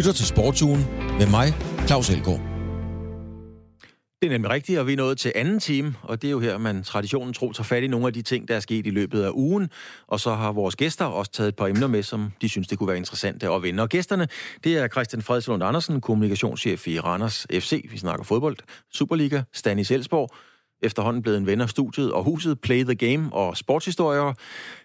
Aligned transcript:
lytter 0.00 0.12
til 0.12 0.26
Sportsugen 0.26 0.86
med 1.18 1.26
mig, 1.26 1.54
Claus 1.86 2.10
Elgaard. 2.10 2.40
Det 4.20 4.26
er 4.26 4.30
nemlig 4.30 4.50
rigtigt, 4.50 4.78
og 4.78 4.86
vi 4.86 4.92
er 4.92 4.96
nået 4.96 5.18
til 5.18 5.32
anden 5.34 5.60
time, 5.60 5.94
og 6.02 6.22
det 6.22 6.28
er 6.28 6.32
jo 6.32 6.40
her, 6.40 6.58
man 6.58 6.82
traditionen 6.82 7.34
tro 7.34 7.52
tager 7.52 7.64
fat 7.64 7.82
i 7.82 7.86
nogle 7.86 8.06
af 8.06 8.12
de 8.12 8.22
ting, 8.22 8.48
der 8.48 8.56
er 8.56 8.60
sket 8.60 8.86
i 8.86 8.90
løbet 8.90 9.22
af 9.22 9.30
ugen, 9.32 9.70
og 10.06 10.20
så 10.20 10.34
har 10.34 10.52
vores 10.52 10.76
gæster 10.76 11.04
også 11.04 11.32
taget 11.32 11.48
et 11.48 11.56
par 11.56 11.66
emner 11.66 11.86
med, 11.86 12.02
som 12.02 12.32
de 12.42 12.48
synes, 12.48 12.68
det 12.68 12.78
kunne 12.78 12.88
være 12.88 12.96
interessant 12.96 13.42
at 13.42 13.62
vende. 13.62 13.82
Og 13.82 13.88
gæsterne, 13.88 14.28
det 14.64 14.78
er 14.78 14.88
Christian 14.88 15.22
Fredslund 15.22 15.64
Andersen, 15.64 16.00
kommunikationschef 16.00 16.88
i 16.88 17.00
Randers 17.00 17.46
FC, 17.52 17.86
vi 17.90 17.98
snakker 17.98 18.24
fodbold, 18.24 18.56
Superliga, 18.92 19.42
Stanis 19.52 19.90
Elsborg, 19.90 20.30
efterhånden 20.82 21.22
blevet 21.22 21.38
en 21.38 21.46
ven 21.46 21.60
af 21.60 21.68
studiet 21.68 22.12
og 22.12 22.24
huset, 22.24 22.60
Play 22.60 22.84
the 22.84 22.94
Game 22.94 23.32
og 23.32 23.56
sportshistorier. 23.56 24.32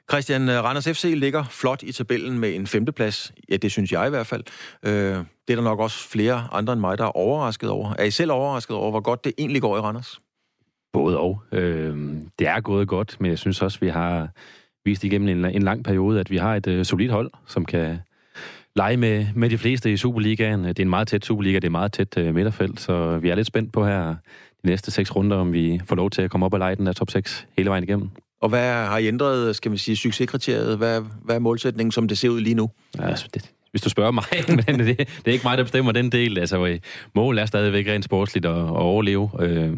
Christian 0.09 0.49
øh, 0.49 0.63
Randers 0.63 0.87
FC 0.87 1.13
ligger 1.15 1.43
flot 1.43 1.83
i 1.83 1.91
tabellen 1.91 2.39
med 2.39 2.55
en 2.55 2.67
femteplads. 2.67 3.33
Ja, 3.49 3.57
det 3.57 3.71
synes 3.71 3.91
jeg 3.91 4.07
i 4.07 4.09
hvert 4.09 4.27
fald. 4.27 4.43
Øh, 4.83 4.91
det 5.47 5.53
er 5.53 5.55
der 5.55 5.61
nok 5.61 5.79
også 5.79 6.09
flere 6.09 6.47
andre 6.51 6.73
end 6.73 6.79
mig, 6.79 6.97
der 6.97 7.03
er 7.03 7.17
overrasket 7.17 7.69
over. 7.69 7.93
Er 7.99 8.03
I 8.03 8.11
selv 8.11 8.31
overrasket 8.31 8.77
over, 8.77 8.91
hvor 8.91 9.01
godt 9.01 9.25
det 9.25 9.33
egentlig 9.37 9.61
går 9.61 9.77
i 9.77 9.79
Randers? 9.79 10.19
Både 10.93 11.19
og. 11.19 11.41
Øh, 11.51 11.97
det 12.39 12.47
er 12.47 12.61
gået 12.61 12.87
godt, 12.87 13.17
men 13.19 13.31
jeg 13.31 13.39
synes 13.39 13.61
også, 13.61 13.79
vi 13.79 13.89
har 13.89 14.29
vist 14.85 15.03
igennem 15.03 15.27
en, 15.27 15.45
en 15.45 15.61
lang 15.61 15.83
periode, 15.83 16.19
at 16.19 16.31
vi 16.31 16.37
har 16.37 16.55
et 16.55 16.67
øh, 16.67 16.85
solidt 16.85 17.11
hold, 17.11 17.31
som 17.45 17.65
kan 17.65 17.97
lege 18.75 18.97
med, 18.97 19.25
med 19.35 19.49
de 19.49 19.57
fleste 19.57 19.91
i 19.91 19.97
Superligaen. 19.97 20.63
Det 20.63 20.79
er 20.79 20.83
en 20.83 20.89
meget 20.89 21.07
tæt 21.07 21.25
Superliga, 21.25 21.55
det 21.55 21.63
er 21.63 21.69
meget 21.69 21.91
tæt 21.91 22.17
øh, 22.17 22.35
midterfelt, 22.35 22.79
så 22.79 23.17
vi 23.17 23.29
er 23.29 23.35
lidt 23.35 23.47
spændt 23.47 23.73
på 23.73 23.85
her 23.85 24.15
de 24.65 24.69
næste 24.71 24.91
seks 24.91 25.15
runder, 25.15 25.37
om 25.37 25.53
vi 25.53 25.81
får 25.85 25.95
lov 25.95 26.09
til 26.09 26.21
at 26.21 26.31
komme 26.31 26.45
op 26.45 26.53
og 26.53 26.59
lege 26.59 26.75
den 26.75 26.85
der 26.85 26.93
top 26.93 27.09
6 27.09 27.47
hele 27.57 27.69
vejen 27.69 27.83
igennem. 27.83 28.09
Og 28.41 28.49
hvad 28.49 28.73
har 28.73 28.97
I 28.97 29.07
ændret, 29.07 29.55
skal 29.55 29.71
vi 29.71 29.77
sige, 29.77 29.95
succeskriteriet? 29.95 30.77
Hvad, 30.77 31.01
hvad 31.23 31.35
er 31.35 31.39
målsætningen, 31.39 31.91
som 31.91 32.07
det 32.07 32.17
ser 32.17 32.29
ud 32.29 32.39
lige 32.39 32.55
nu? 32.55 32.69
Altså, 32.99 33.27
det, 33.33 33.51
hvis 33.71 33.81
du 33.81 33.89
spørger 33.89 34.11
mig, 34.11 34.23
men 34.67 34.79
det, 34.79 34.97
det 34.97 35.27
er 35.27 35.31
ikke 35.31 35.47
mig, 35.47 35.57
der 35.57 35.63
bestemmer 35.63 35.91
den 35.91 36.11
del. 36.11 36.37
Altså, 36.37 36.65
øh, 36.65 36.79
målet 37.15 37.41
er 37.41 37.45
stadigvæk 37.45 37.87
rent 37.87 38.05
sportsligt 38.05 38.45
at, 38.45 38.57
at 38.57 38.69
overleve 38.69 39.29
øh, 39.39 39.77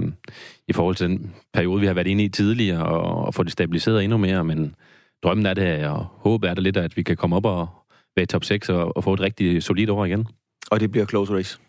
i 0.67 0.73
forhold 0.73 0.95
til 0.95 1.07
den 1.07 1.33
periode, 1.53 1.81
vi 1.81 1.87
har 1.87 1.93
været 1.93 2.07
inde 2.07 2.23
i 2.23 2.29
tidligere, 2.29 2.85
og, 2.85 3.25
og 3.25 3.33
få 3.33 3.43
det 3.43 3.51
stabiliseret 3.51 4.03
endnu 4.03 4.17
mere, 4.17 4.43
men 4.43 4.75
drømmen 5.23 5.45
er 5.45 5.53
det, 5.53 5.85
og 5.87 6.05
håbet 6.19 6.49
er 6.49 6.53
det 6.53 6.63
lidt, 6.63 6.77
at 6.77 6.97
vi 6.97 7.03
kan 7.03 7.17
komme 7.17 7.35
op 7.35 7.45
og 7.45 7.67
være 8.15 8.23
i 8.23 8.25
top 8.25 8.43
6 8.43 8.69
og, 8.69 8.97
og 8.97 9.03
få 9.03 9.13
et 9.13 9.19
rigtig 9.19 9.63
solidt 9.63 9.89
år 9.89 10.05
igen. 10.05 10.27
Og 10.71 10.79
det 10.79 10.91
bliver 10.91 11.05
close 11.05 11.33
race? 11.33 11.59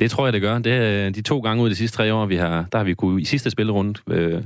Det 0.00 0.10
tror 0.10 0.26
jeg, 0.26 0.32
det 0.32 0.40
gør. 0.40 0.58
Det 0.58 0.72
er 0.72 1.06
øh, 1.06 1.14
de 1.14 1.22
to 1.22 1.40
gange 1.40 1.62
ud 1.62 1.68
af 1.68 1.70
de 1.70 1.76
sidste 1.76 1.96
tre 1.96 2.14
år, 2.14 2.26
vi 2.26 2.36
har, 2.36 2.66
der 2.72 2.78
har 2.78 2.84
vi 2.84 2.94
kunne 2.94 3.22
i 3.22 3.24
sidste 3.24 3.50
spillerunde 3.50 4.00
øh, 4.10 4.42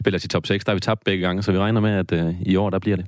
spille 0.00 0.18
til 0.18 0.30
top 0.30 0.46
6. 0.46 0.64
Der 0.64 0.72
har 0.72 0.74
vi 0.74 0.80
tabt 0.80 1.04
begge 1.04 1.26
gange, 1.26 1.42
så 1.42 1.52
vi 1.52 1.58
regner 1.58 1.80
med, 1.80 1.90
at 1.90 2.12
øh, 2.12 2.34
i 2.42 2.56
år, 2.56 2.70
der 2.70 2.78
bliver 2.78 2.96
det. 2.96 3.06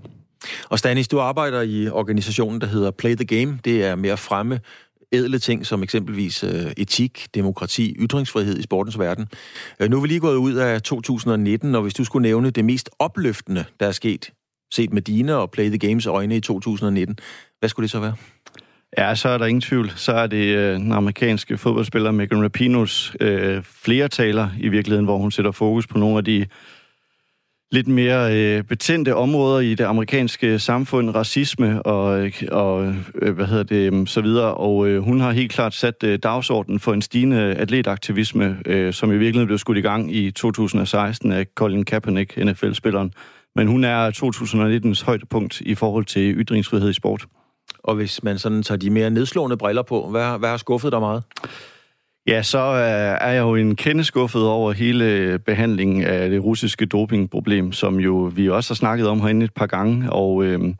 Og 0.69 0.79
Stanis, 0.79 1.09
du 1.09 1.21
arbejder 1.21 1.63
i 1.63 1.89
organisationen, 1.89 2.61
der 2.61 2.67
hedder 2.67 2.91
Play 2.91 3.15
the 3.15 3.25
Game. 3.25 3.59
Det 3.65 3.85
er 3.85 3.95
mere 3.95 4.17
fremme 4.17 4.61
ædle 5.13 5.39
ting, 5.39 5.67
som 5.67 5.83
eksempelvis 5.83 6.45
øh, 6.45 6.73
etik, 6.77 7.27
demokrati, 7.35 7.97
ytringsfrihed 7.99 8.59
i 8.59 8.63
sportens 8.63 8.99
verden. 8.99 9.27
Øh, 9.81 9.91
nu 9.91 9.97
er 9.97 10.01
vi 10.01 10.09
lige 10.09 10.21
gået 10.21 10.37
ud 10.37 10.55
af 10.55 10.83
2019, 10.83 11.75
og 11.75 11.83
hvis 11.83 11.95
du 11.95 12.05
skulle 12.05 12.23
nævne 12.23 12.51
det 12.51 12.65
mest 12.65 12.91
opløftende, 12.99 13.65
der 13.81 13.87
er 13.87 13.93
sket, 13.93 14.31
set 14.73 14.93
med 14.93 15.03
dine 15.03 15.37
og 15.37 15.51
Play 15.51 15.69
the 15.69 15.79
Games 15.79 16.07
øjne 16.07 16.37
i 16.37 16.41
2019, 16.41 17.19
hvad 17.59 17.69
skulle 17.69 17.85
det 17.85 17.91
så 17.91 18.01
være? 18.01 18.15
Ja, 18.97 19.15
så 19.15 19.29
er 19.29 19.39
der 19.39 19.47
ingen 19.47 19.61
tvivl. 19.61 19.93
Så 19.97 20.13
er 20.13 20.27
det 20.27 20.57
øh, 20.57 20.75
den 20.75 20.93
amerikanske 20.93 21.59
fodboldspiller 21.59 22.11
Megan 22.11 22.43
Rapinos 22.43 23.17
øh, 23.21 23.63
flere 23.63 24.09
taler 24.09 24.49
i 24.59 24.69
virkeligheden, 24.69 25.05
hvor 25.05 25.19
hun 25.19 25.31
sætter 25.31 25.51
fokus 25.51 25.87
på 25.87 25.99
nogle 25.99 26.19
af 26.19 26.25
de 26.25 26.47
lidt 27.73 27.89
mere 27.89 28.37
øh, 28.37 28.65
betændte 28.65 29.15
områder 29.15 29.61
i 29.61 29.75
det 29.75 29.85
amerikanske 29.85 30.59
samfund, 30.59 31.11
racisme 31.11 31.83
og, 31.83 32.21
øh, 32.21 32.33
og 32.51 32.95
øh, 33.15 33.35
hvad 33.35 33.47
hedder 33.47 33.63
det, 33.63 33.93
mm, 33.93 34.07
så 34.07 34.21
videre. 34.21 34.55
Og 34.55 34.89
øh, 34.89 35.03
hun 35.03 35.21
har 35.21 35.33
helt 35.33 35.53
klart 35.53 35.75
sat 35.75 36.05
øh, 36.05 36.19
dagsordenen 36.23 36.81
for 36.81 36.93
en 36.93 37.03
stigende 37.03 37.55
atletaktivisme, 37.55 38.59
øh, 38.67 38.93
som 38.93 39.11
i 39.11 39.17
virkeligheden 39.17 39.47
blev 39.47 39.59
skudt 39.59 39.79
i 39.79 39.81
gang 39.81 40.15
i 40.15 40.31
2016 40.31 41.33
af 41.33 41.47
Colin 41.55 41.85
Kaepernick, 41.85 42.37
NFL-spilleren. 42.37 43.13
Men 43.55 43.67
hun 43.67 43.85
er 43.85 44.11
2019's 44.11 45.05
højdepunkt 45.05 45.61
i 45.61 45.75
forhold 45.75 46.05
til 46.05 46.35
ytringsfrihed 46.35 46.91
i 46.91 46.93
sport. 46.93 47.27
Og 47.89 47.95
hvis 47.95 48.23
man 48.23 48.39
sådan 48.39 48.63
tager 48.63 48.79
de 48.79 48.91
mere 48.91 49.11
nedslående 49.11 49.57
briller 49.57 49.83
på, 49.83 50.09
hvad, 50.11 50.39
hvad 50.39 50.49
har 50.49 50.57
skuffet 50.57 50.93
dig 50.93 51.01
meget? 51.01 51.23
Ja, 52.27 52.43
så 52.43 52.59
øh, 52.59 53.29
er 53.29 53.33
jeg 53.33 53.41
jo 53.41 53.55
en 53.55 53.77
kende 53.77 54.05
skuffet 54.05 54.43
over 54.43 54.73
hele 54.73 55.39
behandlingen 55.39 56.05
af 56.05 56.31
det 56.31 56.45
russiske 56.45 56.87
dopingproblem, 56.87 57.73
som 57.73 58.01
jo 58.01 58.31
vi 58.35 58.49
også 58.49 58.71
har 58.71 58.75
snakket 58.75 59.09
om 59.09 59.21
herinde 59.21 59.45
et 59.45 59.55
par 59.55 59.67
gange, 59.67 60.13
og 60.13 60.45
øh, 60.45 60.75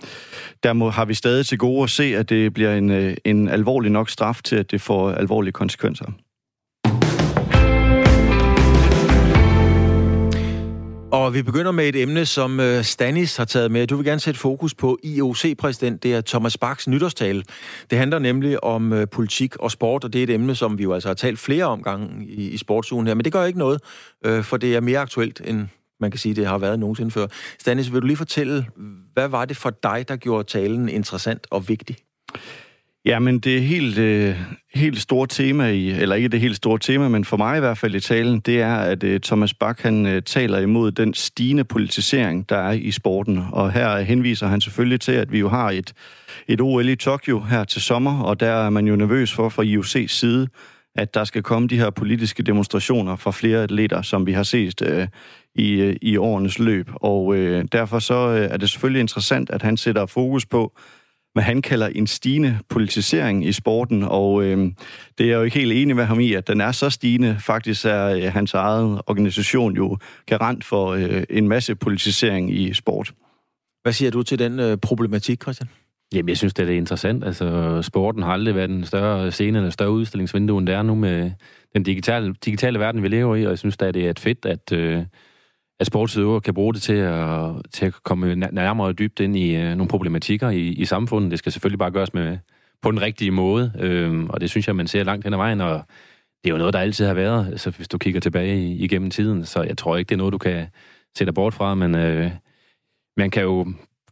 der 0.63 0.73
må, 0.73 0.91
har 0.91 1.05
vi 1.05 1.15
stadig 1.15 1.47
til 1.47 1.59
gode 1.59 1.83
at 1.83 1.91
se, 1.91 2.05
at 2.17 2.29
det 2.29 2.55
bliver 2.55 2.75
en, 2.75 2.91
øh, 2.91 3.17
en 3.25 3.49
alvorlig 3.49 3.91
nok 3.91 4.11
straf 4.11 4.41
til, 4.45 4.57
at 4.57 4.71
det 4.71 4.81
får 4.81 5.11
alvorlige 5.13 5.53
konsekvenser. 5.53 6.07
Og 11.13 11.35
vi 11.35 11.43
begynder 11.43 11.73
med 11.73 11.89
et 11.89 11.97
emne, 11.97 12.27
som 12.27 12.61
øh, 12.61 12.85
Stanis 12.85 13.37
har 13.37 13.45
taget 13.45 13.71
med. 13.71 13.87
Du 13.87 13.97
vil 13.97 14.05
gerne 14.05 14.21
sætte 14.21 14.41
fokus 14.41 14.75
på 14.75 14.99
IOC-præsident, 15.03 16.03
det 16.03 16.15
er 16.15 16.21
Thomas 16.21 16.59
Bachs 16.59 16.89
nytårstal. 16.89 17.45
Det 17.91 17.99
handler 17.99 18.19
nemlig 18.19 18.65
om 18.65 18.93
øh, 18.93 19.09
politik 19.09 19.57
og 19.57 19.71
sport, 19.71 20.05
og 20.05 20.13
det 20.13 20.19
er 20.19 20.23
et 20.23 20.31
emne, 20.31 20.55
som 20.55 20.79
vi 20.79 20.83
jo 20.83 20.93
altså 20.93 21.09
har 21.09 21.15
talt 21.15 21.39
flere 21.39 21.65
omgange 21.65 22.27
i, 22.27 22.51
i 22.51 22.57
sportsugen 22.57 23.07
her. 23.07 23.15
Men 23.15 23.25
det 23.25 23.33
gør 23.33 23.45
ikke 23.45 23.59
noget, 23.59 23.81
øh, 24.25 24.45
for 24.45 24.57
det 24.57 24.77
er 24.77 24.81
mere 24.81 24.99
aktuelt, 24.99 25.41
end 25.45 25.67
man 26.01 26.11
kan 26.11 26.19
sige, 26.19 26.35
det 26.35 26.47
har 26.47 26.59
været 26.59 26.79
nogensinde 26.79 27.11
før. 27.11 27.27
Stanis, 27.59 27.93
vil 27.93 28.01
du 28.01 28.07
lige 28.07 28.17
fortælle, 28.17 28.67
hvad 29.13 29.29
var 29.29 29.45
det 29.45 29.57
for 29.57 29.71
dig, 29.71 30.05
der 30.09 30.17
gjorde 30.17 30.49
talen 30.49 30.89
interessant 30.89 31.47
og 31.51 31.69
vigtig? 31.69 31.97
Ja, 33.05 33.19
men 33.19 33.39
det 33.39 33.63
helt, 33.63 33.99
øh, 33.99 34.37
helt 34.75 35.01
store 35.01 35.27
tema 35.27 35.69
i, 35.69 35.91
eller 35.91 36.17
ikke 36.17 36.29
det 36.29 36.41
helt 36.41 36.57
store 36.57 36.79
tema, 36.79 37.09
men 37.09 37.25
for 37.25 37.37
mig 37.37 37.57
i 37.57 37.61
hvert 37.61 37.79
fald 37.79 37.95
i 37.95 38.01
talen, 38.01 38.41
det 38.41 38.61
er, 38.61 38.77
at 38.77 39.05
øh, 39.05 39.21
Thomas 39.21 39.55
Bach 39.55 39.83
han 39.83 40.07
øh, 40.07 40.23
taler 40.23 40.59
imod 40.59 40.93
den 40.93 41.15
stigende 41.15 41.65
politisering, 41.65 42.49
der 42.49 42.57
er 42.57 42.73
i 42.73 42.91
sporten. 42.91 43.45
Og 43.53 43.73
her 43.73 44.01
henviser 44.01 44.47
han 44.47 44.61
selvfølgelig 44.61 45.01
til, 45.01 45.13
at 45.13 45.33
vi 45.33 45.39
jo 45.39 45.49
har 45.49 45.71
et, 45.71 45.93
et 46.49 46.61
OL 46.61 46.89
i 46.89 46.97
Tokyo 46.97 47.41
her 47.41 47.65
til 47.65 47.83
sommer, 47.83 48.21
og 48.23 48.41
der 48.41 48.51
er 48.51 48.71
man 48.71 48.87
jo 48.87 48.97
nervøs 48.97 49.33
for 49.33 49.49
fra 49.49 49.63
IOC's 49.63 50.07
side, 50.07 50.49
at 50.97 51.15
der 51.15 51.25
skal 51.25 51.43
komme 51.43 51.69
de 51.69 51.79
her 51.79 51.91
politiske 51.91 52.43
demonstrationer 52.43 53.17
fra 53.17 53.31
flere 53.31 53.63
atleter, 53.63 54.03
som 54.03 54.27
vi 54.27 54.33
har 54.33 54.43
set 54.43 54.83
øh, 54.83 55.09
i, 55.55 55.73
øh, 55.73 55.97
i 56.03 56.17
årenes 56.17 56.59
løb. 56.59 56.91
Og 56.95 57.37
øh, 57.37 57.65
derfor 57.73 57.99
så 57.99 58.29
øh, 58.29 58.51
er 58.51 58.57
det 58.57 58.71
selvfølgelig 58.71 59.01
interessant, 59.01 59.51
at 59.51 59.63
han 59.63 59.77
sætter 59.77 60.07
fokus 60.07 60.47
på, 60.47 60.79
hvad 61.33 61.43
han 61.43 61.63
kalder 61.63 61.87
en 61.87 62.07
stigende 62.07 62.59
politisering 62.69 63.47
i 63.47 63.53
sporten, 63.53 64.03
og 64.03 64.45
øh, 64.45 64.59
det 65.19 65.25
er 65.25 65.29
jeg 65.29 65.37
jo 65.37 65.43
ikke 65.43 65.59
helt 65.59 65.73
enig 65.73 65.97
med 65.97 66.05
ham 66.05 66.21
i, 66.21 66.33
at 66.33 66.49
den 66.49 66.61
er 66.61 66.73
så 66.73 66.91
stigende. 66.91 67.37
Faktisk 67.41 67.85
er 67.85 68.07
øh, 68.07 68.23
hans 68.23 68.55
eget 68.55 69.01
organisation 69.07 69.77
jo 69.77 69.99
garant 70.27 70.65
for 70.65 70.89
øh, 70.89 71.25
en 71.31 71.49
masse 71.49 71.75
politisering 71.75 72.55
i 72.55 72.75
sport. 72.75 73.13
Hvad 73.83 73.93
siger 73.93 74.11
du 74.11 74.23
til 74.23 74.39
den 74.39 74.61
øh, 74.61 74.77
problematik, 74.77 75.43
Christian? 75.43 75.69
Jamen, 76.15 76.29
jeg 76.29 76.37
synes, 76.37 76.55
det 76.55 76.69
er 76.69 76.77
interessant. 76.77 77.25
Altså, 77.25 77.79
sporten 77.83 78.23
har 78.23 78.33
aldrig 78.33 78.55
været 78.55 78.71
en 78.71 78.85
større 78.85 79.33
scene 79.33 79.59
eller 79.59 79.71
større 79.71 79.91
udstillingsvindue, 79.91 80.59
end 80.59 80.67
det 80.67 80.75
er 80.75 80.83
nu 80.83 80.95
med 80.95 81.31
den 81.75 81.83
digitale, 81.83 82.35
digitale 82.45 82.79
verden, 82.79 83.03
vi 83.03 83.09
lever 83.09 83.37
i, 83.37 83.45
og 83.45 83.51
jeg 83.51 83.59
synes 83.59 83.77
at 83.81 83.95
det 83.95 84.07
er 84.07 84.11
et 84.11 84.19
fedt, 84.19 84.47
at, 84.47 84.73
øh, 84.73 85.03
at 85.81 85.87
sportsøver 85.87 86.41
kan 86.41 86.55
bruge 86.55 86.75
det 86.75 86.83
til 86.83 86.93
at, 86.93 87.51
til 87.73 87.87
at 87.87 87.95
komme 88.03 88.35
nærmere 88.35 88.93
dybt 88.93 89.21
ind 89.21 89.37
i 89.37 89.57
øh, 89.57 89.75
nogle 89.75 89.89
problematikker 89.89 90.51
i, 90.51 90.69
i 90.69 90.85
samfundet. 90.85 91.31
Det 91.31 91.39
skal 91.39 91.53
selvfølgelig 91.53 91.79
bare 91.79 91.91
gøres 91.91 92.15
med, 92.15 92.39
på 92.83 92.91
den 92.91 93.03
rigtige 93.03 93.31
måde, 93.31 93.73
øh, 93.79 94.25
og 94.25 94.41
det 94.41 94.51
synes 94.51 94.67
jeg, 94.67 94.77
man 94.77 94.87
ser 94.87 95.05
langt 95.05 95.25
hen 95.25 95.33
ad 95.33 95.39
vejen, 95.39 95.61
og 95.61 95.83
det 96.45 96.51
er 96.51 96.55
jo 96.55 96.59
noget, 96.59 96.73
der 96.75 96.81
altid 96.81 97.07
har 97.07 97.15
været, 97.15 97.47
altså, 97.47 97.71
hvis 97.71 97.89
du 97.89 97.99
kigger 97.99 98.21
tilbage 98.21 98.75
igennem 98.75 99.11
tiden, 99.11 99.45
så 99.45 99.63
jeg 99.63 99.79
tror 99.79 99.97
ikke, 99.97 100.09
det 100.09 100.15
er 100.15 100.19
noget, 100.19 100.33
du 100.33 100.39
kan 100.39 100.67
sætte 101.19 101.33
bort 101.33 101.55
fra, 101.55 101.75
men 101.75 101.95
øh, 101.95 102.31
man 103.17 103.31
kan 103.31 103.43
jo 103.43 103.67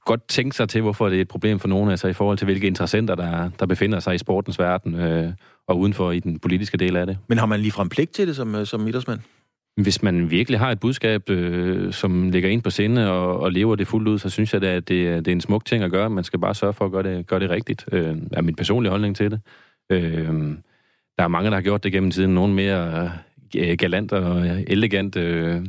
godt 0.04 0.28
tænke 0.28 0.56
sig 0.56 0.68
til, 0.68 0.82
hvorfor 0.82 1.08
det 1.08 1.16
er 1.16 1.20
et 1.20 1.28
problem 1.28 1.58
for 1.58 1.68
nogen, 1.68 1.90
altså 1.90 2.08
i 2.08 2.12
forhold 2.12 2.38
til, 2.38 2.44
hvilke 2.44 2.66
interessenter, 2.66 3.14
der, 3.14 3.50
der 3.58 3.66
befinder 3.66 4.00
sig 4.00 4.14
i 4.14 4.18
sportens 4.18 4.58
verden, 4.58 4.94
øh, 4.94 5.32
og 5.68 5.78
udenfor 5.78 6.12
i 6.12 6.20
den 6.20 6.38
politiske 6.38 6.76
del 6.76 6.96
af 6.96 7.06
det. 7.06 7.18
Men 7.28 7.38
har 7.38 7.46
man 7.46 7.60
ligefrem 7.60 7.88
pligt 7.88 8.14
til 8.14 8.28
det 8.28 8.36
som, 8.36 8.54
øh, 8.54 8.66
som 8.66 8.88
idrætsmand? 8.88 9.20
Hvis 9.76 10.02
man 10.02 10.30
virkelig 10.30 10.58
har 10.58 10.70
et 10.70 10.80
budskab, 10.80 11.30
øh, 11.30 11.92
som 11.92 12.30
ligger 12.30 12.48
ind 12.48 12.62
på 12.62 12.70
sinde 12.70 13.10
og, 13.12 13.40
og 13.40 13.52
lever 13.52 13.76
det 13.76 13.88
fuldt 13.88 14.08
ud, 14.08 14.18
så 14.18 14.30
synes 14.30 14.52
jeg 14.52 14.62
da, 14.62 14.66
at 14.66 14.88
det, 14.88 15.24
det 15.24 15.28
er 15.28 15.32
en 15.32 15.40
smuk 15.40 15.64
ting 15.64 15.84
at 15.84 15.90
gøre. 15.90 16.10
Man 16.10 16.24
skal 16.24 16.38
bare 16.38 16.54
sørge 16.54 16.72
for 16.72 16.84
at 16.84 16.92
gøre 16.92 17.02
det, 17.02 17.26
gøre 17.26 17.40
det 17.40 17.50
rigtigt. 17.50 17.84
Øh, 17.92 18.16
er 18.32 18.42
min 18.42 18.54
personlige 18.54 18.90
holdning 18.90 19.16
til 19.16 19.30
det. 19.30 19.40
Øh, 19.90 20.28
der 21.18 21.24
er 21.24 21.28
mange, 21.28 21.50
der 21.50 21.56
har 21.56 21.62
gjort 21.62 21.84
det 21.84 21.92
gennem 21.92 22.10
tiden. 22.10 22.34
Nogle 22.34 22.54
mere 22.54 23.10
øh, 23.56 23.76
galant 23.78 24.12
og 24.12 24.46
øh, 24.46 24.62
elegant. 24.66 25.16
Øh, 25.16 25.66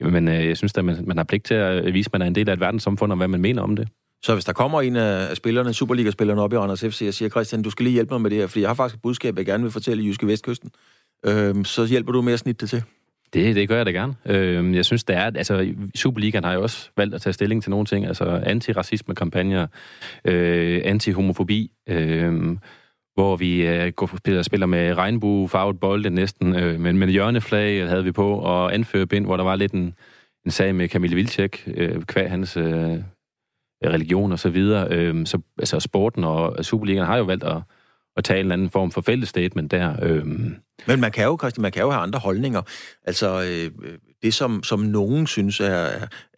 men 0.00 0.28
øh, 0.28 0.46
jeg 0.46 0.56
synes 0.56 0.72
at 0.76 0.84
man, 0.84 1.04
man 1.06 1.16
har 1.16 1.24
pligt 1.24 1.44
til 1.44 1.54
at 1.54 1.84
øh, 1.84 1.94
vise, 1.94 2.08
at 2.08 2.12
man 2.12 2.22
er 2.22 2.26
en 2.26 2.34
del 2.34 2.48
af 2.48 2.52
et 2.52 2.60
verdenssamfund, 2.60 3.12
og 3.12 3.16
hvad 3.16 3.28
man 3.28 3.40
mener 3.40 3.62
om 3.62 3.76
det. 3.76 3.88
Så 4.22 4.34
hvis 4.34 4.44
der 4.44 4.52
kommer 4.52 4.80
en 4.80 4.96
af 4.96 5.36
spillerne, 5.36 5.74
Superliga-spillerne 5.74 6.42
op 6.42 6.52
i 6.52 6.56
Randers 6.56 6.80
FC 6.80 7.04
og 7.08 7.14
siger, 7.14 7.28
Christian, 7.28 7.62
du 7.62 7.70
skal 7.70 7.84
lige 7.84 7.94
hjælpe 7.94 8.14
mig 8.14 8.20
med 8.20 8.30
det 8.30 8.38
her, 8.38 8.46
fordi 8.46 8.60
jeg 8.60 8.68
har 8.68 8.74
faktisk 8.74 8.96
et 8.96 9.02
budskab, 9.02 9.38
jeg 9.38 9.46
gerne 9.46 9.62
vil 9.62 9.72
fortælle 9.72 10.02
i 10.02 10.06
Jyske 10.06 10.26
Vestkysten, 10.26 10.70
øh, 11.26 11.64
så 11.64 11.86
hjælper 11.86 12.12
du 12.12 12.22
med 12.22 12.32
at 12.32 12.38
snitte 12.38 12.60
det 12.60 12.70
til? 12.70 12.82
Det, 13.34 13.56
det 13.56 13.68
gør 13.68 13.76
jeg 13.76 13.86
da 13.86 13.90
gerne. 13.90 14.14
Øh, 14.26 14.74
jeg 14.76 14.84
synes, 14.84 15.04
det 15.04 15.16
er... 15.16 15.24
Altså, 15.24 15.74
Superligaen 15.94 16.44
har 16.44 16.52
jo 16.52 16.62
også 16.62 16.90
valgt 16.96 17.14
at 17.14 17.22
tage 17.22 17.32
stilling 17.32 17.62
til 17.62 17.70
nogle 17.70 17.86
ting. 17.86 18.06
Altså, 18.06 18.24
antiracisme-kampagner, 18.46 19.66
øh, 20.24 20.80
antihomofobi, 20.84 21.70
øh, 21.88 22.56
hvor 23.14 23.36
vi 23.36 23.66
øh, 23.66 23.92
går, 23.92 24.42
spiller 24.42 24.66
med 24.66 24.94
regnbuefarvet 24.94 25.80
bolde 25.80 26.10
næsten, 26.10 26.56
øh, 26.56 26.80
men 26.80 26.98
med 26.98 27.08
hjørneflag 27.08 27.88
havde 27.88 28.04
vi 28.04 28.12
på, 28.12 28.34
og 28.38 28.74
anførbind, 28.74 29.24
hvor 29.24 29.36
der 29.36 29.44
var 29.44 29.56
lidt 29.56 29.72
en, 29.72 29.94
en 30.44 30.50
sag 30.50 30.74
med 30.74 30.88
Camille 30.88 31.16
Vilcek, 31.16 31.68
øh, 31.74 32.02
kvæg 32.02 32.30
hans 32.30 32.56
øh, 32.56 32.98
religion 33.84 34.32
og 34.32 34.38
så 34.38 34.50
videre. 34.50 34.88
Øh, 34.90 35.26
så 35.26 35.38
altså, 35.58 35.80
sporten 35.80 36.24
og 36.24 36.64
Superligaen 36.64 37.06
har 37.06 37.16
jo 37.16 37.24
valgt 37.24 37.44
at, 37.44 37.56
at 38.16 38.24
tage 38.24 38.40
en 38.40 38.46
eller 38.46 38.52
anden 38.52 38.70
form 38.70 38.90
for 38.90 39.00
fælles 39.00 39.28
statement 39.28 39.70
der. 39.70 39.96
Øh. 40.02 40.26
Men 40.86 41.00
man 41.00 41.12
kan 41.12 41.24
jo, 41.24 41.36
Christian, 41.40 41.62
man 41.62 41.72
kan 41.72 41.82
jo 41.82 41.90
have 41.90 42.02
andre 42.02 42.18
holdninger. 42.18 42.62
Altså, 43.04 43.42
øh, 43.42 43.88
det 44.22 44.34
som, 44.34 44.62
som 44.62 44.80
nogen 44.80 45.26
synes 45.26 45.60
er, 45.60 45.88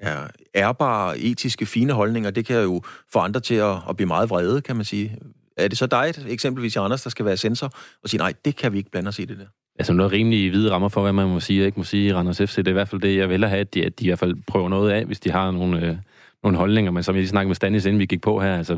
er 0.01 0.29
ærbare, 0.55 1.19
etiske, 1.19 1.67
fine 1.67 1.93
holdninger, 1.93 2.31
det 2.31 2.47
kan 2.47 2.63
jo 2.63 2.83
få 3.13 3.19
andre 3.19 3.41
til 3.41 3.55
at, 3.55 3.77
at 3.89 3.97
blive 3.97 4.07
meget 4.07 4.31
vrede, 4.31 4.61
kan 4.61 4.77
man 4.77 4.85
sige. 4.85 5.19
Er 5.57 5.69
det 5.69 5.79
så 5.79 5.87
dig, 5.87 6.15
eksempelvis 6.29 6.77
Anders, 6.77 7.03
der 7.03 7.11
skal 7.11 7.25
være 7.25 7.37
sensor, 7.37 7.73
og 8.03 8.09
sige, 8.09 8.19
nej, 8.19 8.33
det 8.45 8.57
kan 8.57 8.73
vi 8.73 8.79
ikke 8.79 8.91
blande 8.91 9.09
os 9.09 9.19
i 9.19 9.25
det 9.25 9.39
der? 9.39 9.47
Altså 9.79 9.93
noget 9.93 10.13
rimelig 10.13 10.51
hvide 10.51 10.71
rammer 10.71 10.89
for, 10.89 11.03
hvad 11.03 11.13
man 11.13 11.29
må 11.29 11.41
sige 11.41 11.63
og 11.63 11.67
ikke 11.67 11.81
må 11.81 11.85
sige 11.85 12.09
i 12.09 12.13
Randers 12.13 12.39
FC. 12.39 12.57
Det 12.57 12.67
er 12.67 12.71
i 12.71 12.73
hvert 12.73 12.89
fald 12.89 13.01
det, 13.01 13.17
jeg 13.17 13.29
vil 13.29 13.45
have, 13.45 13.61
at 13.61 13.75
de, 13.75 13.85
at 13.85 13.99
de 13.99 14.05
i 14.05 14.09
hvert 14.09 14.19
fald 14.19 14.35
prøver 14.47 14.69
noget 14.69 14.91
af, 14.91 15.05
hvis 15.05 15.21
de 15.21 15.31
har 15.31 15.51
nogle, 15.51 15.87
øh, 15.87 15.97
nogle 16.43 16.59
holdninger. 16.59 16.91
Men 16.93 17.03
som 17.03 17.15
jeg 17.15 17.21
lige 17.21 17.29
snakkede 17.29 17.49
med 17.49 17.55
Stanis, 17.55 17.85
inden 17.85 18.01
vi 18.01 18.07
gik 18.07 18.23
på 18.23 18.41
her, 18.41 18.57
altså, 18.57 18.75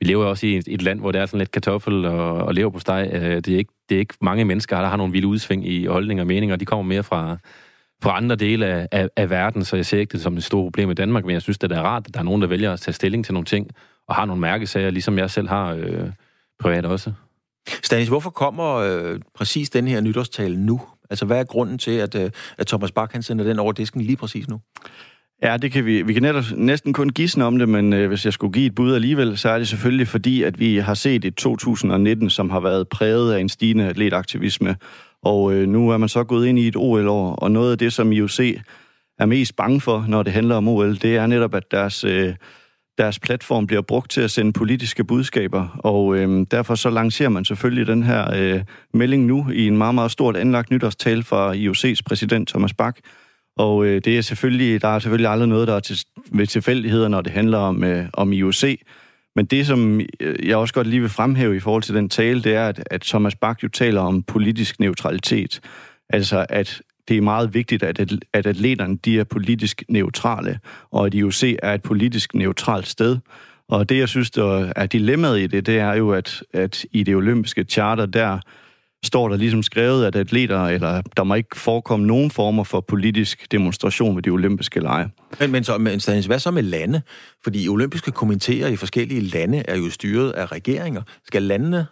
vi 0.00 0.06
lever 0.06 0.24
jo 0.24 0.30
også 0.30 0.46
i 0.46 0.56
et, 0.56 0.68
et 0.68 0.82
land, 0.82 1.00
hvor 1.00 1.12
det 1.12 1.20
er 1.20 1.26
sådan 1.26 1.38
lidt 1.38 1.50
kartoffel 1.50 2.04
og, 2.04 2.34
og 2.34 2.54
lever 2.54 2.70
på 2.70 2.78
steg. 2.78 3.10
Øh, 3.12 3.36
det, 3.36 3.48
er 3.48 3.58
ikke, 3.58 3.72
det 3.88 3.94
er 3.94 3.98
ikke 3.98 4.14
mange 4.20 4.44
mennesker, 4.44 4.80
der 4.80 4.88
har 4.88 4.96
nogle 4.96 5.12
vilde 5.12 5.26
udsving 5.26 5.68
i 5.68 5.86
holdninger 5.86 6.22
og 6.22 6.26
meninger. 6.26 6.56
De 6.56 6.64
kommer 6.64 6.82
mere 6.82 7.02
fra, 7.02 7.36
fra 8.02 8.16
andre 8.16 8.36
dele 8.36 8.66
af, 8.66 8.88
af, 8.92 9.08
af 9.16 9.30
verden, 9.30 9.64
så 9.64 9.76
jeg 9.76 9.86
ser 9.86 9.98
ikke 9.98 10.12
det 10.12 10.20
som 10.20 10.36
et 10.36 10.44
stort 10.44 10.72
problem 10.72 10.90
i 10.90 10.94
Danmark, 10.94 11.24
men 11.24 11.32
jeg 11.32 11.42
synes, 11.42 11.58
det 11.58 11.72
er 11.72 11.82
rart, 11.82 12.06
at 12.06 12.14
der 12.14 12.20
er 12.20 12.24
nogen, 12.24 12.42
der 12.42 12.48
vælger 12.48 12.72
at 12.72 12.80
tage 12.80 12.94
stilling 12.94 13.24
til 13.24 13.34
nogle 13.34 13.44
ting, 13.44 13.70
og 14.08 14.14
har 14.14 14.24
nogle 14.24 14.40
mærkesager, 14.40 14.90
ligesom 14.90 15.18
jeg 15.18 15.30
selv 15.30 15.48
har 15.48 15.72
øh, 15.72 16.10
privat 16.60 16.86
også. 16.86 17.12
Stanis, 17.82 18.08
hvorfor 18.08 18.30
kommer 18.30 18.74
øh, 18.74 19.20
præcis 19.34 19.70
den 19.70 19.88
her 19.88 20.00
nytårstale 20.00 20.56
nu? 20.60 20.80
Altså, 21.10 21.26
hvad 21.26 21.40
er 21.40 21.44
grunden 21.44 21.78
til, 21.78 21.90
at, 21.90 22.14
øh, 22.14 22.30
at 22.58 22.66
Thomas 22.66 22.92
Bach 22.92 23.12
han 23.12 23.22
sender 23.22 23.44
den 23.44 23.58
over 23.58 23.72
disken 23.72 24.00
lige 24.00 24.16
præcis 24.16 24.48
nu? 24.48 24.60
Ja, 25.44 25.56
det 25.56 25.72
kan 25.72 25.86
vi. 25.86 26.02
Vi 26.02 26.12
kan 26.12 26.22
netop 26.22 26.44
næsten 26.56 26.92
kun 26.92 27.10
gisne 27.10 27.44
om 27.44 27.58
det, 27.58 27.68
men 27.68 27.92
øh, 27.92 28.08
hvis 28.08 28.24
jeg 28.24 28.32
skulle 28.32 28.52
give 28.52 28.66
et 28.66 28.74
bud 28.74 28.94
alligevel, 28.94 29.38
så 29.38 29.48
er 29.48 29.58
det 29.58 29.68
selvfølgelig 29.68 30.08
fordi, 30.08 30.42
at 30.42 30.60
vi 30.60 30.76
har 30.76 30.94
set 30.94 31.24
et 31.24 31.34
2019, 31.34 32.30
som 32.30 32.50
har 32.50 32.60
været 32.60 32.88
præget 32.88 33.32
af 33.34 33.40
en 33.40 33.48
stigende 33.48 33.88
atletaktivisme. 33.88 34.76
Og 35.22 35.54
øh, 35.54 35.68
nu 35.68 35.90
er 35.90 35.96
man 35.96 36.08
så 36.08 36.24
gået 36.24 36.46
ind 36.46 36.58
i 36.58 36.68
et 36.68 36.76
OL-år, 36.76 37.34
og 37.34 37.50
noget 37.50 37.72
af 37.72 37.78
det, 37.78 37.92
som 37.92 38.12
IOC 38.12 38.40
er 39.18 39.26
mest 39.26 39.56
bange 39.56 39.80
for, 39.80 40.04
når 40.08 40.22
det 40.22 40.32
handler 40.32 40.56
om 40.56 40.68
OL, 40.68 40.94
det 40.96 41.16
er 41.16 41.26
netop, 41.26 41.54
at 41.54 41.70
deres... 41.70 42.04
Øh, 42.04 42.34
deres 42.98 43.18
platform 43.18 43.66
bliver 43.66 43.82
brugt 43.82 44.10
til 44.10 44.20
at 44.20 44.30
sende 44.30 44.52
politiske 44.52 45.04
budskaber, 45.04 45.80
og 45.84 46.16
øh, 46.16 46.46
derfor 46.50 46.74
så 46.74 46.90
lancerer 46.90 47.28
man 47.28 47.44
selvfølgelig 47.44 47.86
den 47.86 48.02
her 48.02 48.34
øh, 48.34 48.62
melding 48.92 49.26
nu 49.26 49.46
i 49.52 49.66
en 49.66 49.78
meget, 49.78 49.94
meget 49.94 50.10
stort 50.10 50.36
anlagt 50.36 50.70
nytårstale 50.70 51.22
fra 51.22 51.54
IOC's 51.54 52.00
præsident 52.06 52.48
Thomas 52.48 52.74
Bach. 52.74 52.98
Og 53.56 53.86
øh, 53.86 54.00
det 54.04 54.18
er 54.18 54.20
selvfølgelig, 54.20 54.82
der 54.82 54.88
er 54.88 54.98
selvfølgelig 54.98 55.30
aldrig 55.30 55.48
noget, 55.48 55.68
der 55.68 55.74
er 55.74 55.80
til, 55.80 56.04
ved 56.32 56.46
tilfældigheder, 56.46 57.08
når 57.08 57.20
det 57.20 57.32
handler 57.32 57.58
om, 57.58 57.84
øh, 57.84 58.06
om 58.12 58.32
IOC. 58.32 58.64
Men 59.36 59.46
det, 59.46 59.66
som 59.66 60.00
øh, 60.20 60.48
jeg 60.48 60.56
også 60.56 60.74
godt 60.74 60.86
lige 60.86 61.00
vil 61.00 61.10
fremhæve 61.10 61.56
i 61.56 61.60
forhold 61.60 61.82
til 61.82 61.94
den 61.94 62.08
tale, 62.08 62.42
det 62.42 62.54
er, 62.54 62.68
at, 62.68 62.82
at 62.90 63.00
Thomas 63.00 63.36
Bach 63.36 63.64
jo 63.64 63.68
taler 63.68 64.00
om 64.00 64.22
politisk 64.22 64.80
neutralitet. 64.80 65.60
Altså, 66.10 66.46
at 66.48 66.82
det 67.08 67.16
er 67.16 67.20
meget 67.20 67.54
vigtigt, 67.54 67.82
at, 67.82 68.00
at 68.32 68.46
atleterne 68.46 68.96
de 68.96 69.18
er 69.18 69.24
politisk 69.24 69.84
neutrale, 69.88 70.58
og 70.90 71.06
at 71.06 71.14
IOC 71.14 71.42
er 71.62 71.74
et 71.74 71.82
politisk 71.82 72.34
neutralt 72.34 72.86
sted. 72.88 73.18
Og 73.68 73.88
det, 73.88 73.98
jeg 73.98 74.08
synes, 74.08 74.30
der 74.30 74.72
er 74.76 74.86
dilemmaet 74.86 75.40
i 75.40 75.46
det, 75.46 75.66
det 75.66 75.78
er 75.78 75.94
jo, 75.94 76.12
at, 76.12 76.42
at 76.52 76.86
i 76.92 77.02
det 77.02 77.16
olympiske 77.16 77.64
charter, 77.64 78.06
der 78.06 78.38
står 79.04 79.28
der 79.28 79.36
ligesom 79.36 79.62
skrevet, 79.62 80.06
at 80.06 80.16
atleter, 80.16 80.64
eller 80.64 81.02
der 81.16 81.24
må 81.24 81.34
ikke 81.34 81.60
forekomme 81.60 82.06
nogen 82.06 82.30
former 82.30 82.64
for 82.64 82.80
politisk 82.80 83.52
demonstration 83.52 84.16
ved 84.16 84.22
de 84.22 84.30
olympiske 84.30 84.80
lege. 84.80 85.10
Men, 85.40 85.52
men, 85.52 85.64
så, 85.64 85.78
men 85.78 86.00
Stanis, 86.00 86.26
hvad 86.26 86.38
så 86.38 86.50
med 86.50 86.62
lande? 86.62 87.02
Fordi 87.44 87.68
olympiske 87.68 88.10
komiteer 88.10 88.68
i 88.68 88.76
forskellige 88.76 89.20
lande 89.20 89.62
er 89.68 89.76
jo 89.76 89.90
styret 89.90 90.30
af 90.30 90.52
regeringer. 90.52 91.02
Skal 91.26 91.42
landene, 91.42 91.86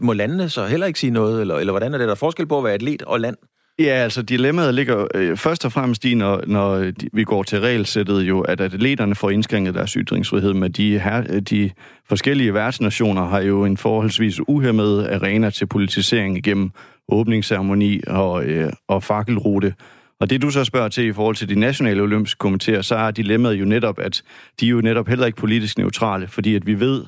må 0.00 0.12
landene 0.12 0.48
så 0.48 0.66
heller 0.66 0.86
ikke 0.86 0.98
sige 0.98 1.10
noget, 1.10 1.40
eller, 1.40 1.56
eller 1.56 1.72
hvordan 1.72 1.94
er 1.94 1.98
det 1.98 2.08
der 2.08 2.14
forskel 2.14 2.46
på 2.46 2.58
at 2.58 2.64
være 2.64 2.74
atlet 2.74 3.02
og 3.02 3.20
land? 3.20 3.36
Ja, 3.78 3.84
altså 3.84 4.22
dilemmaet 4.22 4.74
ligger 4.74 5.06
øh, 5.14 5.36
først 5.36 5.64
og 5.64 5.72
fremmest 5.72 6.04
i, 6.04 6.14
når, 6.14 6.42
når 6.46 6.76
de, 6.78 7.08
vi 7.12 7.24
går 7.24 7.42
til 7.42 7.60
regelsættet 7.60 8.20
jo, 8.22 8.40
at 8.40 8.60
atleterne 8.60 9.14
får 9.14 9.30
indskrænket 9.30 9.74
deres 9.74 9.92
ytringsfrihed, 9.92 10.54
med 10.54 10.70
de, 10.70 10.98
her, 10.98 11.24
øh, 11.30 11.40
de 11.40 11.70
forskellige 12.08 12.54
værtsnationer 12.54 13.26
har 13.26 13.40
jo 13.40 13.64
en 13.64 13.76
forholdsvis 13.76 14.40
uhemmet 14.48 15.06
arena 15.06 15.50
til 15.50 15.66
politisering 15.66 16.36
igennem 16.36 16.70
åbningsceremoni 17.08 18.00
og, 18.06 18.44
øh, 18.44 18.72
og 18.88 19.02
fakkelrute. 19.02 19.74
Og 20.20 20.30
det 20.30 20.42
du 20.42 20.50
så 20.50 20.64
spørger 20.64 20.88
til 20.88 21.06
i 21.06 21.12
forhold 21.12 21.36
til 21.36 21.48
de 21.48 21.54
nationale 21.54 22.02
olympiske 22.02 22.38
komiteer, 22.38 22.82
så 22.82 22.94
er 22.94 23.10
dilemmaet 23.10 23.54
jo 23.54 23.64
netop, 23.64 23.98
at 23.98 24.22
de 24.60 24.66
er 24.66 24.70
jo 24.70 24.80
netop 24.80 25.08
heller 25.08 25.26
ikke 25.26 25.38
politisk 25.38 25.78
neutrale, 25.78 26.28
fordi 26.28 26.54
at 26.54 26.66
vi 26.66 26.80
ved, 26.80 27.04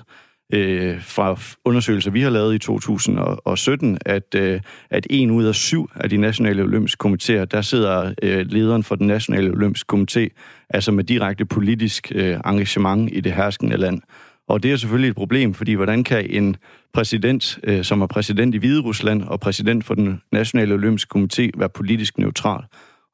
øh, 0.53 1.03
fra 1.03 1.39
undersøgelser, 1.65 2.11
vi 2.11 2.21
har 2.21 2.31
lavet 2.31 2.55
i 2.55 2.59
2017, 2.59 3.99
at, 4.07 4.35
øh, 4.37 4.61
at 4.91 5.07
en 5.11 5.31
ud 5.31 5.45
af 5.45 5.55
syv 5.55 5.91
af 5.95 6.11
de 6.11 6.17
nationale 6.17 6.63
olympiske 6.63 7.09
komitéer, 7.09 7.45
der 7.45 7.63
sidder 7.63 8.15
øh, 8.23 8.47
lederen 8.47 8.83
for 8.83 8.95
den 8.95 9.07
nationale 9.07 9.51
olympiske 9.51 9.97
komité, 9.97 10.29
altså 10.71 10.93
med 10.93 11.05
direkte 11.05 11.45
politisk 11.45 12.13
øh, 12.15 12.41
engagement 12.47 13.11
i 13.13 13.21
det 13.21 13.33
herskende 13.33 13.77
land. 13.77 14.01
Og 14.49 14.63
det 14.63 14.73
er 14.73 14.77
selvfølgelig 14.77 15.09
et 15.09 15.17
problem, 15.17 15.55
fordi 15.55 15.73
hvordan 15.73 16.05
kan 16.05 16.31
en 16.31 16.57
præsident, 16.95 17.59
øh, 17.65 17.85
som 17.85 18.03
er 18.03 18.07
præsident 18.07 18.55
i 18.55 18.59
Hvide 18.59 18.81
Rusland 18.81 19.23
og 19.23 19.41
præsident 19.41 19.85
for 19.85 19.95
den 19.95 20.21
nationale 20.33 20.75
olympiske 20.75 21.19
komité, 21.19 21.51
være 21.59 21.69
politisk 21.69 22.19
neutral? 22.19 22.65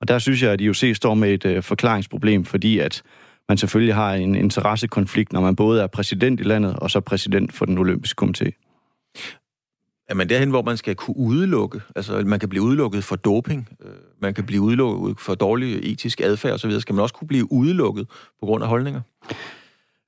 Og 0.01 0.09
der 0.09 0.19
synes 0.19 0.43
jeg, 0.43 0.53
at 0.53 0.61
IOC 0.61 0.85
står 0.95 1.15
med 1.15 1.31
et 1.31 1.47
øh, 1.47 1.63
forklaringsproblem, 1.63 2.45
fordi 2.45 2.79
at 2.79 3.03
man 3.51 3.59
selvfølgelig 3.59 3.95
har 3.95 4.15
en 4.15 4.35
interessekonflikt, 4.35 5.33
når 5.33 5.41
man 5.41 5.57
både 5.57 5.83
er 5.83 5.87
præsident 5.87 6.41
i 6.41 6.43
landet 6.43 6.77
og 6.77 6.91
så 6.91 7.01
præsident 7.01 7.53
for 7.53 7.65
den 7.65 7.79
olympiske 7.79 8.25
komité. 8.25 8.51
Er 10.09 10.15
man 10.15 10.29
derhen, 10.29 10.51
hvor 10.51 10.63
man 10.63 10.77
skal 10.77 10.95
kunne 10.95 11.17
udelukke, 11.17 11.81
altså 11.97 12.23
man 12.27 12.41
kan 12.41 12.49
blive 12.49 12.63
udelukket 12.63 13.05
for 13.05 13.17
doping, 13.17 13.69
øh, 13.85 13.91
man 14.21 14.35
kan 14.35 14.47
blive 14.47 14.63
udelukket 14.63 15.21
for 15.21 15.35
dårlig 15.35 15.93
etisk 15.93 16.21
adfærd 16.21 16.53
osv., 16.53 16.81
skal 16.81 16.95
man 16.95 17.03
også 17.03 17.15
kunne 17.15 17.29
blive 17.29 17.53
udelukket 17.53 18.09
på 18.41 18.47
grund 18.47 18.63
af 18.63 18.69
holdninger? 18.69 19.01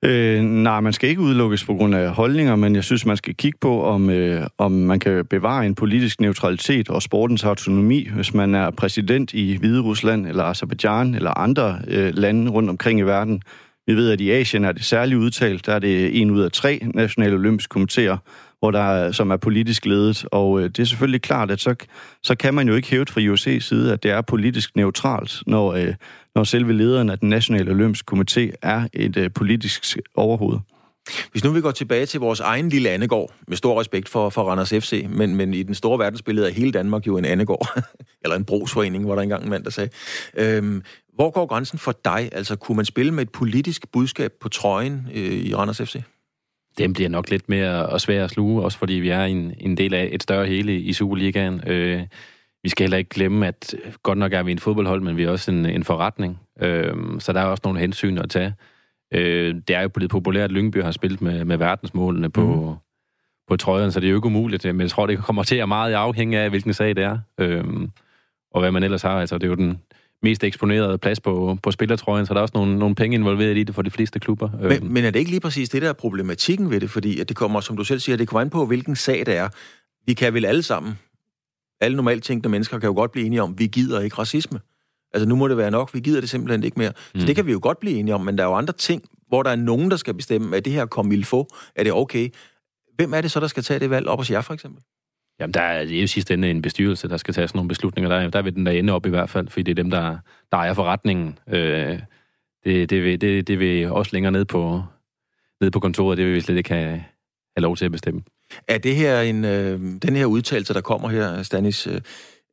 Øh, 0.05 0.41
nej, 0.41 0.79
man 0.79 0.93
skal 0.93 1.09
ikke 1.09 1.21
udelukkes 1.21 1.65
på 1.65 1.73
grund 1.73 1.95
af 1.95 2.09
holdninger, 2.09 2.55
men 2.55 2.75
jeg 2.75 2.83
synes, 2.83 3.05
man 3.05 3.17
skal 3.17 3.35
kigge 3.35 3.57
på, 3.61 3.83
om, 3.83 4.09
øh, 4.09 4.47
om 4.57 4.71
man 4.71 4.99
kan 4.99 5.25
bevare 5.25 5.65
en 5.65 5.75
politisk 5.75 6.21
neutralitet 6.21 6.89
og 6.89 7.01
sportens 7.01 7.43
autonomi, 7.43 8.09
hvis 8.15 8.33
man 8.33 8.55
er 8.55 8.71
præsident 8.71 9.33
i 9.33 9.57
Hvide 9.57 9.81
Rusland 9.81 10.27
eller 10.27 10.43
Azerbaijan 10.43 11.15
eller 11.15 11.37
andre 11.37 11.79
øh, 11.87 12.13
lande 12.15 12.51
rundt 12.51 12.69
omkring 12.69 12.99
i 12.99 13.03
verden. 13.03 13.41
Vi 13.87 13.93
ved, 13.95 14.11
at 14.11 14.21
i 14.21 14.31
Asien 14.31 14.65
er 14.65 14.71
det 14.71 14.83
særligt 14.83 15.19
udtalt. 15.19 15.65
Der 15.65 15.73
er 15.73 15.79
det 15.79 16.21
en 16.21 16.31
ud 16.31 16.41
af 16.41 16.51
tre 16.51 16.79
nationale 16.93 17.35
olympiske 17.35 17.79
komitéer, 17.79 18.17
hvor 18.63 18.71
der, 18.71 19.11
som 19.11 19.31
er 19.31 19.37
politisk 19.37 19.85
ledet. 19.85 20.25
Og 20.31 20.59
øh, 20.59 20.65
det 20.69 20.79
er 20.79 20.85
selvfølgelig 20.85 21.21
klart, 21.21 21.51
at 21.51 21.61
så, 21.61 21.75
så 22.23 22.35
kan 22.35 22.53
man 22.53 22.67
jo 22.67 22.75
ikke 22.75 22.89
hæve 22.89 23.05
fra 23.09 23.21
IOC's 23.21 23.59
side, 23.59 23.93
at 23.93 24.03
det 24.03 24.11
er 24.11 24.21
politisk 24.21 24.75
neutralt, 24.75 25.43
når, 25.47 25.73
øh, 25.73 25.93
når 26.35 26.43
selve 26.43 26.73
lederen 26.73 27.09
af 27.09 27.19
den 27.19 27.29
nationale 27.29 27.71
olympiske 27.71 28.17
komité 28.17 28.51
er 28.61 28.87
et 28.93 29.17
øh, 29.17 29.31
politisk 29.31 29.97
overhoved. 30.15 30.59
Hvis 31.31 31.43
nu 31.43 31.51
vi 31.51 31.61
går 31.61 31.71
tilbage 31.71 32.05
til 32.05 32.19
vores 32.19 32.39
egen 32.39 32.69
lille 32.69 32.89
Annegård, 32.89 33.33
med 33.47 33.57
stor 33.57 33.79
respekt 33.79 34.09
for, 34.09 34.29
for 34.29 34.43
Randers 34.43 34.69
FC, 34.69 35.05
men, 35.09 35.35
men 35.35 35.53
i 35.53 35.63
den 35.63 35.75
store 35.75 35.99
verdensbillede 35.99 36.49
er 36.49 36.53
hele 36.53 36.71
Danmark 36.71 37.07
jo 37.07 37.17
en 37.17 37.25
Annegård, 37.25 37.67
eller 38.23 38.35
en 38.35 38.45
brugsforening, 38.45 39.05
hvor 39.05 39.15
der 39.15 39.21
engang 39.21 39.43
en 39.43 39.49
mand, 39.49 39.63
der 39.63 39.71
sagde. 39.71 39.89
Øhm, 40.37 40.81
hvor 41.15 41.29
går 41.29 41.45
grænsen 41.45 41.79
for 41.79 41.95
dig? 42.05 42.29
Altså, 42.31 42.55
kunne 42.55 42.75
man 42.75 42.85
spille 42.85 43.11
med 43.11 43.23
et 43.23 43.31
politisk 43.31 43.91
budskab 43.91 44.31
på 44.41 44.49
trøjen 44.49 45.07
øh, 45.13 45.33
i 45.33 45.55
Randers 45.55 45.81
FC? 45.81 45.95
Det 46.77 46.93
bliver 46.93 47.09
nok 47.09 47.29
lidt 47.29 47.49
mere 47.49 47.99
svært 47.99 48.23
at 48.23 48.29
sluge, 48.29 48.63
også 48.63 48.77
fordi 48.77 48.93
vi 48.93 49.09
er 49.09 49.23
en, 49.23 49.53
en 49.59 49.77
del 49.77 49.93
af 49.93 50.09
et 50.11 50.23
større 50.23 50.45
hele 50.45 50.79
i 50.79 50.93
Superligaen. 50.93 51.61
Øh, 51.67 52.01
vi 52.63 52.69
skal 52.69 52.83
heller 52.83 52.97
ikke 52.97 53.09
glemme, 53.09 53.47
at 53.47 53.75
godt 54.03 54.17
nok 54.17 54.33
er 54.33 54.43
vi 54.43 54.51
en 54.51 54.59
fodboldhold, 54.59 55.01
men 55.01 55.17
vi 55.17 55.23
er 55.23 55.29
også 55.29 55.51
en, 55.51 55.65
en 55.65 55.83
forretning. 55.83 56.39
Øh, 56.61 56.95
så 57.19 57.33
der 57.33 57.39
er 57.39 57.45
også 57.45 57.61
nogle 57.63 57.79
hensyn 57.79 58.17
at 58.17 58.29
tage. 58.29 58.53
Øh, 59.13 59.55
det 59.67 59.75
er 59.75 59.81
jo 59.81 59.89
blevet 59.89 60.11
populært, 60.11 60.43
at 60.43 60.51
Lyngby 60.51 60.83
har 60.83 60.91
spillet 60.91 61.21
med, 61.21 61.45
med 61.45 61.57
verdensmålene 61.57 62.29
på, 62.29 62.41
mm. 62.71 62.75
på 63.47 63.57
trøjen, 63.57 63.91
så 63.91 63.99
det 63.99 64.07
er 64.07 64.11
jo 64.11 64.17
ikke 64.17 64.27
umuligt. 64.27 64.65
Men 64.65 64.81
jeg 64.81 64.89
tror, 64.89 65.05
det 65.05 65.19
kommer 65.19 65.43
til 65.43 65.55
at 65.55 65.67
meget 65.67 65.93
afhænge 65.93 66.39
af, 66.39 66.49
hvilken 66.49 66.73
sag 66.73 66.95
det 66.95 67.03
er. 67.03 67.19
Øh, 67.37 67.63
og 68.51 68.61
hvad 68.61 68.71
man 68.71 68.83
ellers 68.83 69.01
har. 69.01 69.19
Altså, 69.19 69.37
det 69.37 69.43
er 69.43 69.49
jo 69.49 69.55
den 69.55 69.81
mest 70.23 70.43
eksponerede 70.43 70.97
plads 70.97 71.19
på, 71.19 71.57
på 71.63 71.71
spillertrøjen, 71.71 72.25
så 72.25 72.33
der 72.33 72.39
er 72.39 72.41
også 72.41 72.51
nogle, 72.55 72.79
nogle 72.79 72.95
penge 72.95 73.15
involveret 73.15 73.57
i 73.57 73.63
det 73.63 73.75
for 73.75 73.81
de 73.81 73.91
fleste 73.91 74.19
klubber. 74.19 74.49
Men, 74.61 74.71
øh. 74.71 74.83
men 74.83 75.05
er 75.05 75.09
det 75.09 75.19
ikke 75.19 75.31
lige 75.31 75.41
præcis 75.41 75.69
det, 75.69 75.81
der 75.81 75.89
er 75.89 75.93
problematikken 75.93 76.69
ved 76.69 76.79
det? 76.79 76.89
Fordi 76.89 77.19
at 77.19 77.29
det 77.29 77.37
kommer, 77.37 77.59
som 77.59 77.77
du 77.77 77.83
selv 77.83 77.99
siger, 77.99 78.17
det 78.17 78.27
kommer 78.27 78.41
an 78.41 78.49
på, 78.49 78.65
hvilken 78.65 78.95
sag 78.95 79.25
det 79.25 79.37
er. 79.37 79.49
Vi 80.05 80.13
kan 80.13 80.33
vel 80.33 80.45
alle 80.45 80.63
sammen, 80.63 80.99
alle 81.81 81.95
normalt 81.95 82.23
tænkende 82.23 82.49
mennesker, 82.49 82.79
kan 82.79 82.87
jo 82.87 82.93
godt 82.93 83.11
blive 83.11 83.25
enige 83.25 83.41
om, 83.41 83.59
vi 83.59 83.67
gider 83.67 84.01
ikke 84.01 84.15
racisme. 84.15 84.59
Altså 85.13 85.29
nu 85.29 85.35
må 85.35 85.47
det 85.47 85.57
være 85.57 85.71
nok, 85.71 85.93
vi 85.93 85.99
gider 85.99 86.19
det 86.19 86.29
simpelthen 86.29 86.63
ikke 86.63 86.79
mere. 86.79 86.93
Mm. 87.13 87.19
Så 87.19 87.27
det 87.27 87.35
kan 87.35 87.45
vi 87.45 87.51
jo 87.51 87.59
godt 87.61 87.79
blive 87.79 87.99
enige 87.99 88.15
om, 88.15 88.21
men 88.21 88.37
der 88.37 88.43
er 88.43 88.47
jo 88.47 88.53
andre 88.53 88.73
ting, 88.73 89.03
hvor 89.27 89.43
der 89.43 89.49
er 89.49 89.55
nogen, 89.55 89.91
der 89.91 89.97
skal 89.97 90.13
bestemme, 90.13 90.57
at 90.57 90.65
det 90.65 90.73
her 90.73 90.85
kom 90.85 91.23
få, 91.23 91.47
er 91.75 91.83
det 91.83 91.93
okay? 91.93 92.29
Hvem 92.95 93.13
er 93.13 93.21
det 93.21 93.31
så, 93.31 93.39
der 93.39 93.47
skal 93.47 93.63
tage 93.63 93.79
det 93.79 93.89
valg 93.89 94.07
op 94.07 94.19
hos 94.19 94.31
jer, 94.31 94.41
for 94.41 94.53
eksempel? 94.53 94.83
Jamen, 95.43 95.53
der 95.53 95.61
er, 95.61 95.85
det 95.85 95.97
er 95.97 96.01
jo 96.01 96.07
sidste 96.07 96.33
ende 96.33 96.51
en 96.51 96.61
bestyrelse, 96.61 97.09
der 97.09 97.17
skal 97.17 97.33
tage 97.33 97.47
sådan 97.47 97.57
nogle 97.57 97.67
beslutninger. 97.67 98.09
Der, 98.09 98.29
der 98.29 98.41
vil 98.41 98.55
den 98.55 98.65
der 98.65 98.71
ende 98.71 98.93
op 98.93 99.05
i 99.05 99.09
hvert 99.09 99.29
fald, 99.29 99.47
fordi 99.47 99.63
det 99.63 99.71
er 99.71 99.83
dem, 99.83 99.89
der, 99.91 100.17
der 100.51 100.57
ejer 100.57 100.73
forretningen. 100.73 101.39
Øh, 101.47 101.99
det, 102.65 102.89
det, 102.89 103.03
vil, 103.03 103.21
det, 103.21 103.47
det 103.47 103.59
vil 103.59 103.91
også 103.91 104.09
længere 104.13 104.31
ned 104.31 104.45
på, 104.45 104.83
ned 105.61 105.71
på 105.71 105.79
kontoret, 105.79 106.17
det 106.17 106.25
vil 106.25 106.33
vi 106.33 106.41
slet 106.41 106.57
ikke 106.57 106.73
have, 106.73 106.89
have 107.57 107.61
lov 107.61 107.77
til 107.77 107.85
at 107.85 107.91
bestemme. 107.91 108.21
Er 108.67 108.77
det 108.77 108.95
her 108.95 109.21
en, 109.21 109.45
øh, 109.45 109.79
den 110.01 110.15
her 110.15 110.25
udtalelse, 110.25 110.73
der 110.73 110.81
kommer 110.81 111.09
her, 111.09 111.43
Stanis, 111.43 111.87
øh, 111.87 112.01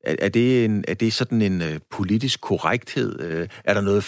er, 0.05 0.17
er, 0.19 0.29
det 0.29 0.65
en, 0.65 0.85
er 0.89 0.95
det 0.95 1.13
sådan 1.13 1.43
en 1.43 1.63
øh, 1.63 1.81
politisk 1.91 2.41
korrekthed? 2.41 3.21
Øh, 3.21 3.49
er 3.65 3.75
der 3.75 3.81
noget, 3.81 4.05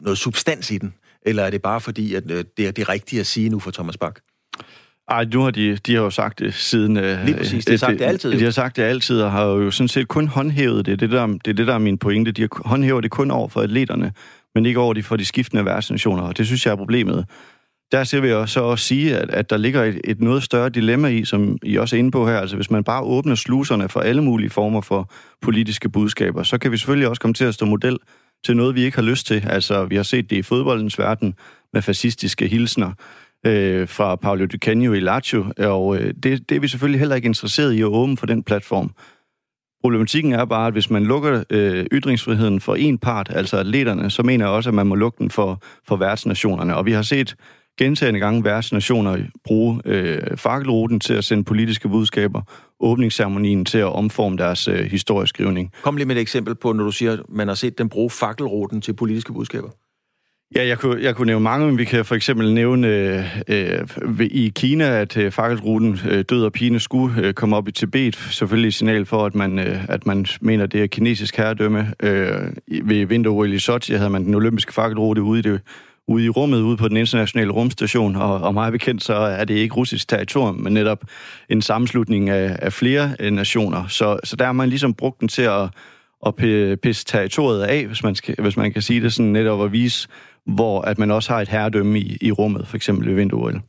noget 0.00 0.18
substans 0.18 0.70
i 0.70 0.78
den? 0.78 0.94
Eller 1.22 1.42
er 1.42 1.50
det 1.50 1.62
bare 1.62 1.80
fordi, 1.80 2.14
at 2.14 2.30
øh, 2.30 2.44
det 2.56 2.66
er 2.66 2.72
det 2.72 2.88
rigtige 2.88 3.20
at 3.20 3.26
sige 3.26 3.48
nu 3.48 3.58
for 3.58 3.70
Thomas 3.70 3.96
Bak? 3.96 4.20
Ej, 5.08 5.24
nu 5.32 5.40
har 5.40 5.50
de, 5.50 5.76
de 5.76 5.94
har 5.94 6.02
jo 6.02 6.10
sagt 6.10 6.38
det 6.38 6.54
siden... 6.54 6.96
Øh, 6.96 7.24
Lige 7.24 7.36
præcis, 7.36 7.64
de 7.64 7.72
har 7.72 7.78
sagt 7.78 7.98
det, 7.98 8.04
altid. 8.04 8.32
De 8.32 8.44
har 8.44 8.50
sagt 8.50 8.76
det 8.76 8.82
altid, 8.82 9.22
og 9.22 9.32
har 9.32 9.44
jo 9.44 9.70
sådan 9.70 9.88
set 9.88 10.08
kun 10.08 10.28
håndhævet 10.28 10.86
det. 10.86 10.86
Det 10.86 10.92
er 10.92 10.96
det, 10.96 11.10
der, 11.10 11.26
det 11.26 11.48
er, 11.48 11.52
det, 11.52 11.66
der 11.66 11.74
er 11.74 11.78
min 11.78 11.98
pointe. 11.98 12.32
De 12.32 12.42
har 12.42 12.68
håndhævet 12.68 13.02
det 13.02 13.10
kun 13.10 13.30
over 13.30 13.48
for 13.48 13.60
atleterne, 13.60 14.12
men 14.54 14.66
ikke 14.66 14.80
over 14.80 14.94
de 14.94 15.02
for 15.02 15.16
de 15.16 15.24
skiftende 15.24 15.64
værtsnationer, 15.64 16.22
og 16.22 16.38
det 16.38 16.46
synes 16.46 16.66
jeg 16.66 16.72
er 16.72 16.76
problemet. 16.76 17.26
Der 17.92 18.04
ser 18.04 18.20
vi 18.20 18.28
så 18.46 18.60
også 18.60 18.84
sige, 18.84 19.16
at, 19.16 19.30
at 19.30 19.50
der 19.50 19.56
ligger 19.56 19.84
et, 19.84 20.00
et 20.04 20.20
noget 20.20 20.42
større 20.42 20.68
dilemma 20.68 21.08
i, 21.08 21.24
som 21.24 21.58
I 21.62 21.76
også 21.76 21.96
er 21.96 21.98
inde 21.98 22.10
på 22.10 22.28
her. 22.28 22.36
Altså 22.38 22.56
hvis 22.56 22.70
man 22.70 22.84
bare 22.84 23.02
åbner 23.02 23.34
sluserne 23.34 23.88
for 23.88 24.00
alle 24.00 24.22
mulige 24.22 24.50
former 24.50 24.80
for 24.80 25.10
politiske 25.42 25.88
budskaber, 25.88 26.42
så 26.42 26.58
kan 26.58 26.72
vi 26.72 26.76
selvfølgelig 26.76 27.08
også 27.08 27.20
komme 27.20 27.34
til 27.34 27.44
at 27.44 27.54
stå 27.54 27.66
model 27.66 27.98
til 28.46 28.56
noget, 28.56 28.74
vi 28.74 28.82
ikke 28.82 28.96
har 28.96 29.02
lyst 29.02 29.26
til. 29.26 29.44
Altså 29.46 29.84
vi 29.84 29.96
har 29.96 30.02
set 30.02 30.30
det 30.30 30.36
i 30.36 30.42
fodboldens 30.42 30.98
verden 30.98 31.34
med 31.72 31.82
fascistiske 31.82 32.46
hilsner 32.46 32.92
øh, 33.46 33.88
fra 33.88 34.16
Paolo 34.16 34.44
Di 34.44 34.58
Canio 34.58 34.92
i 34.92 35.00
Lazio, 35.00 35.44
og 35.58 35.96
øh, 35.96 36.14
det, 36.22 36.48
det 36.48 36.56
er 36.56 36.60
vi 36.60 36.68
selvfølgelig 36.68 37.00
heller 37.00 37.16
ikke 37.16 37.26
interesseret 37.26 37.72
i 37.72 37.80
at 37.80 37.86
åbne 37.86 38.16
for 38.16 38.26
den 38.26 38.42
platform. 38.42 38.90
Problematikken 39.82 40.32
er 40.32 40.44
bare, 40.44 40.66
at 40.66 40.72
hvis 40.72 40.90
man 40.90 41.04
lukker 41.04 41.44
øh, 41.50 41.86
ytringsfriheden 41.92 42.60
for 42.60 42.74
en 42.74 42.98
part, 42.98 43.30
altså 43.34 43.56
atleterne, 43.56 44.10
så 44.10 44.22
mener 44.22 44.44
jeg 44.44 44.54
også, 44.54 44.70
at 44.70 44.74
man 44.74 44.86
må 44.86 44.94
lukke 44.94 45.18
den 45.18 45.30
for, 45.30 45.62
for 45.88 45.96
værtsnationerne. 45.96 46.76
Og 46.76 46.86
vi 46.86 46.92
har 46.92 47.02
set 47.02 47.36
gentagende 47.78 48.20
gange 48.20 48.44
værtsnationer 48.44 49.18
bruge 49.44 49.80
øh, 49.84 50.36
fakkelruten 50.36 51.00
til 51.00 51.14
at 51.14 51.24
sende 51.24 51.44
politiske 51.44 51.88
budskaber, 51.88 52.42
åbningsceremonien 52.80 53.64
til 53.64 53.78
at 53.78 53.92
omforme 53.92 54.36
deres 54.36 54.68
øh, 54.68 54.84
historieskrivning. 54.84 55.72
Kom 55.82 55.96
lige 55.96 56.06
med 56.06 56.16
et 56.16 56.20
eksempel 56.20 56.54
på, 56.54 56.72
når 56.72 56.84
du 56.84 56.90
siger, 56.90 57.12
at 57.12 57.20
man 57.28 57.48
har 57.48 57.54
set 57.54 57.78
dem 57.78 57.88
bruge 57.88 58.10
fakkelruten 58.10 58.80
til 58.80 58.92
politiske 58.92 59.32
budskaber. 59.32 59.68
Ja, 60.56 60.66
jeg 60.66 60.78
kunne, 60.78 61.02
jeg 61.02 61.16
kunne 61.16 61.26
nævne 61.26 61.42
mange, 61.44 61.66
men 61.66 61.78
vi 61.78 61.84
kan 61.84 62.04
for 62.04 62.14
eksempel 62.14 62.54
nævne 62.54 62.88
øh, 62.88 63.38
øh, 63.48 64.20
i 64.20 64.52
Kina, 64.54 65.00
at 65.00 65.16
øh, 65.16 65.32
fakkelruten 65.32 65.98
øh, 66.08 66.24
Død 66.30 66.44
og 66.44 66.52
Pine 66.52 66.80
skulle 66.80 67.22
øh, 67.22 67.34
komme 67.34 67.56
op 67.56 67.68
i 67.68 67.72
Tibet. 67.72 68.16
Selvfølgelig 68.16 68.68
et 68.68 68.74
signal 68.74 69.06
for, 69.06 69.26
at 69.26 69.34
man, 69.34 69.58
øh, 69.58 69.84
at 69.88 70.06
man 70.06 70.26
mener, 70.40 70.66
det 70.66 70.82
er 70.82 70.86
kinesisk 70.86 71.36
herredømme. 71.36 71.92
Øh, 72.02 72.32
ved 72.82 73.06
vinter 73.06 73.44
i 73.44 73.58
Sochi 73.58 73.94
havde 73.94 74.10
man 74.10 74.24
den 74.24 74.34
olympiske 74.34 74.74
fakkelrute 74.74 75.22
ude 75.22 75.38
i, 75.38 75.42
det, 75.42 75.60
ude 76.08 76.24
i 76.24 76.28
rummet, 76.28 76.60
ude 76.60 76.76
på 76.76 76.88
den 76.88 76.96
internationale 76.96 77.50
rumstation, 77.50 78.16
og, 78.16 78.40
og 78.40 78.54
meget 78.54 78.72
bekendt 78.72 79.04
så 79.04 79.14
er 79.14 79.44
det 79.44 79.54
ikke 79.54 79.74
russisk 79.74 80.08
territorium, 80.08 80.54
men 80.54 80.72
netop 80.72 81.04
en 81.48 81.62
sammenslutning 81.62 82.30
af, 82.30 82.56
af 82.62 82.72
flere 82.72 83.16
øh, 83.20 83.32
nationer. 83.32 83.86
Så, 83.88 84.18
så 84.24 84.36
der 84.36 84.44
har 84.44 84.52
man 84.52 84.68
ligesom 84.68 84.94
brugt 84.94 85.20
den 85.20 85.28
til 85.28 85.42
at, 85.42 85.68
at 86.26 86.34
pisse 86.80 87.04
territoriet 87.04 87.62
af, 87.62 87.86
hvis 87.86 88.02
man, 88.02 88.14
skal, 88.14 88.34
hvis 88.38 88.56
man 88.56 88.72
kan 88.72 88.82
sige 88.82 89.00
det 89.00 89.12
sådan, 89.12 89.32
netop 89.32 89.64
at 89.64 89.72
vise, 89.72 90.08
hvor 90.48 90.80
at 90.80 90.98
man 90.98 91.10
også 91.10 91.32
har 91.32 91.40
et 91.40 91.48
herredømme 91.48 91.98
i, 91.98 92.18
i 92.20 92.32
rummet, 92.32 92.68
for 92.68 92.76
eksempel 92.76 93.08
ved 93.08 93.14
vinter 93.14 93.60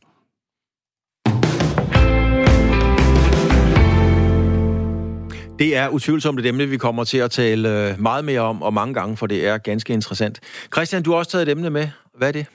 Det 5.58 5.76
er 5.76 5.88
utvivlsomt 5.88 6.40
et 6.40 6.46
emne, 6.46 6.66
vi 6.66 6.76
kommer 6.76 7.04
til 7.04 7.18
at 7.18 7.30
tale 7.30 7.90
øh, 7.90 8.00
meget 8.00 8.24
mere 8.24 8.40
om, 8.40 8.62
og 8.62 8.74
mange 8.74 8.94
gange, 8.94 9.16
for 9.16 9.26
det 9.26 9.46
er 9.46 9.58
ganske 9.58 9.92
interessant. 9.92 10.40
Christian, 10.74 11.02
du 11.02 11.10
har 11.10 11.18
også 11.18 11.30
taget 11.30 11.48
et 11.48 11.52
emne 11.52 11.70
med. 11.70 11.88
Hvad 12.18 12.28
er 12.28 12.32
det? 12.32 12.46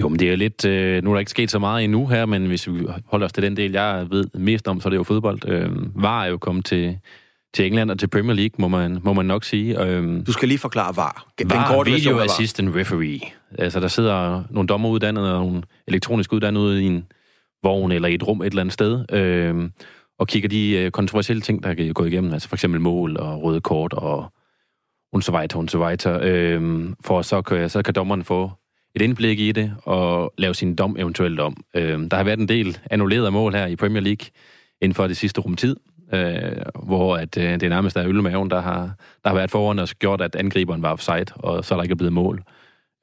Jo, 0.00 0.08
men 0.08 0.18
det 0.18 0.32
er 0.32 0.36
lidt... 0.36 0.64
Øh, 0.64 1.04
nu 1.04 1.10
er 1.10 1.14
der 1.14 1.18
ikke 1.18 1.30
sket 1.30 1.50
så 1.50 1.58
meget 1.58 1.84
endnu 1.84 2.06
her, 2.06 2.26
men 2.26 2.46
hvis 2.46 2.68
vi 2.68 2.86
holder 3.06 3.26
os 3.26 3.32
til 3.32 3.42
den 3.42 3.56
del, 3.56 3.72
jeg 3.72 4.06
ved 4.10 4.24
mest 4.34 4.68
om, 4.68 4.80
så 4.80 4.88
er 4.88 4.90
det 4.90 4.96
jo 4.96 5.02
fodbold. 5.02 5.48
Øh, 5.48 5.70
var 6.02 6.24
er 6.24 6.28
jo 6.28 6.38
kommet 6.38 6.64
til, 6.64 6.98
til 7.54 7.66
England 7.66 7.90
og 7.90 7.98
til 7.98 8.06
Premier 8.08 8.36
League, 8.36 8.54
må 8.58 8.68
man, 8.68 8.98
må 9.02 9.12
man 9.12 9.26
nok 9.26 9.44
sige. 9.44 9.82
Øhm, 9.82 10.24
du 10.24 10.32
skal 10.32 10.48
lige 10.48 10.58
forklare 10.58 10.96
VAR. 10.96 11.26
Den 11.38 11.50
VAR, 11.50 11.68
korte 11.68 11.90
video 11.90 12.18
assistant 12.18 12.76
referee. 12.76 13.20
Altså, 13.58 13.80
der 13.80 13.88
sidder 13.88 14.42
nogle 14.50 14.66
dommer 14.66 14.88
uddannet 14.88 15.32
og 15.32 15.44
nogle 15.44 15.62
elektronisk 15.88 16.32
uddannede 16.32 16.64
ude 16.64 16.82
i 16.82 16.86
en 16.86 17.06
vogn 17.62 17.92
eller 17.92 18.08
i 18.08 18.14
et 18.14 18.26
rum 18.26 18.42
et 18.42 18.46
eller 18.46 18.60
andet 18.60 18.72
sted, 18.72 19.04
øhm, 19.12 19.72
og 20.18 20.28
kigger 20.28 20.48
de 20.48 20.70
øh, 20.70 20.90
kontroversielle 20.90 21.40
ting, 21.40 21.62
der 21.62 21.74
kan 21.74 21.92
gå 21.92 22.04
igennem, 22.04 22.32
altså 22.32 22.48
for 22.48 22.56
eksempel 22.56 22.80
mål 22.80 23.16
og 23.16 23.42
røde 23.42 23.60
kort 23.60 23.92
og 23.92 24.32
und 25.12 25.22
so 25.22 25.32
weiter, 25.32 25.58
und 25.58 25.68
so 25.68 25.84
weiter, 25.84 26.18
øhm, 26.22 26.94
for 27.04 27.22
så 27.22 27.42
kan, 27.42 27.70
så 27.70 27.82
kan 27.82 27.94
dommeren 27.94 28.24
få 28.24 28.50
et 28.94 29.02
indblik 29.02 29.40
i 29.40 29.52
det 29.52 29.74
og 29.82 30.32
lave 30.38 30.54
sin 30.54 30.74
dom 30.74 30.96
eventuelt 30.98 31.40
om. 31.40 31.56
Øhm, 31.76 32.08
der 32.08 32.16
har 32.16 32.24
været 32.24 32.38
en 32.38 32.48
del 32.48 32.78
annullerede 32.90 33.30
mål 33.30 33.54
her 33.54 33.66
i 33.66 33.76
Premier 33.76 34.02
League 34.02 34.26
inden 34.82 34.94
for 34.94 35.06
det 35.06 35.16
sidste 35.16 35.40
rum 35.40 35.56
tid, 35.56 35.76
øh, 36.12 36.62
hvor 36.84 37.16
at, 37.16 37.38
øh, 37.38 37.60
det 37.60 37.70
nærmest 37.70 37.96
er 37.96 38.06
ølmaven, 38.06 38.50
der 38.50 38.60
har, 38.60 38.94
der 39.24 39.28
har 39.28 39.34
været 39.34 39.50
foran 39.50 39.78
og 39.78 39.88
gjort, 39.88 40.20
at 40.20 40.36
angriberen 40.36 40.82
var 40.82 40.92
offside, 40.92 41.26
og 41.34 41.64
så 41.64 41.74
er 41.74 41.76
der 41.76 41.82
ikke 41.82 41.96
blevet 41.96 42.12
mål. 42.12 42.42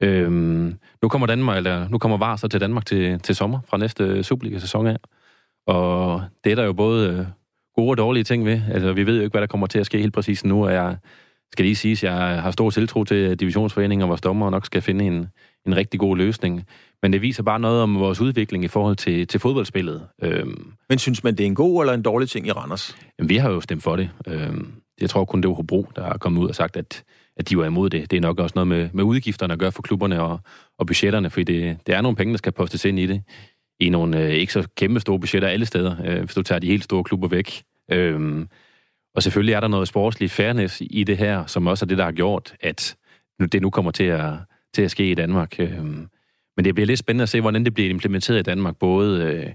Øhm, 0.02 0.78
nu 1.02 1.08
kommer 1.08 1.26
Danmark, 1.26 1.56
eller 1.56 1.88
nu 1.88 1.98
kommer 1.98 2.18
VAR 2.18 2.36
så 2.36 2.48
til 2.48 2.60
Danmark 2.60 2.86
til, 2.86 3.20
til 3.20 3.34
sommer 3.34 3.60
fra 3.68 3.76
næste 3.76 4.22
Superliga-sæson 4.22 4.86
af. 4.86 4.96
Og 5.66 6.22
det 6.44 6.52
er 6.52 6.56
der 6.56 6.64
jo 6.64 6.72
både 6.72 7.10
øh, 7.10 7.26
gode 7.76 7.90
og 7.90 7.96
dårlige 7.96 8.24
ting 8.24 8.44
ved. 8.44 8.60
Altså, 8.72 8.92
vi 8.92 9.06
ved 9.06 9.16
jo 9.16 9.22
ikke, 9.22 9.32
hvad 9.32 9.40
der 9.40 9.46
kommer 9.46 9.66
til 9.66 9.78
at 9.78 9.86
ske 9.86 9.98
helt 9.98 10.14
præcis 10.14 10.44
nu, 10.44 10.64
og 10.64 10.72
jeg 10.72 10.96
skal 11.52 11.64
lige 11.64 11.76
sige, 11.76 11.92
at 11.92 12.02
jeg 12.02 12.42
har 12.42 12.50
stor 12.50 12.70
tiltro 12.70 13.04
til 13.04 13.40
divisionsforeningen, 13.40 14.02
og 14.02 14.08
vores 14.08 14.20
dommer 14.20 14.50
nok 14.50 14.66
skal 14.66 14.82
finde 14.82 15.04
en, 15.04 15.28
en 15.66 15.76
rigtig 15.76 16.00
god 16.00 16.16
løsning. 16.16 16.64
Men 17.02 17.12
det 17.12 17.22
viser 17.22 17.42
bare 17.42 17.60
noget 17.60 17.82
om 17.82 17.98
vores 17.98 18.20
udvikling 18.20 18.64
i 18.64 18.68
forhold 18.68 18.96
til, 18.96 19.26
til 19.26 19.40
fodboldspillet. 19.40 20.06
Øhm, 20.22 20.72
Men 20.88 20.98
synes 20.98 21.24
man, 21.24 21.34
det 21.34 21.40
er 21.40 21.46
en 21.46 21.54
god 21.54 21.82
eller 21.82 21.94
en 21.94 22.02
dårlig 22.02 22.28
ting 22.28 22.46
i 22.46 22.50
Randers? 22.50 22.96
Jamen, 23.18 23.28
vi 23.28 23.36
har 23.36 23.50
jo 23.50 23.60
stemt 23.60 23.82
for 23.82 23.96
det. 23.96 24.10
Øhm, 24.26 24.72
jeg 25.00 25.10
tror 25.10 25.24
kun, 25.24 25.40
det 25.40 25.48
var 25.48 25.54
Hobro, 25.54 25.86
der 25.96 26.04
har 26.04 26.18
kommet 26.18 26.42
ud 26.42 26.48
og 26.48 26.54
sagt, 26.54 26.76
at, 26.76 27.04
at 27.36 27.48
de 27.48 27.58
var 27.58 27.66
imod 27.66 27.90
det. 27.90 28.10
Det 28.10 28.16
er 28.16 28.20
nok 28.20 28.38
også 28.40 28.52
noget 28.54 28.68
med, 28.68 28.88
med 28.92 29.04
udgifterne 29.04 29.52
at 29.52 29.58
gøre 29.58 29.72
for 29.72 29.82
klubberne 29.82 30.22
og, 30.22 30.40
og 30.78 30.86
budgetterne, 30.86 31.30
fordi 31.30 31.44
det, 31.44 31.78
det 31.86 31.94
er 31.94 32.00
nogle 32.00 32.16
penge, 32.16 32.32
der 32.32 32.38
skal 32.38 32.52
postes 32.52 32.84
ind 32.84 32.98
i 32.98 33.06
det. 33.06 33.22
I 33.80 33.88
nogle 33.88 34.24
øh, 34.24 34.30
ikke 34.30 34.52
så 34.52 34.68
kæmpe 34.76 35.00
store 35.00 35.20
budgetter 35.20 35.48
alle 35.48 35.66
steder, 35.66 35.96
øh, 36.04 36.18
hvis 36.18 36.34
du 36.34 36.42
tager 36.42 36.58
de 36.58 36.66
helt 36.66 36.84
store 36.84 37.04
klubber 37.04 37.28
væk. 37.28 37.62
Øhm, 37.90 38.48
og 39.14 39.22
selvfølgelig 39.22 39.54
er 39.54 39.60
der 39.60 39.68
noget 39.68 39.88
sportslig 39.88 40.30
fairness 40.30 40.82
i 40.90 41.04
det 41.04 41.18
her, 41.18 41.46
som 41.46 41.66
også 41.66 41.84
er 41.84 41.86
det, 41.86 41.98
der 41.98 42.04
har 42.04 42.12
gjort, 42.12 42.54
at 42.60 42.96
det 43.52 43.62
nu 43.62 43.70
kommer 43.70 43.90
til 43.90 44.04
at, 44.04 44.32
til 44.74 44.82
at 44.82 44.90
ske 44.90 45.10
i 45.10 45.14
Danmark. 45.14 45.60
Øhm, 45.60 46.08
men 46.56 46.64
det 46.64 46.74
bliver 46.74 46.86
lidt 46.86 46.98
spændende 46.98 47.22
at 47.22 47.28
se, 47.28 47.40
hvordan 47.40 47.64
det 47.64 47.74
bliver 47.74 47.90
implementeret 47.90 48.38
i 48.38 48.42
Danmark, 48.42 48.76
både 48.76 49.22
øh, 49.22 49.52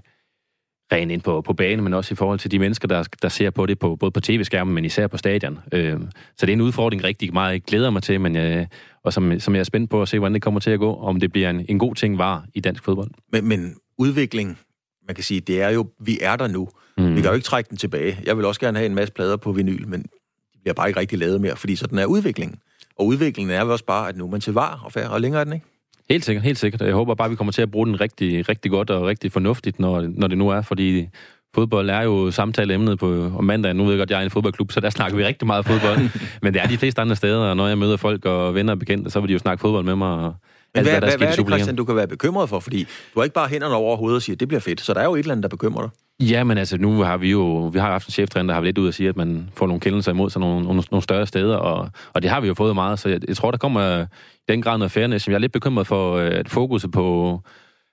rent 0.92 1.12
ind 1.12 1.20
på, 1.20 1.40
på 1.40 1.52
banen, 1.52 1.84
men 1.84 1.94
også 1.94 2.14
i 2.14 2.16
forhold 2.16 2.38
til 2.38 2.50
de 2.50 2.58
mennesker, 2.58 2.88
der, 2.88 3.02
der 3.22 3.28
ser 3.28 3.50
på 3.50 3.66
det, 3.66 3.78
på, 3.78 3.96
både 3.96 4.12
på 4.12 4.20
tv-skærmen, 4.20 4.74
men 4.74 4.84
især 4.84 5.06
på 5.06 5.16
stadion. 5.16 5.58
Øh, 5.72 6.00
så 6.36 6.46
det 6.46 6.48
er 6.48 6.56
en 6.56 6.60
udfordring 6.60 7.04
rigtig 7.04 7.32
meget, 7.32 7.52
jeg 7.52 7.62
glæder 7.62 7.90
mig 7.90 8.02
til, 8.02 8.20
men 8.20 8.36
jeg, 8.36 8.68
og 9.04 9.12
som, 9.12 9.40
som 9.40 9.54
jeg 9.54 9.60
er 9.60 9.64
spændt 9.64 9.90
på 9.90 10.02
at 10.02 10.08
se, 10.08 10.18
hvordan 10.18 10.34
det 10.34 10.42
kommer 10.42 10.60
til 10.60 10.70
at 10.70 10.78
gå, 10.78 10.94
om 10.94 11.20
det 11.20 11.32
bliver 11.32 11.50
en, 11.50 11.66
en 11.68 11.78
god 11.78 11.94
ting 11.94 12.18
var 12.18 12.46
i 12.54 12.60
dansk 12.60 12.84
fodbold. 12.84 13.10
Men, 13.32 13.48
men 13.48 13.76
udvikling, 13.98 14.58
man 15.06 15.14
kan 15.14 15.24
sige, 15.24 15.40
det 15.40 15.62
er 15.62 15.70
jo, 15.70 15.86
vi 16.00 16.18
er 16.22 16.36
der 16.36 16.48
nu. 16.48 16.68
Mm. 16.98 17.16
Vi 17.16 17.20
kan 17.20 17.30
jo 17.30 17.34
ikke 17.34 17.44
trække 17.44 17.68
den 17.68 17.76
tilbage. 17.76 18.18
Jeg 18.24 18.36
vil 18.36 18.44
også 18.44 18.60
gerne 18.60 18.78
have 18.78 18.86
en 18.86 18.94
masse 18.94 19.14
plader 19.14 19.36
på 19.36 19.52
vinyl, 19.52 19.88
men 19.88 20.02
de 20.02 20.58
bliver 20.62 20.74
bare 20.74 20.88
ikke 20.88 21.00
rigtig 21.00 21.18
lavet 21.18 21.40
mere, 21.40 21.56
fordi 21.56 21.76
sådan 21.76 21.98
er 21.98 22.06
udviklingen. 22.06 22.58
Og 22.96 23.06
udviklingen 23.06 23.54
er 23.54 23.64
jo 23.64 23.72
også 23.72 23.84
bare, 23.84 24.08
at 24.08 24.16
nu 24.16 24.26
er 24.26 24.30
man 24.30 24.40
til 24.40 24.52
var 24.52 24.80
og 24.84 24.92
færre, 24.92 25.10
og 25.10 25.20
længere 25.20 25.40
er 25.40 25.44
den 25.44 25.52
ikke. 25.52 25.66
Helt 26.10 26.24
sikkert, 26.24 26.44
helt 26.44 26.58
sikkert. 26.58 26.80
Jeg 26.80 26.94
håber 26.94 27.14
bare, 27.14 27.30
vi 27.30 27.36
kommer 27.36 27.52
til 27.52 27.62
at 27.62 27.70
bruge 27.70 27.86
den 27.86 28.00
rigtig, 28.00 28.48
rigtig 28.48 28.70
godt 28.70 28.90
og 28.90 29.06
rigtig 29.06 29.32
fornuftigt, 29.32 29.80
når, 29.80 30.06
når 30.08 30.26
det 30.26 30.38
nu 30.38 30.48
er, 30.48 30.62
fordi 30.62 31.08
fodbold 31.54 31.90
er 31.90 32.02
jo 32.02 32.30
samtaleemnet 32.30 32.98
på 32.98 33.30
om 33.38 33.44
mandag. 33.44 33.74
Nu 33.74 33.84
ved 33.84 33.92
jeg 33.92 33.98
godt, 33.98 34.10
jeg 34.10 34.16
er 34.16 34.20
i 34.20 34.24
en 34.24 34.30
fodboldklub, 34.30 34.72
så 34.72 34.80
der 34.80 34.90
snakker 34.90 35.16
vi 35.16 35.24
rigtig 35.24 35.46
meget 35.46 35.66
fodbold. 35.66 35.98
Men 36.42 36.54
det 36.54 36.62
er 36.62 36.66
de 36.66 36.78
fleste 36.78 37.00
andre 37.00 37.16
steder, 37.16 37.38
og 37.38 37.56
når 37.56 37.68
jeg 37.68 37.78
møder 37.78 37.96
folk 37.96 38.24
og 38.24 38.54
venner 38.54 38.72
og 38.72 38.78
bekendte, 38.78 39.10
så 39.10 39.20
vil 39.20 39.28
de 39.28 39.32
jo 39.32 39.38
snakke 39.38 39.60
fodbold 39.60 39.84
med 39.84 39.96
mig. 39.96 40.08
Og 40.08 40.34
men 40.74 40.84
hvad, 40.84 40.92
hvad, 40.92 41.00
hvad, 41.00 41.18
hvad 41.18 41.28
er 41.28 41.36
det, 41.36 41.46
Christian, 41.46 41.76
du 41.76 41.84
kan 41.84 41.96
være 41.96 42.06
bekymret 42.06 42.48
for? 42.48 42.60
Fordi 42.60 42.86
du 43.14 43.20
har 43.20 43.24
ikke 43.24 43.34
bare 43.34 43.48
hænderne 43.48 43.74
over 43.74 43.96
hovedet 43.96 44.16
og 44.16 44.22
siger, 44.22 44.36
at 44.36 44.40
det 44.40 44.48
bliver 44.48 44.60
fedt. 44.60 44.80
Så 44.80 44.94
der 44.94 45.00
er 45.00 45.04
jo 45.04 45.14
et 45.14 45.18
eller 45.18 45.32
andet, 45.32 45.42
der 45.42 45.48
bekymrer 45.48 45.82
dig. 45.82 45.90
Ja, 46.20 46.44
men 46.44 46.58
altså, 46.58 46.78
nu 46.78 47.02
har 47.02 47.16
vi 47.16 47.30
jo 47.30 47.70
vi 47.72 47.78
har 47.78 47.90
haft 47.90 48.08
en 48.08 48.12
cheftræner, 48.12 48.46
der 48.46 48.54
har 48.54 48.60
lidt 48.60 48.78
ud 48.78 48.88
at 48.88 48.94
sige, 48.94 49.08
at 49.08 49.16
man 49.16 49.50
får 49.56 49.66
nogle 49.66 49.80
kendelser 49.80 50.12
imod 50.12 50.30
sig 50.30 50.40
nogle, 50.40 50.64
nogle, 50.64 50.82
nogle 50.90 51.02
større 51.02 51.26
steder, 51.26 51.56
og, 51.56 51.90
og 52.12 52.22
det 52.22 52.30
har 52.30 52.40
vi 52.40 52.48
jo 52.48 52.54
fået 52.54 52.74
meget, 52.74 52.98
så 52.98 53.08
jeg, 53.08 53.20
jeg 53.28 53.36
tror, 53.36 53.50
der 53.50 53.58
kommer 53.58 54.06
den 54.48 54.62
grad 54.62 54.78
noget 54.78 54.92
fairness, 54.92 55.24
som 55.24 55.32
jeg 55.32 55.36
er 55.36 55.40
lidt 55.40 55.52
bekymret 55.52 55.86
for, 55.86 56.16
øh, 56.16 56.30
at 56.32 56.48
fokuset 56.48 56.90
på, 56.90 57.40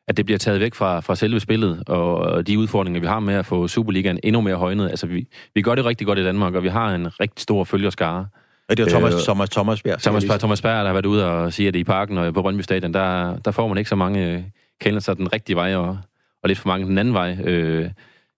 at 0.08 0.17
det 0.17 0.25
bliver 0.25 0.38
taget 0.38 0.60
væk 0.60 0.75
fra, 0.75 1.00
fra 1.00 1.15
selve 1.15 1.39
spillet, 1.39 1.84
og 1.89 2.48
de 2.48 2.60
udfordringer, 2.60 3.01
vi 3.01 3.08
har 3.08 3.20
med 3.20 3.34
at 3.34 3.46
få 3.46 3.67
Superligaen 3.67 4.20
endnu 4.24 4.41
mere 4.41 4.55
højnet. 4.55 4.89
Altså, 4.89 5.08
vi, 5.08 5.27
vi 5.55 5.62
gør 5.62 5.75
det 5.75 5.86
rigtig 5.86 6.08
godt 6.08 6.20
i 6.20 6.24
Danmark, 6.24 6.53
og 6.53 6.63
vi 6.63 6.70
har 6.70 6.96
en 6.96 7.08
rigtig 7.20 7.41
stor 7.41 7.63
følgerskare. 7.63 8.27
Ja, 8.70 8.74
det 8.74 8.86
er 8.86 8.90
Thomas, 8.90 9.14
øh, 9.14 9.20
Thomas, 9.20 9.50
Thomas 9.50 9.84
Bjerg. 9.84 10.00
Thomas, 10.00 10.24
Thomas 10.24 10.62
Bjerg, 10.62 10.80
der 10.80 10.86
har 10.86 10.94
været 10.94 11.06
ude 11.06 11.26
og 11.26 11.54
sige, 11.54 11.68
at 11.68 11.76
i 11.76 11.84
parken 11.84 12.18
og 12.18 12.34
på 12.34 12.42
Brøndby 12.42 12.62
Stadion, 12.62 12.94
der, 12.94 13.38
der 13.38 13.52
får 13.52 13.68
man 13.68 13.78
ikke 13.78 13.90
så 13.90 13.96
mange 13.96 14.52
kendelser 14.82 15.14
den 15.14 15.34
rigtige 15.34 15.56
vej, 15.56 15.76
og, 15.76 15.98
og 16.44 16.48
lidt 16.48 16.60
for 16.60 16.68
mange 16.68 16.86
den 16.88 16.98
anden 16.98 17.14
vej. 17.14 17.38
Øh, 17.44 17.90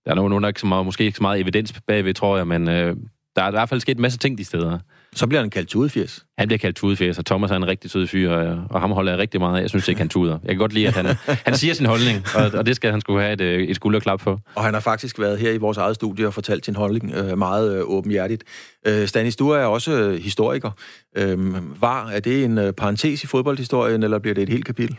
der 0.06 0.12
er 0.12 0.16
nogen, 0.16 0.44
der 0.44 0.48
ikke 0.48 0.60
så 0.60 0.68
meget, 0.68 0.86
måske 0.86 1.04
ikke 1.04 1.18
så 1.18 1.24
meget 1.24 1.40
evidens 1.40 1.74
bagved, 1.88 2.14
tror 2.14 2.38
jeg, 2.38 2.48
men 2.48 2.68
øh, 2.68 2.96
der 3.36 3.44
er 3.44 3.48
i 3.48 3.52
hvert 3.52 3.70
fald 3.70 3.80
sket 3.80 3.98
en 3.98 4.02
masse 4.02 4.18
ting 4.18 4.38
de 4.38 4.46
steder. 4.46 4.80
Så 5.16 5.28
bliver 5.28 5.42
han 5.42 5.50
kaldt 5.50 5.70
tudefjæs. 5.70 6.26
Han 6.38 6.48
bliver 6.48 6.58
kaldt 6.58 6.76
tudefjæs, 6.76 7.18
og 7.18 7.26
Thomas 7.26 7.52
er 7.52 7.56
en 7.56 7.68
rigtig 7.68 7.92
sød 7.92 8.08
fyr, 8.08 8.32
og, 8.32 8.64
og 8.70 8.82
ham 8.82 8.92
holder 8.92 9.12
jeg 9.12 9.20
rigtig 9.20 9.40
meget 9.40 9.58
af. 9.58 9.62
Jeg 9.62 9.70
synes 9.70 9.88
ikke, 9.88 10.00
han 10.00 10.10
tuder. 10.10 10.40
Jeg 10.44 10.50
kan 10.50 10.58
godt 10.58 10.74
lide, 10.74 10.88
at 10.88 10.94
han, 10.96 11.06
han 11.46 11.56
siger 11.56 11.74
sin 11.74 11.86
holdning, 11.86 12.26
og, 12.36 12.60
og 12.60 12.66
det 12.66 12.76
skal 12.76 12.92
han 12.92 13.02
skulle 13.02 13.22
have 13.22 13.34
et, 13.34 13.42
øh, 13.42 13.64
et 13.64 13.76
skulderklap 13.76 14.22
for. 14.22 14.40
Og 14.56 14.64
han 14.64 14.74
har 14.74 14.82
faktisk 14.82 15.20
været 15.20 15.40
her 15.40 15.52
i 15.52 15.58
vores 15.58 15.78
eget 15.78 15.96
studie 15.96 16.28
og 16.28 16.34
fortalt 16.34 16.66
sin 16.66 16.76
holdning 16.76 17.14
øh, 17.16 17.38
meget 17.38 17.78
øh, 17.78 17.84
åbenhjertigt. 17.86 18.44
Øh, 18.88 19.08
Stanis, 19.08 19.36
du 19.36 19.50
er 19.50 19.66
også 19.66 19.92
øh, 19.92 20.22
historiker. 20.22 20.72
Øh, 21.18 21.82
var, 21.82 22.10
er 22.10 22.20
det 22.20 22.44
en 22.46 22.58
øh, 22.58 22.74
parentes 22.74 23.24
i 23.24 23.28
fodboldhistorien, 23.28 24.04
eller 24.04 24.20
bliver 24.20 24.36
det 24.36 24.42
et 24.42 24.50
helt 24.50 24.66
kapitel? 24.66 24.98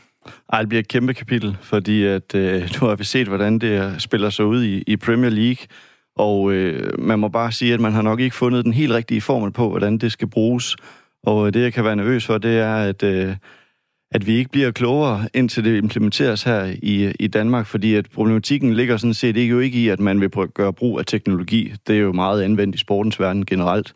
Ej, 0.52 0.60
det 0.60 0.68
bliver 0.68 0.80
et 0.80 0.88
kæmpe 0.88 1.14
kapitel, 1.14 1.56
fordi 1.62 2.04
at, 2.04 2.34
øh, 2.34 2.60
nu 2.80 2.86
har 2.86 2.94
vi 2.94 3.04
set, 3.04 3.28
hvordan 3.28 3.58
det 3.58 4.02
spiller 4.02 4.30
sig 4.30 4.44
ud 4.44 4.62
i, 4.62 4.82
i 4.86 4.96
Premier 4.96 5.30
League, 5.30 5.66
og 6.18 6.52
øh, 6.52 7.00
man 7.00 7.18
må 7.18 7.28
bare 7.28 7.52
sige, 7.52 7.74
at 7.74 7.80
man 7.80 7.92
har 7.92 8.02
nok 8.02 8.20
ikke 8.20 8.36
fundet 8.36 8.64
den 8.64 8.72
helt 8.72 8.92
rigtige 8.92 9.20
formel 9.20 9.52
på, 9.52 9.68
hvordan 9.68 9.98
det 9.98 10.12
skal 10.12 10.28
bruges. 10.28 10.76
Og 11.22 11.46
øh, 11.46 11.54
det, 11.54 11.62
jeg 11.62 11.72
kan 11.72 11.84
være 11.84 11.96
nervøs 11.96 12.26
for, 12.26 12.38
det 12.38 12.58
er, 12.58 12.74
at, 12.74 13.02
øh, 13.02 13.36
at 14.12 14.26
vi 14.26 14.36
ikke 14.36 14.50
bliver 14.50 14.70
klogere, 14.70 15.28
indtil 15.34 15.64
det 15.64 15.76
implementeres 15.76 16.42
her 16.42 16.74
i, 16.82 17.12
i 17.20 17.26
Danmark, 17.26 17.66
fordi 17.66 17.94
at 17.94 18.10
problematikken 18.14 18.74
ligger 18.74 18.96
sådan 18.96 19.14
set 19.14 19.36
ikke 19.36 19.50
jo 19.50 19.60
ikke 19.60 19.78
i, 19.78 19.88
at 19.88 20.00
man 20.00 20.20
vil 20.20 20.30
gøre 20.30 20.72
brug 20.72 20.98
af 20.98 21.06
teknologi. 21.06 21.72
Det 21.86 21.96
er 21.96 22.00
jo 22.00 22.12
meget 22.12 22.42
anvendt 22.42 22.74
i 22.74 22.78
sportens 22.78 23.20
verden 23.20 23.46
generelt. 23.46 23.94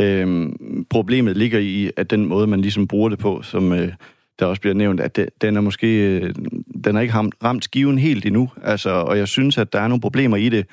Øhm, 0.00 0.86
problemet 0.90 1.36
ligger 1.36 1.58
i, 1.58 1.90
at 1.96 2.10
den 2.10 2.26
måde, 2.26 2.46
man 2.46 2.60
ligesom 2.60 2.88
bruger 2.88 3.08
det 3.08 3.18
på, 3.18 3.42
som 3.42 3.72
øh, 3.72 3.92
der 4.38 4.46
også 4.46 4.60
bliver 4.60 4.74
nævnt, 4.74 5.00
at 5.00 5.16
det, 5.16 5.28
den 5.40 5.56
er 5.56 5.60
måske 5.60 6.18
øh, 6.18 6.34
den 6.84 6.96
er 6.96 7.00
ikke 7.00 7.14
ramt 7.44 7.64
skiven 7.64 7.98
helt 7.98 8.26
endnu. 8.26 8.50
Altså, 8.62 8.90
og 8.90 9.18
jeg 9.18 9.28
synes, 9.28 9.58
at 9.58 9.72
der 9.72 9.80
er 9.80 9.88
nogle 9.88 10.00
problemer 10.00 10.36
i 10.36 10.48
det, 10.48 10.66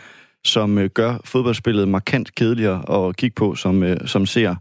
som 0.46 0.78
øh, 0.78 0.90
gør 0.90 1.18
fodboldspillet 1.26 1.88
markant 1.88 2.36
kedeligere 2.36 3.08
at 3.08 3.16
kigge 3.16 3.36
på 3.36 3.56
som, 3.56 3.84
øh, 3.84 3.98
som 4.06 4.26
ser. 4.26 4.56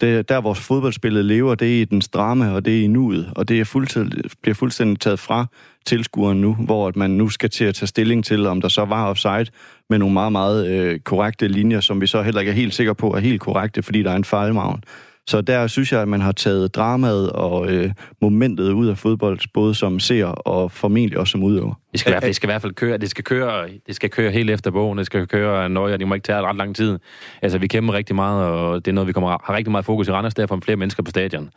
Det, 0.00 0.28
der, 0.28 0.40
hvor 0.40 0.54
fodboldspillet 0.54 1.24
lever, 1.24 1.54
det 1.54 1.76
er 1.76 1.80
i 1.80 1.84
den 1.84 2.00
drama, 2.00 2.50
og 2.50 2.64
det 2.64 2.78
er 2.78 2.84
i 2.84 2.86
nuet, 2.86 3.32
og 3.36 3.48
det 3.48 3.60
er 3.60 3.64
fuldstændig, 3.64 4.24
bliver 4.42 4.54
fuldstændig 4.54 5.00
taget 5.00 5.18
fra 5.18 5.46
tilskueren 5.86 6.40
nu, 6.40 6.54
hvor 6.54 6.88
at 6.88 6.96
man 6.96 7.10
nu 7.10 7.28
skal 7.28 7.50
til 7.50 7.64
at 7.64 7.74
tage 7.74 7.86
stilling 7.86 8.24
til, 8.24 8.46
om 8.46 8.60
der 8.60 8.68
så 8.68 8.84
var 8.84 9.06
offside 9.08 9.46
med 9.90 9.98
nogle 9.98 10.12
meget, 10.12 10.32
meget 10.32 10.68
øh, 10.68 11.00
korrekte 11.00 11.48
linjer, 11.48 11.80
som 11.80 12.00
vi 12.00 12.06
så 12.06 12.22
heller 12.22 12.40
ikke 12.40 12.50
er 12.50 12.56
helt 12.56 12.74
sikre 12.74 12.94
på 12.94 13.14
er 13.14 13.18
helt 13.18 13.40
korrekte, 13.40 13.82
fordi 13.82 14.02
der 14.02 14.10
er 14.10 14.16
en 14.16 14.24
fejlmavn. 14.24 14.82
Så 15.28 15.40
der 15.40 15.66
synes 15.66 15.92
jeg, 15.92 16.02
at 16.02 16.08
man 16.08 16.20
har 16.20 16.32
taget 16.32 16.74
dramaet 16.74 17.30
og 17.32 17.70
øh, 17.70 17.92
momentet 18.20 18.72
ud 18.72 18.86
af 18.86 18.98
fodbold, 18.98 19.38
både 19.54 19.74
som 19.74 20.00
ser 20.00 20.26
og 20.26 20.72
formentlig 20.72 21.18
også 21.18 21.30
som 21.30 21.42
udøver. 21.42 21.74
Det 21.92 22.00
skal, 22.00 22.10
i 22.10 22.12
hvert 22.12 22.22
fald, 22.22 22.28
det 22.28 22.36
skal 22.36 22.46
i 22.46 22.50
hvert 22.50 22.62
fald 22.62 22.74
køre, 22.74 22.98
det 22.98 23.10
skal 23.10 23.24
køre, 23.24 23.68
det 23.86 23.96
skal 23.96 24.10
køre 24.10 24.30
helt 24.30 24.50
efter 24.50 24.70
bogen, 24.70 24.98
det 24.98 25.06
skal 25.06 25.26
køre 25.26 25.68
nøje, 25.68 25.92
og 25.92 25.98
det 25.98 26.08
må 26.08 26.14
ikke 26.14 26.24
tage 26.24 26.42
ret 26.42 26.56
lang 26.56 26.76
tid. 26.76 26.98
Altså, 27.42 27.58
vi 27.58 27.66
kæmper 27.66 27.94
rigtig 27.94 28.16
meget, 28.16 28.46
og 28.46 28.84
det 28.84 28.90
er 28.90 28.94
noget, 28.94 29.08
vi 29.08 29.12
kommer 29.12 29.28
har 29.28 29.54
rigtig 29.54 29.70
meget 29.70 29.84
fokus 29.84 30.08
i 30.08 30.12
Randers, 30.12 30.34
derfor 30.34 30.60
flere 30.64 30.76
mennesker 30.76 31.02
på 31.02 31.10
stadion. 31.10 31.50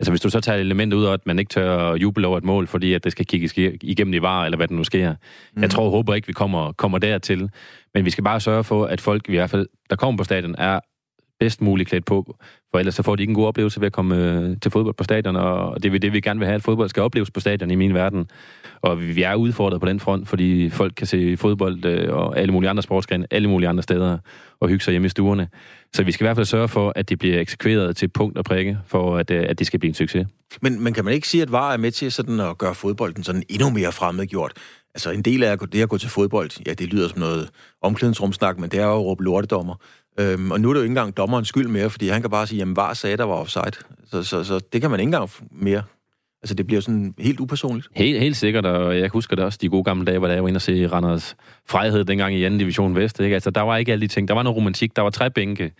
Altså, 0.00 0.12
hvis 0.12 0.20
du 0.20 0.30
så 0.30 0.40
tager 0.40 0.56
et 0.56 0.60
element 0.60 0.92
ud 0.92 1.04
af, 1.04 1.12
at 1.12 1.26
man 1.26 1.38
ikke 1.38 1.48
tør 1.48 1.94
juble 1.94 2.26
over 2.26 2.38
et 2.38 2.44
mål, 2.44 2.66
fordi 2.66 2.94
at 2.94 3.04
det 3.04 3.12
skal 3.12 3.26
kigges 3.26 3.52
igennem 3.82 4.14
i 4.14 4.22
var, 4.22 4.44
eller 4.44 4.56
hvad 4.56 4.68
det 4.68 4.76
nu 4.76 4.84
sker. 4.84 5.14
Mm. 5.56 5.62
Jeg 5.62 5.70
tror 5.70 5.84
og 5.84 5.90
håber 5.90 6.14
ikke, 6.14 6.26
vi 6.26 6.32
kommer, 6.32 6.72
kommer 6.72 6.98
dertil. 6.98 7.50
Men 7.94 8.04
vi 8.04 8.10
skal 8.10 8.24
bare 8.24 8.40
sørge 8.40 8.64
for, 8.64 8.86
at 8.86 9.00
folk, 9.00 9.28
i 9.28 9.32
hvert 9.32 9.50
fald, 9.50 9.66
der 9.90 9.96
kommer 9.96 10.18
på 10.18 10.24
stadion, 10.24 10.54
er 10.58 10.80
bedst 11.40 11.62
muligt 11.62 11.88
klædt 11.88 12.04
på, 12.04 12.36
for 12.72 12.78
ellers 12.78 12.94
så 12.94 13.02
får 13.02 13.16
de 13.16 13.22
ikke 13.22 13.30
en 13.30 13.34
god 13.34 13.46
oplevelse 13.46 13.80
ved 13.80 13.86
at 13.86 13.92
komme 13.92 14.16
øh, 14.16 14.56
til 14.62 14.70
fodbold 14.70 14.94
på 14.94 15.04
stadion, 15.04 15.36
og 15.36 15.82
det 15.82 15.94
er 15.94 15.98
det, 15.98 16.12
vi 16.12 16.20
gerne 16.20 16.40
vil 16.40 16.46
have, 16.46 16.54
at 16.54 16.62
fodbold 16.62 16.88
skal 16.88 17.02
opleves 17.02 17.30
på 17.30 17.40
stadion 17.40 17.70
i 17.70 17.74
min 17.74 17.94
verden. 17.94 18.26
Og 18.82 19.00
vi 19.00 19.22
er 19.22 19.34
udfordret 19.34 19.80
på 19.80 19.86
den 19.86 20.00
front, 20.00 20.28
fordi 20.28 20.70
folk 20.70 20.92
kan 20.96 21.06
se 21.06 21.36
fodbold 21.36 21.84
øh, 21.84 22.14
og 22.14 22.38
alle 22.38 22.52
mulige 22.52 22.70
andre 22.70 22.82
sportsgrene, 22.82 23.26
alle 23.30 23.48
mulige 23.48 23.68
andre 23.68 23.82
steder, 23.82 24.18
og 24.60 24.68
hygge 24.68 24.84
sig 24.84 24.92
hjemme 24.92 25.06
i 25.06 25.08
stuerne. 25.08 25.48
Så 25.94 26.02
vi 26.02 26.12
skal 26.12 26.24
i 26.24 26.26
hvert 26.26 26.36
fald 26.36 26.46
sørge 26.46 26.68
for, 26.68 26.92
at 26.96 27.08
det 27.08 27.18
bliver 27.18 27.40
eksekveret 27.40 27.96
til 27.96 28.08
punkt 28.08 28.38
og 28.38 28.44
prikke, 28.44 28.78
for 28.86 29.16
at, 29.16 29.30
øh, 29.30 29.44
at 29.48 29.58
det 29.58 29.66
skal 29.66 29.80
blive 29.80 29.88
en 29.88 29.94
succes. 29.94 30.26
Men, 30.62 30.84
men 30.84 30.92
kan 30.92 31.04
man 31.04 31.14
ikke 31.14 31.28
sige, 31.28 31.42
at 31.42 31.52
VAR 31.52 31.72
er 31.72 31.76
med 31.76 31.90
til 31.90 32.12
sådan 32.12 32.40
at 32.40 32.58
gøre 32.58 32.74
fodbolden 32.74 33.24
sådan 33.24 33.42
endnu 33.48 33.70
mere 33.70 33.92
fremmedgjort? 33.92 34.52
Altså 34.94 35.10
en 35.10 35.22
del 35.22 35.42
af 35.42 35.58
det 35.58 35.82
at 35.82 35.88
gå 35.88 35.98
til 35.98 36.10
fodbold, 36.10 36.50
ja, 36.66 36.74
det 36.74 36.88
lyder 36.88 37.08
som 37.08 37.18
noget 37.18 37.50
omklædningsrumsnak, 37.82 38.58
men 38.58 38.70
det 38.70 38.80
er 38.80 38.84
jo 38.84 38.92
at 38.92 39.04
råbe 39.04 39.24
lortedommer. 39.24 39.74
Øhm, 40.20 40.50
og 40.50 40.60
nu 40.60 40.68
er 40.68 40.72
det 40.72 40.80
jo 40.80 40.84
ikke 40.84 40.90
engang 40.90 41.16
dommerens 41.16 41.48
skyld 41.48 41.68
mere, 41.68 41.90
fordi 41.90 42.08
han 42.08 42.20
kan 42.20 42.30
bare 42.30 42.46
sige, 42.46 42.58
jamen 42.58 42.76
var 42.76 42.94
sagde, 42.94 43.16
der 43.16 43.24
var 43.24 43.34
offside. 43.34 43.72
Så, 44.10 44.22
så, 44.22 44.44
så 44.44 44.60
det 44.72 44.80
kan 44.80 44.90
man 44.90 45.00
ikke 45.00 45.08
engang 45.08 45.30
mere. 45.50 45.82
Altså, 46.42 46.54
det 46.54 46.66
bliver 46.66 46.80
sådan 46.80 47.14
helt 47.18 47.40
upersonligt. 47.40 47.88
Helt, 47.96 48.20
helt 48.20 48.36
sikkert, 48.36 48.66
og 48.66 48.98
jeg 48.98 49.08
husker 49.08 49.36
det 49.36 49.44
også 49.44 49.58
de 49.62 49.68
gode 49.68 49.84
gamle 49.84 50.04
dage, 50.04 50.18
hvor 50.18 50.28
jeg 50.28 50.42
var 50.42 50.48
inde 50.48 50.58
og 50.58 50.62
se 50.62 50.86
Randers 50.86 51.36
Frejhed 51.68 52.04
dengang 52.04 52.34
i 52.34 52.48
2. 52.48 52.58
division 52.58 52.96
Vest. 52.96 53.20
Ikke? 53.20 53.34
Altså, 53.34 53.50
der 53.50 53.60
var 53.60 53.76
ikke 53.76 53.92
alle 53.92 54.02
de 54.02 54.08
ting. 54.08 54.28
Der 54.28 54.34
var 54.34 54.42
noget 54.42 54.56
romantik, 54.56 54.96
der 54.96 55.02
var 55.02 55.10
træbænke 55.10 55.72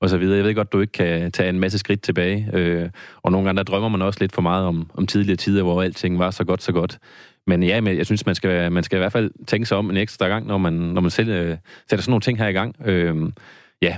og 0.00 0.10
så 0.10 0.18
videre. 0.18 0.36
Jeg 0.36 0.44
ved 0.44 0.54
godt, 0.54 0.72
du 0.72 0.80
ikke 0.80 0.92
kan 0.92 1.32
tage 1.32 1.48
en 1.48 1.60
masse 1.60 1.78
skridt 1.78 2.02
tilbage. 2.02 2.50
Øh, 2.52 2.90
og 3.22 3.32
nogle 3.32 3.44
gange, 3.44 3.56
der 3.56 3.62
drømmer 3.62 3.88
man 3.88 4.02
også 4.02 4.20
lidt 4.20 4.32
for 4.32 4.42
meget 4.42 4.66
om, 4.66 4.90
om 4.94 5.06
tidligere 5.06 5.36
tider, 5.36 5.62
hvor 5.62 5.82
alting 5.82 6.18
var 6.18 6.30
så 6.30 6.44
godt, 6.44 6.62
så 6.62 6.72
godt. 6.72 6.98
Men 7.46 7.62
ja, 7.62 7.80
men 7.80 7.96
jeg 7.96 8.06
synes, 8.06 8.26
man 8.26 8.34
skal, 8.34 8.72
man 8.72 8.84
skal 8.84 8.96
i 8.96 9.00
hvert 9.00 9.12
fald 9.12 9.30
tænke 9.46 9.66
sig 9.66 9.76
om 9.76 9.90
en 9.90 9.96
ekstra 9.96 10.28
gang, 10.28 10.46
når 10.46 10.58
man, 10.58 10.72
når 10.72 11.00
man 11.00 11.10
selv 11.10 11.28
øh, 11.28 11.56
sætter 11.90 12.02
sådan 12.02 12.10
nogle 12.10 12.20
ting 12.20 12.38
her 12.38 12.48
i 12.48 12.52
gang. 12.52 12.76
Øh, 12.84 13.32
Ja. 13.82 13.96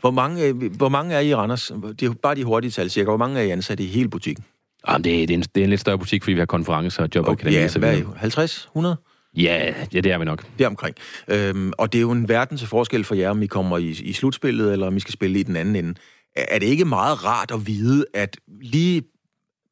Hvor 0.00 0.10
mange, 0.10 0.44
øh, 0.44 0.76
hvor 0.76 0.88
mange 0.88 1.14
er 1.14 1.20
I 1.20 1.34
Randers? 1.34 1.72
De, 2.00 2.14
bare 2.14 2.34
de 2.34 2.44
hurtige 2.44 2.70
tal 2.70 2.90
cirka. 2.90 3.04
Hvor 3.04 3.16
mange 3.16 3.40
er 3.40 3.44
I 3.44 3.50
ansat 3.50 3.80
i 3.80 3.86
hele 3.86 4.08
butikken? 4.08 4.44
Jamen, 4.88 5.04
det, 5.04 5.22
er, 5.22 5.26
det, 5.26 5.34
er 5.34 5.38
en, 5.38 5.42
det 5.42 5.60
er 5.60 5.64
en 5.64 5.70
lidt 5.70 5.80
større 5.80 5.98
butik, 5.98 6.22
fordi 6.22 6.32
vi 6.32 6.38
har 6.38 6.46
konferencer 6.46 7.02
og 7.02 7.08
jobakademi. 7.14 7.56
Okay, 7.56 7.74
ja, 7.74 7.78
hvad 7.78 7.94
er 7.94 7.98
I? 7.98 8.04
50? 8.16 8.64
100? 8.64 8.96
Ja, 9.36 9.72
ja, 9.94 10.00
det 10.00 10.12
er 10.12 10.18
vi 10.18 10.24
nok. 10.24 10.44
Det 10.58 10.64
er 10.64 10.68
omkring. 10.68 10.96
Øhm, 11.28 11.72
og 11.78 11.92
det 11.92 11.98
er 11.98 12.02
jo 12.02 12.10
en 12.10 12.28
verden 12.28 12.58
til 12.58 12.68
forskel 12.68 13.04
for 13.04 13.14
jer, 13.14 13.30
om 13.30 13.42
I 13.42 13.46
kommer 13.46 13.78
i, 13.78 13.88
i 13.88 14.12
slutspillet, 14.12 14.72
eller 14.72 14.86
om 14.86 14.96
I 14.96 15.00
skal 15.00 15.12
spille 15.12 15.40
i 15.40 15.42
den 15.42 15.56
anden 15.56 15.76
ende. 15.76 15.94
Er 16.36 16.58
det 16.58 16.66
ikke 16.66 16.84
meget 16.84 17.24
rart 17.24 17.50
at 17.50 17.66
vide, 17.66 18.04
at 18.14 18.36
lige 18.62 19.02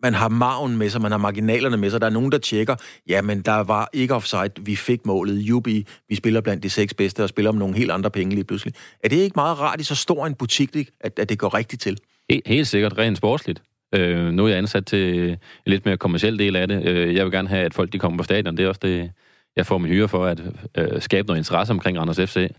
man 0.02 0.14
har 0.14 0.28
maven 0.28 0.78
med 0.78 0.90
sig, 0.90 1.00
man 1.00 1.10
har 1.10 1.18
marginalerne 1.18 1.76
med 1.76 1.90
sig. 1.90 2.00
Der 2.00 2.06
er 2.06 2.10
nogen, 2.10 2.32
der 2.32 2.38
tjekker, 2.38 2.76
ja, 3.08 3.22
men 3.22 3.40
der 3.40 3.52
var 3.54 3.88
ikke 3.92 4.14
offside, 4.14 4.50
vi 4.60 4.76
fik 4.76 5.06
målet. 5.06 5.38
Jubi, 5.38 5.86
vi 6.08 6.14
spiller 6.14 6.40
blandt 6.40 6.62
de 6.62 6.70
seks 6.70 6.94
bedste 6.94 7.22
og 7.22 7.28
spiller 7.28 7.48
om 7.48 7.54
nogle 7.54 7.76
helt 7.76 7.90
andre 7.90 8.10
penge 8.10 8.34
lige 8.34 8.44
pludselig. 8.44 8.74
Er 9.04 9.08
det 9.08 9.16
ikke 9.16 9.34
meget 9.36 9.60
rart 9.60 9.80
i 9.80 9.84
så 9.84 9.94
stor 9.94 10.26
en 10.26 10.34
butik, 10.34 10.76
at, 11.00 11.18
at 11.18 11.28
det 11.28 11.38
går 11.38 11.54
rigtigt 11.54 11.82
til? 11.82 11.98
Helt, 12.30 12.48
helt 12.48 12.68
sikkert, 12.68 12.98
rent 12.98 13.18
sportsligt. 13.18 13.62
Øh, 13.94 14.32
nu 14.32 14.44
er 14.44 14.48
jeg 14.48 14.58
ansat 14.58 14.86
til 14.86 15.30
en 15.30 15.36
lidt 15.66 15.84
mere 15.84 15.96
kommersiel 15.96 16.38
del 16.38 16.56
af 16.56 16.68
det. 16.68 16.88
Øh, 16.88 17.14
jeg 17.14 17.24
vil 17.24 17.32
gerne 17.32 17.48
have, 17.48 17.64
at 17.64 17.74
folk 17.74 17.92
de 17.92 17.98
kommer 17.98 18.18
på 18.18 18.24
stadion. 18.24 18.56
Det 18.56 18.64
er 18.64 18.68
også 18.68 18.80
det, 18.82 19.10
jeg 19.56 19.66
får 19.66 19.78
min 19.78 19.92
hyre 19.92 20.08
for, 20.08 20.26
at 20.26 20.40
øh, 20.78 21.02
skabe 21.02 21.28
noget 21.28 21.38
interesse 21.38 21.72
omkring 21.72 21.98
Randers 21.98 22.30
FC 22.30 22.50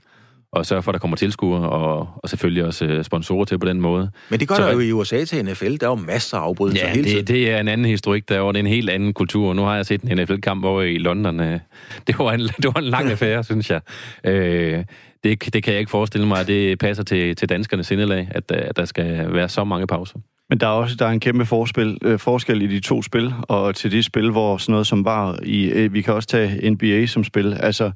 og 0.53 0.65
sørge 0.65 0.81
for, 0.81 0.91
at 0.91 0.93
der 0.93 0.99
kommer 0.99 1.17
tilskuere, 1.17 1.69
og, 1.69 2.09
og 2.15 2.29
selvfølgelig 2.29 2.65
også 2.65 2.85
øh, 2.85 3.03
sponsorer 3.03 3.45
til 3.45 3.59
på 3.59 3.67
den 3.67 3.81
måde. 3.81 4.11
Men 4.29 4.39
det 4.39 4.47
gør 4.47 4.55
så, 4.55 4.61
der 4.61 4.73
jo 4.73 4.79
i 4.79 4.91
USA 4.91 5.25
til 5.25 5.45
NFL. 5.45 5.75
Der 5.75 5.85
er 5.85 5.89
jo 5.89 5.95
masser 5.95 6.37
af 6.37 6.41
afbrydelser 6.41 6.87
ja, 6.87 6.93
hele 6.93 7.03
tiden. 7.03 7.17
Det, 7.17 7.27
det 7.27 7.51
er 7.51 7.59
en 7.59 7.67
anden 7.67 7.87
historik 7.87 8.29
derovre. 8.29 8.53
Det 8.53 8.59
er 8.59 8.63
en 8.63 8.67
helt 8.67 8.89
anden 8.89 9.13
kultur. 9.13 9.53
Nu 9.53 9.61
har 9.61 9.75
jeg 9.75 9.85
set 9.85 10.01
en 10.01 10.17
NFL-kamp 10.17 10.65
over 10.65 10.81
i 10.81 10.97
London. 10.97 11.39
Øh, 11.39 11.59
det 12.07 12.15
var 12.19 12.31
en, 12.31 12.39
det 12.39 12.65
var 12.65 12.79
en 12.79 12.83
lang 12.83 13.11
affære, 13.11 13.43
synes 13.53 13.69
jeg. 13.69 13.81
Øh, 14.23 14.83
det, 15.23 15.53
det 15.53 15.63
kan 15.63 15.73
jeg 15.73 15.79
ikke 15.79 15.91
forestille 15.91 16.27
mig, 16.27 16.39
at 16.39 16.47
det 16.47 16.79
passer 16.79 17.03
til, 17.03 17.35
til 17.35 17.49
danskernes 17.49 17.87
sindelag, 17.87 18.27
at, 18.31 18.51
at 18.51 18.77
der 18.77 18.85
skal 18.85 19.33
være 19.33 19.49
så 19.49 19.63
mange 19.63 19.87
pauser. 19.87 20.19
Men 20.49 20.59
der 20.59 20.67
er 20.67 20.71
også 20.71 20.95
der 20.95 21.05
er 21.05 21.09
en 21.09 21.19
kæmpe 21.19 21.45
forspil, 21.45 21.97
øh, 22.01 22.19
forskel 22.19 22.61
i 22.61 22.67
de 22.67 22.79
to 22.79 23.01
spil, 23.01 23.33
og 23.41 23.75
til 23.75 23.91
de 23.91 24.03
spil, 24.03 24.31
hvor 24.31 24.57
sådan 24.57 24.71
noget 24.71 24.87
som 24.87 25.05
var 25.05 25.39
i... 25.43 25.65
Øh, 25.65 25.93
vi 25.93 26.01
kan 26.01 26.13
også 26.13 26.29
tage 26.29 26.69
NBA 26.69 27.05
som 27.05 27.23
spil. 27.23 27.57
Altså, 27.59 27.91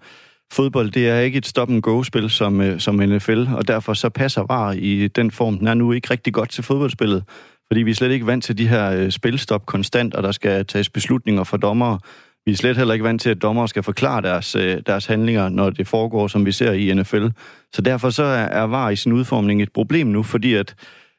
fodbold, 0.53 0.91
det 0.91 1.10
er 1.10 1.19
ikke 1.19 1.38
et 1.38 1.45
stop-and-go-spil 1.45 2.29
som, 2.29 2.62
øh, 2.62 2.79
som 2.79 2.95
NFL, 2.95 3.45
og 3.55 3.67
derfor 3.67 3.93
så 3.93 4.10
passer 4.10 4.43
VAR 4.49 4.71
i 4.71 5.07
den 5.07 5.31
form, 5.31 5.57
den 5.57 5.67
er 5.67 5.73
nu 5.73 5.91
ikke 5.91 6.12
rigtig 6.12 6.33
godt 6.33 6.49
til 6.49 6.63
fodboldspillet, 6.63 7.23
fordi 7.67 7.81
vi 7.81 7.91
er 7.91 7.95
slet 7.95 8.12
ikke 8.12 8.27
vant 8.27 8.43
til 8.43 8.57
de 8.57 8.67
her 8.67 8.91
øh, 8.91 9.12
spilstop 9.12 9.65
konstant, 9.65 10.13
og 10.13 10.23
der 10.23 10.31
skal 10.31 10.65
tages 10.65 10.89
beslutninger 10.89 11.43
for 11.43 11.57
dommere. 11.57 11.99
Vi 12.45 12.51
er 12.51 12.55
slet 12.55 12.77
heller 12.77 12.93
ikke 12.93 13.05
vant 13.05 13.21
til, 13.21 13.29
at 13.29 13.41
dommere 13.41 13.67
skal 13.67 13.83
forklare 13.83 14.21
deres, 14.21 14.55
øh, 14.55 14.81
deres 14.86 15.05
handlinger, 15.05 15.49
når 15.49 15.69
det 15.69 15.88
foregår, 15.88 16.27
som 16.27 16.45
vi 16.45 16.51
ser 16.51 16.71
i 16.71 16.93
NFL. 16.93 17.27
Så 17.73 17.81
derfor 17.81 18.10
så 18.10 18.23
er, 18.23 18.45
er 18.45 18.63
VAR 18.63 18.89
i 18.89 18.95
sin 18.95 19.12
udformning 19.13 19.62
et 19.62 19.71
problem 19.73 20.07
nu, 20.07 20.23
fordi 20.23 20.53
at 20.53 20.75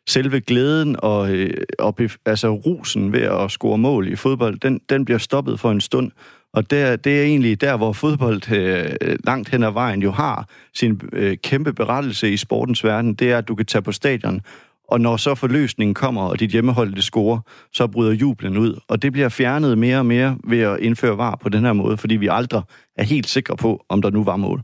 selve 0.08 0.40
glæden 0.40 0.96
og, 0.98 1.34
øh, 1.34 1.50
og 1.78 1.98
altså 2.26 2.48
rusen 2.48 3.12
ved 3.12 3.20
at 3.20 3.50
score 3.50 3.78
mål 3.78 4.08
i 4.08 4.16
fodbold, 4.16 4.58
den, 4.58 4.80
den 4.88 5.04
bliver 5.04 5.18
stoppet 5.18 5.60
for 5.60 5.70
en 5.70 5.80
stund, 5.80 6.10
og 6.54 6.70
det, 6.70 7.04
det 7.04 7.18
er 7.18 7.22
egentlig 7.22 7.60
der, 7.60 7.76
hvor 7.76 7.92
fodbold 7.92 8.52
øh, 8.52 9.16
langt 9.24 9.48
hen 9.48 9.62
ad 9.62 9.70
vejen 9.70 10.02
jo 10.02 10.10
har 10.10 10.48
sin 10.74 11.00
øh, 11.12 11.36
kæmpe 11.36 11.72
berettelse 11.72 12.32
i 12.32 12.36
sportens 12.36 12.84
verden. 12.84 13.14
Det 13.14 13.32
er, 13.32 13.38
at 13.38 13.48
du 13.48 13.54
kan 13.54 13.66
tage 13.66 13.82
på 13.82 13.92
stadion, 13.92 14.40
og 14.88 15.00
når 15.00 15.16
så 15.16 15.34
forløsningen 15.34 15.94
kommer, 15.94 16.22
og 16.22 16.40
dit 16.40 16.50
hjemmehold 16.50 16.94
det 16.94 17.04
scorer, 17.04 17.40
så 17.72 17.86
bryder 17.86 18.12
jublen 18.12 18.56
ud. 18.56 18.80
Og 18.88 19.02
det 19.02 19.12
bliver 19.12 19.28
fjernet 19.28 19.78
mere 19.78 19.98
og 19.98 20.06
mere 20.06 20.38
ved 20.44 20.60
at 20.60 20.80
indføre 20.80 21.18
var 21.18 21.38
på 21.42 21.48
den 21.48 21.64
her 21.64 21.72
måde, 21.72 21.96
fordi 21.96 22.16
vi 22.16 22.28
aldrig 22.30 22.62
er 22.96 23.04
helt 23.04 23.28
sikre 23.28 23.56
på, 23.56 23.84
om 23.88 24.02
der 24.02 24.10
nu 24.10 24.24
var 24.24 24.36
mål. 24.36 24.62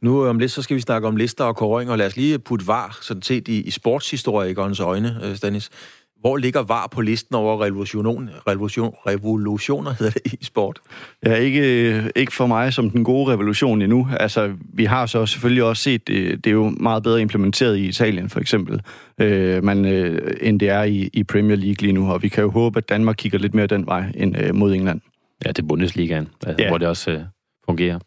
Nu 0.00 0.24
øh, 0.24 0.30
om 0.30 0.38
lidt, 0.38 0.52
så 0.52 0.62
skal 0.62 0.76
vi 0.76 0.80
snakke 0.80 1.08
om 1.08 1.16
lister 1.16 1.44
og 1.44 1.56
kåringer. 1.56 1.96
Lad 1.96 2.06
os 2.06 2.16
lige 2.16 2.38
putte 2.38 2.66
var 2.66 2.98
sådan 3.02 3.22
set 3.22 3.48
i, 3.48 3.60
i 3.60 3.70
sportshistorikernes 3.70 4.80
øjne, 4.80 5.20
øh, 5.24 5.36
Stanis. 5.36 5.70
Hvor 6.20 6.36
ligger 6.36 6.62
VAR 6.62 6.88
på 6.92 7.00
listen 7.00 7.34
over 7.34 7.64
revolution, 7.64 8.30
revolution, 8.48 8.94
revolutioner, 9.06 9.94
hedder 9.98 10.12
det, 10.12 10.32
i 10.40 10.44
sport? 10.44 10.80
Ja, 11.26 11.34
ikke, 11.34 12.12
ikke 12.16 12.32
for 12.32 12.46
mig 12.46 12.72
som 12.72 12.90
den 12.90 13.04
gode 13.04 13.32
revolution 13.32 13.82
endnu. 13.82 14.08
Altså, 14.20 14.52
vi 14.74 14.84
har 14.84 15.06
så 15.06 15.26
selvfølgelig 15.26 15.64
også 15.64 15.82
set, 15.82 16.08
det, 16.08 16.44
det 16.44 16.50
er 16.50 16.54
jo 16.54 16.74
meget 16.80 17.02
bedre 17.02 17.20
implementeret 17.20 17.76
i 17.76 17.86
Italien, 17.86 18.30
for 18.30 18.40
eksempel, 18.40 18.82
øh, 19.20 19.64
man, 19.64 19.84
øh, 19.84 20.36
end 20.40 20.60
det 20.60 20.68
er 20.68 20.82
i, 20.82 21.10
i 21.12 21.22
Premier 21.22 21.56
League 21.56 21.80
lige 21.80 21.92
nu, 21.92 22.12
og 22.12 22.22
vi 22.22 22.28
kan 22.28 22.44
jo 22.44 22.50
håbe, 22.50 22.78
at 22.78 22.88
Danmark 22.88 23.16
kigger 23.18 23.38
lidt 23.38 23.54
mere 23.54 23.66
den 23.66 23.86
vej 23.86 24.12
end 24.14 24.36
øh, 24.38 24.54
mod 24.54 24.74
England. 24.74 25.00
Ja, 25.44 25.48
det 25.48 25.58
er 25.58 25.66
Bundesligaen, 25.66 26.28
altså, 26.46 26.62
ja. 26.62 26.68
hvor 26.68 26.78
det 26.78 26.88
også 26.88 27.10
øh, 27.10 27.20
fungerer. 27.66 27.98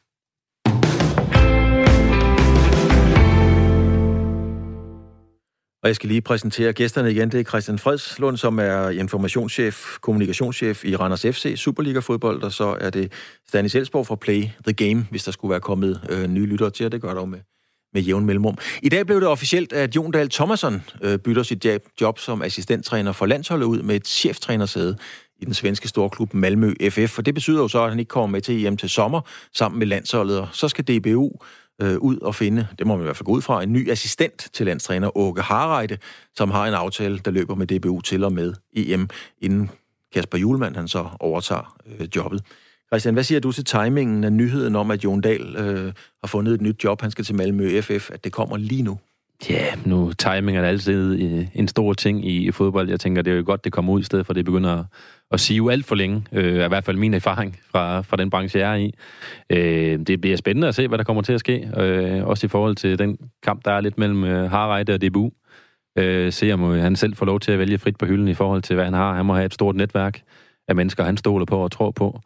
Og 5.84 5.88
jeg 5.88 5.96
skal 5.96 6.08
lige 6.08 6.22
præsentere 6.22 6.74
gæsterne 6.74 7.12
igen. 7.12 7.32
Det 7.32 7.40
er 7.40 7.44
Christian 7.44 7.80
Fredslund, 7.80 8.38
som 8.38 8.60
er 8.60 8.90
informationschef, 8.90 9.98
kommunikationschef 10.02 10.86
i 10.86 10.96
Randers 10.96 11.22
FC, 11.22 11.54
Superliga-fodbold, 11.58 12.44
og 12.44 12.52
så 12.52 12.78
er 12.82 12.90
det 12.90 13.12
Stanis 13.48 13.76
Elsborg 13.76 14.08
fra 14.08 14.16
Play 14.16 14.44
the 14.68 14.74
Game, 14.74 15.08
hvis 15.10 15.24
der 15.24 15.32
skulle 15.32 15.50
være 15.50 15.60
kommet 15.60 16.02
øh, 16.10 16.28
nye 16.28 16.46
lyttere 16.46 16.70
til, 16.70 16.86
og 16.86 16.92
det 16.92 17.02
gør 17.02 17.14
der 17.14 17.22
jo 17.22 17.26
med, 17.26 17.40
med 17.94 18.02
jævn 18.02 18.26
mellemrum. 18.26 18.58
I 18.84 18.90
dag 18.90 19.06
blev 19.06 19.20
det 19.20 19.28
officielt, 19.28 19.74
at 19.74 19.96
Jon 19.96 20.12
Dahl 20.12 20.30
Thomasson 20.30 20.84
øh, 21.04 21.18
bytter 21.18 21.44
sit 21.44 21.68
job 22.02 22.20
som 22.20 22.42
assistenttræner 22.42 23.12
for 23.12 23.26
landsholdet 23.26 23.66
ud 23.66 23.82
med 23.82 23.96
et 23.96 24.08
cheftrænersæde 24.08 24.98
i 25.42 25.46
den 25.46 25.54
svenske 25.54 25.88
storklub 25.88 26.34
Malmø 26.34 26.74
FF, 26.90 27.18
og 27.18 27.26
det 27.26 27.34
betyder 27.34 27.62
jo 27.62 27.68
så, 27.68 27.84
at 27.84 27.90
han 27.90 28.00
ikke 28.00 28.10
kommer 28.10 28.28
med 28.28 28.42
til 28.42 28.66
EM 28.66 28.78
til 28.78 28.90
sommer 28.90 29.22
sammen 29.54 29.80
med 29.80 29.88
landsholdet, 29.88 30.40
og 30.40 30.48
så 30.52 30.68
skal 30.68 30.86
DBU 30.88 31.32
øh, 31.82 31.98
ud 31.98 32.18
og 32.18 32.36
finde, 32.36 32.68
det 32.80 32.88
må 32.88 32.96
man 32.96 33.04
i 33.04 33.06
hvert 33.06 33.18
fald 33.18 33.26
gå 33.26 33.32
ud 33.32 33.42
fra, 33.42 33.64
en 33.64 33.74
ny 33.74 33.92
assistent 33.92 34.50
til 34.54 34.66
landstræner 34.66 35.18
Åke 35.18 35.42
Harreide, 35.42 35.98
som 36.36 36.52
har 36.52 36.68
en 36.68 36.74
aftale, 36.74 37.20
der 37.20 37.32
løber 37.32 37.56
med 37.56 37.68
DBU 37.68 38.02
til 38.02 38.24
og 38.24 38.34
med 38.34 38.54
EM, 38.74 39.10
inden 39.42 39.70
Kasper 40.14 40.38
Julemand 40.38 40.76
han 40.76 40.88
så 40.88 41.10
overtager 41.20 41.78
øh, 42.00 42.08
jobbet. 42.16 42.44
Christian, 42.88 43.14
hvad 43.14 43.24
siger 43.24 43.40
du 43.40 43.52
til 43.52 43.66
timingen 43.66 44.24
af 44.24 44.34
nyheden 44.34 44.76
om, 44.76 44.92
at 44.92 45.04
Jon 45.04 45.22
Dahl 45.22 45.56
øh, 45.56 45.94
har 46.24 46.28
fundet 46.28 46.54
et 46.54 46.62
nyt 46.62 46.84
job, 46.84 47.02
han 47.02 47.12
skal 47.12 47.26
til 47.26 47.36
Malmø 47.36 47.82
FF, 47.82 48.12
at 48.12 48.24
det 48.24 48.32
kommer 48.32 48.58
lige 48.58 48.84
nu? 48.84 49.00
Ja, 49.50 49.66
nu 49.86 50.14
timing 50.14 50.58
er 50.58 50.64
altid 50.64 51.22
øh, 51.22 51.48
en 51.56 51.68
stor 51.68 51.94
ting 51.94 52.26
i, 52.26 52.48
i 52.48 52.52
fodbold. 52.52 52.90
Jeg 52.90 53.00
tænker, 53.00 53.22
det 53.22 53.34
er 53.34 53.38
jo 53.38 53.44
godt, 53.46 53.64
det 53.64 53.74
kommer 53.74 53.94
ud 53.94 54.02
i 54.02 54.04
stedet 54.04 54.26
for, 54.26 54.34
det 54.34 54.46
begynder 54.46 54.80
at, 54.80 54.86
at 55.32 55.40
sige 55.40 55.72
alt 55.72 55.86
for 55.86 55.96
længe. 55.96 56.26
Øh, 56.32 56.56
er 56.56 56.66
i 56.66 56.68
hvert 56.68 56.84
fald 56.84 56.98
min 56.98 57.14
erfaring 57.14 57.60
fra, 57.72 58.02
fra 58.02 58.18
den 58.18 58.30
branche, 58.30 58.60
jeg 58.60 58.72
er 58.72 58.76
i. 58.76 58.94
Øh, 59.50 60.00
det 60.00 60.22
bliver 60.22 60.38
spændende 60.38 60.68
at 60.68 60.76
se, 60.76 60.88
hvad 60.88 60.98
der 60.98 61.04
kommer 61.04 61.22
til 61.22 61.34
at 61.34 61.40
ske. 61.40 61.72
Øh, 61.78 62.28
også 62.28 62.46
i 62.46 62.50
forhold 62.50 62.76
til 62.76 63.00
den 63.00 63.18
kamp, 63.44 63.66
der 63.66 63.72
er 63.72 63.82
lidt 63.82 63.98
mellem 63.98 64.24
øh, 64.24 64.52
Harreide 64.52 64.94
og 64.94 65.02
DBU. 65.02 65.32
Øh, 65.98 66.34
se 66.34 66.52
om 66.52 66.72
øh, 66.72 66.82
han 66.82 66.96
selv 66.96 67.16
får 67.16 67.26
lov 67.26 67.40
til 67.40 67.52
at 67.52 67.60
vælge 67.60 67.78
frit 67.78 67.98
på 67.98 68.06
hylden 68.06 68.28
i 68.28 68.34
forhold 68.34 68.62
til, 68.62 68.74
hvad 68.74 68.86
han 68.86 68.94
har. 68.94 69.16
Han 69.16 69.26
må 69.26 69.34
have 69.34 69.46
et 69.46 69.54
stort 69.54 69.76
netværk 69.76 70.22
af 70.68 70.76
mennesker, 70.76 71.04
han 71.04 71.18
stoler 71.18 71.46
på 71.46 71.58
og 71.58 71.72
tror 71.72 71.92
på. 71.92 72.20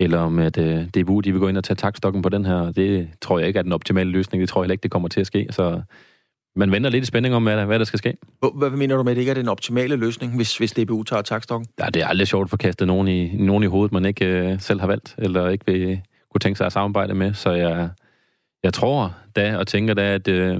Eller 0.00 0.18
om 0.18 0.38
at 0.38 0.58
øh, 0.58 0.84
DBU 0.84 1.20
de 1.20 1.32
vil 1.32 1.40
gå 1.40 1.48
ind 1.48 1.56
og 1.56 1.64
tage 1.64 1.76
takstokken 1.76 2.22
på 2.22 2.28
den 2.28 2.44
her. 2.44 2.72
Det 2.72 3.08
tror 3.20 3.38
jeg 3.38 3.48
ikke 3.48 3.58
er 3.58 3.62
den 3.62 3.72
optimale 3.72 4.10
løsning. 4.10 4.40
Det 4.40 4.48
tror 4.48 4.60
jeg 4.60 4.64
heller 4.64 4.72
ikke, 4.72 4.82
det 4.82 4.90
kommer 4.90 5.08
til 5.08 5.20
at 5.20 5.26
ske. 5.26 5.46
Så 5.50 5.82
man 6.56 6.72
venter 6.72 6.90
lidt 6.90 7.04
i 7.04 7.06
spænding 7.06 7.34
om, 7.34 7.42
hvad 7.42 7.56
der, 7.56 7.64
hvad 7.64 7.78
der 7.78 7.84
skal 7.84 7.98
ske. 7.98 8.16
Hvad 8.54 8.70
mener 8.70 8.96
du 8.96 9.02
med, 9.02 9.12
at 9.12 9.16
det 9.16 9.22
ikke 9.22 9.30
er 9.30 9.34
den 9.34 9.48
optimale 9.48 9.96
løsning, 9.96 10.36
hvis, 10.36 10.58
hvis 10.58 10.72
DBU 10.72 11.02
tager 11.02 11.22
takstokken? 11.22 11.68
Ja, 11.80 11.86
det 11.86 12.02
er 12.02 12.06
aldrig 12.06 12.28
sjovt 12.28 12.44
at 12.44 12.50
få 12.50 12.56
kastet 12.56 12.86
nogen 12.86 13.08
i, 13.08 13.36
nogen 13.36 13.62
i 13.62 13.66
hovedet, 13.66 13.92
man 13.92 14.04
ikke 14.04 14.26
øh, 14.26 14.60
selv 14.60 14.80
har 14.80 14.86
valgt, 14.86 15.14
eller 15.18 15.48
ikke 15.48 15.66
vil 15.66 16.00
kunne 16.30 16.38
tænke 16.40 16.58
sig 16.58 16.66
at 16.66 16.72
samarbejde 16.72 17.14
med. 17.14 17.34
Så 17.34 17.50
jeg, 17.50 17.88
jeg 18.62 18.74
tror 18.74 19.14
da, 19.36 19.56
og 19.56 19.66
tænker 19.66 19.94
da, 19.94 20.14
at 20.14 20.28
øh, 20.28 20.58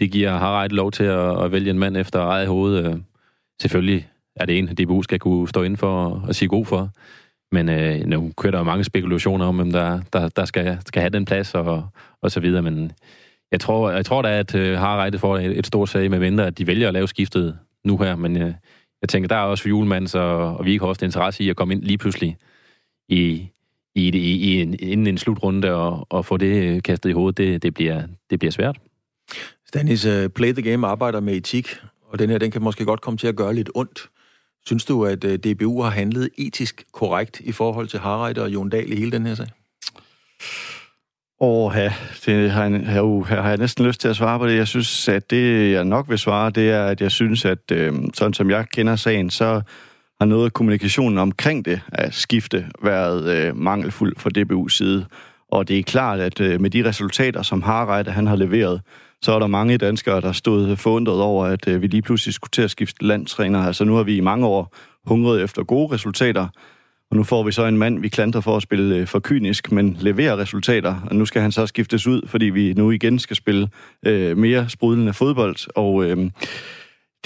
det 0.00 0.10
giver 0.10 0.36
Harald 0.36 0.70
lov 0.70 0.90
til 0.90 1.04
at, 1.04 1.44
at 1.44 1.52
vælge 1.52 1.70
en 1.70 1.78
mand 1.78 1.96
efter 1.96 2.20
eget 2.20 2.48
hoved. 2.48 2.86
Øh, 2.86 2.96
selvfølgelig 3.62 4.08
er 4.36 4.46
det 4.46 4.58
en, 4.58 4.66
DBU 4.66 5.02
skal 5.02 5.18
kunne 5.18 5.48
stå 5.48 5.62
inden 5.62 5.76
for 5.76 6.04
og, 6.04 6.22
og 6.28 6.34
sige 6.34 6.48
god 6.48 6.64
for. 6.64 6.90
Men 7.52 7.68
øh, 7.68 8.06
nu 8.06 8.32
kører 8.36 8.50
der 8.50 8.58
jo 8.58 8.64
mange 8.64 8.84
spekulationer 8.84 9.46
om, 9.46 9.56
hvem 9.56 9.72
der, 9.72 10.00
der, 10.12 10.28
der 10.28 10.44
skal, 10.44 10.78
skal 10.86 11.00
have 11.00 11.10
den 11.10 11.24
plads 11.24 11.54
og, 11.54 11.88
og 12.22 12.30
så 12.30 12.40
videre, 12.40 12.62
men 12.62 12.92
jeg 13.52 13.60
tror, 13.60 13.90
jeg 13.90 14.06
tror 14.06 14.22
da, 14.22 14.38
at 14.38 14.54
øh, 14.54 14.78
Harreide 14.78 15.18
får 15.18 15.38
et, 15.38 15.58
et 15.58 15.66
stort 15.66 15.88
sag 15.88 16.10
med 16.10 16.18
mindre, 16.18 16.46
at 16.46 16.58
de 16.58 16.66
vælger 16.66 16.88
at 16.88 16.94
lave 16.94 17.08
skiftet 17.08 17.58
nu 17.84 17.98
her, 17.98 18.16
men 18.16 18.36
øh, 18.36 18.54
jeg 19.02 19.08
tænker, 19.08 19.28
der 19.28 19.36
er 19.36 19.40
også 19.40 19.62
for 19.62 19.68
julemands 19.68 20.14
og, 20.14 20.56
og 20.56 20.64
vi 20.64 20.76
har 20.76 20.86
også 20.86 21.04
interesse 21.04 21.44
i 21.44 21.50
at 21.50 21.56
komme 21.56 21.74
ind 21.74 21.82
lige 21.82 21.98
pludselig 21.98 22.36
i, 23.08 23.48
i, 23.94 24.08
i, 24.08 24.36
i 24.36 24.60
en, 24.60 24.76
inden 24.80 25.06
en 25.06 25.18
slutrunde 25.18 25.74
og, 25.74 26.06
og 26.10 26.24
få 26.24 26.36
det 26.36 26.62
øh, 26.62 26.82
kastet 26.82 27.10
i 27.10 27.12
hovedet, 27.12 27.38
det, 27.38 27.62
det, 27.62 27.74
bliver, 27.74 28.02
det 28.30 28.38
bliver 28.38 28.52
svært. 28.52 28.78
Stanis, 29.66 30.06
uh, 30.06 30.26
Play 30.34 30.52
the 30.52 30.62
Game 30.62 30.86
arbejder 30.86 31.20
med 31.20 31.36
etik, 31.36 31.76
og 32.08 32.18
den 32.18 32.30
her, 32.30 32.38
den 32.38 32.50
kan 32.50 32.62
måske 32.62 32.84
godt 32.84 33.00
komme 33.00 33.18
til 33.18 33.26
at 33.26 33.36
gøre 33.36 33.54
lidt 33.54 33.70
ondt. 33.74 34.08
Synes 34.66 34.84
du, 34.84 35.04
at 35.04 35.24
øh, 35.24 35.32
uh, 35.32 35.36
DBU 35.36 35.82
har 35.82 35.90
handlet 35.90 36.30
etisk 36.38 36.84
korrekt 36.92 37.40
i 37.40 37.52
forhold 37.52 37.88
til 37.88 38.00
Harreide 38.00 38.42
og 38.42 38.50
Jon 38.50 38.68
Dahl 38.68 38.92
i 38.92 38.96
hele 38.96 39.12
den 39.12 39.26
her 39.26 39.34
sag? 39.34 39.46
Åh, 41.40 41.72
ja, 41.76 41.92
det 42.26 42.50
har 42.50 42.64
jeg, 42.64 42.80
her, 42.80 43.00
uh, 43.00 43.28
her 43.28 43.42
har 43.42 43.48
jeg 43.48 43.58
næsten 43.58 43.86
lyst 43.86 44.00
til 44.00 44.08
at 44.08 44.16
svare 44.16 44.38
på 44.38 44.46
det. 44.46 44.56
Jeg 44.56 44.68
synes, 44.68 45.08
at 45.08 45.30
det, 45.30 45.72
jeg 45.72 45.84
nok 45.84 46.08
vil 46.08 46.18
svare, 46.18 46.50
det 46.50 46.70
er, 46.70 46.86
at 46.86 47.00
jeg 47.00 47.10
synes, 47.10 47.44
at 47.44 47.70
øh, 47.72 47.92
sådan 48.14 48.34
som 48.34 48.50
jeg 48.50 48.66
kender 48.72 48.96
sagen, 48.96 49.30
så 49.30 49.60
har 50.20 50.26
noget 50.26 50.44
af 50.44 50.52
kommunikationen 50.52 51.18
omkring 51.18 51.64
det 51.64 51.80
at 51.88 52.14
skifte 52.14 52.66
været 52.82 53.36
øh, 53.36 53.56
mangelfuld 53.56 54.16
fra 54.16 54.30
DBU's 54.38 54.76
side. 54.76 55.06
Og 55.52 55.68
det 55.68 55.78
er 55.78 55.82
klart, 55.82 56.20
at 56.20 56.40
øh, 56.40 56.60
med 56.60 56.70
de 56.70 56.84
resultater, 56.84 57.42
som 57.42 57.62
Harreide 57.62 58.10
han 58.10 58.26
har 58.26 58.36
leveret, 58.36 58.80
så 59.22 59.32
er 59.32 59.38
der 59.38 59.46
mange 59.46 59.78
danskere, 59.78 60.20
der 60.20 60.32
stod 60.32 60.76
forundret 60.76 61.20
over, 61.20 61.44
at 61.46 61.68
øh, 61.68 61.82
vi 61.82 61.86
lige 61.86 62.02
pludselig 62.02 62.34
skulle 62.34 62.50
til 62.50 62.62
at 62.62 62.70
skifte 62.70 63.04
landstræner. 63.04 63.66
Altså 63.66 63.84
nu 63.84 63.94
har 63.94 64.02
vi 64.02 64.16
i 64.16 64.20
mange 64.20 64.46
år 64.46 64.74
hungret 65.06 65.42
efter 65.42 65.62
gode 65.62 65.94
resultater, 65.94 66.48
og 67.10 67.16
nu 67.16 67.22
får 67.22 67.42
vi 67.42 67.52
så 67.52 67.66
en 67.66 67.78
mand, 67.78 68.00
vi 68.00 68.08
klandrer 68.08 68.40
for 68.40 68.56
at 68.56 68.62
spille 68.62 68.96
øh, 68.96 69.06
for 69.06 69.20
kynisk, 69.20 69.72
men 69.72 69.96
leverer 70.00 70.38
resultater. 70.38 70.94
Og 71.10 71.16
nu 71.16 71.26
skal 71.26 71.42
han 71.42 71.52
så 71.52 71.66
skiftes 71.66 72.06
ud, 72.06 72.22
fordi 72.26 72.44
vi 72.44 72.72
nu 72.72 72.90
igen 72.90 73.18
skal 73.18 73.36
spille 73.36 73.68
øh, 74.06 74.36
mere 74.36 74.68
sprudlende 74.68 75.12
fodbold. 75.12 75.56
Og 75.76 76.04
øh, 76.04 76.30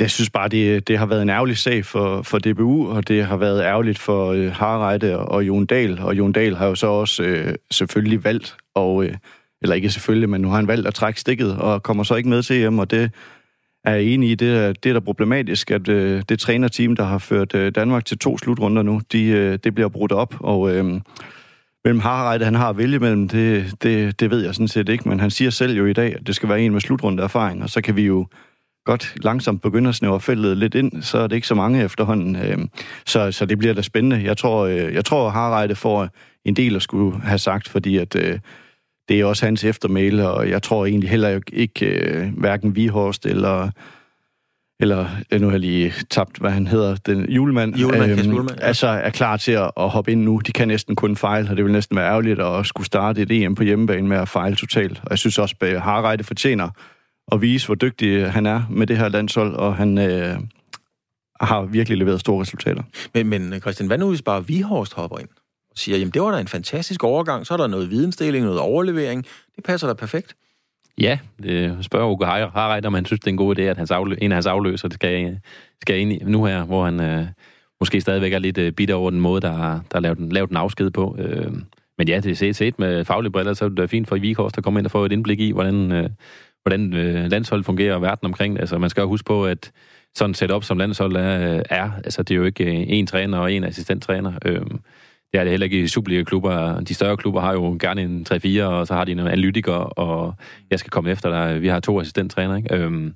jeg 0.00 0.10
synes 0.10 0.30
bare, 0.30 0.48
det, 0.48 0.88
det 0.88 0.98
har 0.98 1.06
været 1.06 1.22
en 1.22 1.28
ærgerlig 1.28 1.58
sag 1.58 1.84
for, 1.84 2.22
for 2.22 2.38
DBU, 2.38 2.88
og 2.88 3.08
det 3.08 3.24
har 3.24 3.36
været 3.36 3.62
ærgerligt 3.62 3.98
for 3.98 4.32
øh, 4.32 4.52
Harreide 4.52 5.18
og 5.18 5.44
Jon 5.44 5.66
Dahl. 5.66 5.98
Og 6.00 6.14
Jon 6.18 6.32
Dahl 6.32 6.56
har 6.56 6.66
jo 6.66 6.74
så 6.74 6.86
også 6.86 7.22
øh, 7.22 7.54
selvfølgelig 7.70 8.24
valgt, 8.24 8.56
og, 8.74 9.04
øh, 9.04 9.14
eller 9.62 9.74
ikke 9.74 9.90
selvfølgelig, 9.90 10.28
men 10.28 10.40
nu 10.40 10.48
har 10.48 10.56
han 10.56 10.68
valgt 10.68 10.86
at 10.86 10.94
trække 10.94 11.20
stikket, 11.20 11.56
og 11.56 11.82
kommer 11.82 12.02
så 12.02 12.14
ikke 12.14 12.28
med 12.28 12.42
til 12.42 12.56
hjem, 12.56 12.78
og 12.78 12.90
det 12.90 13.10
er 13.84 13.96
enig 13.96 14.30
i, 14.30 14.34
det 14.34 14.56
er, 14.56 14.72
det 14.72 14.90
er 14.90 14.92
da 14.92 15.00
problematisk, 15.00 15.70
at 15.70 15.88
øh, 15.88 16.22
det 16.28 16.38
trænerteam, 16.38 16.96
der 16.96 17.04
har 17.04 17.18
ført 17.18 17.54
øh, 17.54 17.72
Danmark 17.74 18.04
til 18.04 18.18
to 18.18 18.38
slutrunder 18.38 18.82
nu, 18.82 19.00
de, 19.12 19.24
øh, 19.24 19.58
det 19.64 19.74
bliver 19.74 19.88
brudt 19.88 20.12
op, 20.12 20.34
og 20.40 20.74
øh, 20.74 21.00
hvem 21.82 21.98
Harreide 21.98 22.44
han 22.44 22.54
har 22.54 22.68
at 22.68 22.78
vælge 22.78 22.98
mellem, 22.98 23.28
det, 23.28 23.74
det, 23.82 24.20
det 24.20 24.30
ved 24.30 24.44
jeg 24.44 24.54
sådan 24.54 24.68
set 24.68 24.88
ikke, 24.88 25.08
men 25.08 25.20
han 25.20 25.30
siger 25.30 25.50
selv 25.50 25.76
jo 25.76 25.86
i 25.86 25.92
dag, 25.92 26.14
at 26.14 26.26
det 26.26 26.34
skal 26.34 26.48
være 26.48 26.60
en 26.60 26.72
med 26.72 26.80
slutrunde 26.80 27.22
erfaring, 27.22 27.62
og 27.62 27.70
så 27.70 27.80
kan 27.80 27.96
vi 27.96 28.02
jo 28.02 28.26
godt 28.84 29.14
langsomt 29.24 29.62
begynde 29.62 29.88
at 29.88 29.94
snævre 29.94 30.20
feltet 30.20 30.56
lidt 30.56 30.74
ind, 30.74 31.02
så 31.02 31.18
er 31.18 31.26
det 31.26 31.36
ikke 31.36 31.46
så 31.46 31.54
mange 31.54 31.84
efterhånden. 31.84 32.36
Øh, 32.36 32.58
så, 33.06 33.32
så 33.32 33.46
det 33.46 33.58
bliver 33.58 33.74
da 33.74 33.82
spændende. 33.82 34.24
Jeg 34.24 34.36
tror, 34.36 34.66
øh, 34.66 34.94
jeg 34.94 35.04
tror 35.04 35.30
Harreide 35.30 35.74
får 35.74 36.08
en 36.44 36.56
del 36.56 36.76
at 36.76 36.82
skulle 36.82 37.20
have 37.20 37.38
sagt, 37.38 37.68
fordi 37.68 37.96
at 37.96 38.16
øh, 38.16 38.38
det 39.08 39.20
er 39.20 39.24
også 39.24 39.44
hans 39.44 39.64
eftermæle, 39.64 40.28
og 40.28 40.50
jeg 40.50 40.62
tror 40.62 40.86
egentlig 40.86 41.10
heller 41.10 41.40
ikke, 41.52 41.86
øh, 41.86 42.38
hverken 42.38 42.76
Vihorst 42.76 43.26
eller 43.26 43.70
eller 44.82 45.06
nu 45.38 45.46
har 45.46 45.52
jeg 45.52 45.60
lige 45.60 45.92
tabt, 46.10 46.38
hvad 46.38 46.50
han 46.50 46.66
hedder, 46.66 46.96
den 46.96 47.30
julemand, 47.30 47.76
julemand, 47.76 48.12
øhm, 48.12 48.30
julemand 48.30 48.58
ja. 48.60 48.66
altså 48.66 48.86
er 48.86 49.10
klar 49.10 49.36
til 49.36 49.52
at, 49.52 49.70
at 49.76 49.90
hoppe 49.90 50.12
ind 50.12 50.22
nu. 50.22 50.40
De 50.46 50.52
kan 50.52 50.68
næsten 50.68 50.96
kun 50.96 51.16
fejle, 51.16 51.50
og 51.50 51.56
det 51.56 51.64
vil 51.64 51.72
næsten 51.72 51.96
være 51.96 52.08
ærgerligt 52.08 52.40
at 52.40 52.66
skulle 52.66 52.86
starte 52.86 53.22
et 53.22 53.30
EM 53.30 53.54
på 53.54 53.62
hjemmebane 53.62 54.08
med 54.08 54.16
at 54.16 54.28
fejle 54.28 54.56
totalt. 54.56 55.00
Og 55.02 55.10
jeg 55.10 55.18
synes 55.18 55.38
også, 55.38 55.54
at 55.60 55.82
Harreide 55.82 56.24
fortjener 56.24 56.68
at 57.32 57.40
vise, 57.40 57.66
hvor 57.66 57.74
dygtig 57.74 58.32
han 58.32 58.46
er 58.46 58.62
med 58.70 58.86
det 58.86 58.98
her 58.98 59.08
landshold, 59.08 59.54
og 59.54 59.76
han 59.76 59.98
øh, 59.98 60.36
har 61.40 61.62
virkelig 61.62 61.98
leveret 61.98 62.20
store 62.20 62.40
resultater. 62.40 62.82
Men, 63.14 63.28
men 63.28 63.60
Christian, 63.60 63.86
hvad 63.86 63.98
nu 63.98 64.08
hvis 64.08 64.22
bare 64.22 64.46
Vihorst 64.46 64.94
hopper 64.94 65.18
ind? 65.18 65.28
Og 65.72 65.78
siger, 65.78 65.98
jamen 65.98 66.10
det 66.10 66.22
var 66.22 66.30
da 66.30 66.40
en 66.40 66.48
fantastisk 66.48 67.04
overgang, 67.04 67.46
så 67.46 67.54
er 67.54 67.58
der 67.58 67.66
noget 67.66 67.90
vidensdeling, 67.90 68.44
noget 68.44 68.60
overlevering, 68.60 69.26
det 69.56 69.64
passer 69.64 69.86
da 69.86 69.94
perfekt. 69.94 70.36
Ja, 70.98 71.18
det 71.42 71.84
spørger 71.84 72.10
Uke 72.10 72.24
Harreit, 72.24 72.86
om 72.86 72.94
han 72.94 73.04
synes, 73.04 73.20
det 73.20 73.26
er 73.26 73.30
en 73.30 73.36
god 73.36 73.58
idé, 73.58 73.62
at 73.62 73.76
hans 73.76 73.90
aflø- 73.90 74.18
en 74.18 74.32
af 74.32 74.36
hans 74.36 74.46
afløser 74.46 74.88
det 74.88 74.94
skal, 74.94 75.38
skal 75.80 76.00
ind 76.00 76.12
i 76.12 76.18
nu 76.24 76.44
her, 76.44 76.64
hvor 76.64 76.84
han 76.84 77.00
øh, 77.00 77.26
måske 77.80 78.00
stadigvæk 78.00 78.32
er 78.32 78.38
lidt 78.38 78.58
øh, 78.58 78.72
bitter 78.72 78.94
over 78.94 79.10
den 79.10 79.20
måde, 79.20 79.40
der, 79.40 79.80
der 79.90 79.96
er 79.96 80.00
lavet, 80.00 80.32
lavet 80.32 80.50
en 80.50 80.56
afsked 80.56 80.90
på. 80.90 81.16
Øh, 81.18 81.52
men 81.98 82.08
ja, 82.08 82.20
det 82.20 82.30
er 82.30 82.34
set, 82.34 82.56
set 82.56 82.78
med 82.78 83.04
faglige 83.04 83.32
briller, 83.32 83.54
så 83.54 83.64
er 83.64 83.68
det 83.68 83.90
fint 83.90 84.08
for 84.08 84.16
Vikors, 84.16 84.52
der 84.52 84.62
kommer 84.62 84.80
ind 84.80 84.86
og 84.86 84.90
får 84.90 85.06
et 85.06 85.12
indblik 85.12 85.40
i, 85.40 85.50
hvordan, 85.50 85.92
øh, 85.92 86.10
hvordan 86.62 86.94
øh, 86.94 87.30
landsholdet 87.30 87.66
fungerer 87.66 87.94
og 87.94 88.02
verden 88.02 88.26
omkring. 88.26 88.60
Altså, 88.60 88.78
man 88.78 88.90
skal 88.90 89.00
jo 89.00 89.08
huske 89.08 89.26
på, 89.26 89.46
at 89.46 89.72
sådan 90.14 90.34
set 90.34 90.50
op 90.50 90.64
som 90.64 90.78
landshold 90.78 91.16
er, 91.16 91.56
øh, 91.56 91.62
er, 91.70 91.90
altså 92.04 92.22
det 92.22 92.34
er 92.34 92.38
jo 92.38 92.44
ikke 92.44 92.64
øh, 92.64 92.84
en 92.88 93.06
træner 93.06 93.38
og 93.38 93.52
en 93.52 93.64
assistenttræner. 93.64 94.32
Øh, 94.44 94.60
det 95.32 95.38
er 95.38 95.44
det 95.44 95.50
heller 95.50 95.64
ikke 95.64 95.80
i 95.80 95.88
Superliga-klubber. 95.88 96.80
De 96.80 96.94
større 96.94 97.16
klubber 97.16 97.40
har 97.40 97.52
jo 97.52 97.76
gerne 97.80 98.02
en 98.02 98.26
3-4, 98.32 98.62
og 98.62 98.86
så 98.86 98.94
har 98.94 99.04
de 99.04 99.14
nogle 99.14 99.32
analytikere, 99.32 99.86
og 99.86 100.34
jeg 100.70 100.78
skal 100.78 100.90
komme 100.90 101.10
efter 101.10 101.30
dig. 101.30 101.62
Vi 101.62 101.68
har 101.68 101.80
to 101.80 102.00
assistenttrænere, 102.00 102.56
ikke? 102.56 102.74
Øhm, 102.74 103.14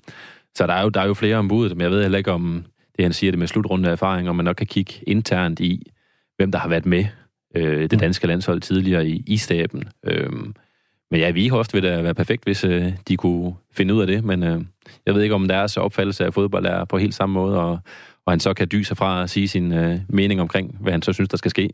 så 0.55 0.67
der 0.67 0.75
er, 0.75 0.83
jo, 0.83 0.89
der 0.89 1.01
er 1.01 1.07
jo 1.07 1.15
flere 1.15 1.37
om 1.37 1.49
budet, 1.49 1.77
men 1.77 1.81
jeg 1.81 1.91
ved 1.91 2.03
heller 2.03 2.19
ikke 2.19 2.33
om... 2.33 2.65
det 2.97 3.05
han 3.05 3.13
siger 3.13 3.33
det 3.33 3.39
med 3.39 3.47
slutrunde 3.47 3.89
erfaring, 3.89 4.29
og 4.29 4.37
man 4.37 4.45
nok 4.45 4.57
kan 4.57 4.67
kigge 4.67 4.93
internt 5.07 5.61
i, 5.61 5.93
hvem 6.37 6.53
der 6.53 6.59
har 6.59 6.69
været 6.69 6.87
med 6.87 7.05
øh, 7.57 7.81
det 7.81 7.93
mm. 7.93 7.99
danske 7.99 8.27
landshold 8.27 8.61
tidligere 8.61 9.09
i, 9.09 9.23
i 9.27 9.37
staben. 9.37 9.85
Øh, 10.05 10.31
men 11.11 11.21
ja, 11.21 11.31
Vihost 11.31 11.75
vil 11.75 11.83
da 11.83 12.03
være 12.03 12.15
perfekt, 12.15 12.45
hvis 12.45 12.65
øh, 12.65 12.93
de 13.09 13.17
kunne 13.17 13.55
finde 13.73 13.95
ud 13.95 14.01
af 14.01 14.07
det, 14.07 14.25
men 14.25 14.43
øh, 14.43 14.61
jeg 15.07 15.15
ved 15.15 15.23
ikke, 15.23 15.35
om 15.35 15.49
deres 15.49 15.77
opfattelse 15.77 16.25
af 16.25 16.35
fodbold 16.35 16.67
er 16.67 16.85
på 16.85 16.99
helt 16.99 17.15
samme 17.15 17.33
måde, 17.33 17.61
og, 17.61 17.79
og 18.27 18.33
han 18.33 18.41
så 18.41 18.55
kan 18.55 18.69
dyse 18.73 18.89
sig 18.89 18.97
fra 18.97 19.23
at 19.23 19.31
sige 19.31 19.49
sin 19.49 19.73
øh, 19.73 19.99
mening 20.09 20.41
omkring, 20.41 20.77
hvad 20.81 20.93
han 20.93 21.03
så 21.03 21.13
synes, 21.13 21.29
der 21.29 21.37
skal 21.37 21.51
ske. 21.51 21.71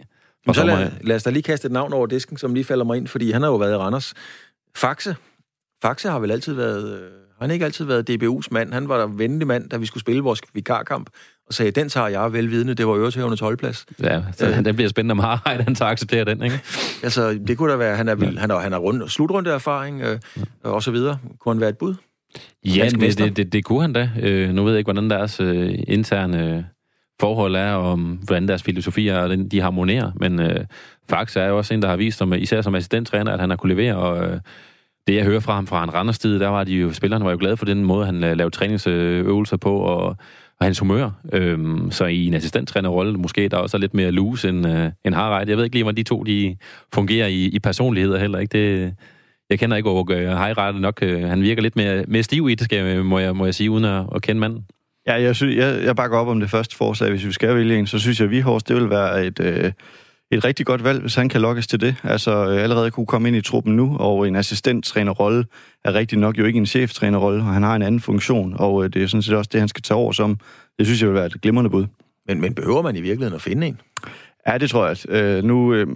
Og 0.47 0.55
så 0.55 0.65
lad, 0.65 0.91
lad 1.01 1.17
os 1.17 1.23
da 1.23 1.31
lige 1.31 1.43
kaste 1.43 1.67
et 1.67 1.73
navn 1.73 1.93
over 1.93 2.07
disken, 2.07 2.37
som 2.37 2.55
lige 2.55 2.65
falder 2.65 2.85
mig 2.85 2.97
ind, 2.97 3.09
fordi 3.09 3.31
han 3.31 3.43
har 3.43 3.49
jo 3.49 3.57
været 3.57 3.73
i 3.73 3.77
Randers. 3.77 4.15
Faxe. 4.77 5.17
Faxe 5.83 6.09
har 6.09 6.19
vel 6.19 6.31
altid 6.31 6.55
været... 6.55 6.99
Øh, 6.99 7.11
han 7.41 7.51
har 7.51 7.53
ikke 7.53 7.65
altid 7.65 7.85
været 7.85 8.11
DBU's 8.11 8.49
mand. 8.51 8.73
Han 8.73 8.89
var 8.89 8.99
der 8.99 9.07
venlig 9.07 9.47
mand, 9.47 9.71
da 9.71 9.77
vi 9.77 9.87
skulle 9.87 10.01
spille 10.01 10.23
vores 10.23 10.41
vikarkamp, 10.55 11.11
og 11.47 11.55
sagde, 11.55 11.71
den 11.71 11.89
tager 11.89 12.09
jeg 12.09 12.33
velvidende, 12.33 12.75
det 12.75 12.87
var 12.87 12.97
øretævnernes 12.97 13.41
holdplads. 13.41 13.87
Ja, 14.03 14.23
så 14.33 14.49
øh, 14.49 14.65
den 14.65 14.75
bliver 14.77 14.89
spændende, 14.89 15.13
om 15.13 15.19
Harald 15.19 15.61
han 15.61 15.75
tager 15.75 15.91
acceptere 15.91 16.25
den, 16.25 16.43
ikke? 16.43 16.61
altså, 17.03 17.39
det 17.47 17.59
kunne 17.59 17.73
da 17.73 17.77
være, 17.77 17.97
han 17.97 18.09
er, 18.09 18.17
ja. 18.21 18.41
han 18.41 18.51
har, 18.51 18.59
han 18.59 18.73
har 18.73 18.79
rund, 18.79 19.09
slutrunde 19.09 19.51
erfaring, 19.51 20.03
øh, 20.03 20.19
og 20.63 20.83
så 20.83 20.91
videre. 20.91 21.19
Kunne 21.41 21.55
han 21.55 21.61
være 21.61 21.71
et 21.71 21.79
bud? 21.79 21.95
Ja, 22.65 22.89
det, 22.91 23.19
det, 23.19 23.37
det, 23.37 23.53
det 23.53 23.65
kunne 23.65 23.81
han 23.81 23.93
da. 23.93 24.11
Øh, 24.21 24.51
nu 24.51 24.65
ved 24.65 24.73
jeg 24.73 24.79
ikke, 24.79 24.93
hvordan 24.93 25.11
deres 25.11 25.41
øh, 25.41 25.75
interne 25.89 26.67
forhold 27.23 27.57
er, 27.57 27.73
og 27.73 27.97
hvordan 27.97 28.49
deres 28.49 28.63
filosofi 28.63 29.09
er, 29.09 29.19
og 29.19 29.31
de 29.53 29.61
harmonerer. 29.61 30.11
Men 30.17 30.41
øh, 30.41 30.65
faktisk 31.11 31.37
er 31.37 31.47
jo 31.47 31.57
også 31.59 31.75
en, 31.75 31.83
der 31.83 31.89
har 31.89 31.97
vist, 31.97 32.19
som, 32.19 32.33
især 32.33 32.61
som 32.63 32.75
assistenttræner, 32.75 33.33
at 33.33 33.41
han 33.41 33.51
har 33.51 33.57
kunne 33.57 33.75
levere, 33.75 33.97
og 33.97 34.25
øh, 34.25 34.41
det 35.07 35.15
jeg 35.15 35.25
hører 35.25 35.41
fra 35.41 35.55
ham 35.55 35.67
fra 35.67 35.85
en 35.85 35.95
randerstid, 35.95 36.41
der 36.41 36.49
var 36.49 36.65
de 36.65 36.75
jo, 36.75 36.93
spillerne 36.93 37.25
var 37.25 37.31
jo 37.31 37.37
glade 37.41 37.57
for 37.57 37.65
den 37.65 37.85
måde, 37.85 38.07
han 38.07 38.25
øh, 38.25 38.37
lavede 38.37 38.55
træningsøvelser 38.55 39.57
på, 39.57 39.77
og, 39.77 40.17
og 40.61 40.67
hans 40.67 40.79
humør. 40.79 41.11
Øhm, 41.33 41.91
så 41.91 42.05
i 42.05 42.27
en 42.27 42.35
assistenttrænerrolle, 42.35 43.19
måske 43.19 43.49
der 43.49 43.57
også 43.57 43.77
er 43.77 43.81
lidt 43.81 43.95
mere 43.95 44.11
loose 44.11 44.49
end, 44.49 44.67
øh, 44.67 44.91
end 45.05 45.15
Harald. 45.15 45.49
Jeg 45.49 45.57
ved 45.57 45.65
ikke 45.65 45.77
lige, 45.77 45.85
hvordan 45.85 45.97
de 45.97 46.03
to 46.03 46.23
de 46.23 46.57
fungerer 46.95 47.27
i, 47.27 47.45
i 47.45 47.59
personligheder 47.59 48.19
heller. 48.19 48.39
ikke. 48.39 48.59
Det, 48.59 48.95
jeg 49.51 49.59
kender 49.59 49.77
ikke 49.77 49.91
Åke 49.91 50.15
øh, 50.15 50.29
Harald 50.29 50.81
nok. 50.81 50.99
Øh, 51.03 51.23
han 51.23 51.43
virker 51.43 51.63
lidt 51.63 51.77
mere, 51.77 52.05
mere 52.09 52.23
stiv 52.23 52.49
i 52.49 52.55
det, 52.55 52.65
skal, 52.65 53.05
må, 53.05 53.19
jeg, 53.19 53.37
må 53.37 53.45
jeg 53.45 53.55
sige, 53.55 53.71
uden 53.71 53.85
at, 53.85 54.05
at 54.15 54.23
kende 54.23 54.41
manden. 54.41 54.67
Ja, 55.07 55.23
jeg, 55.23 55.37
synes, 55.37 55.57
jeg, 55.57 55.85
jeg 55.85 55.97
bakker 55.97 56.19
op 56.19 56.29
om 56.29 56.41
det 56.41 56.51
første 56.51 56.77
forslag. 56.77 57.11
Hvis 57.11 57.27
vi 57.27 57.33
skal 57.33 57.57
vælge 57.57 57.79
en, 57.79 57.87
så 57.87 57.99
synes 57.99 58.21
jeg, 58.21 58.25
at 58.25 58.31
Vihors, 58.31 58.63
det 58.63 58.77
vil 58.77 58.91
være 58.91 59.27
et, 59.27 59.41
øh, 59.41 59.73
et 60.31 60.45
rigtig 60.45 60.67
godt 60.67 60.85
valg, 60.85 61.01
hvis 61.01 61.15
han 61.15 61.29
kan 61.29 61.41
lokkes 61.41 61.67
til 61.67 61.81
det. 61.81 61.97
Altså 62.03 62.51
øh, 62.51 62.63
allerede 62.63 62.91
kunne 62.91 63.07
komme 63.07 63.29
ind 63.29 63.37
i 63.37 63.41
truppen 63.41 63.77
nu, 63.77 63.97
og 63.97 64.29
en 64.29 64.37
assistenttrænerrolle 64.37 65.45
er 65.85 65.95
rigtig 65.95 66.19
nok 66.19 66.39
jo 66.39 66.45
ikke 66.45 66.57
en 66.57 66.67
cheftrænerrolle, 66.67 67.43
og 67.43 67.47
han 67.47 67.63
har 67.63 67.77
en 67.77 67.83
anden 67.83 68.01
funktion, 68.01 68.55
og 68.57 68.85
øh, 68.85 68.91
det 68.93 69.03
er 69.03 69.07
sådan 69.07 69.23
set 69.23 69.35
også 69.35 69.51
det, 69.53 69.61
han 69.61 69.69
skal 69.69 69.83
tage 69.83 69.99
over 69.99 70.13
som. 70.13 70.39
Det 70.79 70.87
synes 70.87 71.01
jeg 71.01 71.09
vil 71.09 71.15
være 71.15 71.27
et 71.27 71.41
glimrende 71.41 71.71
bud. 71.71 71.87
Men, 72.29 72.41
men 72.41 72.55
behøver 72.55 72.83
man 72.83 72.97
i 72.97 73.01
virkeligheden 73.01 73.35
at 73.35 73.43
finde 73.43 73.67
en? 73.67 73.81
Ja, 74.47 74.59
det 74.59 74.71
tror 74.71 74.87
jeg. 74.87 74.97
Øh, 75.09 75.45
nu, 75.45 75.75
øh, 75.75 75.87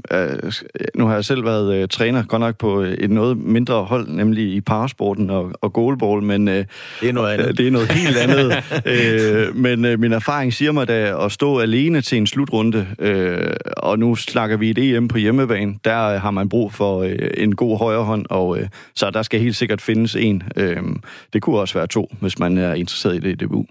nu 0.95 1.07
har 1.07 1.15
jeg 1.15 1.25
selv 1.25 1.45
været 1.45 1.75
øh, 1.75 1.89
træner, 1.89 2.23
godt 2.23 2.41
nok 2.41 2.59
på 2.59 2.81
et 2.81 3.11
noget 3.11 3.39
mindre 3.39 3.85
hold, 3.85 4.09
nemlig 4.09 4.55
i 4.55 4.61
parasporten 4.61 5.31
og, 5.31 5.53
og 5.61 5.73
goalball, 5.73 6.23
men 6.23 6.49
øh, 6.49 6.65
det 7.01 7.09
er 7.09 7.13
noget 7.13 7.33
andet. 7.33 7.49
Øh, 7.49 7.57
det 7.59 7.67
er 7.67 7.71
noget 7.71 7.93
helt 7.93 8.17
andet. 8.17 8.65
øh, 8.87 9.57
men 9.57 9.85
øh, 9.85 10.01
min 10.01 10.13
erfaring 10.13 10.53
siger 10.53 10.73
mig 10.73 10.89
da 10.89 11.25
at 11.25 11.33
stå 11.33 11.59
alene 11.59 12.01
til 12.01 12.19
en 12.19 12.27
slutrunde, 12.27 12.87
øh, 12.99 13.53
og 13.77 13.99
nu 13.99 14.17
snakker 14.17 14.57
vi 14.57 14.71
et 14.71 14.79
EM 14.79 15.09
på 15.09 15.19
hjemmebane, 15.19 15.75
der 15.85 16.19
har 16.19 16.31
man 16.31 16.49
brug 16.49 16.73
for 16.73 17.03
øh, 17.03 17.31
en 17.37 17.55
god 17.55 17.79
højre 17.79 18.05
hånd, 18.05 18.27
og 18.31 18.59
øh, 18.59 18.69
så 18.95 19.11
der 19.11 19.23
skal 19.23 19.41
helt 19.41 19.57
sikkert 19.57 19.81
findes 19.81 20.17
en. 20.17 20.43
Øh, 20.57 20.83
det 21.33 21.43
kunne 21.43 21.59
også 21.59 21.75
være 21.75 21.87
to, 21.87 22.15
hvis 22.21 22.39
man 22.39 22.59
er 22.59 22.75
interesseret 22.75 23.17
i 23.17 23.19
det 23.19 23.43
i 23.43 23.47
DBU. 23.47 23.65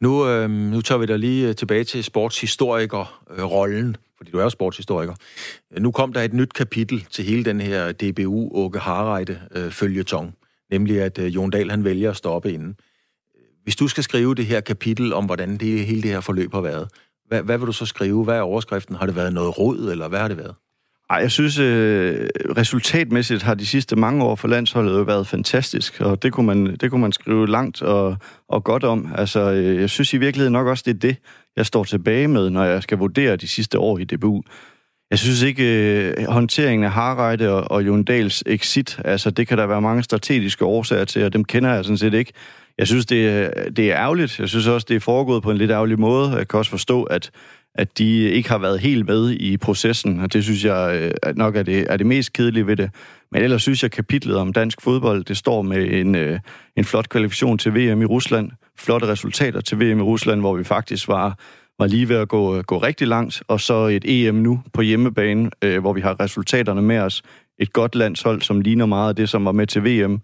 Nu, 0.00 0.28
øh, 0.28 0.50
nu 0.50 0.80
tager 0.80 0.98
vi 0.98 1.06
da 1.06 1.16
lige 1.16 1.52
tilbage 1.52 1.84
til 1.84 2.04
sportshistoriker-rollen 2.04 3.96
fordi 4.16 4.30
du 4.30 4.38
er 4.38 4.42
jo 4.42 4.50
sportshistoriker. 4.50 5.14
Nu 5.78 5.90
kom 5.90 6.12
der 6.12 6.22
et 6.22 6.32
nyt 6.32 6.52
kapitel 6.52 7.06
til 7.10 7.24
hele 7.24 7.44
den 7.44 7.60
her 7.60 7.92
DBU 7.92 8.50
Åke 8.54 8.78
Harreide 8.78 9.40
øh, 9.54 9.70
følgetong, 9.70 10.34
nemlig 10.70 11.02
at 11.02 11.18
øh, 11.18 11.34
Jon 11.34 11.50
Dahl 11.50 11.70
han 11.70 11.84
vælger 11.84 12.10
at 12.10 12.16
stoppe 12.16 12.52
inden. 12.52 12.76
Hvis 13.62 13.76
du 13.76 13.88
skal 13.88 14.04
skrive 14.04 14.34
det 14.34 14.46
her 14.46 14.60
kapitel 14.60 15.12
om, 15.12 15.24
hvordan 15.24 15.56
det, 15.56 15.86
hele 15.86 16.02
det 16.02 16.10
her 16.10 16.20
forløb 16.20 16.52
har 16.52 16.60
været, 16.60 16.88
hvad, 17.28 17.42
hvad 17.42 17.58
vil 17.58 17.66
du 17.66 17.72
så 17.72 17.86
skrive? 17.86 18.24
Hvad 18.24 18.36
er 18.36 18.40
overskriften? 18.40 18.96
Har 18.96 19.06
det 19.06 19.16
været 19.16 19.32
noget 19.32 19.58
råd, 19.58 19.90
eller 19.90 20.08
hvad 20.08 20.18
har 20.18 20.28
det 20.28 20.36
været? 20.36 20.54
Ej, 21.10 21.16
jeg 21.16 21.30
synes, 21.30 21.58
øh, 21.58 22.28
resultatmæssigt 22.56 23.42
har 23.42 23.54
de 23.54 23.66
sidste 23.66 23.96
mange 23.96 24.24
år 24.24 24.34
for 24.34 24.48
landsholdet 24.48 24.92
jo 24.92 25.02
været 25.02 25.26
fantastisk, 25.26 26.00
og 26.00 26.22
det 26.22 26.32
kunne 26.32 26.46
man, 26.46 26.76
det 26.76 26.90
kunne 26.90 27.00
man 27.00 27.12
skrive 27.12 27.46
langt 27.48 27.82
og, 27.82 28.16
og 28.48 28.64
godt 28.64 28.84
om. 28.84 29.12
Altså, 29.14 29.40
øh, 29.40 29.80
jeg 29.80 29.90
synes 29.90 30.14
i 30.14 30.16
virkeligheden 30.16 30.52
nok 30.52 30.66
også, 30.66 30.82
det 30.86 30.94
er 30.94 30.98
det, 30.98 31.16
jeg 31.56 31.66
står 31.66 31.84
tilbage 31.84 32.28
med, 32.28 32.50
når 32.50 32.64
jeg 32.64 32.82
skal 32.82 32.98
vurdere 32.98 33.36
de 33.36 33.48
sidste 33.48 33.78
år 33.78 33.98
i 33.98 34.04
DBU. 34.04 34.42
Jeg 35.14 35.18
synes 35.18 35.42
ikke, 35.42 35.64
øh, 35.64 36.26
håndteringen 36.28 36.84
af 36.84 36.90
Harreide 36.90 37.52
og, 37.52 37.70
og 37.70 37.86
Jon 37.86 38.04
Dahls 38.04 38.42
exit, 38.46 38.98
altså 39.04 39.30
det 39.30 39.48
kan 39.48 39.58
der 39.58 39.66
være 39.66 39.80
mange 39.80 40.02
strategiske 40.02 40.64
årsager 40.64 41.04
til, 41.04 41.24
og 41.24 41.32
dem 41.32 41.44
kender 41.44 41.74
jeg 41.74 41.84
sådan 41.84 41.98
set 41.98 42.14
ikke. 42.14 42.32
Jeg 42.78 42.86
synes, 42.86 43.06
det 43.06 43.16
øh, 43.16 43.50
det 43.76 43.92
er 43.92 43.96
ærgerligt. 43.96 44.38
Jeg 44.38 44.48
synes 44.48 44.66
også, 44.66 44.86
det 44.88 44.96
er 44.96 45.00
foregået 45.00 45.42
på 45.42 45.50
en 45.50 45.56
lidt 45.56 45.70
ærgerlig 45.70 46.00
måde. 46.00 46.36
Jeg 46.36 46.48
kan 46.48 46.58
også 46.58 46.70
forstå, 46.70 47.02
at 47.02 47.30
at 47.74 47.98
de 47.98 48.20
ikke 48.20 48.48
har 48.48 48.58
været 48.58 48.80
helt 48.80 49.06
med 49.06 49.30
i 49.30 49.56
processen, 49.56 50.20
og 50.20 50.32
det 50.32 50.44
synes 50.44 50.64
jeg 50.64 51.12
øh, 51.24 51.36
nok 51.36 51.56
er 51.56 51.62
det, 51.62 51.86
er 51.90 51.96
det 51.96 52.06
mest 52.06 52.32
kedelige 52.32 52.66
ved 52.66 52.76
det. 52.76 52.90
Men 53.32 53.42
ellers 53.42 53.62
synes 53.62 53.82
jeg, 53.82 53.88
at 53.88 53.92
kapitlet 53.92 54.36
om 54.36 54.52
dansk 54.52 54.82
fodbold, 54.82 55.24
det 55.24 55.36
står 55.36 55.62
med 55.62 55.92
en, 55.92 56.14
øh, 56.14 56.40
en 56.76 56.84
flot 56.84 57.08
kvalifikation 57.08 57.58
til 57.58 57.74
VM 57.74 58.02
i 58.02 58.04
Rusland, 58.04 58.50
flotte 58.78 59.06
resultater 59.06 59.60
til 59.60 59.80
VM 59.80 59.98
i 59.98 60.02
Rusland, 60.02 60.40
hvor 60.40 60.56
vi 60.56 60.64
faktisk 60.64 61.08
var, 61.08 61.38
var 61.78 61.86
lige 61.86 62.08
ved 62.08 62.16
at 62.16 62.28
gå, 62.28 62.56
øh, 62.56 62.64
gå 62.64 62.78
rigtig 62.78 63.08
langt, 63.08 63.42
og 63.48 63.60
så 63.60 63.74
et 63.74 64.04
EM 64.04 64.34
nu 64.34 64.62
på 64.72 64.82
hjemmebane, 64.82 65.50
øh, 65.62 65.80
hvor 65.80 65.92
vi 65.92 66.00
har 66.00 66.20
resultaterne 66.20 66.82
med 66.82 66.98
os. 66.98 67.22
Et 67.58 67.72
godt 67.72 67.94
landshold, 67.94 68.42
som 68.42 68.60
ligner 68.60 68.86
meget 68.86 69.08
af 69.08 69.16
det, 69.16 69.28
som 69.28 69.44
var 69.44 69.52
med 69.52 69.66
til 69.66 69.84
VM. 69.84 70.20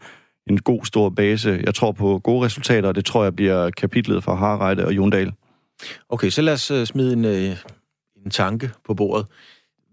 En 0.51 0.59
god, 0.59 0.85
stor 0.85 1.09
base. 1.09 1.61
Jeg 1.65 1.75
tror 1.75 1.93
på 1.93 2.19
gode 2.19 2.45
resultater, 2.45 2.89
og 2.89 2.95
det 2.95 3.05
tror 3.05 3.23
jeg 3.23 3.37
bliver 3.37 3.71
kapitlet 3.71 4.25
for 4.25 4.35
Harreide 4.35 4.87
og 4.87 4.97
Jondal. 4.97 5.33
Okay, 6.09 6.31
så 6.31 6.43
lad 6.43 6.53
os 6.53 6.71
uh, 6.71 6.85
smide 6.85 7.13
en, 7.13 7.25
uh, 7.25 7.57
en 8.25 8.31
tanke 8.31 8.71
på 8.87 8.95
bordet. 8.95 9.27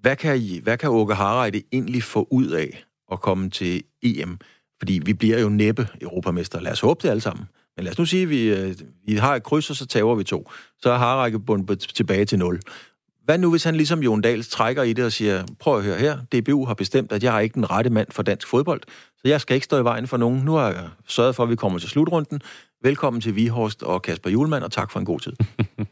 Hvad 0.02 0.16
kan, 0.16 0.38
I, 0.38 0.60
hvad 0.64 0.78
kan 0.78 0.90
Åke 0.90 1.14
Harreide 1.14 1.62
egentlig 1.72 2.04
få 2.04 2.28
ud 2.32 2.48
af 2.48 2.84
at 3.12 3.20
komme 3.22 3.50
til 3.50 3.84
EM? 4.04 4.40
Fordi 4.80 5.02
vi 5.06 5.14
bliver 5.14 5.40
jo 5.40 5.50
næppe 5.50 5.88
europamester. 6.02 6.62
Lad 6.62 6.72
os 6.72 6.80
håbe 6.80 7.00
det 7.04 7.10
alle 7.10 7.22
sammen. 7.22 7.46
Men 7.78 7.84
lad 7.84 7.92
os 7.92 7.98
nu 7.98 8.06
sige, 8.06 8.24
at 8.24 8.30
vi, 8.30 8.44
øh, 8.44 8.76
vi 9.06 9.16
har 9.16 9.36
et 9.36 9.44
kryds, 9.44 9.70
og 9.70 9.76
så 9.76 9.86
taber 9.86 10.16
vi 10.16 10.24
to. 10.24 10.52
Så 10.82 10.92
er 10.92 10.98
Harreide 10.98 11.40
bundet 11.40 11.80
tilbage 11.80 12.26
til 12.26 12.40
0. 12.40 12.60
Hvad 13.26 13.38
nu, 13.38 13.50
hvis 13.50 13.64
han 13.64 13.76
ligesom 13.76 14.04
Jon 14.04 14.22
Dahl 14.22 14.44
trækker 14.44 14.84
i 14.84 14.94
det 14.94 15.06
og 15.06 15.12
siger, 15.12 15.44
prøv 15.60 15.78
at 15.78 15.84
høre 15.84 15.98
her, 16.00 16.18
DBU 16.18 16.66
har 16.66 16.74
bestemt, 16.74 17.12
at 17.12 17.24
jeg 17.24 17.36
er 17.36 17.40
ikke 17.40 17.54
den 17.54 17.72
rette 17.72 17.90
mand 17.90 18.08
for 18.12 18.24
dansk 18.24 18.48
fodbold, 18.48 18.82
så 18.88 19.22
jeg 19.26 19.42
skal 19.42 19.56
ikke 19.56 19.66
stå 19.66 19.80
i 19.80 19.84
vejen 19.84 20.08
for 20.08 20.18
nogen. 20.18 20.42
Nu 20.46 20.54
har 20.54 20.68
jeg 20.68 20.90
sørget 21.08 21.36
for, 21.36 21.44
at 21.44 21.50
vi 21.50 21.56
kommer 21.56 21.80
til 21.80 21.90
slutrunden. 21.90 22.42
Velkommen 22.84 23.22
til 23.22 23.36
Vihorst 23.36 23.84
og 23.84 24.02
Kasper 24.02 24.30
Julemand, 24.30 24.64
og 24.64 24.72
tak 24.72 24.92
for 24.92 25.00
en 25.00 25.06
god 25.06 25.20
tid. 25.20 25.34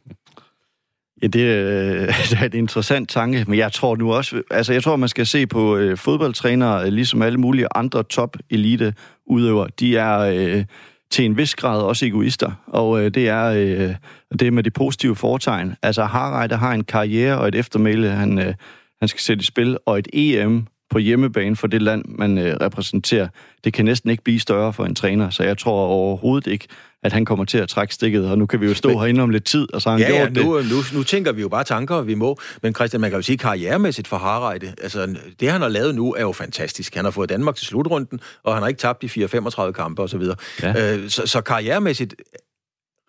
Ja, 1.21 1.27
det, 1.27 1.39
øh, 1.39 2.07
det 2.29 2.39
er 2.39 2.45
en 2.45 2.53
interessant 2.53 3.09
tanke, 3.09 3.45
men 3.47 3.59
jeg 3.59 3.71
tror 3.71 3.95
nu 3.95 4.13
også, 4.13 4.41
altså 4.51 4.73
jeg 4.73 4.83
tror, 4.83 4.95
man 4.95 5.09
skal 5.09 5.27
se 5.27 5.47
på 5.47 5.77
øh, 5.77 5.97
fodboldtrænere, 5.97 6.85
øh, 6.85 6.87
ligesom 6.87 7.21
alle 7.21 7.37
mulige 7.37 7.67
andre 7.75 8.03
top-elite 8.03 8.93
udøvere. 9.25 9.67
De 9.79 9.97
er 9.97 10.19
øh, 10.19 10.65
til 11.09 11.25
en 11.25 11.37
vis 11.37 11.55
grad 11.55 11.81
også 11.81 12.05
egoister, 12.05 12.51
og 12.67 13.01
øh, 13.01 13.11
det 13.11 13.29
er 13.29 13.45
øh, 13.45 13.95
det 14.39 14.53
med 14.53 14.63
de 14.63 14.71
positive 14.71 15.15
fortegn. 15.15 15.75
Altså 15.81 16.03
Harreide 16.03 16.55
har 16.55 16.73
en 16.73 16.83
karriere 16.83 17.37
og 17.37 17.47
et 17.47 17.55
eftermæle, 17.55 18.09
han, 18.09 18.39
øh, 18.39 18.53
han 18.99 19.07
skal 19.07 19.21
sætte 19.21 19.41
i 19.41 19.45
spil, 19.45 19.77
og 19.85 19.99
et 19.99 20.07
EM 20.13 20.67
på 20.89 20.99
hjemmebane 20.99 21.55
for 21.55 21.67
det 21.67 21.81
land, 21.81 22.05
man 22.07 22.37
øh, 22.37 22.57
repræsenterer, 22.61 23.27
det 23.63 23.73
kan 23.73 23.85
næsten 23.85 24.09
ikke 24.09 24.23
blive 24.23 24.39
større 24.39 24.73
for 24.73 24.85
en 24.85 24.95
træner, 24.95 25.29
så 25.29 25.43
jeg 25.43 25.57
tror 25.57 25.87
overhovedet 25.87 26.51
ikke, 26.51 26.67
at 27.03 27.13
han 27.13 27.25
kommer 27.25 27.45
til 27.45 27.57
at 27.57 27.69
trække 27.69 27.93
stikket, 27.93 28.29
og 28.31 28.37
nu 28.37 28.45
kan 28.45 28.61
vi 28.61 28.65
jo 28.65 28.73
stå 28.73 28.89
men, 28.89 28.99
herinde 28.99 29.21
om 29.21 29.29
lidt 29.29 29.45
tid, 29.45 29.73
og 29.73 29.81
så 29.81 29.89
har 29.89 29.97
han 29.97 30.07
ja, 30.07 30.17
gjort 30.17 30.37
ja, 30.37 30.43
nu, 30.43 30.57
det. 30.59 30.71
Nu, 30.71 30.97
nu 30.97 31.03
tænker 31.03 31.31
vi 31.31 31.41
jo 31.41 31.49
bare 31.49 31.63
tanker, 31.63 32.01
vi 32.01 32.13
må, 32.13 32.37
men 32.61 32.75
Christian, 32.75 33.01
man 33.01 33.09
kan 33.09 33.17
jo 33.17 33.21
sige 33.23 33.37
karrieremæssigt 33.37 34.07
for 34.07 34.17
Harreide, 34.17 34.73
altså 34.81 35.15
det 35.39 35.51
han 35.51 35.61
har 35.61 35.69
lavet 35.69 35.95
nu 35.95 36.13
er 36.13 36.21
jo 36.21 36.31
fantastisk. 36.31 36.95
Han 36.95 37.05
har 37.05 37.11
fået 37.11 37.29
Danmark 37.29 37.55
til 37.55 37.67
slutrunden, 37.67 38.19
og 38.43 38.53
han 38.53 38.63
har 38.63 38.67
ikke 38.67 38.79
tabt 38.79 39.01
de 39.01 39.25
4-35 39.25 39.71
kampe 39.71 40.01
osv. 40.01 40.21
Ja. 40.63 40.95
øh, 40.95 41.09
så, 41.09 41.27
så 41.27 41.41
karrieremæssigt 41.41 42.15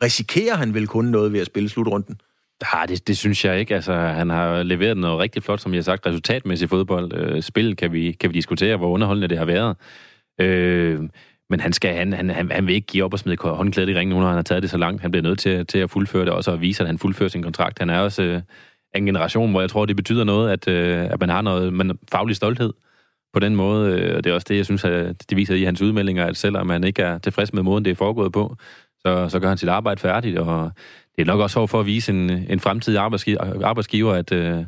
risikerer 0.03 0.57
han 0.57 0.75
vel 0.75 0.87
kun 0.87 1.05
noget 1.05 1.33
ved 1.33 1.41
at 1.41 1.47
spille 1.47 1.69
slutrunden? 1.69 2.21
Ja, 2.63 2.87
det, 2.89 3.09
det 3.09 3.19
synes 3.19 3.45
jeg 3.45 3.61
ikke. 3.61 3.75
Altså, 3.75 3.93
han 3.93 4.31
har 4.31 4.63
leveret 4.63 4.97
noget 4.97 5.19
rigtig 5.19 5.43
flot, 5.43 5.61
som 5.61 5.73
jeg 5.73 5.79
har 5.79 5.83
sagt, 5.83 6.07
resultatmæssigt 6.07 6.69
fodbold. 6.71 7.13
Øh, 7.15 7.43
spil 7.43 7.77
kan 7.77 7.93
vi, 7.93 8.13
kan 8.13 8.31
vi 8.31 8.35
diskutere, 8.35 8.77
hvor 8.77 8.89
underholdende 8.89 9.29
det 9.29 9.39
har 9.39 9.45
været. 9.45 9.77
Øh, 10.41 11.01
men 11.51 11.61
han, 11.61 11.73
skal, 11.73 11.95
han, 11.95 12.13
han, 12.13 12.31
han, 12.31 12.51
han 12.51 12.67
vil 12.67 12.75
ikke 12.75 12.87
give 12.87 13.05
op 13.05 13.13
og 13.13 13.19
smide 13.19 13.37
håndklædet 13.43 13.89
i 13.91 13.95
ringen, 13.95 14.17
nu 14.17 14.21
når 14.21 14.29
han 14.29 14.37
har 14.37 14.43
taget 14.43 14.63
det 14.63 14.71
så 14.71 14.79
langt. 14.79 15.03
Han 15.03 15.11
bliver 15.11 15.23
nødt 15.23 15.39
til, 15.39 15.67
til 15.67 15.79
at 15.79 15.91
fuldføre 15.91 16.25
det 16.25 16.33
også, 16.33 16.51
og 16.51 16.61
vise, 16.61 16.83
at 16.83 16.87
han 16.87 16.99
fuldfører 16.99 17.29
sin 17.29 17.43
kontrakt. 17.43 17.79
Han 17.79 17.91
er 17.91 17.99
også 17.99 18.23
øh, 18.23 18.43
en 18.95 19.07
generation, 19.07 19.51
hvor 19.51 19.61
jeg 19.61 19.71
tror, 19.71 19.87
det 19.87 19.97
betyder 19.97 20.25
noget, 20.25 20.51
at, 20.51 20.69
øh, 20.69 21.05
at 21.11 21.21
man 21.21 21.29
har 21.29 21.43
noget 21.43 21.73
man, 21.73 21.99
faglig 22.13 22.37
stolthed 22.37 22.73
på 23.33 23.41
den 23.41 23.57
måde. 23.57 23.93
Øh, 23.93 24.17
og 24.17 24.25
det 24.25 24.31
er 24.31 24.35
også 24.35 24.47
det, 24.49 24.57
jeg 24.57 24.65
synes, 24.65 24.85
at 24.85 25.31
det 25.31 25.37
viser 25.37 25.55
i 25.55 25.65
hans 25.65 25.83
udmeldinger, 25.83 26.27
at 26.27 26.37
selvom 26.37 26.67
man 26.67 26.85
ikke 26.85 27.03
er 27.03 27.19
tilfreds 27.19 27.53
med 27.53 27.63
måden, 27.63 27.85
det 27.85 27.91
er 27.91 27.95
foregået 27.95 28.33
på, 28.33 28.57
så, 29.01 29.29
så 29.29 29.41
gør 29.41 29.49
han 29.49 29.59
sit 29.59 29.69
arbejde 29.69 30.01
færdigt, 30.01 30.39
og 30.39 30.71
det 31.17 31.23
er 31.23 31.27
nok 31.27 31.41
også 31.41 31.67
for 31.67 31.81
at 31.81 31.87
vise 31.87 32.13
en, 32.13 32.31
en 32.31 32.61
fremtidig 32.61 32.99
arbejdsgiver, 32.99 33.65
arbejdsgiver 33.65 34.13
at, 34.13 34.33
øh, 34.33 34.65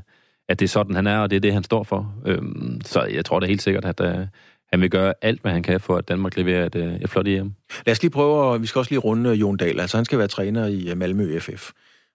at 0.49 0.61
det 0.61 0.67
er 0.67 0.69
sådan, 0.69 0.95
han 0.95 1.07
er, 1.07 1.19
og 1.19 1.31
det 1.31 1.37
er 1.37 1.41
det, 1.41 1.53
han 1.53 1.65
står 1.65 1.83
for. 1.83 2.15
Øhm, 2.27 2.81
så 2.85 3.03
jeg 3.03 3.25
tror 3.25 3.41
da 3.41 3.47
helt 3.47 3.63
sikkert, 3.63 3.85
at 3.85 4.01
øh, 4.01 4.27
han 4.73 4.81
vil 4.81 4.91
gøre 4.91 5.15
alt, 5.23 5.41
hvad 5.43 5.53
han 5.53 5.63
kan 5.63 5.81
for, 5.81 5.97
at 5.97 6.09
Danmark 6.09 6.37
leverer 6.37 6.67
et, 6.67 6.75
øh, 6.75 6.95
et 6.95 7.11
flot 7.11 7.27
hjem. 7.27 7.53
Lad 7.87 7.93
os 7.93 8.03
lige 8.03 8.11
prøve, 8.11 8.43
og 8.43 8.63
vi 8.63 8.67
skal 8.67 8.79
også 8.79 8.91
lige 8.91 8.99
runde 8.99 9.31
øh, 9.31 9.41
Jon 9.41 9.57
Dahl. 9.57 9.81
Altså, 9.81 9.97
han 9.97 10.05
skal 10.05 10.19
være 10.19 10.29
træner 10.29 10.67
i 10.67 10.91
øh, 10.91 10.97
Malmø 10.97 11.39
FF. 11.39 11.71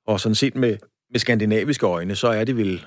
Og 0.08 0.20
sådan 0.20 0.36
set 0.36 0.56
med, 0.56 0.78
med 1.12 1.20
skandinaviske 1.20 1.86
øjne, 1.86 2.16
så 2.16 2.28
er 2.28 2.44
det 2.44 2.58
vel 2.58 2.86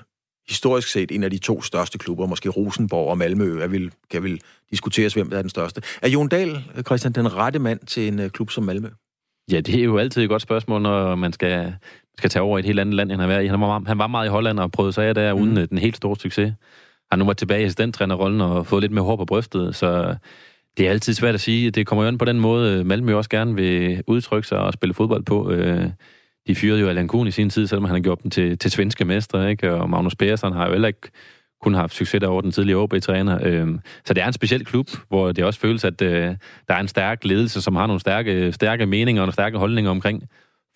historisk 0.49 0.87
set 0.87 1.11
en 1.11 1.23
af 1.23 1.31
de 1.31 1.37
to 1.37 1.61
største 1.61 1.97
klubber, 1.97 2.25
måske 2.25 2.49
Rosenborg 2.49 3.09
og 3.09 3.17
Malmø, 3.17 3.61
er 3.61 3.67
vil, 3.67 3.91
kan 4.11 4.23
vel 4.23 4.41
diskuteres, 4.71 5.13
hvem 5.13 5.29
der 5.29 5.37
er 5.37 5.41
den 5.41 5.49
største. 5.49 5.81
Er 6.01 6.09
Jon 6.09 6.27
Dahl, 6.27 6.63
Christian, 6.85 7.13
den 7.13 7.35
rette 7.35 7.59
mand 7.59 7.79
til 7.79 8.07
en 8.07 8.19
øh, 8.19 8.29
klub 8.29 8.51
som 8.51 8.63
Malmø? 8.63 8.89
Ja, 9.51 9.59
det 9.59 9.75
er 9.75 9.83
jo 9.83 9.97
altid 9.97 10.23
et 10.23 10.29
godt 10.29 10.41
spørgsmål, 10.41 10.81
når 10.81 11.15
man 11.15 11.33
skal, 11.33 11.75
skal 12.17 12.29
tage 12.29 12.43
over 12.43 12.57
i 12.57 12.59
et 12.59 12.65
helt 12.65 12.79
andet 12.79 12.95
land, 12.95 13.11
end 13.11 13.21
han 13.21 13.29
været 13.29 13.43
i. 13.43 13.47
Han 13.47 13.61
var, 13.61 13.83
han 13.87 13.97
var 13.97 14.07
meget 14.07 14.25
i 14.25 14.29
Holland 14.29 14.59
og 14.59 14.71
prøvede 14.71 14.93
sig 14.93 15.05
af 15.05 15.15
der, 15.15 15.33
mm. 15.33 15.41
uden 15.41 15.67
den 15.69 15.77
helt 15.77 15.97
store 15.97 16.15
succes. 16.15 16.53
Han 17.11 17.19
nu 17.19 17.25
var 17.25 17.33
tilbage 17.33 17.61
i 17.61 17.63
assistenttrænerrollen 17.63 18.41
og 18.41 18.67
fået 18.67 18.81
lidt 18.81 18.91
mere 18.91 19.03
hår 19.03 19.15
på 19.15 19.25
brystet, 19.25 19.75
så 19.75 20.15
det 20.77 20.85
er 20.87 20.89
altid 20.89 21.13
svært 21.13 21.33
at 21.33 21.41
sige. 21.41 21.71
Det 21.71 21.87
kommer 21.87 22.03
jo 22.03 22.07
an 22.07 22.17
på 22.17 22.25
den 22.25 22.39
måde, 22.39 22.83
Malmø 22.83 23.15
også 23.15 23.29
gerne 23.29 23.55
vil 23.55 24.03
udtrykke 24.07 24.47
sig 24.47 24.59
og 24.59 24.73
spille 24.73 24.93
fodbold 24.93 25.23
på. 25.23 25.51
Øh, 25.51 25.89
de 26.47 26.55
fyrede 26.55 26.79
jo 26.79 26.87
Allan 26.87 27.07
Kuhn 27.07 27.27
i 27.27 27.31
sin 27.31 27.49
tid, 27.49 27.67
selvom 27.67 27.85
han 27.85 27.95
har 27.95 28.01
gjort 28.01 28.23
dem 28.23 28.31
til, 28.31 28.57
til 28.57 28.71
svenske 28.71 29.05
mestre, 29.05 29.49
ikke? 29.49 29.73
og 29.73 29.89
Magnus 29.89 30.15
Persson 30.15 30.53
har 30.53 30.65
jo 30.65 30.71
heller 30.71 30.87
ikke 30.87 31.09
kun 31.61 31.73
haft 31.73 31.93
succes 31.93 32.23
over 32.23 32.41
den 32.41 32.51
tidligere 32.51 32.79
OB-træner. 32.79 33.39
Øhm, 33.43 33.79
så 34.05 34.13
det 34.13 34.23
er 34.23 34.27
en 34.27 34.33
speciel 34.33 34.65
klub, 34.65 34.87
hvor 35.07 35.31
det 35.31 35.43
også 35.43 35.59
føles, 35.59 35.83
at 35.83 36.01
øh, 36.01 36.35
der 36.67 36.73
er 36.73 36.79
en 36.79 36.87
stærk 36.87 37.25
ledelse, 37.25 37.61
som 37.61 37.75
har 37.75 37.87
nogle 37.87 37.99
stærke, 37.99 38.51
stærke 38.51 38.85
meninger 38.85 39.21
og 39.21 39.25
nogle 39.25 39.33
stærke 39.33 39.57
holdninger 39.57 39.91
omkring 39.91 40.23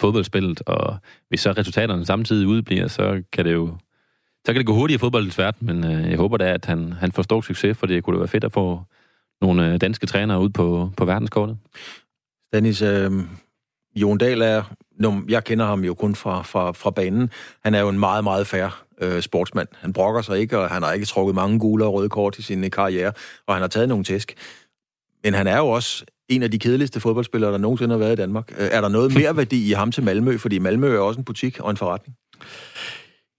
fodboldspillet, 0.01 0.61
og 0.65 0.97
hvis 1.29 1.39
så 1.39 1.51
resultaterne 1.51 2.05
samtidig 2.05 2.47
udbliver, 2.47 2.87
så 2.87 3.23
kan 3.33 3.45
det 3.45 3.53
jo 3.53 3.77
så 4.45 4.53
kan 4.53 4.55
det 4.55 4.65
gå 4.65 4.73
hurtigt 4.73 4.97
i 4.97 4.99
fodboldens 4.99 5.37
verden, 5.37 5.67
men 5.67 5.83
øh, 5.83 6.09
jeg 6.09 6.17
håber 6.17 6.37
da, 6.37 6.53
at 6.53 6.65
han, 6.65 6.93
han 6.93 7.11
får 7.11 7.23
stor 7.23 7.41
succes, 7.41 7.77
for 7.77 7.87
det 7.87 8.03
kunne 8.03 8.19
være 8.19 8.27
fedt 8.27 8.43
at 8.43 8.51
få 8.51 8.81
nogle 9.41 9.73
øh, 9.73 9.81
danske 9.81 10.07
trænere 10.07 10.41
ud 10.41 10.49
på, 10.49 10.89
på 10.97 11.05
verdenskortet. 11.05 11.57
Dennis, 12.53 12.81
øh, 12.81 13.11
Jon 13.95 14.17
Dahl 14.17 14.41
er, 14.41 14.63
jeg 15.29 15.43
kender 15.43 15.65
ham 15.65 15.83
jo 15.83 15.93
kun 15.93 16.15
fra, 16.15 16.41
fra, 16.41 16.71
fra 16.71 16.91
banen, 16.91 17.29
han 17.63 17.75
er 17.75 17.79
jo 17.79 17.89
en 17.89 17.99
meget, 17.99 18.23
meget 18.23 18.47
færre 18.47 18.71
øh, 19.01 19.21
sportsmand. 19.21 19.67
Han 19.79 19.93
brokker 19.93 20.21
sig 20.21 20.39
ikke, 20.39 20.59
og 20.59 20.69
han 20.69 20.83
har 20.83 20.93
ikke 20.93 21.05
trukket 21.05 21.35
mange 21.35 21.59
gule 21.59 21.85
og 21.85 21.93
røde 21.93 22.09
kort 22.09 22.39
i 22.39 22.41
sin 22.41 22.71
karriere, 22.71 23.11
og 23.47 23.55
han 23.55 23.61
har 23.61 23.67
taget 23.67 23.89
nogle 23.89 24.03
tæsk. 24.03 24.33
Men 25.23 25.33
han 25.33 25.47
er 25.47 25.57
jo 25.57 25.67
også 25.67 26.05
en 26.29 26.43
af 26.43 26.51
de 26.51 26.59
kedeligste 26.59 26.99
fodboldspillere, 26.99 27.51
der 27.51 27.57
nogensinde 27.57 27.93
har 27.93 27.99
været 27.99 28.13
i 28.13 28.15
Danmark. 28.15 28.51
Øh, 28.57 28.69
er 28.71 28.81
der 28.81 28.89
noget 28.89 29.13
mere 29.19 29.37
værdi 29.37 29.69
i 29.69 29.71
ham 29.71 29.91
til 29.91 30.03
Malmø? 30.03 30.37
Fordi 30.37 30.59
Malmø 30.59 30.95
er 30.95 30.99
også 30.99 31.19
en 31.19 31.25
butik 31.25 31.59
og 31.59 31.71
en 31.71 31.77
forretning. 31.77 32.15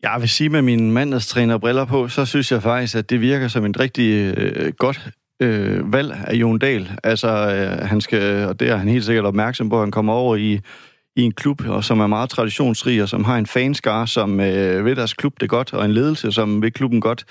Jeg 0.03 0.17
vil 0.21 0.29
sige 0.29 0.49
med 0.49 0.63
min 0.63 0.93
mandagstræner 0.93 1.59
briller 1.59 1.85
på, 1.85 2.09
så 2.09 2.25
synes 2.25 2.53
jeg 2.53 2.63
faktisk, 2.63 2.97
at 2.97 3.11
det 3.11 3.21
virker 3.21 3.49
som 3.49 3.65
et 3.65 3.81
rigtig 3.81 4.39
øh, 4.39 4.73
godt 4.73 5.11
øh, 5.43 5.93
valg 5.93 6.17
af 6.27 6.35
Jon 6.35 6.59
Dahl. 6.59 6.91
Altså, 7.05 7.29
øh, 7.29 7.89
han 7.89 8.01
skal, 8.01 8.47
og 8.47 8.61
det 8.61 8.69
er 8.69 8.77
han 8.77 8.89
helt 8.89 9.05
sikkert 9.05 9.25
opmærksom 9.25 9.69
på, 9.69 9.77
at 9.77 9.81
han 9.81 9.91
kommer 9.91 10.13
over 10.13 10.37
i 10.37 10.61
i 11.17 11.23
en 11.23 11.33
klub, 11.33 11.69
og 11.69 11.85
som 11.85 12.01
er 12.01 12.07
meget 12.07 12.31
traditionsrig, 12.31 13.03
og 13.03 13.09
som 13.09 13.25
har 13.25 13.39
en 13.39 13.47
fanskare, 13.47 14.07
som 14.07 14.41
øh, 14.41 14.85
ved 14.85 14.97
deres 14.97 15.15
klub 15.15 15.41
det 15.41 15.49
godt, 15.49 15.73
og 15.73 15.85
en 15.85 15.93
ledelse, 15.93 16.33
som 16.33 16.63
ved 16.63 16.71
klubben 16.71 17.01
godt. 17.01 17.25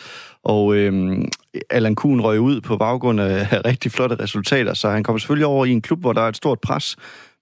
Og 0.44 0.76
øh, 0.76 1.18
Allan 1.70 1.96
Kuhn 1.96 2.22
røg 2.22 2.40
ud 2.40 2.62
på 2.62 2.78
baggrund 2.78 3.22
af 3.22 3.48
rigtig 3.66 3.92
flotte 3.92 4.16
resultater, 4.16 4.74
så 4.74 4.90
han 4.90 5.04
kommer 5.04 5.20
selvfølgelig 5.20 5.46
over 5.46 5.66
i 5.66 5.72
en 5.72 5.82
klub, 5.82 6.00
hvor 6.00 6.14
der 6.14 6.22
er 6.22 6.28
et 6.28 6.38
stort 6.38 6.60
pres. 6.60 6.96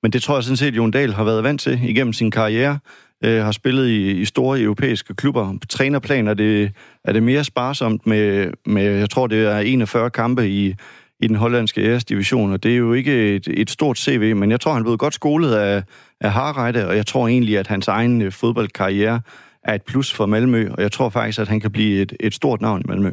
Men 0.04 0.12
det 0.12 0.23
tror 0.23 0.36
jeg 0.36 0.43
sådan 0.43 0.58
set, 0.58 0.75
Jon 0.75 0.91
Dahl 0.91 1.13
har 1.13 1.23
været 1.23 1.43
vant 1.43 1.62
til 1.62 1.80
igennem 1.84 2.13
sin 2.13 2.32
karriere. 2.32 2.80
Øh, 3.23 3.43
har 3.43 3.52
spillet 3.52 3.88
i, 3.88 4.12
i 4.12 4.25
store 4.25 4.62
europæiske 4.62 5.15
klubber. 5.15 5.54
På 5.62 5.67
trænerplan 5.69 6.28
er 6.28 6.34
det, 6.34 6.71
er 7.04 7.13
det 7.13 7.23
mere 7.23 7.43
sparsomt 7.43 8.08
med, 8.08 8.52
med, 8.65 8.84
jeg 8.84 9.10
tror 9.10 9.28
det 9.28 9.45
er 9.45 9.60
41 9.60 10.10
kampe 10.10 10.49
i, 10.49 10.75
i 11.20 11.28
den 11.28 11.36
hollandske 11.36 11.82
æresdivision, 11.82 12.54
og 12.54 12.64
det 12.64 12.72
er 12.72 12.78
jo 12.78 12.94
ikke 12.94 13.36
et, 13.36 13.48
et 13.48 13.70
stort 13.70 13.98
CV, 13.98 14.36
men 14.36 14.52
jeg 14.52 14.62
tror, 14.62 14.74
han 14.74 14.84
blev 14.84 14.98
godt 14.98 15.14
skolet 15.14 15.54
af, 15.56 15.84
af 16.22 16.32
Harreide, 16.32 16.88
og 16.88 16.96
jeg 16.96 17.06
tror 17.06 17.28
egentlig, 17.28 17.58
at 17.58 17.68
hans 17.68 17.88
egen 17.88 18.22
øh, 18.22 18.32
fodboldkarriere 18.32 19.22
er 19.64 19.74
et 19.74 19.82
plus 19.82 20.14
for 20.14 20.26
Malmø, 20.26 20.70
og 20.72 20.82
jeg 20.82 20.92
tror 20.92 21.10
faktisk, 21.10 21.40
at 21.40 21.48
han 21.48 21.60
kan 21.60 21.72
blive 21.72 22.02
et, 22.02 22.14
et 22.20 22.34
stort 22.34 22.62
navn 22.62 22.82
i 22.82 22.88
Malmø. 22.88 23.12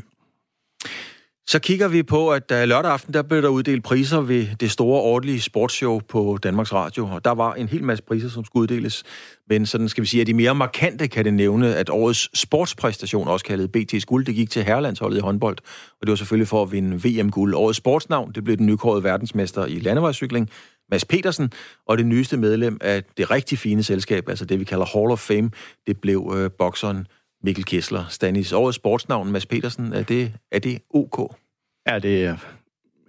Så 1.49 1.59
kigger 1.59 1.89
vi 1.89 2.03
på, 2.03 2.33
at 2.33 2.53
øh, 2.53 2.69
lørdag 2.69 2.93
aften, 2.93 3.15
der 3.15 3.23
blev 3.23 3.43
der 3.43 3.49
uddelt 3.49 3.85
priser 3.85 4.21
ved 4.21 4.47
det 4.61 4.71
store 4.71 5.01
årlige 5.01 5.41
sportsshow 5.41 6.01
på 6.09 6.39
Danmarks 6.43 6.73
Radio, 6.73 7.09
og 7.13 7.25
der 7.25 7.31
var 7.31 7.55
en 7.55 7.69
hel 7.69 7.85
masse 7.85 8.05
priser, 8.05 8.29
som 8.29 8.45
skulle 8.45 8.63
uddeles. 8.63 9.05
Men 9.49 9.67
sådan 9.67 9.89
skal 9.89 10.03
vi 10.03 10.09
sige, 10.09 10.21
at 10.21 10.27
de 10.27 10.35
mere 10.35 10.55
markante 10.55 11.09
kan 11.09 11.25
det 11.25 11.35
nævne, 11.35 11.77
at 11.77 11.91
årets 11.91 12.39
sportspræstation, 12.39 13.29
også 13.29 13.45
kaldet 13.45 13.77
BT's 13.77 14.05
guld, 14.07 14.27
det 14.27 14.35
gik 14.35 14.51
til 14.51 14.65
herrelandsholdet 14.65 15.17
i 15.17 15.21
håndbold, 15.21 15.57
og 16.01 16.07
det 16.07 16.09
var 16.09 16.17
selvfølgelig 16.17 16.49
for 16.49 16.63
at 16.63 16.73
vinde 16.73 17.09
VM-guld. 17.09 17.55
Årets 17.55 17.77
sportsnavn, 17.77 18.33
det 18.33 18.45
blev 18.45 18.57
den 18.57 18.67
nykårede 18.67 19.05
verdensmester 19.05 19.67
i 19.67 19.79
landevejscykling, 19.79 20.51
Mads 20.91 21.05
Petersen, 21.05 21.53
og 21.89 21.99
det 21.99 22.07
nyeste 22.07 22.37
medlem 22.37 22.79
af 22.81 23.03
det 23.17 23.31
rigtig 23.31 23.59
fine 23.59 23.83
selskab, 23.83 24.29
altså 24.29 24.45
det 24.45 24.61
vi 24.61 24.65
kalder 24.65 24.85
Hall 24.85 25.11
of 25.11 25.19
Fame, 25.19 25.51
det 25.87 26.01
blev 26.01 26.35
øh, 26.37 26.51
bokseren 26.59 27.07
Mikkel 27.45 27.65
Kessler. 27.65 28.05
Stanis, 28.09 28.53
årets 28.53 28.77
sportsnavn, 28.77 29.33
Mads 29.33 29.47
Petersen, 29.47 29.93
er 29.93 30.03
det, 30.03 30.33
er 30.53 30.59
det 30.59 30.79
OK? 30.91 31.37
Ja, 31.89 31.99
det 31.99 32.25
er 32.25 32.37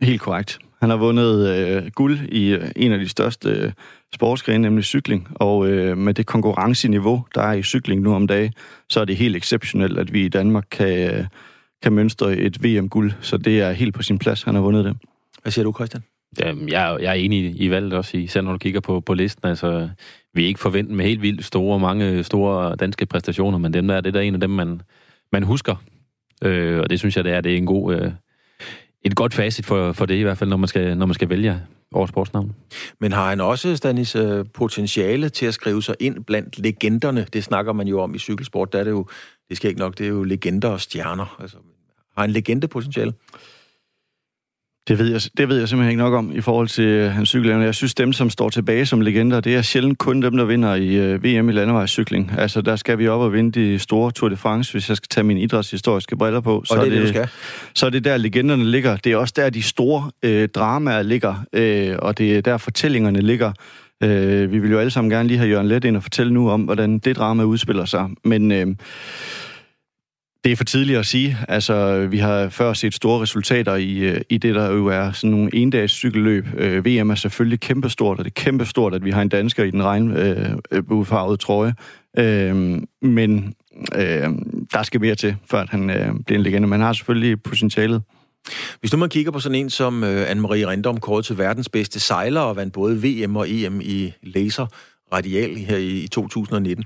helt 0.01 0.21
korrekt. 0.21 0.59
Han 0.81 0.89
har 0.89 0.97
vundet 0.97 1.49
øh, 1.49 1.91
guld 1.91 2.19
i 2.29 2.53
øh, 2.53 2.71
en 2.75 2.91
af 2.91 2.99
de 2.99 3.07
største 3.07 3.49
øh, 3.49 3.71
sportsgrene, 4.13 4.61
nemlig 4.61 4.83
cykling. 4.83 5.27
Og 5.35 5.67
øh, 5.67 5.97
med 5.97 6.13
det 6.13 6.25
konkurrenceniveau, 6.25 7.25
der 7.35 7.41
er 7.41 7.53
i 7.53 7.63
cykling 7.63 8.01
nu 8.01 8.13
om 8.13 8.27
dagen, 8.27 8.53
så 8.89 8.99
er 8.99 9.05
det 9.05 9.17
helt 9.17 9.35
exceptionelt, 9.35 9.99
at 9.99 10.13
vi 10.13 10.25
i 10.25 10.29
Danmark 10.29 10.65
kan, 10.71 11.13
øh, 11.13 11.25
kan 11.83 11.93
mønstre 11.93 12.37
et 12.37 12.63
VM-guld. 12.63 13.11
Så 13.21 13.37
det 13.37 13.61
er 13.61 13.71
helt 13.71 13.93
på 13.95 14.03
sin 14.03 14.19
plads, 14.19 14.43
han 14.43 14.55
har 14.55 14.61
vundet 14.61 14.85
det. 14.85 14.97
Hvad 15.41 15.51
siger 15.51 15.63
du, 15.63 15.73
Christian? 15.73 16.03
Jamen, 16.39 16.69
jeg, 16.69 16.97
jeg 17.01 17.09
er 17.09 17.13
enig 17.13 17.61
i 17.61 17.69
valget 17.69 17.93
også, 17.93 18.17
især 18.17 18.41
når 18.41 18.51
du 18.51 18.57
kigger 18.57 18.79
på, 18.79 18.99
på 18.99 19.13
listen. 19.13 19.47
Altså, 19.47 19.89
vi 20.37 20.45
ikke 20.45 20.59
forventet 20.59 20.95
med 20.95 21.05
helt 21.05 21.21
vildt 21.21 21.45
store, 21.45 21.79
mange 21.79 22.23
store 22.23 22.75
danske 22.75 23.05
præstationer, 23.05 23.57
men 23.57 23.73
dem 23.73 23.87
der, 23.87 24.01
det 24.01 24.15
er 24.15 24.19
en 24.19 24.33
af 24.33 24.39
dem, 24.39 24.49
man, 24.49 24.81
man 25.31 25.43
husker. 25.43 25.75
Øh, 26.43 26.79
og 26.79 26.89
det 26.89 26.99
synes 26.99 27.15
jeg, 27.15 27.23
det 27.23 27.33
er, 27.33 27.41
det 27.41 27.53
er 27.53 27.57
en 27.57 27.65
god, 27.65 27.95
øh, 27.95 28.11
et 29.03 29.15
godt 29.15 29.33
facit 29.33 29.65
for, 29.65 29.91
for 29.91 30.05
det 30.05 30.15
i 30.15 30.21
hvert 30.21 30.37
fald, 30.37 30.49
når 30.49 30.57
man 30.57 30.67
skal, 30.67 30.97
når 30.97 31.05
man 31.05 31.13
skal 31.13 31.29
vælge 31.29 31.61
årets 31.93 32.09
sportsnavn. 32.09 32.55
Men 32.99 33.11
har 33.11 33.29
han 33.29 33.41
også, 33.41 33.75
Stanis, 33.75 34.15
øh, 34.15 34.45
potentiale 34.53 35.29
til 35.29 35.45
at 35.45 35.53
skrive 35.53 35.83
sig 35.83 35.95
ind 35.99 36.23
blandt 36.23 36.59
legenderne? 36.59 37.27
Det 37.33 37.43
snakker 37.43 37.73
man 37.73 37.87
jo 37.87 38.01
om 38.01 38.15
i 38.15 38.19
cykelsport. 38.19 38.73
Der 38.73 38.79
er 38.79 38.83
det 38.83 38.91
jo, 38.91 39.07
det 39.49 39.57
skal 39.57 39.69
ikke 39.69 39.79
nok, 39.79 39.97
det 39.97 40.05
er 40.05 40.09
jo 40.09 40.23
legender 40.23 40.69
og 40.69 40.81
stjerner. 40.81 41.37
Altså, 41.39 41.57
har 42.15 42.21
han 42.21 42.31
legendepotentiale? 42.31 43.11
potentiale? 43.11 43.56
Det 44.87 44.99
ved, 44.99 45.11
jeg, 45.11 45.21
det 45.37 45.49
ved 45.49 45.59
jeg 45.59 45.69
simpelthen 45.69 45.89
ikke 45.89 46.03
nok 46.03 46.13
om 46.13 46.31
i 46.35 46.41
forhold 46.41 46.67
til 46.67 46.83
øh, 46.85 47.11
hans 47.11 47.29
cykelevne. 47.29 47.63
Jeg 47.63 47.75
synes, 47.75 47.95
dem, 47.95 48.13
som 48.13 48.29
står 48.29 48.49
tilbage 48.49 48.85
som 48.85 49.01
legender, 49.01 49.39
det 49.39 49.55
er 49.55 49.61
sjældent 49.61 49.97
kun 49.97 50.21
dem, 50.21 50.37
der 50.37 50.45
vinder 50.45 50.75
i 50.75 51.13
uh, 51.13 51.23
VM 51.23 51.49
i 51.49 51.51
landevejscykling. 51.51 52.31
Altså, 52.37 52.61
der 52.61 52.75
skal 52.75 52.97
vi 52.97 53.07
op 53.07 53.21
og 53.21 53.33
vinde 53.33 53.59
de 53.59 53.79
store 53.79 54.11
Tour 54.11 54.29
de 54.29 54.37
France, 54.37 54.71
hvis 54.71 54.89
jeg 54.89 54.97
skal 54.97 55.07
tage 55.07 55.23
mine 55.23 55.41
idrætshistoriske 55.41 56.17
briller 56.17 56.41
på. 56.41 56.63
Så 56.65 56.73
og 56.73 56.85
det 56.85 56.93
er 56.93 56.95
det, 56.95 57.03
du 57.03 57.07
skal. 57.07 57.27
Så 57.73 57.85
er 57.85 57.89
det 57.89 58.03
der, 58.03 58.17
legenderne 58.17 58.71
ligger. 58.71 58.97
Det 58.97 59.11
er 59.11 59.17
også 59.17 59.33
der, 59.37 59.49
de 59.49 59.63
store 59.63 60.11
uh, 60.25 60.45
dramaer 60.55 61.01
ligger, 61.01 61.33
uh, 61.33 62.07
og 62.07 62.17
det 62.17 62.37
er 62.37 62.41
der, 62.41 62.57
fortællingerne 62.57 63.21
ligger. 63.21 63.51
Uh, 64.03 64.09
vi 64.51 64.59
vil 64.59 64.71
jo 64.71 64.79
alle 64.79 64.91
sammen 64.91 65.11
gerne 65.11 65.27
lige 65.27 65.37
have 65.37 65.49
Jørgen 65.49 65.67
Let 65.67 65.85
ind 65.85 65.95
og 65.95 66.03
fortælle 66.03 66.33
nu 66.33 66.49
om, 66.49 66.61
hvordan 66.61 66.99
det 66.99 67.15
drama 67.15 67.43
udspiller 67.43 67.85
sig. 67.85 68.09
Men... 68.23 68.51
Uh, 68.51 68.75
det 70.47 70.53
er 70.53 70.57
for 70.57 70.63
tidligt 70.63 70.99
at 70.99 71.05
sige. 71.05 71.37
Altså, 71.47 72.07
vi 72.11 72.17
har 72.17 72.49
før 72.49 72.73
set 72.73 72.93
store 72.93 73.21
resultater 73.21 73.75
i, 73.75 73.97
øh, 73.97 74.21
i 74.29 74.37
det, 74.37 74.55
der 74.55 74.71
jo 74.71 74.87
er 74.87 75.11
sådan 75.11 75.29
nogle 75.29 75.49
endags 75.53 75.93
cykelløb. 75.93 76.45
Øh, 76.57 76.85
VM 76.85 77.09
er 77.09 77.15
selvfølgelig 77.15 77.59
kæmpestort, 77.59 78.19
og 78.19 78.25
det 78.25 78.31
er 78.31 78.43
kæmpestort, 78.43 78.93
at 78.93 79.05
vi 79.05 79.11
har 79.11 79.21
en 79.21 79.29
dansker 79.29 79.63
i 79.63 79.71
den 79.71 79.83
regnbuefarvede 79.83 81.29
øh, 81.29 81.33
øh 81.33 81.37
trøje. 81.37 81.73
Øh, 82.17 82.81
men 83.01 83.53
øh, 83.95 84.29
der 84.73 84.83
skal 84.83 85.01
mere 85.01 85.15
til, 85.15 85.35
før 85.51 85.59
at 85.59 85.69
han 85.69 85.89
øh, 85.89 86.13
bliver 86.25 86.39
en 86.39 86.43
legende. 86.43 86.67
Man 86.67 86.81
har 86.81 86.93
selvfølgelig 86.93 87.43
potentialet. 87.43 88.01
Hvis 88.79 88.93
nu 88.93 88.99
man 88.99 89.09
kigger 89.09 89.31
på 89.31 89.39
sådan 89.39 89.55
en 89.55 89.69
som 89.69 90.03
øh, 90.03 90.31
Anne-Marie 90.31 90.67
Rindom, 90.67 90.99
kåret 90.99 91.25
til 91.25 91.37
verdens 91.37 91.69
bedste 91.69 91.99
sejler 91.99 92.41
og 92.41 92.55
vandt 92.55 92.73
både 92.73 93.03
VM 93.03 93.35
og 93.35 93.49
EM 93.49 93.81
i 93.83 94.13
laser 94.23 94.67
radial 95.13 95.55
her 95.55 95.77
i, 95.77 96.03
i 96.03 96.07
2019. 96.07 96.85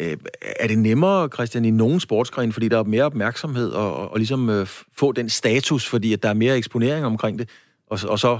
Øh, 0.00 0.16
er 0.60 0.66
det 0.66 0.78
nemmere, 0.78 1.28
Christian, 1.34 1.64
i 1.64 1.70
nogen 1.70 2.00
sportsgren, 2.00 2.52
fordi 2.52 2.68
der 2.68 2.78
er 2.78 2.84
mere 2.84 3.04
opmærksomhed 3.04 3.70
og, 3.70 3.96
og 3.96 4.12
og 4.12 4.18
ligesom 4.18 4.50
øh, 4.50 4.66
få 4.96 5.12
den 5.12 5.28
status, 5.28 5.88
fordi 5.88 6.12
at 6.12 6.22
der 6.22 6.28
er 6.28 6.34
mere 6.34 6.56
eksponering 6.56 7.06
omkring 7.06 7.38
det, 7.38 7.48
og, 7.90 7.98
og 8.08 8.18
så 8.18 8.38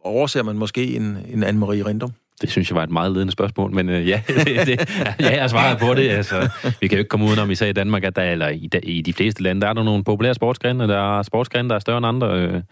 overser 0.00 0.42
man 0.42 0.56
måske 0.56 0.96
en, 0.96 1.18
en 1.32 1.44
Anne-Marie 1.44 1.86
Rindum? 1.86 2.12
Det 2.40 2.50
synes 2.50 2.70
jeg 2.70 2.76
var 2.76 2.82
et 2.82 2.90
meget 2.90 3.12
ledende 3.12 3.32
spørgsmål, 3.32 3.74
men 3.74 3.88
øh, 3.88 4.08
ja, 4.08 4.22
det, 4.28 4.66
det, 4.66 4.98
ja, 5.20 5.40
jeg 5.40 5.50
svaret 5.50 5.78
på 5.78 5.94
det. 5.94 6.08
Altså, 6.10 6.50
vi 6.80 6.88
kan 6.88 6.96
jo 6.96 6.98
ikke 6.98 7.08
komme 7.08 7.26
udenom, 7.26 7.50
især 7.50 7.66
i 7.66 7.72
Danmark, 7.72 8.04
at 8.04 8.16
der, 8.16 8.22
eller 8.22 8.48
i, 8.48 8.70
i 8.82 9.02
de 9.02 9.12
fleste 9.12 9.42
lande, 9.42 9.60
der 9.60 9.68
er 9.68 9.72
der 9.72 9.82
nogle 9.82 10.04
populære 10.04 10.34
sportsgrene, 10.34 10.88
der 10.88 11.18
er 11.18 11.22
sportsgrene, 11.22 11.68
der 11.68 11.74
er 11.74 11.78
større 11.78 11.98
end 11.98 12.06
andre. 12.06 12.40
Øh, 12.40 12.62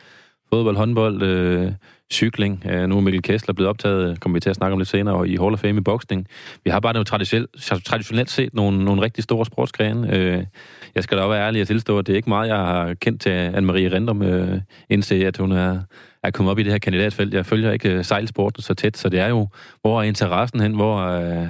fodbold, 0.53 0.77
håndbold, 0.77 1.23
øh, 1.23 1.73
cykling. 2.13 2.63
Øh, 2.71 2.89
nu 2.89 2.97
er 2.97 3.01
Mikkel 3.01 3.23
Kessler 3.23 3.55
blevet 3.55 3.69
optaget, 3.69 4.21
kommer 4.21 4.37
vi 4.37 4.41
til 4.41 4.51
at 4.51 4.57
snakke 4.57 4.73
om 4.73 4.79
lidt 4.79 4.89
senere, 4.89 5.29
i 5.29 5.37
Hall 5.37 5.53
of 5.53 5.59
Fame 5.59 5.79
i 5.79 5.81
boksning. 5.81 6.27
Vi 6.65 6.71
har 6.71 6.81
bare 6.81 6.93
noget 6.93 7.07
traditionelt, 7.07 7.51
traditionelt 7.85 8.31
set 8.31 8.55
nogle, 8.55 8.85
nogle 8.85 9.03
rigtig 9.03 9.25
store 9.25 9.45
sportsgrene. 9.45 10.17
Øh, 10.17 10.45
jeg 10.95 11.03
skal 11.03 11.19
da 11.19 11.23
også 11.23 11.35
være 11.35 11.47
ærlig 11.47 11.61
at 11.61 11.67
tilstå, 11.67 11.99
at 11.99 12.07
det 12.07 12.13
er 12.13 12.17
ikke 12.17 12.29
meget, 12.29 12.49
jeg 12.49 12.57
har 12.57 12.95
kendt 12.95 13.21
til 13.21 13.31
Anne-Marie 13.31 13.95
Rendum, 13.95 14.23
øh, 14.23 14.61
indtil 14.91 15.15
at 15.15 15.37
hun 15.37 15.53
er, 15.53 15.81
er 16.23 16.31
kommet 16.31 16.51
op 16.51 16.59
i 16.59 16.63
det 16.63 16.73
her 16.73 16.79
kandidatfelt. 16.79 17.35
Jeg 17.35 17.47
følger 17.47 17.73
ikke 17.73 17.93
øh, 17.93 18.05
sejlsporten 18.05 18.63
så 18.63 18.75
tæt, 18.75 18.97
så 18.97 19.09
det 19.09 19.21
er 19.21 19.29
jo, 19.29 19.49
hvor 19.81 19.99
er 19.99 20.03
interessen 20.03 20.61
hen, 20.61 20.75
hvor... 20.75 20.97
Øh, 20.97 21.49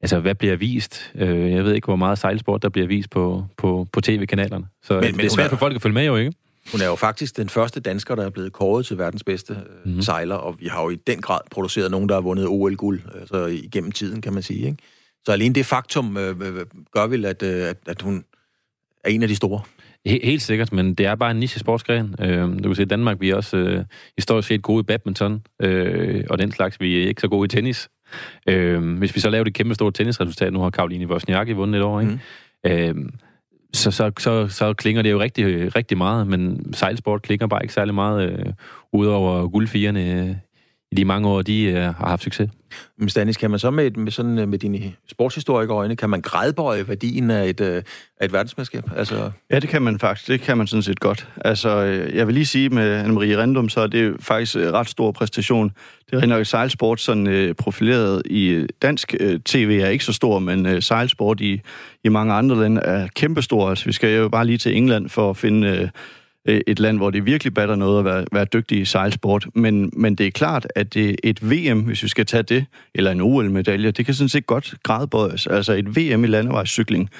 altså, 0.00 0.20
hvad 0.20 0.34
bliver 0.34 0.56
vist? 0.56 1.12
Øh, 1.14 1.52
jeg 1.52 1.64
ved 1.64 1.74
ikke, 1.74 1.84
hvor 1.84 1.96
meget 1.96 2.18
sejlsport, 2.18 2.62
der 2.62 2.68
bliver 2.68 2.86
vist 2.86 3.10
på, 3.10 3.44
på, 3.56 3.86
på 3.92 4.00
tv-kanalerne. 4.00 4.64
Så 4.82 4.94
men, 4.94 5.14
det 5.14 5.24
er 5.24 5.30
svært 5.30 5.50
for 5.50 5.56
folk 5.56 5.74
at 5.74 5.82
følge 5.82 5.94
med 5.94 6.06
jo, 6.06 6.16
ikke? 6.16 6.32
Hun 6.70 6.80
er 6.80 6.86
jo 6.86 6.94
faktisk 6.94 7.36
den 7.36 7.48
første 7.48 7.80
dansker, 7.80 8.14
der 8.14 8.24
er 8.24 8.30
blevet 8.30 8.52
kåret 8.52 8.86
til 8.86 8.98
verdens 8.98 9.24
bedste 9.24 9.56
mm-hmm. 9.84 10.02
sejler, 10.02 10.34
og 10.34 10.60
vi 10.60 10.66
har 10.66 10.82
jo 10.82 10.90
i 10.90 10.94
den 10.94 11.20
grad 11.20 11.40
produceret 11.50 11.90
nogen, 11.90 12.08
der 12.08 12.14
har 12.14 12.20
vundet 12.20 12.46
OL-guld 12.46 13.00
altså 13.20 13.46
igennem 13.46 13.92
tiden, 13.92 14.20
kan 14.20 14.32
man 14.32 14.42
sige. 14.42 14.66
Ikke? 14.66 14.78
Så 15.24 15.32
alene 15.32 15.54
det 15.54 15.66
faktum 15.66 16.16
øh, 16.16 16.36
gør 16.92 17.06
vel, 17.06 17.24
at, 17.24 17.42
øh, 17.42 17.68
at, 17.68 17.76
at 17.86 18.02
hun 18.02 18.24
er 19.04 19.10
en 19.10 19.22
af 19.22 19.28
de 19.28 19.36
store. 19.36 19.60
Helt 20.06 20.42
sikkert, 20.42 20.72
men 20.72 20.94
det 20.94 21.06
er 21.06 21.14
bare 21.14 21.30
en 21.30 21.36
niche 21.36 21.60
sportsgren. 21.60 22.14
Øh, 22.20 22.48
du 22.48 22.62
kan 22.62 22.74
se, 22.74 22.82
i 22.82 22.84
Danmark 22.84 23.20
vi 23.20 23.30
er 23.30 23.36
også 23.36 23.56
øh, 23.56 23.84
historisk 24.16 24.48
set 24.48 24.62
gode 24.62 24.80
i 24.80 24.82
badminton, 24.82 25.42
øh, 25.62 26.24
og 26.30 26.38
den 26.38 26.52
slags. 26.52 26.80
Vi 26.80 27.02
er 27.02 27.08
ikke 27.08 27.20
så 27.20 27.28
gode 27.28 27.44
i 27.44 27.48
tennis. 27.48 27.88
Øh, 28.48 28.98
hvis 28.98 29.14
vi 29.14 29.20
så 29.20 29.30
laver 29.30 29.44
det 29.44 29.54
kæmpe 29.54 29.74
store 29.74 29.92
tennisresultat, 29.92 30.52
nu 30.52 30.60
har 30.60 30.70
Karoline 30.70 31.06
Wozniacki 31.06 31.52
vundet 31.52 31.78
et 31.78 31.84
år, 31.84 32.00
ikke? 32.00 32.20
Mm. 32.64 32.70
Øh, 32.70 32.94
så, 33.74 33.90
så, 33.90 34.12
så, 34.18 34.48
så 34.48 34.74
klinger 34.74 35.02
det 35.02 35.10
jo 35.10 35.20
rigtig, 35.20 35.76
rigtig 35.76 35.98
meget, 35.98 36.26
men 36.26 36.72
sejlsport 36.74 37.22
klinger 37.22 37.46
bare 37.46 37.62
ikke 37.62 37.74
særlig 37.74 37.94
meget, 37.94 38.30
øh, 38.30 38.52
udover 38.92 39.48
guldfigerne 39.48 40.12
øh, 40.12 40.34
i 40.92 40.94
de 40.94 41.04
mange 41.04 41.28
år, 41.28 41.42
de 41.42 41.62
øh, 41.64 41.76
har 41.76 42.08
haft 42.08 42.22
succes. 42.22 42.50
Men 42.98 43.08
Stanis, 43.08 43.36
kan 43.36 43.50
man 43.50 43.58
så 43.58 43.70
med, 43.70 43.90
med, 43.90 44.12
sådan, 44.12 44.38
øh, 44.38 44.48
med 44.48 44.58
dine 44.58 44.92
sportshistorikere 45.10 45.76
øjne, 45.76 45.96
kan 45.96 46.10
man 46.10 46.20
grædbøje 46.20 46.88
værdien 46.88 47.30
af 47.30 47.48
et, 47.48 47.60
øh, 47.60 47.82
af 48.20 48.24
et 48.24 48.32
verdensmedskab? 48.32 48.84
Altså... 48.96 49.30
Ja, 49.50 49.58
det 49.58 49.68
kan 49.68 49.82
man 49.82 49.98
faktisk. 49.98 50.28
Det 50.28 50.40
kan 50.40 50.58
man 50.58 50.66
sådan 50.66 50.82
set 50.82 51.00
godt. 51.00 51.28
Altså, 51.44 51.84
øh, 51.84 52.16
jeg 52.16 52.26
vil 52.26 52.34
lige 52.34 52.46
sige 52.46 52.68
med 52.68 53.02
Anne-Marie 53.02 53.38
Rendum, 53.38 53.68
så 53.68 53.80
er 53.80 53.86
det 53.86 54.16
faktisk 54.20 54.56
en 54.56 54.72
ret 54.72 54.88
stor 54.88 55.12
præstation. 55.12 55.72
Det 56.10 56.22
er 56.22 56.26
nok 56.26 56.46
sejlsport 56.46 57.00
sådan 57.00 57.26
uh, 57.26 57.54
profileret 57.58 58.22
i 58.26 58.66
dansk 58.82 59.14
uh, 59.24 59.34
tv 59.44 59.80
er 59.82 59.88
ikke 59.88 60.04
så 60.04 60.12
stor, 60.12 60.38
men 60.38 60.66
uh, 60.66 60.80
sejlsport 60.80 61.40
i, 61.40 61.60
i 62.04 62.08
mange 62.08 62.34
andre 62.34 62.60
lande 62.60 62.80
er 62.80 63.08
kæmpestor. 63.16 63.70
Altså, 63.70 63.84
vi 63.84 63.92
skal 63.92 64.16
jo 64.16 64.28
bare 64.28 64.46
lige 64.46 64.58
til 64.58 64.76
England 64.76 65.08
for 65.08 65.30
at 65.30 65.36
finde... 65.36 65.68
Øh, 65.68 65.88
et 66.44 66.78
land, 66.78 66.96
hvor 66.96 67.10
det 67.10 67.26
virkelig 67.26 67.54
batter 67.54 67.74
noget 67.76 67.98
at 67.98 68.04
være, 68.04 68.24
være 68.32 68.44
dygtig 68.44 68.80
i 68.80 68.84
sejlsport. 68.84 69.46
Men, 69.54 69.90
men 69.96 70.14
det 70.14 70.26
er 70.26 70.30
klart, 70.30 70.66
at 70.76 70.94
det, 70.94 71.16
et 71.24 71.50
VM, 71.50 71.80
hvis 71.80 72.02
vi 72.02 72.08
skal 72.08 72.26
tage 72.26 72.42
det, 72.42 72.66
eller 72.94 73.10
en 73.10 73.20
OL-medalje, 73.20 73.90
det 73.90 74.06
kan 74.06 74.14
sådan 74.14 74.28
set 74.28 74.46
godt 74.46 74.74
gradbøjes. 74.82 75.46
Altså 75.46 75.72
et 75.72 75.96
VM 75.96 76.24
i 76.24 76.26
landevejscykling 76.26 77.10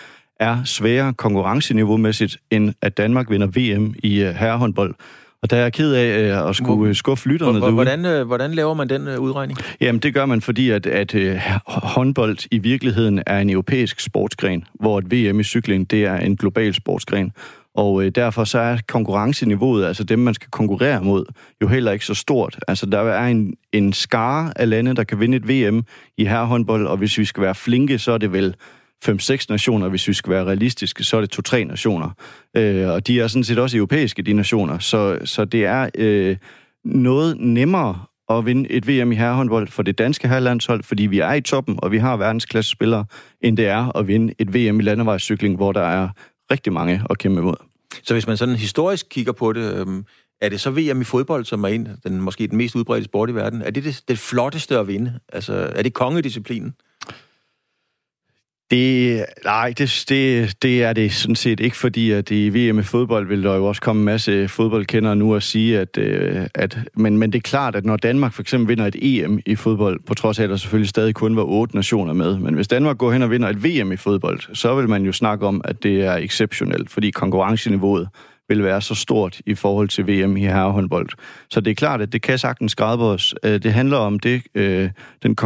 er 0.41 0.65
sværere 0.65 1.15
konkurrenceniveau-mæssigt, 1.15 2.37
end 2.51 2.75
at 2.83 2.97
Danmark 2.97 3.31
vinder 3.31 3.47
VM 3.47 3.95
i 4.03 4.23
uh, 4.23 4.29
herrehåndbold. 4.29 4.95
Og 5.43 5.51
der 5.51 5.57
er 5.57 5.61
jeg 5.61 5.73
ked 5.73 5.95
af 5.95 6.43
uh, 6.43 6.49
at 6.49 6.57
skulle 6.57 6.95
skuffe 6.95 7.29
lytterne 7.29 7.61
derude. 7.61 7.73
Hvordan, 7.73 8.27
hvordan 8.27 8.55
laver 8.55 8.75
man 8.75 8.89
den 8.89 9.09
uh, 9.09 9.15
udregning? 9.15 9.59
Jamen, 9.81 9.99
det 9.99 10.15
gør 10.15 10.27
man, 10.27 10.41
fordi 10.41 10.71
at, 10.71 10.87
at 10.87 11.15
håndbold 11.67 12.39
i 12.51 12.59
virkeligheden 12.59 13.23
er 13.27 13.39
en 13.39 13.51
europæisk 13.51 14.01
sportsgren, 14.01 14.65
hvor 14.75 14.99
et 14.99 15.13
VM 15.13 15.41
i 15.41 15.45
cykling, 15.45 15.91
det 15.91 16.05
er 16.05 16.17
en 16.17 16.37
global 16.37 16.75
sportsgren. 16.75 17.33
Og 17.75 18.05
øh, 18.05 18.13
derfor 18.15 18.45
så 18.45 18.59
er 18.59 18.79
konkurrenceniveauet, 18.89 19.85
altså 19.85 20.05
dem, 20.05 20.19
man 20.19 20.35
skal 20.35 20.49
konkurrere 20.51 21.05
mod, 21.05 21.25
jo 21.63 21.69
heller 21.69 21.93
ikke 21.93 22.05
så 22.05 22.15
stort. 22.15 22.59
Altså 22.69 22.87
der 22.87 22.99
er 22.99 23.27
en, 23.27 23.55
en 23.73 23.93
skare 23.93 24.53
af 24.57 24.71
lande, 24.71 24.95
der 24.95 25.05
kan 25.05 25.21
vinde 25.21 25.37
et 25.37 25.49
VM 25.49 25.85
i 26.19 26.25
herrehåndbold, 26.25 26.87
og 26.87 26.97
hvis 26.97 27.19
vi 27.19 27.25
skal 27.25 27.43
være 27.43 27.55
flinke, 27.55 27.99
så 27.99 28.13
er 28.13 28.19
det 28.19 28.33
vel 28.33 28.55
5-6 29.05 29.47
nationer. 29.49 29.89
Hvis 29.89 30.09
vi 30.09 30.13
skal 30.13 30.33
være 30.33 30.45
realistiske, 30.45 31.05
så 31.05 31.17
er 31.17 31.21
det 31.21 31.55
2-3 31.55 31.65
nationer. 31.65 32.11
Øh, 32.57 32.89
og 32.89 33.07
de 33.07 33.21
er 33.21 33.27
sådan 33.27 33.45
set 33.45 33.59
også 33.59 33.77
europæiske, 33.77 34.23
de 34.23 34.33
nationer. 34.33 34.79
Så, 34.79 35.19
så 35.25 35.45
det 35.45 35.65
er 35.65 35.89
øh, 35.95 36.37
noget 36.85 37.37
nemmere 37.41 37.99
at 38.31 38.47
vinde 38.47 38.71
et 38.71 38.89
VM 38.89 39.13
i 39.13 39.15
herrehåndbold 39.15 39.69
for 39.69 39.83
det 39.83 39.99
danske 39.99 40.29
herrelandshold, 40.29 40.83
fordi 40.83 41.07
vi 41.07 41.19
er 41.19 41.33
i 41.33 41.41
toppen, 41.41 41.79
og 41.79 41.93
vi 41.93 41.99
har 41.99 42.17
verdensklasse 42.17 42.71
spillere, 42.71 43.05
end 43.41 43.57
det 43.57 43.67
er 43.67 43.97
at 43.97 44.09
vinde 44.09 44.35
et 44.39 44.55
VM 44.55 44.81
i 44.81 44.83
landevejscykling, 44.83 45.57
hvor 45.57 45.73
der 45.73 45.83
er 45.83 46.09
rigtig 46.53 46.73
mange 46.73 47.03
at 47.11 47.19
kæmpe 47.19 47.41
imod. 47.41 47.57
Så 48.03 48.15
hvis 48.15 48.27
man 48.27 48.37
sådan 48.37 48.57
historisk 48.57 49.07
kigger 49.11 49.33
på 49.33 49.53
det, 49.53 49.75
øhm, 49.75 50.05
er 50.41 50.49
det 50.49 50.61
så 50.61 50.71
VM 50.71 51.01
i 51.01 51.05
fodbold, 51.05 51.45
som 51.45 51.65
er 51.65 51.69
en, 51.69 51.89
den, 52.05 52.21
måske 52.21 52.47
den 52.47 52.57
mest 52.57 52.75
udbredte 52.75 53.05
sport 53.05 53.31
i 53.31 53.35
verden, 53.35 53.63
er 53.63 53.71
det 53.71 53.85
det, 53.85 54.03
det 54.09 54.19
flotteste 54.19 54.79
at 54.79 54.89
vinde? 54.89 55.19
Altså, 55.33 55.53
er 55.53 55.83
det 55.83 55.95
kongedisciplinen? 55.95 56.75
Det, 58.73 59.25
nej, 59.45 59.75
det, 59.79 60.05
det, 60.09 60.55
det 60.63 60.83
er 60.83 60.93
det 60.93 61.13
sådan 61.13 61.37
set 61.37 61.61
ikke, 61.61 61.77
fordi 61.77 62.11
at 62.11 62.31
i 62.31 62.49
VM 62.49 62.79
i 62.79 62.83
fodbold 62.83 63.27
vil 63.29 63.43
der 63.43 63.57
jo 63.57 63.67
også 63.67 63.81
komme 63.81 64.01
en 64.01 64.05
masse 64.05 64.49
fodboldkendere 64.49 65.17
nu 65.17 65.35
og 65.35 65.43
sige, 65.43 65.79
at, 65.79 65.99
øh, 65.99 66.47
at 66.55 66.79
men, 66.95 67.19
men 67.19 67.33
det 67.33 67.39
er 67.39 67.43
klart, 67.43 67.77
at 67.77 67.85
når 67.85 67.97
Danmark 67.97 68.33
for 68.33 68.43
eksempel 68.43 68.69
vinder 68.69 68.87
et 68.87 68.97
EM 69.03 69.41
i 69.47 69.55
fodbold, 69.55 70.01
på 70.07 70.15
trods 70.15 70.39
af, 70.39 70.45
at 70.45 70.51
der 70.51 70.57
selvfølgelig 70.57 70.89
stadig 70.89 71.15
kun 71.15 71.37
var 71.37 71.43
otte 71.43 71.75
nationer 71.75 72.13
med, 72.13 72.39
men 72.39 72.55
hvis 72.55 72.69
Danmark 72.69 72.99
går 72.99 73.13
hen 73.13 73.23
og 73.23 73.31
vinder 73.31 73.49
et 73.49 73.65
VM 73.65 73.93
i 73.93 73.97
fodbold, 73.97 74.55
så 74.55 74.75
vil 74.75 74.89
man 74.89 75.05
jo 75.05 75.13
snakke 75.13 75.47
om, 75.47 75.61
at 75.65 75.83
det 75.83 76.05
er 76.05 76.17
exceptionelt, 76.17 76.91
fordi 76.91 77.11
konkurrenceniveauet 77.11 78.09
vil 78.49 78.65
være 78.65 78.81
så 78.81 78.95
stort 78.95 79.41
i 79.47 79.55
forhold 79.55 79.89
til 79.89 80.07
VM 80.07 80.37
i 80.37 80.41
herrehåndbold. 80.41 81.09
Så 81.51 81.61
det 81.61 81.71
er 81.71 81.75
klart, 81.75 82.01
at 82.01 82.13
det 82.13 82.23
kan 82.23 82.39
sagtens 82.39 82.75
græde 82.75 83.13
os. 83.13 83.35
Øh, 83.45 83.63
det 83.63 83.73
handler 83.73 83.97
om 83.97 84.19
det, 84.19 84.43
øh, 84.55 84.91
den 85.23 85.37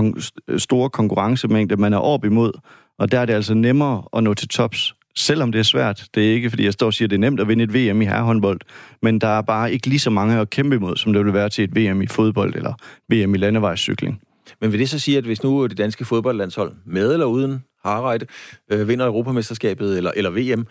store 0.58 0.90
konkurrencemængde, 0.90 1.76
man 1.76 1.92
er 1.92 1.98
op 1.98 2.24
imod, 2.24 2.52
og 2.98 3.12
der 3.12 3.20
er 3.20 3.26
det 3.26 3.34
altså 3.34 3.54
nemmere 3.54 4.02
at 4.16 4.24
nå 4.24 4.34
til 4.34 4.48
tops, 4.48 4.94
selvom 5.16 5.52
det 5.52 5.58
er 5.58 5.62
svært. 5.62 6.04
Det 6.14 6.28
er 6.28 6.32
ikke, 6.32 6.50
fordi 6.50 6.64
jeg 6.64 6.72
står 6.72 6.86
og 6.86 6.94
siger, 6.94 7.06
at 7.06 7.10
det 7.10 7.16
er 7.16 7.20
nemt 7.20 7.40
at 7.40 7.48
vinde 7.48 7.64
et 7.64 7.74
VM 7.74 8.02
i 8.02 8.04
herrehåndbold, 8.04 8.60
men 9.02 9.20
der 9.20 9.28
er 9.28 9.42
bare 9.42 9.72
ikke 9.72 9.86
lige 9.86 9.98
så 9.98 10.10
mange 10.10 10.38
at 10.40 10.50
kæmpe 10.50 10.76
imod, 10.76 10.96
som 10.96 11.12
det 11.12 11.24
vil 11.24 11.34
være 11.34 11.48
til 11.48 11.64
et 11.64 11.76
VM 11.76 12.02
i 12.02 12.06
fodbold 12.06 12.54
eller 12.54 12.74
VM 13.12 13.34
i 13.34 13.38
landevejscykling. 13.38 14.20
Men 14.60 14.72
vil 14.72 14.80
det 14.80 14.90
så 14.90 14.98
sige, 14.98 15.18
at 15.18 15.24
hvis 15.24 15.42
nu 15.42 15.66
det 15.66 15.78
danske 15.78 16.04
fodboldlandshold, 16.04 16.72
med 16.86 17.12
eller 17.12 17.26
uden 17.26 17.64
Harreide, 17.84 18.26
øh, 18.72 18.88
vinder 18.88 19.06
Europamesterskabet 19.06 19.96
eller, 19.96 20.10
eller 20.16 20.30
VM, 20.30 20.66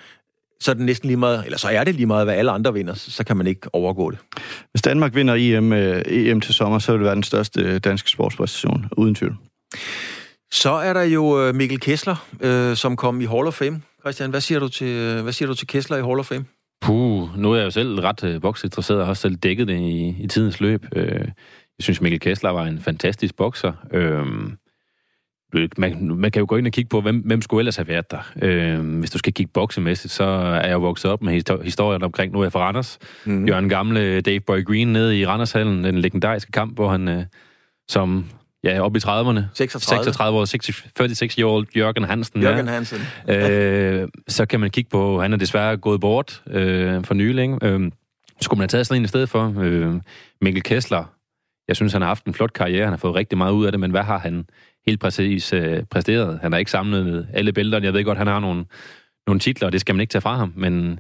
så 0.60 0.72
er 0.72 0.76
det 0.76 0.86
næsten 0.86 1.08
lige 1.08 1.18
meget, 1.18 1.46
eller 1.46 1.58
så 1.58 1.70
er 1.70 1.84
det 1.84 1.96
lige 1.96 2.06
meget, 2.06 2.26
hvad 2.26 2.36
alle 2.36 2.52
andre 2.52 2.74
vinder, 2.74 2.94
så 2.94 3.24
kan 3.24 3.38
man 3.38 3.48
ikke 3.48 3.70
overgå 3.74 4.12
det. 4.12 4.20
Hvis 4.72 4.82
Danmark 4.82 5.16
vinder 5.16 5.36
EM, 5.38 5.74
øh, 5.74 6.02
EM 6.06 6.42
til 6.42 6.54
sommer, 6.54 6.80
så 6.80 6.92
vil 6.92 7.00
det 7.00 7.06
være 7.06 7.16
den 7.16 7.24
største 7.24 7.80
danske 7.80 8.10
sportspræstation, 8.10 8.86
uden 8.98 9.16
tvivl. 9.16 9.38
Så 10.52 10.72
er 10.72 10.94
der 10.94 11.04
jo 11.04 11.42
øh, 11.42 11.56
Mikkel 11.56 11.80
Kessler, 11.80 12.28
øh, 12.42 12.76
som 12.76 12.96
kom 12.96 13.22
i 13.22 13.26
Hall 13.26 13.48
of 13.48 13.54
Fame. 13.54 13.82
Christian, 14.02 14.30
hvad 14.30 14.42
siger 14.42 14.60
du 14.60 14.68
til, 14.68 14.88
øh, 14.88 15.24
hvad 15.24 15.34
siger 15.34 15.48
du 15.48 15.56
til 15.56 15.68
Kessler 15.68 15.98
i 15.98 16.02
Hall 16.02 16.20
of 16.20 16.26
Fame? 16.26 16.46
Puh, 16.82 17.40
nu 17.40 17.52
er 17.52 17.56
jeg 17.58 17.66
jo 17.66 17.72
selv 17.72 18.00
ret 18.00 18.24
øh, 18.24 18.42
boksinteresseret 18.42 19.00
og 19.00 19.08
har 19.08 19.14
selv 19.14 19.36
dækket 19.36 19.68
det 19.68 19.80
i, 19.80 20.16
i 20.20 20.28
tidens 20.28 20.62
løb. 20.62 20.86
Øh, 20.96 21.20
jeg 21.78 21.84
synes, 21.84 22.02
Mikkel 22.02 22.20
Kessler 22.20 22.50
var 22.50 22.66
en 22.66 22.80
fantastisk 22.80 23.36
bokser. 23.36 23.74
Øh, 23.92 24.26
man, 25.78 26.16
man 26.18 26.32
kan 26.32 26.40
jo 26.40 26.46
gå 26.50 26.58
ind 26.58 26.68
og 26.68 26.74
kigge 26.74 26.90
på, 26.90 27.02
hvem, 27.02 27.18
hvem 27.18 27.42
skulle 27.42 27.62
ellers 27.62 27.76
have 27.76 27.88
været 27.88 28.12
der. 28.12 28.32
Øh, 28.42 29.00
hvis 29.00 29.12
du 29.12 29.18
skal 29.18 29.34
kigge 29.34 29.52
boksemæssigt, 29.54 30.14
så 30.14 30.24
er 30.24 30.68
jeg 30.68 30.82
vokset 30.82 31.12
op 31.12 31.22
med 31.22 31.64
historien 31.64 32.04
omkring, 32.04 32.34
nu 32.34 32.40
er 32.40 32.44
jeg 32.44 32.52
fra 32.52 32.60
Randers. 32.60 33.00
Mm. 33.26 33.48
Jørgen 33.48 33.70
Gamle, 33.70 34.22
Dave 34.22 34.40
Boy 34.40 34.66
Green 34.66 34.88
nede 34.88 35.20
i 35.20 35.26
Randershallen, 35.26 35.84
den 35.84 35.98
legendariske 35.98 36.52
kamp, 36.52 36.76
hvor 36.76 36.90
han 36.90 37.08
øh, 37.08 37.24
som 37.88 38.26
ja, 38.66 38.82
op 38.82 38.96
i 38.96 39.00
30'erne. 39.00 39.42
36. 39.54 40.04
36 40.04 40.40
år, 40.40 40.46
46 40.46 41.46
år 41.46 41.66
Jørgen 41.76 42.04
Hansen. 42.04 42.42
Jørgen 42.42 42.66
ja. 42.66 42.72
Hansen. 42.72 43.00
øh, 43.30 44.08
så 44.28 44.46
kan 44.46 44.60
man 44.60 44.70
kigge 44.70 44.90
på, 44.90 45.22
han 45.22 45.34
er 45.34 45.38
desværre 45.38 45.78
gået 45.78 46.02
bort 46.02 46.44
øh, 46.48 47.04
for 47.04 47.14
nylig. 47.14 47.64
Øh, 47.64 47.92
skulle 48.42 48.58
man 48.58 48.64
have 48.64 48.68
taget 48.68 48.88
sådan 48.88 49.02
en 49.02 49.06
i 49.06 49.08
stedet 49.08 49.30
for? 49.30 49.54
Øh, 49.60 49.94
Mikkel 50.42 50.64
Kessler, 50.64 51.04
jeg 51.68 51.76
synes, 51.76 51.94
han 51.94 52.02
har 52.02 52.08
haft 52.08 52.26
en 52.26 52.34
flot 52.34 52.54
karriere, 52.54 52.84
han 52.84 52.94
har 52.94 52.98
fået 52.98 53.16
rigtig 53.16 53.38
meget 53.38 53.54
ud 53.54 53.66
af 53.66 53.72
det, 53.72 53.80
men 53.80 53.92
hvad 53.92 54.04
har 54.04 54.18
han 54.18 54.46
helt 54.88 55.00
præcis 55.00 55.54
øh, 55.54 55.84
præsteret? 55.92 56.40
Han 56.42 56.52
har 56.52 56.60
ikke 56.60 56.72
samlet 56.72 57.28
alle 57.34 57.54
bælterne. 57.54 57.86
Jeg 57.86 57.94
ved 57.94 58.04
godt, 58.04 58.18
han 58.18 58.28
har 58.28 58.40
nogle, 58.40 58.66
nogle 59.28 59.40
titler, 59.40 59.68
og 59.68 59.72
det 59.72 59.82
skal 59.82 59.96
man 59.96 60.02
ikke 60.02 60.12
tage 60.12 60.22
fra 60.22 60.36
ham, 60.36 60.54
men 60.56 61.00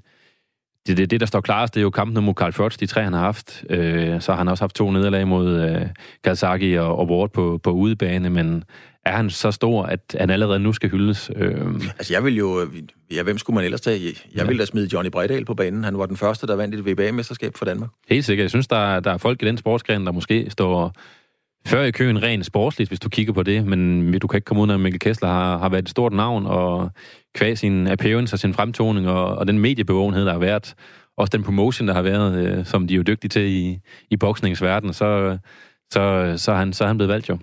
det, 0.87 0.97
det, 0.97 1.11
det, 1.11 1.19
der 1.19 1.25
står 1.25 1.41
klarest, 1.41 1.73
det 1.73 1.79
er 1.79 1.83
jo 1.83 1.89
kampen 1.89 2.25
mod 2.25 2.33
Carl 2.33 2.53
Frost, 2.53 2.79
de 2.79 2.85
tre, 2.85 3.03
han 3.03 3.13
har 3.13 3.19
haft. 3.19 3.63
Øh, 3.69 4.21
så 4.21 4.31
har 4.31 4.37
han 4.37 4.47
også 4.47 4.63
haft 4.63 4.75
to 4.75 4.91
nederlag 4.91 5.27
mod 5.27 5.61
øh, 5.61 5.81
Kazaki 6.23 6.73
og, 6.73 6.99
og 6.99 7.09
Ward 7.09 7.29
på, 7.29 7.59
på 7.63 7.71
udebane, 7.71 8.29
men 8.29 8.63
er 9.05 9.11
han 9.11 9.29
så 9.29 9.51
stor, 9.51 9.83
at 9.83 10.15
han 10.19 10.29
allerede 10.29 10.59
nu 10.59 10.73
skal 10.73 10.89
hyldes? 10.89 11.31
Øh... 11.35 11.65
Altså, 11.97 12.13
jeg 12.13 12.23
vil 12.23 12.37
jo... 12.37 12.67
Ja, 13.11 13.23
hvem 13.23 13.37
skulle 13.37 13.55
man 13.55 13.63
ellers 13.63 13.81
tage? 13.81 14.05
Jeg 14.05 14.13
ja. 14.35 14.43
ville 14.43 14.59
da 14.59 14.65
smide 14.65 14.89
Johnny 14.93 15.11
Bredal 15.11 15.45
på 15.45 15.53
banen. 15.53 15.83
Han 15.83 15.97
var 15.97 16.05
den 16.05 16.17
første, 16.17 16.47
der 16.47 16.55
vandt 16.55 16.75
et 16.75 16.85
VBA-mesterskab 16.85 17.51
for 17.55 17.65
Danmark. 17.65 17.89
Helt 18.09 18.25
sikkert. 18.25 18.43
Jeg 18.43 18.49
synes, 18.49 18.67
der, 18.67 18.99
der 18.99 19.11
er 19.11 19.17
folk 19.17 19.43
i 19.43 19.45
den 19.45 19.57
sportsgren, 19.57 20.05
der 20.05 20.11
måske 20.11 20.47
står 20.49 20.93
før 21.67 21.83
i 21.83 21.91
køen 21.91 22.23
rent 22.23 22.45
sportsligt, 22.45 22.89
hvis 22.89 22.99
du 22.99 23.09
kigger 23.09 23.33
på 23.33 23.43
det, 23.43 23.65
men 23.65 24.11
du 24.19 24.27
kan 24.27 24.37
ikke 24.37 24.45
komme 24.45 24.63
ud 24.63 24.69
af, 24.69 24.73
at 24.73 24.79
Mikkel 24.79 24.99
Kessler 24.99 25.29
har, 25.29 25.57
har 25.57 25.69
været 25.69 25.83
et 25.83 25.89
stort 25.89 26.13
navn, 26.13 26.45
og 26.45 26.91
kvæg 27.35 27.57
sin 27.57 27.87
appearance 27.87 28.35
og 28.35 28.39
sin 28.39 28.53
fremtoning, 28.53 29.07
og, 29.09 29.35
og 29.35 29.47
den 29.47 29.59
mediebevågenhed, 29.59 30.25
der 30.25 30.31
har 30.31 30.39
været, 30.39 30.75
også 31.17 31.37
den 31.37 31.43
promotion, 31.43 31.87
der 31.87 31.93
har 31.93 32.01
været, 32.01 32.45
øh, 32.45 32.65
som 32.65 32.87
de 32.87 32.93
er 32.93 32.97
jo 32.97 33.03
dygtige 33.03 33.29
til 33.29 33.41
i, 33.41 33.79
i 34.09 34.17
boksningsverdenen, 34.17 34.93
så, 34.93 35.37
så, 35.93 36.33
så, 36.37 36.51
er 36.51 36.55
han, 36.55 36.73
så 36.73 36.83
er 36.83 36.87
han 36.87 36.97
blevet 36.97 37.09
valgt 37.09 37.29
jo. 37.29 37.37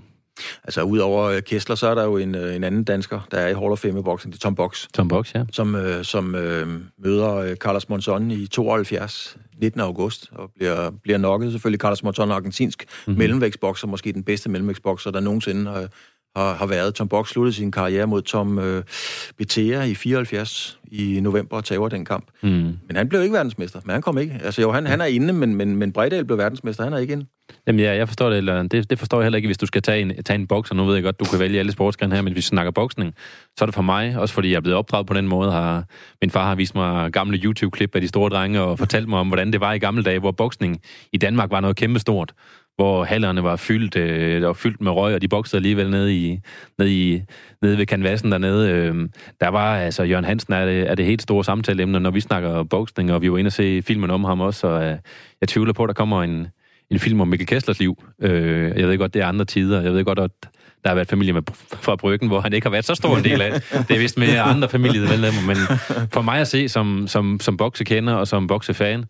Altså, 0.64 0.82
udover 0.82 1.24
øh, 1.24 1.42
Kessler, 1.42 1.76
så 1.76 1.88
er 1.88 1.94
der 1.94 2.04
jo 2.04 2.16
en, 2.16 2.34
øh, 2.34 2.56
en 2.56 2.64
anden 2.64 2.84
dansker, 2.84 3.20
der 3.30 3.38
er 3.38 3.48
i 3.48 3.54
Hall 3.54 3.72
of 3.72 3.78
Fame 3.78 4.00
i 4.00 4.02
boxing, 4.02 4.32
det 4.32 4.38
er 4.38 4.42
Tom 4.42 4.54
Box. 4.54 4.86
Tom 4.94 5.08
Box, 5.08 5.34
ja. 5.34 5.44
Som, 5.52 5.74
øh, 5.74 6.04
som 6.04 6.34
øh, 6.34 6.68
møder 7.04 7.34
øh, 7.34 7.56
Carlos 7.56 7.88
Monzon 7.88 8.30
i 8.30 8.46
72, 8.46 9.36
19. 9.62 9.80
august, 9.80 10.28
og 10.32 10.50
bliver, 10.56 10.90
bliver 10.90 11.18
nokket 11.18 11.52
selvfølgelig. 11.52 11.80
Carlos 11.80 12.02
Monzon 12.02 12.30
er 12.30 12.34
argentinsk 12.34 12.84
mm-hmm. 12.84 13.18
mellemvægtsbokser, 13.18 13.86
måske 13.86 14.12
den 14.12 14.24
bedste 14.24 14.50
mellemvægtsbokser, 14.50 15.10
der 15.10 15.20
nogensinde 15.20 15.70
har, 15.70 15.88
har, 16.36 16.54
har 16.54 16.66
været. 16.66 16.94
Tom 16.94 17.08
Box 17.08 17.28
sluttede 17.28 17.56
sin 17.56 17.70
karriere 17.70 18.06
mod 18.06 18.22
Tom 18.22 18.58
øh, 18.58 18.84
Betea 19.38 19.82
i 19.82 19.94
74 19.94 20.78
i 20.92 21.20
november 21.22 21.56
og 21.56 21.64
tager 21.64 21.88
den 21.88 22.04
kamp. 22.04 22.26
Mm. 22.42 22.48
Men 22.48 22.96
han 22.96 23.08
blev 23.08 23.22
ikke 23.22 23.32
verdensmester, 23.32 23.80
men 23.84 23.92
han 23.92 24.02
kom 24.02 24.18
ikke. 24.18 24.40
Altså 24.44 24.62
jo, 24.62 24.72
han, 24.72 24.86
han 24.86 25.00
er 25.00 25.04
inde, 25.04 25.32
men, 25.32 25.54
men, 25.54 25.76
men 25.76 25.92
Brejdal 25.92 26.24
blev 26.24 26.38
verdensmester, 26.38 26.84
han 26.84 26.92
er 26.92 26.98
ikke 26.98 27.12
inde. 27.12 27.26
Jamen 27.66 27.80
ja, 27.80 27.94
jeg 27.94 28.08
forstår 28.08 28.28
det, 28.28 28.38
eller 28.38 28.62
det, 28.62 28.90
det 28.90 28.98
forstår 28.98 29.18
jeg 29.18 29.24
heller 29.24 29.36
ikke, 29.36 29.48
hvis 29.48 29.58
du 29.58 29.66
skal 29.66 29.82
tage 29.82 30.00
en, 30.00 30.22
tage 30.22 30.34
en 30.38 30.46
bokser. 30.46 30.74
Nu 30.74 30.84
ved 30.84 30.94
jeg 30.94 31.04
godt, 31.04 31.20
du 31.20 31.24
kan 31.24 31.38
vælge 31.38 31.58
alle 31.58 31.72
sportsgrene 31.72 32.14
her, 32.14 32.22
men 32.22 32.32
hvis 32.32 32.44
vi 32.44 32.46
snakker 32.46 32.72
boksning, 32.72 33.14
så 33.58 33.64
er 33.64 33.66
det 33.66 33.74
for 33.74 33.82
mig, 33.82 34.18
også 34.18 34.34
fordi 34.34 34.50
jeg 34.50 34.56
er 34.56 34.60
blevet 34.60 34.78
opdraget 34.78 35.06
på 35.06 35.14
den 35.14 35.28
måde, 35.28 35.52
har, 35.52 35.84
min 36.22 36.30
far 36.30 36.46
har 36.46 36.54
vist 36.54 36.74
mig 36.74 37.12
gamle 37.12 37.38
YouTube-klip 37.38 37.94
af 37.94 38.00
de 38.00 38.08
store 38.08 38.30
drenge 38.30 38.60
og 38.60 38.78
fortalt 38.78 39.08
mig 39.08 39.18
om, 39.18 39.28
hvordan 39.28 39.52
det 39.52 39.60
var 39.60 39.72
i 39.72 39.78
gamle 39.78 40.02
dage, 40.02 40.18
hvor 40.18 40.32
boksning 40.32 40.80
i 41.12 41.16
Danmark 41.16 41.50
var 41.50 41.60
noget 41.60 41.76
kæmpestort 41.76 42.32
hvor 42.76 43.04
hallerne 43.04 43.42
var 43.42 43.56
fyldt, 43.56 43.96
øh, 43.96 44.42
var 44.42 44.52
fyldt 44.52 44.80
med 44.80 44.92
røg, 44.92 45.14
og 45.14 45.22
de 45.22 45.28
boksede 45.28 45.58
alligevel 45.58 45.90
nede, 45.90 46.16
i, 46.16 46.38
nede, 46.78 46.92
i, 46.92 47.22
nede 47.62 47.78
ved 47.78 47.86
kanvassen 47.86 48.32
dernede. 48.32 48.70
Øh, 48.70 49.08
der 49.40 49.48
var, 49.48 49.76
altså, 49.76 50.02
Jørgen 50.02 50.24
Hansen 50.24 50.52
er 50.52 50.64
det, 50.66 50.90
er 50.90 50.94
det 50.94 51.04
helt 51.04 51.22
store 51.22 51.44
samtaleemne, 51.44 52.00
når 52.00 52.10
vi 52.10 52.20
snakker 52.20 52.62
boksning, 52.62 53.12
og 53.12 53.22
vi 53.22 53.32
var 53.32 53.38
inde 53.38 53.48
og 53.48 53.52
se 53.52 53.82
filmen 53.82 54.10
om 54.10 54.24
ham 54.24 54.40
også, 54.40 54.66
og 54.66 54.84
øh, 54.84 54.96
jeg 55.40 55.48
tvivler 55.48 55.72
på, 55.72 55.82
at 55.82 55.88
der 55.88 55.94
kommer 55.94 56.22
en, 56.22 56.46
en 56.90 56.98
film 56.98 57.20
om 57.20 57.28
Mikkel 57.28 57.46
Kesslers 57.46 57.78
liv. 57.78 58.04
Øh, 58.22 58.78
jeg 58.78 58.88
ved 58.88 58.98
godt, 58.98 59.14
det 59.14 59.22
er 59.22 59.26
andre 59.26 59.44
tider. 59.44 59.82
Jeg 59.82 59.92
ved 59.92 60.04
godt, 60.04 60.18
at 60.18 60.30
der 60.84 60.88
har 60.88 60.94
været 60.94 61.08
familie 61.08 61.32
med, 61.32 61.42
fra 61.82 61.96
Bryggen, 61.96 62.28
hvor 62.28 62.40
han 62.40 62.52
ikke 62.52 62.64
har 62.64 62.70
været 62.70 62.84
så 62.84 62.94
stor 62.94 63.16
en 63.16 63.24
del 63.24 63.42
af. 63.42 63.52
Det 63.88 63.90
er 63.90 63.98
vist 63.98 64.18
med 64.18 64.28
andre 64.28 64.68
familiemedlemmer, 64.68 65.46
men 65.46 65.56
for 66.12 66.22
mig 66.22 66.40
at 66.40 66.48
se 66.48 66.68
som, 66.68 67.06
som, 67.08 67.40
som 67.40 67.56
boksekender 67.56 68.14
og 68.14 68.28
som 68.28 68.46
boksefan, 68.46 69.04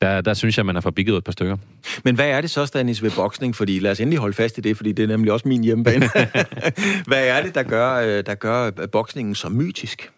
der, 0.00 0.20
der 0.20 0.34
synes 0.34 0.56
jeg, 0.56 0.66
man 0.66 0.74
har 0.74 0.80
forbigget 0.80 1.16
et 1.16 1.24
par 1.24 1.32
stykker. 1.32 1.56
Men 2.04 2.14
hvad 2.14 2.28
er 2.28 2.40
det 2.40 2.50
så, 2.50 2.66
Stanis, 2.66 3.02
ved 3.02 3.10
boksning? 3.10 3.56
Fordi 3.56 3.78
lad 3.78 3.90
os 3.90 4.00
endelig 4.00 4.18
holde 4.18 4.34
fast 4.34 4.58
i 4.58 4.60
det, 4.60 4.76
fordi 4.76 4.92
det 4.92 5.02
er 5.02 5.06
nemlig 5.06 5.32
også 5.32 5.48
min 5.48 5.64
hjemmebane. 5.64 6.08
hvad 7.08 7.26
er 7.26 7.42
det, 7.42 7.54
der 7.54 7.62
gør, 7.62 7.94
øh, 7.94 8.24
der 8.26 8.34
gør 8.34 8.70
boksningen 8.92 9.34
så 9.34 9.48
mytisk? 9.48 10.10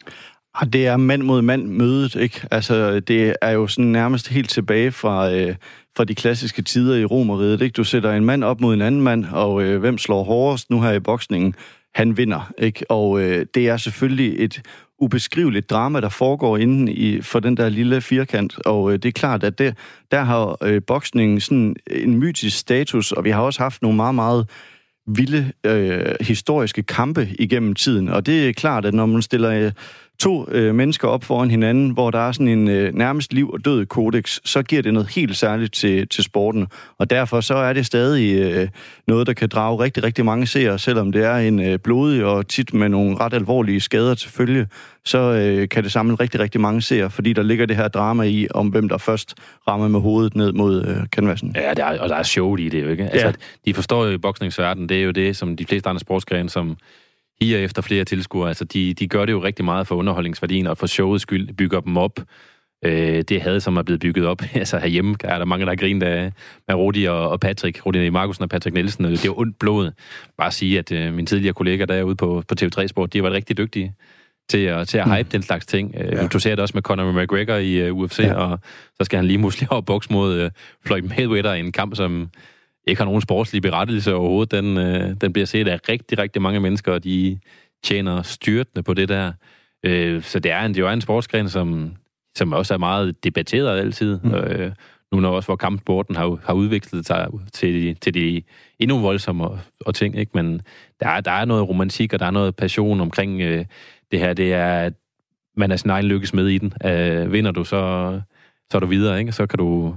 Ah, 0.55 0.73
det 0.73 0.87
er 0.87 0.97
mand 0.97 1.23
mod 1.23 1.43
mand 1.43 1.67
mødet, 1.67 2.15
ikke? 2.15 2.41
Altså, 2.51 3.01
det 3.01 3.35
er 3.43 3.51
jo 3.51 3.67
sådan 3.67 3.85
nærmest 3.85 4.29
helt 4.29 4.51
tilbage 4.51 4.93
fra, 4.93 5.33
øh, 5.33 5.55
fra 5.97 6.05
de 6.05 6.15
klassiske 6.15 6.63
tider 6.63 6.97
i 6.97 7.05
Romeriet, 7.05 7.63
ikke? 7.63 7.75
Du 7.75 7.85
sætter 7.85 8.13
en 8.13 8.25
mand 8.25 8.45
op 8.45 8.61
mod 8.61 8.75
en 8.75 8.83
anden 8.83 9.03
mand, 9.03 9.25
og 9.25 9.63
øh, 9.63 9.81
hvem 9.81 9.99
slår 9.99 10.23
hårdest 10.23 10.71
nu 10.71 10.83
her 10.83 10.93
i 10.93 11.01
boksningen? 11.01 11.55
Han 11.95 12.17
vinder, 12.17 12.53
ikke? 12.59 12.91
Og 12.91 13.21
øh, 13.21 13.47
det 13.55 13.69
er 13.69 13.77
selvfølgelig 13.77 14.45
et 14.45 14.63
ubeskriveligt 15.03 15.71
drama, 15.71 16.01
der 16.01 16.09
foregår 16.09 16.57
inden 16.57 16.89
i, 16.89 17.21
for 17.21 17.41
den 17.41 17.57
der 17.57 17.69
lille 17.69 18.01
firkant. 18.01 18.59
Og 18.67 18.93
øh, 18.93 18.99
det 18.99 19.05
er 19.05 19.13
klart, 19.13 19.45
at 19.45 19.59
det, 19.59 19.75
der 20.11 20.23
har 20.23 20.57
øh, 20.63 20.83
boksningen 20.87 21.41
sådan 21.41 21.77
en 21.91 22.19
mytisk 22.19 22.59
status, 22.59 23.13
og 23.13 23.25
vi 23.25 23.31
har 23.31 23.43
også 23.43 23.63
haft 23.63 23.83
nogle 23.83 23.97
meget, 23.97 24.15
meget 24.15 24.49
vilde 25.07 25.53
øh, 25.67 26.15
historiske 26.21 26.83
kampe 26.83 27.29
igennem 27.39 27.75
tiden. 27.75 28.09
Og 28.09 28.27
det 28.27 28.49
er 28.49 28.53
klart, 28.53 28.85
at 28.85 28.95
når 28.95 29.07
man 29.07 29.23
stiller 29.23 29.51
øh, 29.51 29.73
to 30.23 30.49
øh, 30.51 30.75
mennesker 30.75 31.09
op 31.09 31.25
foran 31.25 31.51
hinanden, 31.51 31.91
hvor 31.91 32.11
der 32.11 32.19
er 32.19 32.33
sådan 32.33 32.49
en 32.49 32.69
øh, 32.69 32.95
nærmest 32.95 33.33
liv 33.33 33.51
og 33.51 33.65
død 33.65 33.87
kodex, 33.87 34.39
så 34.45 34.63
giver 34.63 34.83
det 34.83 34.95
noget 34.95 35.09
helt 35.09 35.37
særligt 35.37 35.75
til, 35.75 36.09
til 36.09 36.25
sporten. 36.25 36.67
Og 36.99 37.11
derfor 37.11 37.41
så 37.41 37.55
er 37.55 37.73
det 37.73 37.87
stadig 37.87 38.35
øh, 38.39 38.69
noget, 39.07 39.27
der 39.27 39.33
kan 39.33 39.49
drage 39.49 39.79
rigtig, 39.79 40.03
rigtig 40.03 40.25
mange 40.25 40.47
seere, 40.47 40.79
selvom 40.79 41.13
det 41.13 41.25
er 41.25 41.37
en 41.37 41.61
øh, 41.61 41.79
blodig 41.79 42.25
og 42.25 42.49
tit 42.49 42.75
med 42.75 42.89
nogle 42.89 43.17
ret 43.21 43.35
alvorlige 43.35 43.81
skader 43.81 44.15
til 44.15 44.31
følge, 44.31 44.67
så 45.05 45.19
øh, 45.19 45.69
kan 45.69 45.85
det 45.85 45.93
samle 45.93 46.15
rigtig, 46.15 46.41
rigtig 46.41 46.61
mange 46.61 46.83
seere, 46.83 47.11
fordi 47.11 47.33
der 47.33 47.43
ligger 47.43 47.67
det 47.67 47.77
her 47.77 47.89
drama 47.89 48.23
i, 48.23 48.49
om 48.51 48.69
hvem 48.69 48.89
der 48.89 48.99
først 48.99 49.35
rammer 49.69 49.89
med 49.89 50.01
hovedet 50.01 50.37
ned 50.37 50.53
mod 50.53 50.85
øh, 50.87 51.07
canvasen. 51.07 51.57
Ja, 51.57 51.75
der 51.75 51.85
er, 51.85 52.01
og 52.01 52.09
der 52.09 52.17
er 52.17 52.23
show 52.23 52.57
i 52.57 52.69
det 52.69 52.83
jo, 52.83 52.89
ikke? 52.89 53.05
Altså, 53.05 53.27
ja. 53.27 53.33
de 53.65 53.75
forstår 53.75 54.05
jo 54.05 54.11
i 54.11 54.19
boksningsverdenen, 54.19 54.89
det 54.89 54.97
er 54.97 55.03
jo 55.03 55.11
det, 55.11 55.37
som 55.37 55.57
de 55.57 55.67
fleste 55.67 55.89
andre 55.89 56.01
sportsgrene, 56.01 56.51
som 56.51 56.77
higer 57.43 57.59
efter 57.59 57.83
flere 57.83 58.05
tilskuere. 58.05 58.49
Altså, 58.49 58.65
de, 58.65 58.95
de 58.95 59.09
gør 59.09 59.25
det 59.25 59.33
jo 59.33 59.45
rigtig 59.45 59.65
meget 59.65 59.87
for 59.87 59.95
underholdningsværdien 59.95 60.67
og 60.67 60.79
for 60.79 60.87
showets 60.87 61.23
skyld, 61.23 61.55
bygger 61.55 61.81
dem 61.81 61.97
op. 61.97 62.21
Øh, 62.85 63.23
det 63.23 63.43
havde, 63.43 63.61
som 63.61 63.77
er 63.77 63.83
blevet 63.83 64.01
bygget 64.01 64.27
op. 64.27 64.43
altså 64.55 64.79
herhjemme 64.79 65.17
er 65.25 65.39
der 65.39 65.45
mange, 65.45 65.65
der 65.65 65.71
har 65.71 65.77
grint 65.77 66.03
af, 66.03 66.33
af 66.69 66.75
Rudi 66.75 67.05
og, 67.05 67.29
og 67.29 67.41
Patrick. 67.41 67.87
Rudi 67.87 68.09
Markusen 68.09 68.43
og 68.43 68.49
Patrick 68.49 68.75
Nielsen. 68.75 69.05
Det 69.05 69.21
er 69.21 69.27
jo 69.27 69.39
ondt 69.39 69.59
blod. 69.59 69.91
Bare 70.39 70.47
at 70.47 70.55
sige, 70.55 70.79
at 70.79 70.93
øh, 70.93 71.15
mine 71.15 71.27
tidligere 71.27 71.55
kolleger 71.55 71.87
derude 71.87 72.17
på, 72.17 72.43
på 72.49 72.55
TV3 72.61 72.87
Sport, 72.87 73.13
de 73.13 73.19
har 73.19 73.23
været 73.23 73.35
rigtig 73.35 73.59
dygtige 73.59 73.95
til 74.51 74.59
at, 74.59 74.89
til 74.89 74.99
at 74.99 75.05
hype 75.05 75.23
mm. 75.23 75.31
den 75.31 75.43
slags 75.43 75.67
ting. 75.67 75.95
Øh, 75.99 76.13
ja. 76.13 76.27
Du 76.27 76.39
ser 76.39 76.51
det 76.51 76.61
også 76.61 76.73
med 76.75 76.83
Conor 76.83 77.23
McGregor 77.23 77.55
i 77.55 77.91
uh, 77.91 77.99
UFC, 77.99 78.19
ja. 78.19 78.35
og 78.35 78.59
så 78.95 79.05
skal 79.05 79.17
han 79.17 79.27
lige 79.27 79.39
måske 79.39 79.67
op 79.71 79.85
boks 79.85 80.11
mod 80.11 80.45
uh, 80.45 80.51
Floyd 80.87 81.03
Mayweather 81.03 81.53
i 81.53 81.61
en 81.61 81.73
kamp, 81.73 81.97
som 81.97 82.29
ikke 82.87 83.01
har 83.01 83.05
nogen 83.05 83.21
sportslig 83.21 83.63
berettelse 83.63 84.15
overhovedet. 84.15 84.51
Den, 84.51 84.77
uh, 84.77 85.17
den 85.21 85.33
bliver 85.33 85.47
set 85.47 85.69
af 85.69 85.79
rigtig, 85.89 86.19
rigtig 86.19 86.43
mange 86.43 86.61
mennesker, 86.61 86.93
og 86.93 87.05
de 87.05 87.39
tjener 87.85 88.23
styrtende 88.23 88.83
på 88.83 88.95
det 88.95 89.09
der. 89.09 89.33
Uh, 89.87 90.23
så 90.23 90.39
det 90.39 90.53
er 90.53 90.61
en, 90.61 90.75
det 90.75 90.85
er 90.85 90.91
en 90.91 91.01
sportsgren, 91.01 91.49
som, 91.49 91.97
som 92.37 92.53
også 92.53 92.75
er 92.75 92.79
meget 92.79 93.25
debatteret 93.25 93.79
altid. 93.79 94.19
Mm. 94.23 94.31
Uh, 94.31 94.73
nu 95.13 95.21
når 95.21 95.31
også 95.31 95.47
hvor 95.47 95.57
kampsporten 95.57 96.17
har, 96.17 96.39
har 96.45 96.55
udviklet 96.55 97.07
sig 97.07 97.29
til, 97.53 97.97
til 97.97 98.15
de 98.15 98.43
endnu 98.79 98.99
voldsomme 98.99 99.49
og, 99.81 99.95
ting, 99.95 100.19
ikke? 100.19 100.31
men 100.35 100.61
der 101.01 101.09
er, 101.09 101.21
der 101.21 101.31
er 101.31 101.45
noget 101.45 101.69
romantik, 101.69 102.13
og 102.13 102.19
der 102.19 102.27
er 102.27 102.31
noget 102.31 102.57
passion 102.57 103.01
omkring 103.01 103.43
uh, 103.43 103.65
det 104.11 104.19
her, 104.21 104.33
det 104.33 104.53
er, 104.53 104.75
at 104.75 104.93
man 105.57 105.71
er 105.71 105.77
sin 105.77 105.91
egen 105.91 106.05
lykkes 106.05 106.35
med 106.35 106.49
i 106.49 106.59
den. 106.59 106.73
Uh, 106.85 107.33
vinder 107.33 107.51
du, 107.51 107.65
så, 107.65 108.21
så 108.71 108.79
er 108.79 108.81
du 108.81 108.87
videre, 108.87 109.21
ikke? 109.21 109.33
Så 109.33 109.47
kan 109.47 109.59
du 109.59 109.97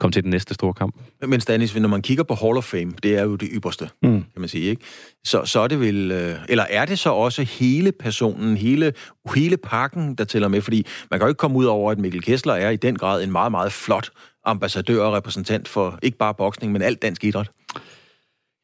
komme 0.00 0.12
til 0.12 0.22
den 0.22 0.30
næste 0.30 0.54
store 0.54 0.74
kamp. 0.74 0.94
Men 1.26 1.40
Stanis, 1.40 1.76
når 1.76 1.88
man 1.88 2.02
kigger 2.02 2.24
på 2.24 2.34
Hall 2.34 2.56
of 2.56 2.64
Fame, 2.64 2.92
det 3.02 3.18
er 3.18 3.22
jo 3.22 3.36
det 3.36 3.48
ypperste, 3.52 3.90
mm. 4.02 4.10
kan 4.10 4.40
man 4.40 4.48
sige, 4.48 4.64
ikke? 4.70 4.84
Så, 5.24 5.44
så 5.44 5.60
er 5.60 5.68
det 5.68 5.80
vel, 5.80 6.10
øh, 6.10 6.38
eller 6.48 6.64
er 6.70 6.84
det 6.84 6.98
så 6.98 7.10
også 7.10 7.42
hele 7.42 7.92
personen, 7.92 8.56
hele, 8.56 8.92
hele 9.34 9.56
pakken, 9.56 10.14
der 10.14 10.24
tæller 10.24 10.48
med? 10.48 10.60
Fordi 10.60 10.86
man 11.10 11.20
kan 11.20 11.26
jo 11.26 11.28
ikke 11.28 11.38
komme 11.38 11.56
ud 11.56 11.64
over, 11.64 11.92
at 11.92 11.98
Mikkel 11.98 12.22
Kessler 12.22 12.54
er 12.54 12.70
i 12.70 12.76
den 12.76 12.96
grad 12.96 13.22
en 13.22 13.32
meget, 13.32 13.50
meget 13.50 13.72
flot 13.72 14.10
ambassadør 14.44 15.02
og 15.02 15.12
repræsentant 15.12 15.68
for 15.68 15.98
ikke 16.02 16.18
bare 16.18 16.34
boksning, 16.34 16.72
men 16.72 16.82
alt 16.82 17.02
dansk 17.02 17.24
idræt. 17.24 17.50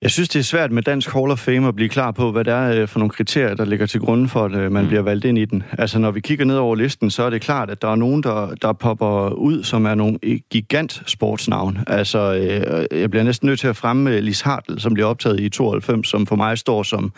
Jeg 0.02 0.10
synes, 0.10 0.28
det 0.28 0.38
er 0.38 0.44
svært 0.44 0.72
med 0.72 0.82
Dansk 0.82 1.10
Hall 1.12 1.30
of 1.30 1.38
Fame 1.38 1.68
at 1.68 1.76
blive 1.76 1.88
klar 1.88 2.10
på, 2.10 2.32
hvad 2.32 2.44
det 2.44 2.52
er 2.52 2.82
øh, 2.82 2.88
for 2.88 2.98
nogle 2.98 3.10
kriterier, 3.10 3.54
der 3.54 3.64
ligger 3.64 3.86
til 3.86 4.00
grund 4.00 4.28
for, 4.28 4.44
at 4.44 4.52
øh, 4.52 4.72
man 4.72 4.82
mm. 4.82 4.88
bliver 4.88 5.02
valgt 5.02 5.24
ind 5.24 5.38
i 5.38 5.44
den. 5.44 5.62
Altså, 5.78 5.98
når 5.98 6.10
vi 6.10 6.20
kigger 6.20 6.44
ned 6.44 6.56
over 6.56 6.74
listen, 6.74 7.10
så 7.10 7.22
er 7.22 7.30
det 7.30 7.40
klart, 7.40 7.70
at 7.70 7.82
der 7.82 7.88
er 7.88 7.94
nogen, 7.94 8.22
der, 8.22 8.54
der 8.62 8.72
popper 8.72 9.28
ud, 9.28 9.64
som 9.64 9.86
er 9.86 9.94
nogle 9.94 10.18
gigant 10.50 11.02
sportsnavn. 11.06 11.78
Altså, 11.86 12.18
øh, 12.34 13.00
jeg 13.00 13.10
bliver 13.10 13.24
næsten 13.24 13.46
nødt 13.46 13.60
til 13.60 13.68
at 13.68 13.76
fremme 13.76 14.20
Lis 14.20 14.40
Hartl, 14.40 14.78
som 14.78 14.94
bliver 14.94 15.06
optaget 15.06 15.40
i 15.40 15.48
92, 15.48 16.08
som 16.08 16.26
for 16.26 16.36
mig 16.36 16.58
står 16.58 16.82
som 16.82 17.12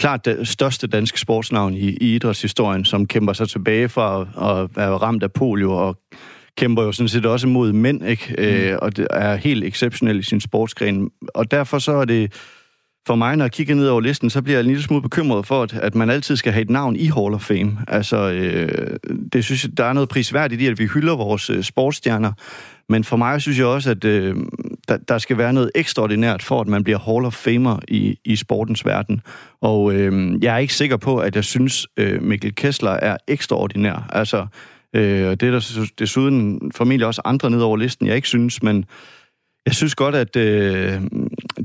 klart 0.00 0.24
det 0.24 0.48
største 0.48 0.86
danske 0.86 1.20
sportsnavn 1.20 1.74
i, 1.74 1.88
i 1.88 2.14
idrætshistorien, 2.14 2.84
som 2.84 3.06
kæmper 3.06 3.32
sig 3.32 3.48
tilbage 3.48 3.88
fra 3.88 4.20
at 4.20 4.76
være 4.76 4.90
ramt 4.90 5.22
af 5.22 5.32
polio 5.32 5.72
og 5.72 5.96
kæmper 6.56 6.82
jo 6.82 6.92
sådan 6.92 7.08
set 7.08 7.26
også 7.26 7.48
mod 7.48 7.72
mænd, 7.72 8.06
ikke? 8.06 8.34
Mm. 8.38 8.44
Øh, 8.44 8.78
og 8.82 8.96
det 8.96 9.06
er 9.10 9.36
helt 9.36 9.64
exceptionelt 9.64 10.20
i 10.20 10.28
sin 10.28 10.40
sportsgren. 10.40 11.10
Og 11.34 11.50
derfor 11.50 11.78
så 11.78 11.92
er 11.92 12.04
det 12.04 12.32
for 13.06 13.14
mig, 13.14 13.36
når 13.36 13.44
jeg 13.44 13.52
kigger 13.52 13.74
ned 13.74 13.88
over 13.88 14.00
listen, 14.00 14.30
så 14.30 14.42
bliver 14.42 14.56
jeg 14.56 14.60
en 14.60 14.66
lille 14.66 14.82
smule 14.82 15.02
bekymret 15.02 15.46
for, 15.46 15.62
at, 15.62 15.74
at 15.74 15.94
man 15.94 16.10
altid 16.10 16.36
skal 16.36 16.52
have 16.52 16.62
et 16.62 16.70
navn 16.70 16.96
i 16.96 17.06
Hall 17.06 17.34
of 17.34 17.40
Fame. 17.40 17.78
Altså, 17.88 18.30
øh, 18.30 18.96
det 19.32 19.44
synes 19.44 19.64
jeg, 19.64 19.76
der 19.76 19.84
er 19.84 19.92
noget 19.92 20.08
prisværdigt 20.08 20.62
i, 20.62 20.66
at 20.66 20.78
vi 20.78 20.86
hylder 20.86 21.16
vores 21.16 21.50
øh, 21.50 21.62
sportsstjerner. 21.62 22.32
Men 22.88 23.04
for 23.04 23.16
mig 23.16 23.40
synes 23.40 23.58
jeg 23.58 23.66
også, 23.66 23.90
at 23.90 24.04
øh, 24.04 24.36
der, 24.88 24.96
der 24.96 25.18
skal 25.18 25.38
være 25.38 25.52
noget 25.52 25.70
ekstraordinært 25.74 26.42
for, 26.42 26.60
at 26.60 26.68
man 26.68 26.84
bliver 26.84 26.98
Hall 26.98 27.24
of 27.24 27.34
Famer 27.34 27.78
i, 27.88 28.18
i 28.24 28.36
sportens 28.36 28.84
verden. 28.84 29.20
Og 29.60 29.94
øh, 29.94 30.42
jeg 30.42 30.54
er 30.54 30.58
ikke 30.58 30.74
sikker 30.74 30.96
på, 30.96 31.18
at 31.18 31.36
jeg 31.36 31.44
synes, 31.44 31.86
øh, 31.96 32.22
Mikkel 32.22 32.54
Kessler 32.54 32.90
er 32.90 33.16
ekstraordinær. 33.28 34.08
Altså, 34.12 34.46
Øh, 34.94 35.28
og 35.28 35.40
det 35.40 35.46
er 35.46 35.50
der 35.50 35.90
desuden 35.98 36.60
formentlig 36.74 37.06
også 37.06 37.22
andre 37.24 37.50
ned 37.50 37.60
over 37.60 37.76
listen, 37.76 38.06
jeg 38.06 38.16
ikke 38.16 38.28
synes, 38.28 38.62
men 38.62 38.84
jeg 39.66 39.74
synes 39.74 39.94
godt, 39.94 40.14
at 40.14 40.36
øh, 40.36 41.00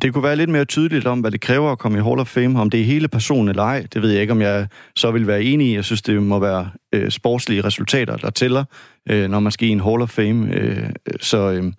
det 0.02 0.14
kunne 0.14 0.24
være 0.24 0.36
lidt 0.36 0.50
mere 0.50 0.66
tydeligt 0.66 1.06
om, 1.06 1.20
hvad 1.20 1.32
det 1.32 1.42
kræver 1.42 1.72
at 1.72 1.80
komme 1.80 1.98
i 1.98 2.02
Hall 2.02 2.20
of 2.20 2.28
Fame. 2.28 2.62
Om 2.62 2.70
det 2.70 2.80
er 2.80 2.86
hele 2.86 3.08
personen 3.08 3.50
eller 3.50 3.64
ej, 3.64 3.86
det 3.94 4.02
ved 4.02 4.12
jeg 4.12 4.22
ikke, 4.22 4.34
om 4.34 4.42
jeg 4.42 4.68
så 4.96 5.12
vil 5.12 5.28
være 5.28 5.44
enig 5.44 5.68
i. 5.68 5.76
Jeg 5.76 5.86
synes, 5.86 6.02
det 6.02 6.24
må 6.24 6.40
være 6.40 6.70
øh, 6.94 7.12
sportslige 7.12 7.64
resultater, 7.64 8.18
der 8.18 8.30
tæller, 8.30 8.64
øh, 9.10 9.30
når 9.30 9.40
man 9.40 9.52
skal 9.52 9.68
i 9.68 9.72
en 9.72 9.80
Hall 9.80 10.02
of 10.02 10.10
Fame. 10.10 10.56
Øh, 10.56 10.90
så 11.22 11.52
øh, 11.52 11.74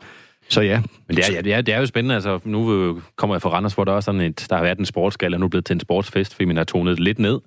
så 0.51 0.61
ja. 0.61 0.80
Men 1.07 1.16
det 1.16 1.28
er, 1.28 1.32
ja, 1.34 1.40
det, 1.40 1.55
er, 1.55 1.61
det 1.61 1.74
er 1.74 1.78
jo 1.78 1.86
spændende. 1.86 2.14
Altså, 2.14 2.40
nu 2.44 3.01
kommer 3.16 3.36
jeg 3.36 3.42
fra 3.42 3.51
Randers, 3.51 3.74
hvor 3.74 3.84
der 3.84 3.92
er 3.92 4.01
sådan 4.01 4.20
et, 4.20 4.46
der 4.51 4.57
har 4.57 4.62
været 4.62 4.78
en 4.78 4.86
sportsgal, 4.86 5.34
og 5.34 5.40
nu 5.40 5.46
er 5.46 5.51
blevet 5.51 5.64
til 5.64 5.74
en 5.74 5.80
sportsfest, 5.80 6.34
fordi 6.34 6.44
man 6.44 6.57
har 6.57 6.64
tonet 6.64 6.96
det 6.96 7.05
lidt 7.05 7.18
ned. 7.18 7.40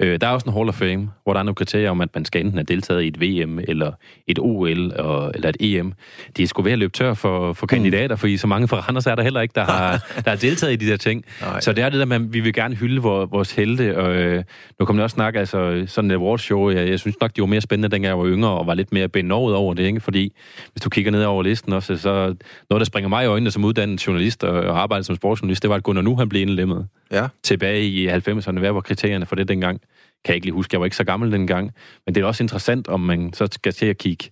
Øh, 0.00 0.20
der 0.20 0.26
er 0.26 0.30
også 0.30 0.46
en 0.46 0.52
Hall 0.52 0.68
of 0.68 0.74
Fame, 0.74 1.10
hvor 1.24 1.32
der 1.32 1.40
er 1.40 1.44
nogle 1.44 1.54
kriterier 1.54 1.90
om, 1.90 2.00
at 2.00 2.08
man 2.14 2.24
skal 2.24 2.40
enten 2.40 2.54
have 2.54 2.64
deltaget 2.64 3.02
i 3.02 3.08
et 3.08 3.20
VM, 3.20 3.58
eller 3.58 3.92
et 4.26 4.38
OL, 4.38 4.92
og, 4.98 5.32
eller 5.34 5.48
et 5.48 5.56
EM. 5.60 5.92
De 6.36 6.42
er 6.42 6.46
sgu 6.46 6.62
ved 6.62 6.72
at 6.72 6.78
løbe 6.78 6.92
tør 6.92 7.14
for, 7.14 7.52
for 7.52 7.66
kandidater, 7.66 8.16
fordi 8.16 8.36
så 8.36 8.46
mange 8.46 8.68
fra 8.68 8.76
Randers 8.76 9.06
er 9.06 9.14
der 9.14 9.22
heller 9.22 9.40
ikke, 9.40 9.52
der 9.54 9.64
har, 9.64 9.90
der 10.24 10.30
har 10.30 10.36
deltaget 10.36 10.72
i 10.72 10.76
de 10.76 10.90
der 10.90 10.96
ting. 10.96 11.24
Nej. 11.40 11.60
Så 11.60 11.72
det 11.72 11.84
er 11.84 11.88
det 11.88 11.98
der, 11.98 12.06
man, 12.06 12.32
vi 12.32 12.40
vil 12.40 12.52
gerne 12.52 12.74
hylde 12.74 13.02
vores, 13.02 13.30
vores 13.32 13.52
helte. 13.52 13.98
Og, 13.98 14.14
øh, 14.14 14.44
nu 14.80 14.86
kommer 14.86 15.00
jeg 15.02 15.04
også 15.04 15.14
snakke, 15.14 15.38
altså 15.38 15.84
sådan 15.86 16.10
et 16.10 16.14
awardshow, 16.14 16.70
jeg, 16.70 16.88
jeg 16.88 17.00
synes 17.00 17.16
nok, 17.20 17.36
de 17.36 17.40
var 17.40 17.46
mere 17.46 17.60
spændende, 17.60 17.88
dengang 17.88 18.08
jeg 18.08 18.18
var 18.18 18.26
yngre, 18.26 18.50
og 18.50 18.66
var 18.66 18.74
lidt 18.74 18.92
mere 18.92 19.08
benovet 19.08 19.54
over 19.54 19.74
det, 19.74 19.82
ikke? 19.82 20.00
fordi 20.00 20.32
hvis 20.72 20.82
du 20.82 20.90
kigger 20.90 21.10
ned 21.10 21.24
over 21.24 21.42
listen 21.42 21.72
også, 21.72 21.96
så 21.96 22.34
noget, 22.70 22.80
der 22.80 22.84
springer 22.84 23.08
mig 23.08 23.24
i 23.24 23.26
øjnene 23.26 23.50
som 23.50 23.64
uddannet 23.64 24.06
journalist 24.06 24.44
og, 24.44 24.60
og 24.60 24.80
arbejde 24.80 25.04
som 25.04 25.16
sportsjournalist, 25.16 25.62
det 25.62 25.70
var, 25.70 25.76
at 25.76 25.82
Gunnar 25.82 26.02
nu 26.02 26.16
han 26.16 26.28
blev 26.28 26.42
indlemmet. 26.42 26.88
Ja. 27.12 27.28
Tilbage 27.42 27.84
i 27.84 28.08
90'erne. 28.08 28.58
Hvad 28.58 28.72
var 28.72 28.80
kriterierne 28.80 29.26
for 29.26 29.36
det 29.36 29.48
dengang? 29.48 29.80
Kan 30.24 30.32
jeg 30.32 30.34
ikke 30.34 30.46
lige 30.46 30.54
huske. 30.54 30.74
Jeg 30.74 30.80
var 30.80 30.86
ikke 30.86 30.96
så 30.96 31.04
gammel 31.04 31.32
dengang. 31.32 31.72
Men 32.06 32.14
det 32.14 32.20
er 32.20 32.24
også 32.24 32.44
interessant, 32.44 32.88
om 32.88 33.00
man 33.00 33.32
så 33.32 33.48
skal 33.52 33.72
til 33.72 33.86
at 33.86 33.98
kigge 33.98 34.30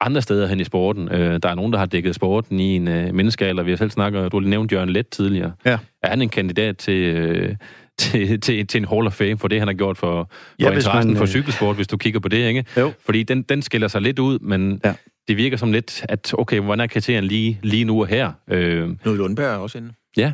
andre 0.00 0.22
steder 0.22 0.46
hen 0.46 0.60
i 0.60 0.64
sporten. 0.64 1.12
Øh, 1.12 1.40
der 1.42 1.48
er 1.48 1.54
nogen, 1.54 1.72
der 1.72 1.78
har 1.78 1.86
dækket 1.86 2.14
sporten 2.14 2.60
i 2.60 2.76
en 2.76 2.88
øh, 2.88 3.14
menneskealder. 3.14 3.62
Vi 3.62 3.70
har 3.70 3.76
selv 3.76 3.90
snakket, 3.90 4.32
du 4.32 4.40
har 4.40 4.48
nævnt 4.48 4.72
Jørgen 4.72 4.90
Let 4.90 5.08
tidligere. 5.08 5.52
Ja. 5.64 5.78
Er 6.02 6.08
han 6.08 6.22
en 6.22 6.28
kandidat 6.28 6.76
til, 6.76 6.94
øh, 6.94 7.56
til, 7.98 8.40
til, 8.40 8.66
til 8.66 8.78
en 8.78 8.88
Hall 8.88 9.06
of 9.06 9.12
Fame 9.12 9.38
for 9.38 9.48
det, 9.48 9.58
han 9.58 9.68
har 9.68 9.74
gjort 9.74 9.98
for, 9.98 10.24
for 10.30 10.30
ja, 10.58 10.70
interessen 10.70 11.10
man, 11.10 11.16
for 11.16 11.24
øh, 11.24 11.28
cykelsport, 11.28 11.76
hvis 11.76 11.88
du 11.88 11.96
kigger 11.96 12.20
på 12.20 12.28
det, 12.28 12.48
ikke? 12.48 12.64
Jo. 12.76 12.92
Fordi 13.04 13.22
den, 13.22 13.42
den 13.42 13.62
skiller 13.62 13.88
sig 13.88 14.02
lidt 14.02 14.18
ud, 14.18 14.38
men 14.38 14.80
ja 14.84 14.94
det 15.30 15.36
virker 15.36 15.56
som 15.56 15.72
lidt, 15.72 16.04
at 16.08 16.34
okay, 16.38 16.60
hvordan 16.60 16.80
er 16.80 16.86
kriterien 16.86 17.24
lige, 17.24 17.60
lige 17.62 17.84
nu 17.84 18.00
og 18.00 18.06
her? 18.06 18.32
Øh, 18.48 18.88
Knud 19.02 19.16
Lundberg 19.16 19.46
er 19.46 19.56
også 19.56 19.78
inde. 19.78 19.92
Ja. 20.16 20.32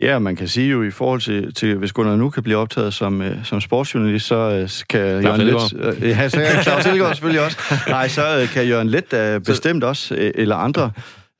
Ja, 0.00 0.18
man 0.18 0.36
kan 0.36 0.48
sige 0.48 0.70
jo 0.70 0.82
i 0.82 0.90
forhold 0.90 1.20
til, 1.20 1.54
til 1.54 1.76
hvis 1.76 1.92
Gunnar 1.92 2.16
nu 2.16 2.30
kan 2.30 2.42
blive 2.42 2.56
optaget 2.56 2.94
som, 2.94 3.22
øh, 3.22 3.44
som 3.44 3.60
sportsjournalist, 3.60 4.26
så 4.26 4.36
øh, 4.36 4.68
kan 4.88 5.22
Jørgen 5.22 5.40
Let... 5.40 5.96
Øh, 6.02 6.08
ja, 6.08 6.28
så 6.28 6.36
kan 6.36 6.62
Claus 6.62 6.86
Elgaard 6.86 7.14
selvfølgelig 7.14 7.44
også. 7.44 7.58
Nej, 7.88 8.08
så 8.08 8.38
øh, 8.38 8.48
kan 8.48 8.66
Jørgen 8.66 8.88
Let 8.88 9.12
øh, 9.12 9.40
bestemt 9.40 9.84
også, 9.84 10.14
øh, 10.14 10.30
eller 10.34 10.56
andre 10.56 10.90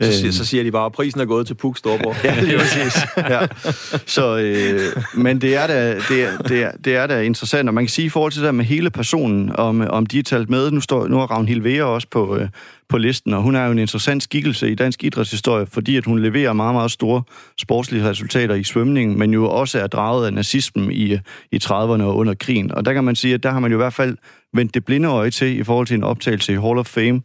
så, 0.05 0.19
siger, 0.21 0.33
så 0.33 0.45
siger 0.45 0.63
de 0.63 0.71
bare, 0.73 0.87
at 0.87 0.93
prisen 0.93 1.21
er 1.21 1.25
gået 1.25 1.47
til 1.47 1.55
Puk 1.55 1.79
Storborg. 1.79 2.17
ja, 2.25 2.41
lige 2.41 2.59
præcis. 2.59 3.03
Ja. 3.17 3.47
Så, 4.07 4.37
øh, 4.37 4.81
men 5.15 5.41
det 5.41 5.57
er, 5.57 5.67
da, 5.67 5.95
det, 6.09 6.25
er, 6.25 6.39
det, 6.39 6.63
er, 6.63 6.71
det 6.85 6.97
er 6.97 7.07
da 7.07 7.23
interessant, 7.23 7.69
og 7.69 7.75
man 7.75 7.85
kan 7.85 7.89
sige 7.89 8.07
i 8.07 8.09
forhold 8.09 8.33
til 8.33 8.41
det 8.41 8.47
der 8.47 8.53
med 8.53 8.65
hele 8.65 8.91
personen, 8.91 9.57
om, 9.57 9.81
om 9.81 10.07
de 10.07 10.19
er 10.19 10.23
talt 10.23 10.51
med. 10.51 10.71
Nu, 10.71 10.81
står, 10.81 11.07
nu 11.07 11.21
er 11.21 11.27
Ragnhild 11.27 11.63
Vera 11.63 11.85
også 11.85 12.09
på, 12.11 12.37
øh, 12.37 12.49
på 12.89 12.99
listen, 12.99 13.35
og 13.35 13.43
hun 13.43 13.57
er 13.57 13.65
jo 13.65 13.73
en 13.73 13.79
interessant 13.79 14.23
skikkelse 14.23 14.71
i 14.71 14.75
dansk 14.75 15.05
idrætshistorie, 15.05 15.67
fordi 15.67 15.97
at 15.97 16.05
hun 16.05 16.19
leverer 16.19 16.53
meget, 16.53 16.75
meget 16.75 16.91
store 16.91 17.23
sportslige 17.61 18.09
resultater 18.09 18.55
i 18.55 18.65
svømning, 18.65 19.19
men 19.19 19.33
jo 19.33 19.51
også 19.51 19.79
er 19.81 19.87
draget 19.87 20.27
af 20.27 20.33
nazismen 20.33 20.93
i, 20.93 21.19
i 21.53 21.59
30'erne 21.65 22.03
og 22.03 22.17
under 22.17 22.35
krigen. 22.35 22.73
Og 22.73 22.85
der 22.85 22.93
kan 22.93 23.05
man 23.05 23.17
sige, 23.17 23.35
at 23.35 23.43
der 23.43 23.51
har 23.51 23.61
man 23.61 23.71
jo 23.71 23.77
i 23.77 23.83
hvert 23.83 23.93
fald 23.93 24.17
vendt 24.55 24.75
det 24.75 24.85
blinde 24.85 25.09
øje 25.09 25.31
til 25.31 25.59
i 25.59 25.65
forhold 25.65 25.87
til 25.87 25.95
en 25.95 26.05
optagelse 26.05 26.53
i 26.53 26.57
Hall 26.57 26.79
of 26.79 26.87
Fame, 26.87 27.21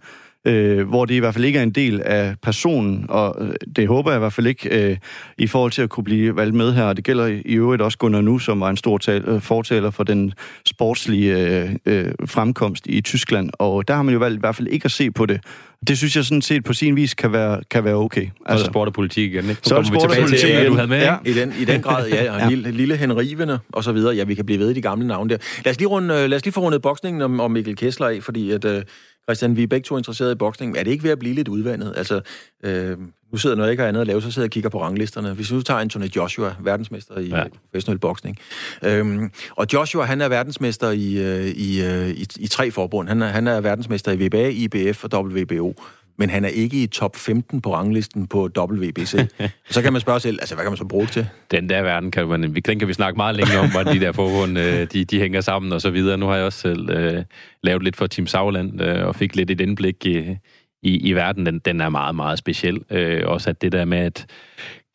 øh, 0.47 0.87
hvor 0.87 1.05
det 1.05 1.15
i 1.15 1.17
hvert 1.17 1.33
fald 1.33 1.45
ikke 1.45 1.59
er 1.59 1.63
en 1.63 1.71
del 1.71 2.01
af 2.01 2.35
personen, 2.43 3.05
og 3.09 3.35
øh, 3.39 3.53
det 3.75 3.87
håber 3.87 4.11
jeg 4.11 4.17
i 4.17 4.19
hvert 4.19 4.33
fald 4.33 4.47
ikke, 4.47 4.89
øh, 4.89 4.97
i 5.37 5.47
forhold 5.47 5.71
til 5.71 5.81
at 5.81 5.89
kunne 5.89 6.03
blive 6.03 6.35
valgt 6.35 6.55
med 6.55 6.73
her. 6.73 6.93
Det 6.93 7.03
gælder 7.03 7.25
i 7.25 7.53
øvrigt 7.53 7.81
også 7.81 7.97
Gunnar 7.97 8.21
Nu, 8.21 8.39
som 8.39 8.59
var 8.59 8.69
en 8.69 8.77
stor 8.77 8.97
tal, 8.97 9.23
øh, 9.27 9.41
fortaler 9.41 9.89
for 9.91 10.03
den 10.03 10.33
sportslige 10.65 11.37
øh, 11.37 11.69
øh, 11.85 12.11
fremkomst 12.25 12.87
i 12.87 13.01
Tyskland, 13.01 13.49
og 13.53 13.87
der 13.87 13.95
har 13.95 14.03
man 14.03 14.13
jo 14.13 14.19
valgt 14.19 14.35
i 14.35 14.39
hvert 14.39 14.55
fald 14.55 14.67
ikke 14.67 14.85
at 14.85 14.91
se 14.91 15.11
på 15.11 15.25
det. 15.25 15.41
Det 15.87 15.97
synes 15.97 16.15
jeg 16.15 16.25
sådan 16.25 16.41
set 16.41 16.63
på 16.63 16.73
sin 16.73 16.95
vis 16.95 17.13
kan 17.13 17.31
være, 17.31 17.61
kan 17.71 17.83
være 17.83 17.95
okay. 17.95 18.21
Altså, 18.21 18.33
så 18.35 18.43
er 18.45 18.51
altså- 18.51 18.65
sport 18.65 18.87
og 18.87 18.93
politik 18.93 19.33
igen, 19.33 19.49
ikke? 19.49 19.61
Så 19.63 19.75
kommer 19.75 19.91
vi 19.91 19.97
tilbage 19.99 20.21
politik, 20.21 20.39
til, 20.39 20.55
hvad 20.55 20.65
du 20.65 20.73
havde 20.73 20.87
med, 20.87 21.01
ja. 21.01 21.15
I, 21.25 21.33
den, 21.33 21.53
I 21.59 21.65
den 21.65 21.81
grad, 21.81 22.09
ja. 22.09 22.33
Og 22.33 22.39
ja. 22.41 22.49
Lille, 22.49 22.71
lille 22.71 22.95
Henrivene 22.97 23.59
og 23.73 23.83
så 23.83 23.91
videre. 23.91 24.15
Ja, 24.15 24.23
vi 24.23 24.35
kan 24.35 24.45
blive 24.45 24.59
ved 24.59 24.69
i 24.69 24.73
de 24.73 24.81
gamle 24.81 25.07
navne 25.07 25.29
der. 25.29 25.37
Lad 25.65 25.71
os 25.71 25.77
lige, 25.77 25.87
runde, 25.87 26.27
lad 26.27 26.37
os 26.37 26.45
lige 26.45 26.53
få 26.53 26.59
rundet 26.59 26.81
boksningen 26.81 27.21
om, 27.21 27.39
om 27.39 27.51
Mikkel 27.51 27.75
Kessler 27.75 28.07
af, 28.07 28.23
fordi 28.23 28.51
at, 28.51 28.65
øh, 28.65 28.81
Christian, 29.29 29.55
vi 29.55 29.63
er 29.63 29.67
begge 29.67 29.85
to 29.85 29.97
interesserede 29.97 30.31
i 30.31 30.35
boksning. 30.35 30.77
Er 30.77 30.83
det 30.83 30.91
ikke 30.91 31.03
ved 31.03 31.11
at 31.11 31.19
blive 31.19 31.35
lidt 31.35 31.47
udvandet? 31.47 31.93
Altså, 31.97 32.21
øh, 32.63 32.97
nu 33.31 33.37
sidder 33.37 33.63
jeg 33.63 33.71
ikke 33.71 33.81
har 33.81 33.87
andet 33.87 34.01
at 34.01 34.07
lave, 34.07 34.21
så 34.21 34.31
sidder 34.31 34.45
jeg 34.45 34.49
og 34.49 34.51
kigger 34.51 34.69
på 34.69 34.81
ranglisterne. 34.81 35.33
Hvis 35.33 35.49
du 35.49 35.61
tager 35.61 35.79
Anthony 35.79 36.05
Joshua, 36.05 36.55
verdensmester 36.59 37.17
i 37.17 37.27
ja. 37.27 37.43
professionel 37.71 37.99
boksning. 37.99 38.37
Øhm, 38.83 39.31
og 39.51 39.67
Joshua, 39.73 40.05
han 40.05 40.21
er 40.21 40.27
verdensmester 40.27 40.91
i, 40.91 41.17
øh, 41.17 41.45
i, 41.45 41.85
øh, 41.85 42.09
i, 42.09 42.27
i 42.39 42.47
tre 42.47 42.71
forbund. 42.71 43.07
Han 43.07 43.21
er, 43.21 43.27
han 43.27 43.47
er 43.47 43.61
verdensmester 43.61 44.11
i 44.11 44.25
WBA, 44.25 44.49
IBF 44.49 45.03
og 45.03 45.25
WBO 45.25 45.73
men 46.17 46.29
han 46.29 46.45
er 46.45 46.49
ikke 46.49 46.83
i 46.83 46.87
top 46.87 47.15
15 47.15 47.61
på 47.61 47.73
ranglisten 47.73 48.27
på 48.27 48.49
WBC. 48.57 49.29
så 49.69 49.81
kan 49.81 49.93
man 49.93 50.01
spørge 50.01 50.19
selv, 50.19 50.37
altså 50.41 50.55
hvad 50.55 50.65
kan 50.65 50.71
man 50.71 50.77
så 50.77 50.85
bruge 50.85 51.05
det 51.05 51.11
til? 51.11 51.27
Den 51.51 51.69
der 51.69 51.81
verden 51.81 52.11
kan 52.11 52.27
man, 52.27 52.55
vi, 52.55 52.59
den 52.59 52.79
kan 52.79 52.87
vi 52.87 52.93
snakke 52.93 53.17
meget 53.17 53.35
længe 53.35 53.59
om, 53.59 53.71
hvordan 53.71 53.95
de 53.95 53.99
der 53.99 54.11
forbund, 54.11 54.59
øh, 54.59 54.87
de, 54.93 55.05
de 55.05 55.19
hænger 55.19 55.41
sammen 55.41 55.73
og 55.73 55.81
så 55.81 55.89
videre. 55.89 56.17
Nu 56.17 56.25
har 56.25 56.35
jeg 56.35 56.45
også 56.45 56.59
selv 56.59 56.89
øh, 56.89 57.23
lavet 57.63 57.83
lidt 57.83 57.95
for 57.95 58.07
Team 58.07 58.27
Sauerland 58.27 58.81
øh, 58.81 59.07
og 59.07 59.15
fik 59.15 59.35
lidt 59.35 59.51
et 59.51 59.61
indblik 59.61 60.05
i, 60.05 60.37
i, 60.83 60.97
i 61.09 61.13
verden. 61.13 61.45
Den, 61.45 61.59
den 61.59 61.81
er 61.81 61.89
meget, 61.89 62.15
meget 62.15 62.39
speciel. 62.39 62.79
Øh, 62.91 63.21
også 63.25 63.49
at 63.49 63.61
det 63.61 63.71
der 63.71 63.85
med, 63.85 63.97
at 63.97 64.25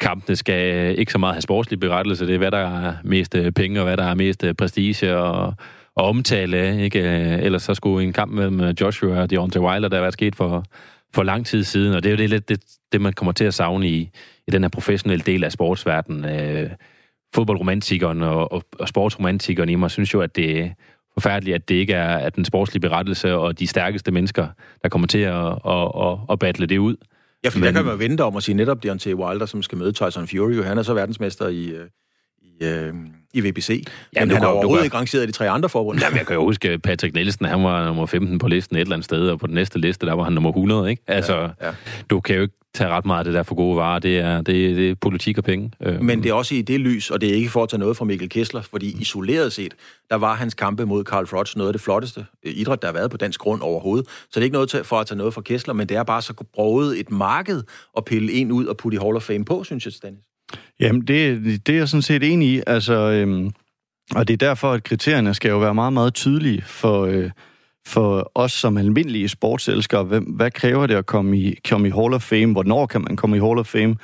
kampene 0.00 0.36
skal 0.36 0.98
ikke 0.98 1.12
så 1.12 1.18
meget 1.18 1.34
have 1.34 1.42
sportslig 1.42 1.80
berettelse, 1.80 2.26
det 2.26 2.34
er, 2.34 2.38
hvad 2.38 2.50
der 2.50 2.58
er 2.58 2.94
mest 3.04 3.34
øh, 3.34 3.52
penge, 3.52 3.80
og 3.80 3.84
hvad 3.84 3.96
der 3.96 4.04
er 4.04 4.14
mest 4.14 4.44
øh, 4.44 4.54
prestige, 4.54 5.16
og 5.16 5.54
og 5.96 6.04
omtale, 6.04 6.82
ikke? 6.82 7.00
Ellers 7.42 7.62
så 7.62 7.74
skulle 7.74 8.06
en 8.06 8.12
kamp 8.12 8.32
mellem 8.32 8.60
Joshua 8.60 9.20
og 9.20 9.30
Deontay 9.30 9.60
Wilder, 9.60 9.88
der 9.88 10.00
er 10.00 10.10
sket 10.10 10.36
for, 10.36 10.64
for 11.14 11.22
lang 11.22 11.46
tid 11.46 11.64
siden, 11.64 11.94
og 11.94 12.02
det 12.02 12.08
er 12.08 12.12
jo 12.12 12.16
det, 12.16 12.30
lidt 12.30 12.48
det, 12.48 12.64
det 12.92 13.00
man 13.00 13.12
kommer 13.12 13.32
til 13.32 13.44
at 13.44 13.54
savne 13.54 13.88
i, 13.88 14.10
i 14.48 14.50
den 14.50 14.62
her 14.62 14.68
professionelle 14.68 15.22
del 15.24 15.44
af 15.44 15.52
sportsverdenen. 15.52 16.24
Øh, 16.24 16.70
fodboldromantikeren 17.34 18.22
og, 18.22 18.52
og, 18.52 18.62
og 18.78 18.88
sportsromantikeren 18.88 19.68
i 19.68 19.74
mig 19.74 19.90
synes 19.90 20.14
jo, 20.14 20.20
at 20.20 20.36
det 20.36 20.60
er 20.60 20.68
forfærdeligt, 21.14 21.54
at 21.54 21.68
det 21.68 21.74
ikke 21.74 21.92
er 21.92 22.16
at 22.16 22.36
den 22.36 22.44
sportslige 22.44 22.80
berettelse 22.80 23.34
og 23.34 23.58
de 23.58 23.66
stærkeste 23.66 24.10
mennesker, 24.10 24.46
der 24.82 24.88
kommer 24.88 25.08
til 25.08 25.18
at, 25.18 25.46
at, 25.66 25.90
at, 25.96 26.18
at 26.30 26.38
battle 26.38 26.66
det 26.66 26.78
ud. 26.78 26.96
Ja, 27.44 27.48
for 27.48 27.58
Men, 27.58 27.66
der 27.66 27.72
kan 27.72 27.84
man 27.84 27.98
vente 27.98 28.24
om 28.24 28.36
at 28.36 28.42
sige 28.42 28.54
netop 28.54 28.82
Deontay 28.82 29.14
Wilder, 29.14 29.46
som 29.46 29.62
skal 29.62 29.78
møde 29.78 29.92
Tyson 29.92 30.26
Fury. 30.26 30.62
Han 30.62 30.78
er 30.78 30.82
så 30.82 30.94
verdensmester 30.94 31.48
i, 31.48 31.66
øh, 31.66 31.86
i, 32.61 32.64
øh, 32.64 32.94
i 33.34 33.40
VBC. 33.40 33.84
Jamen, 34.16 34.28
men 34.28 34.36
han 34.36 34.44
er 34.44 34.48
overhovedet 34.48 34.84
ikke 34.84 34.96
rangeret 34.96 35.28
de 35.28 35.32
tre 35.32 35.50
andre 35.50 35.68
forbund. 35.68 36.00
Jamen, 36.00 36.18
jeg 36.18 36.26
kan 36.26 36.36
jo 36.36 36.44
huske, 36.44 36.78
Patrick 36.78 37.14
Nielsen, 37.14 37.46
han 37.46 37.64
var 37.64 37.86
nummer 37.86 38.07
15 38.07 38.38
på 38.38 38.48
listen 38.48 38.76
et 38.76 38.80
eller 38.80 38.94
andet 38.94 39.05
sted, 39.05 39.28
og 39.28 39.38
på 39.38 39.46
den 39.46 39.55
næste 39.55 39.78
liste, 39.78 40.07
der 40.07 40.12
var 40.12 40.24
han 40.24 40.32
nummer 40.32 40.50
100, 40.50 40.90
ikke? 40.90 41.03
Altså, 41.07 41.36
ja, 41.36 41.66
ja. 41.66 41.72
du 42.11 42.20
kan 42.20 42.36
jo 42.36 42.42
ikke 42.42 42.55
tage 42.74 42.90
ret 42.90 43.07
meget 43.07 43.18
af 43.18 43.24
det 43.24 43.34
der 43.34 43.42
for 43.42 43.55
gode 43.55 43.76
varer. 43.76 43.98
Det 43.98 44.18
er, 44.18 44.36
det, 44.36 44.76
det 44.76 44.90
er 44.90 44.94
politik 44.94 45.38
og 45.38 45.44
penge. 45.44 45.70
Øhm. 45.80 46.05
Men 46.05 46.22
det 46.22 46.30
er 46.30 46.34
også 46.34 46.55
i 46.55 46.62
det 46.62 46.80
lys, 46.80 47.11
og 47.11 47.20
det 47.20 47.30
er 47.30 47.34
ikke 47.34 47.48
for 47.48 47.62
at 47.62 47.68
tage 47.68 47.80
noget 47.80 47.96
fra 47.96 48.05
Mikkel 48.05 48.28
Kessler, 48.28 48.62
fordi 48.62 48.96
isoleret 49.00 49.53
set, 49.53 49.74
der 50.11 50.16
var 50.16 50.34
hans 50.34 50.55
kampe 50.55 50.86
mod 50.86 51.05
Karl 51.05 51.26
Froch 51.26 51.57
noget 51.57 51.68
af 51.68 51.72
det 51.72 51.80
flotteste 51.80 52.26
idræt, 52.42 52.82
der 52.82 52.88
har 52.88 52.92
været 52.92 53.11
på 53.11 53.16
dansk 53.16 53.40
grund 53.40 53.62
overhovedet. 53.62 54.09
Så 54.09 54.28
det 54.34 54.40
er 54.40 54.44
ikke 54.44 54.55
noget 54.55 54.80
for 54.84 54.96
at 55.00 55.07
tage 55.07 55.18
noget 55.18 55.34
fra 55.34 55.40
Kessler, 55.40 55.74
men 55.74 55.88
det 55.88 55.96
er 55.96 56.03
bare 56.03 56.22
så 56.22 56.34
brugt 56.55 56.96
et 56.96 57.11
marked 57.11 57.62
at 57.96 58.05
pille 58.05 58.32
en 58.32 58.53
ud 58.53 58.66
og 58.66 58.76
putte 58.76 58.96
i 58.96 58.98
Hall 58.98 59.16
of 59.16 59.22
Fame 59.22 59.44
på, 59.44 59.64
synes 59.64 59.84
jeg, 59.84 59.92
Stanis. 59.92 60.32
Jamen, 60.80 61.01
det, 61.01 61.66
det 61.66 61.72
er 61.72 61.78
jeg 61.78 61.88
sådan 61.88 62.03
set 62.03 62.32
enig 62.32 62.49
i. 62.49 62.62
Altså, 62.66 62.95
øhm, 62.95 63.51
og 64.14 64.28
det 64.28 64.34
er 64.34 64.47
derfor, 64.47 64.72
at 64.72 64.84
kriterierne 64.84 65.34
skal 65.34 65.49
jo 65.49 65.59
være 65.59 65.74
meget, 65.74 65.93
meget 65.93 66.14
tydelige 66.14 66.62
for, 66.62 67.05
øh, 67.05 67.30
for 67.86 68.32
os 68.34 68.53
som 68.53 68.76
almindelige 68.76 69.28
sportselskere. 69.28 70.05
Hvad, 70.05 70.20
hvad 70.20 70.51
kræver 70.51 70.86
det 70.86 70.95
at 70.95 71.07
komme 71.07 71.38
i, 71.38 71.55
komme 71.68 71.88
i 71.88 71.90
Hall 71.90 72.14
of 72.14 72.22
Fame? 72.22 72.53
Hvornår 72.53 72.86
kan 72.86 73.01
man 73.01 73.16
komme 73.16 73.36
i 73.36 73.40
Hall 73.40 73.59
of 73.59 73.66
Fame? 73.66 73.97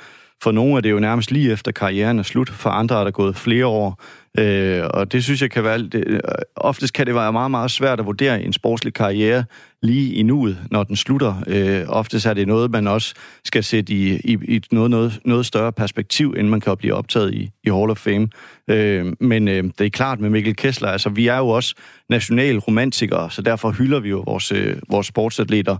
For 0.43 0.51
nogle 0.51 0.77
er 0.77 0.81
det 0.81 0.91
jo 0.91 0.99
nærmest 0.99 1.31
lige 1.31 1.51
efter 1.51 1.71
karrieren 1.71 2.19
er 2.19 2.23
slut. 2.23 2.49
For 2.49 2.69
andre 2.69 2.99
er 2.99 3.03
der 3.03 3.11
gået 3.11 3.35
flere 3.35 3.65
år. 3.65 4.03
Øh, 4.37 4.83
og 4.93 5.11
det 5.11 5.23
synes 5.23 5.41
jeg 5.41 5.51
kan 5.51 5.63
være... 5.63 5.77
Det, 5.77 6.03
øh, 6.07 6.19
oftest 6.55 6.93
kan 6.93 7.05
det 7.05 7.15
være 7.15 7.33
meget, 7.33 7.51
meget 7.51 7.71
svært 7.71 7.99
at 7.99 8.05
vurdere 8.05 8.43
en 8.43 8.53
sportslig 8.53 8.93
karriere 8.93 9.43
lige 9.81 10.13
i 10.13 10.23
nuet, 10.23 10.57
når 10.71 10.83
den 10.83 10.95
slutter. 10.95 11.43
Øh, 11.47 11.85
oftest 11.87 12.25
er 12.25 12.33
det 12.33 12.47
noget, 12.47 12.71
man 12.71 12.87
også 12.87 13.13
skal 13.45 13.63
sætte 13.63 13.93
i, 13.93 14.15
i, 14.15 14.37
i 14.55 14.61
noget, 14.71 14.91
noget, 14.91 15.19
noget 15.25 15.45
større 15.45 15.71
perspektiv, 15.71 16.33
inden 16.37 16.49
man 16.49 16.61
kan 16.61 16.77
blive 16.77 16.93
optaget 16.93 17.33
i, 17.33 17.49
i 17.63 17.69
Hall 17.69 17.91
of 17.91 17.97
Fame. 17.97 18.27
Øh, 18.67 19.13
men 19.19 19.47
øh, 19.47 19.63
det 19.63 19.85
er 19.85 19.89
klart 19.89 20.19
med 20.19 20.29
Mikkel 20.29 20.55
Kessler, 20.55 20.89
altså 20.89 21.09
vi 21.09 21.27
er 21.27 21.37
jo 21.37 21.47
også 21.47 21.75
national 22.09 22.57
romantikere, 22.57 23.31
så 23.31 23.41
derfor 23.41 23.71
hylder 23.71 23.99
vi 23.99 24.09
jo 24.09 24.23
vores, 24.27 24.51
øh, 24.51 24.77
vores 24.89 25.07
sportsatleter. 25.07 25.77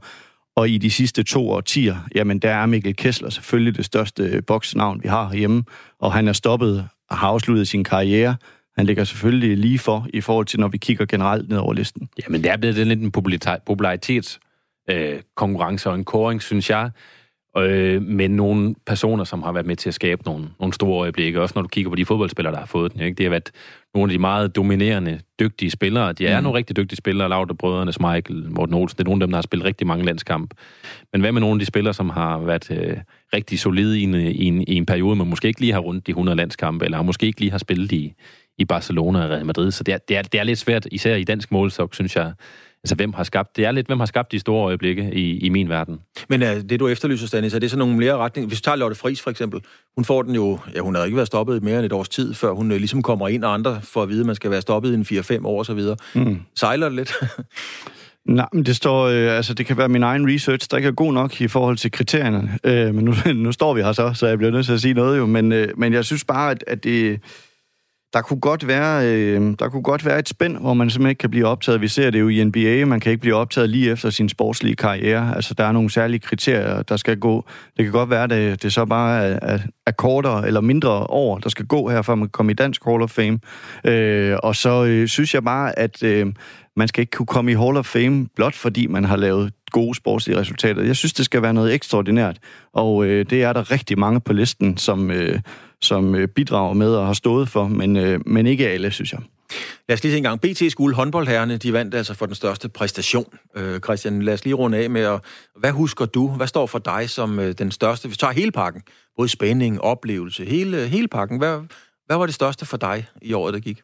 Og 0.55 0.69
i 0.69 0.77
de 0.77 0.91
sidste 0.91 1.23
to 1.23 1.49
årtier, 1.49 1.95
jamen 2.15 2.39
der 2.39 2.51
er 2.51 2.65
Mikkel 2.65 2.95
Kessler 2.95 3.29
selvfølgelig 3.29 3.77
det 3.77 3.85
største 3.85 4.41
boksnavn, 4.47 5.03
vi 5.03 5.07
har 5.07 5.33
hjemme, 5.33 5.63
og 5.99 6.13
han 6.13 6.27
er 6.27 6.33
stoppet 6.33 6.87
og 7.09 7.17
har 7.17 7.27
afsluttet 7.27 7.67
sin 7.67 7.83
karriere. 7.83 8.35
Han 8.77 8.85
ligger 8.85 9.03
selvfølgelig 9.03 9.57
lige 9.57 9.79
for 9.79 10.07
i 10.13 10.21
forhold 10.21 10.45
til, 10.45 10.59
når 10.59 10.67
vi 10.67 10.77
kigger 10.77 11.05
generelt 11.05 11.49
ned 11.49 11.57
over 11.57 11.73
listen. 11.73 12.09
Jamen, 12.23 12.43
det 12.43 12.51
er 12.51 12.57
blevet 12.57 12.87
lidt 12.87 12.99
en 12.99 13.11
popularitetskonkurrence 13.11 15.89
øh, 15.89 15.93
og 15.93 15.99
en 15.99 16.05
koring, 16.05 16.41
synes 16.41 16.69
jeg 16.69 16.91
øh, 17.57 18.01
med 18.01 18.29
nogle 18.29 18.75
personer, 18.85 19.23
som 19.23 19.43
har 19.43 19.51
været 19.51 19.65
med 19.65 19.75
til 19.75 19.89
at 19.89 19.93
skabe 19.93 20.23
nogle, 20.25 20.49
nogle 20.59 20.73
store 20.73 21.01
øjeblikke. 21.01 21.41
Også 21.41 21.53
når 21.55 21.61
du 21.61 21.67
kigger 21.67 21.89
på 21.89 21.95
de 21.95 22.05
fodboldspillere, 22.05 22.53
der 22.53 22.59
har 22.59 22.65
fået 22.65 22.93
den. 22.93 23.01
Ikke? 23.01 23.15
Det 23.15 23.25
har 23.25 23.29
været 23.29 23.51
nogle 23.93 24.11
af 24.11 24.13
de 24.13 24.21
meget 24.21 24.55
dominerende, 24.55 25.19
dygtige 25.39 25.71
spillere. 25.71 26.13
De 26.13 26.27
er 26.27 26.39
mm. 26.39 26.43
nogle 26.43 26.57
rigtig 26.57 26.77
dygtige 26.77 26.97
spillere. 26.97 27.29
Lauter 27.29 27.53
Brødrene, 27.53 27.93
Michael, 27.99 28.51
Morten 28.51 28.75
Olsen. 28.75 28.97
Det 28.97 29.03
er 29.03 29.09
nogle 29.09 29.23
af 29.23 29.27
dem, 29.27 29.31
der 29.31 29.37
har 29.37 29.41
spillet 29.41 29.65
rigtig 29.65 29.87
mange 29.87 30.05
landskampe. 30.05 30.55
Men 31.11 31.21
hvad 31.21 31.31
med 31.31 31.41
nogle 31.41 31.55
af 31.55 31.59
de 31.59 31.65
spillere, 31.65 31.93
som 31.93 32.09
har 32.09 32.37
været 32.39 32.71
øh, 32.71 32.97
rigtig 33.33 33.59
solide 33.59 33.99
i 33.99 34.03
en, 34.03 34.15
i, 34.15 34.43
en, 34.43 34.61
i 34.61 34.75
en 34.75 34.85
periode, 34.85 35.15
men 35.15 35.29
måske 35.29 35.47
ikke 35.47 35.59
lige 35.59 35.73
har 35.73 35.79
rundt 35.79 36.07
de 36.07 36.11
100 36.11 36.37
landskampe, 36.37 36.85
eller 36.85 37.01
måske 37.01 37.25
ikke 37.25 37.39
lige 37.39 37.51
har 37.51 37.57
spillet 37.57 37.91
i, 37.91 38.13
i 38.57 38.65
Barcelona 38.65 39.23
og 39.23 39.29
Real 39.29 39.45
Madrid. 39.45 39.71
Så 39.71 39.83
det 39.83 39.93
er, 39.93 39.97
det, 39.97 40.17
er, 40.17 40.21
det 40.21 40.39
er 40.39 40.43
lidt 40.43 40.59
svært, 40.59 40.87
især 40.91 41.15
i 41.15 41.23
dansk 41.23 41.51
målstok, 41.51 41.95
synes 41.95 42.15
jeg, 42.15 42.33
altså 42.83 42.95
hvem 42.95 43.13
har 43.13 43.23
skabt, 43.23 43.57
det 43.57 43.65
er 43.65 43.71
lidt, 43.71 43.87
hvem 43.87 43.99
har 43.99 44.05
skabt 44.05 44.31
de 44.31 44.39
store 44.39 44.65
øjeblikke 44.65 45.13
i, 45.13 45.37
i 45.37 45.49
min 45.49 45.69
verden. 45.69 45.99
Men 46.29 46.41
uh, 46.41 46.47
det 46.47 46.79
du 46.79 46.87
efterlyser, 46.87 47.27
Stanis, 47.27 47.53
er 47.53 47.59
det 47.59 47.71
så 47.71 47.77
nogle 47.77 47.97
flere 47.97 48.17
retninger? 48.17 48.47
Hvis 48.47 48.59
vi 48.59 48.61
tager 48.61 48.75
Lotte 48.75 48.95
Friis 48.95 49.21
for 49.21 49.29
eksempel, 49.29 49.61
hun 49.95 50.05
får 50.05 50.21
den 50.21 50.35
jo, 50.35 50.59
ja, 50.75 50.79
hun 50.79 50.95
har 50.95 51.03
ikke 51.03 51.15
været 51.15 51.27
stoppet 51.27 51.61
i 51.61 51.63
mere 51.63 51.77
end 51.77 51.85
et 51.85 51.93
års 51.93 52.09
tid, 52.09 52.33
før 52.33 52.51
hun 52.51 52.71
uh, 52.71 52.77
ligesom 52.77 53.01
kommer 53.01 53.27
ind, 53.27 53.43
og 53.43 53.53
andre 53.53 53.81
får 53.81 54.03
at 54.03 54.09
vide, 54.09 54.19
at 54.19 54.25
man 54.25 54.35
skal 54.35 54.51
være 54.51 54.61
stoppet 54.61 54.91
i 54.91 54.93
en 54.93 55.21
4-5 55.41 55.45
år 55.45 55.59
og 55.59 55.65
så 55.65 55.73
videre. 55.73 55.97
Mm. 56.15 56.41
Sejler 56.55 56.89
det 56.89 56.95
lidt? 56.95 57.13
Nej, 58.25 58.47
men 58.53 58.65
det 58.65 58.75
står, 58.75 59.05
øh, 59.05 59.37
altså 59.37 59.53
det 59.53 59.65
kan 59.65 59.77
være 59.77 59.89
min 59.89 60.03
egen 60.03 60.33
research, 60.33 60.67
der 60.71 60.77
ikke 60.77 60.87
er 60.87 60.91
god 60.91 61.13
nok 61.13 61.41
i 61.41 61.47
forhold 61.47 61.77
til 61.77 61.91
kriterierne. 61.91 62.59
Øh, 62.63 62.95
men 62.95 63.05
nu, 63.05 63.13
nu 63.35 63.51
står 63.51 63.73
vi 63.73 63.81
her 63.81 63.91
så, 63.91 64.13
så 64.13 64.27
jeg 64.27 64.37
bliver 64.37 64.51
nødt 64.51 64.65
til 64.65 64.73
at 64.73 64.81
sige 64.81 64.93
noget 64.93 65.17
jo. 65.17 65.25
Men, 65.25 65.51
øh, 65.51 65.67
men 65.77 65.93
jeg 65.93 66.05
synes 66.05 66.25
bare, 66.25 66.51
at, 66.51 66.63
at 66.67 66.83
det, 66.83 67.19
der 68.13 68.21
kunne 68.21 68.39
godt 68.39 68.67
være, 68.67 69.07
øh, 69.07 69.55
der 69.59 69.69
kunne 69.69 69.83
godt 69.83 70.05
være 70.05 70.19
et 70.19 70.29
spænd, 70.29 70.57
hvor 70.57 70.73
man 70.73 70.89
simpelthen 70.89 71.09
ikke 71.09 71.19
kan 71.19 71.29
blive 71.29 71.47
optaget. 71.47 71.81
Vi 71.81 71.87
ser 71.87 72.09
det 72.09 72.19
jo 72.19 72.29
i 72.29 72.43
NBA, 72.43 72.85
man 72.85 72.99
kan 72.99 73.11
ikke 73.11 73.21
blive 73.21 73.35
optaget 73.35 73.69
lige 73.69 73.91
efter 73.91 74.09
sin 74.09 74.29
sportslige 74.29 74.75
karriere. 74.75 75.35
Altså, 75.35 75.53
der 75.53 75.63
er 75.63 75.71
nogle 75.71 75.89
særlige 75.91 76.19
kriterier, 76.19 76.81
der 76.81 76.97
skal 76.97 77.17
gå. 77.17 77.45
Det 77.77 77.85
kan 77.85 77.91
godt 77.91 78.09
være, 78.09 78.23
at 78.23 78.29
det, 78.29 78.63
det 78.63 78.73
så 78.73 78.85
bare 78.85 79.23
er, 79.25 79.39
er, 79.41 79.59
er 79.87 79.91
kortere 79.91 80.47
eller 80.47 80.61
mindre 80.61 80.89
år, 80.91 81.37
der 81.37 81.49
skal 81.49 81.65
gå 81.65 81.89
her, 81.89 82.01
for 82.01 82.13
at 82.13 82.19
man 82.19 82.27
kan 82.27 82.31
komme 82.31 82.51
i 82.51 82.55
Dansk 82.55 82.85
Hall 82.85 83.01
of 83.01 83.09
Fame. 83.09 83.39
Øh, 83.85 84.37
og 84.43 84.55
så 84.55 84.85
øh, 84.85 85.07
synes 85.07 85.33
jeg 85.33 85.43
bare, 85.43 85.79
at 85.79 86.03
øh, 86.03 86.27
man 86.75 86.87
skal 86.87 87.01
ikke 87.01 87.11
kunne 87.11 87.25
komme 87.25 87.51
i 87.51 87.55
Hall 87.55 87.77
of 87.77 87.85
Fame, 87.85 88.27
blot 88.35 88.55
fordi 88.55 88.87
man 88.87 89.05
har 89.05 89.15
lavet 89.15 89.53
gode 89.71 89.95
sportslige 89.95 90.39
resultater. 90.39 90.83
Jeg 90.83 90.95
synes, 90.95 91.13
det 91.13 91.25
skal 91.25 91.41
være 91.41 91.53
noget 91.53 91.73
ekstraordinært, 91.73 92.37
og 92.73 93.05
øh, 93.05 93.25
det 93.29 93.43
er 93.43 93.53
der 93.53 93.71
rigtig 93.71 93.99
mange 93.99 94.21
på 94.21 94.33
listen, 94.33 94.77
som... 94.77 95.11
Øh, 95.11 95.39
som 95.81 96.15
øh, 96.15 96.27
bidrager 96.27 96.73
med 96.73 96.95
og 96.95 97.05
har 97.05 97.13
stået 97.13 97.49
for, 97.49 97.67
men, 97.67 97.97
øh, 97.97 98.19
men 98.25 98.47
ikke 98.47 98.69
alle, 98.69 98.91
synes 98.91 99.13
jeg. 99.13 99.21
Lad 99.89 99.97
os 99.97 100.03
lige 100.03 100.13
se 100.13 100.17
en 100.17 100.23
gang. 100.23 100.41
BT 100.41 100.71
Skole 100.71 100.95
håndboldherrene, 100.95 101.57
de 101.57 101.73
vandt 101.73 101.95
altså 101.95 102.13
for 102.13 102.25
den 102.25 102.35
største 102.35 102.69
præstation. 102.69 103.37
Øh, 103.55 103.79
Christian, 103.79 104.21
lad 104.21 104.33
os 104.33 104.43
lige 104.43 104.53
runde 104.53 104.77
af 104.77 104.89
med, 104.89 105.01
at, 105.01 105.21
hvad 105.55 105.71
husker 105.71 106.05
du? 106.05 106.27
Hvad 106.27 106.47
står 106.47 106.65
for 106.65 106.79
dig 106.79 107.09
som 107.09 107.39
øh, 107.39 107.53
den 107.57 107.71
største? 107.71 108.09
Vi 108.09 108.15
tager 108.15 108.33
hele 108.33 108.51
pakken. 108.51 108.81
Både 109.17 109.29
spænding, 109.29 109.81
oplevelse, 109.81 110.45
hele, 110.45 110.87
hele 110.87 111.07
pakken. 111.07 111.37
Hvad, 111.37 111.59
hvad 112.05 112.17
var 112.17 112.25
det 112.25 112.35
største 112.35 112.65
for 112.65 112.77
dig 112.77 113.07
i 113.21 113.33
året, 113.33 113.53
der 113.53 113.59
gik? 113.59 113.81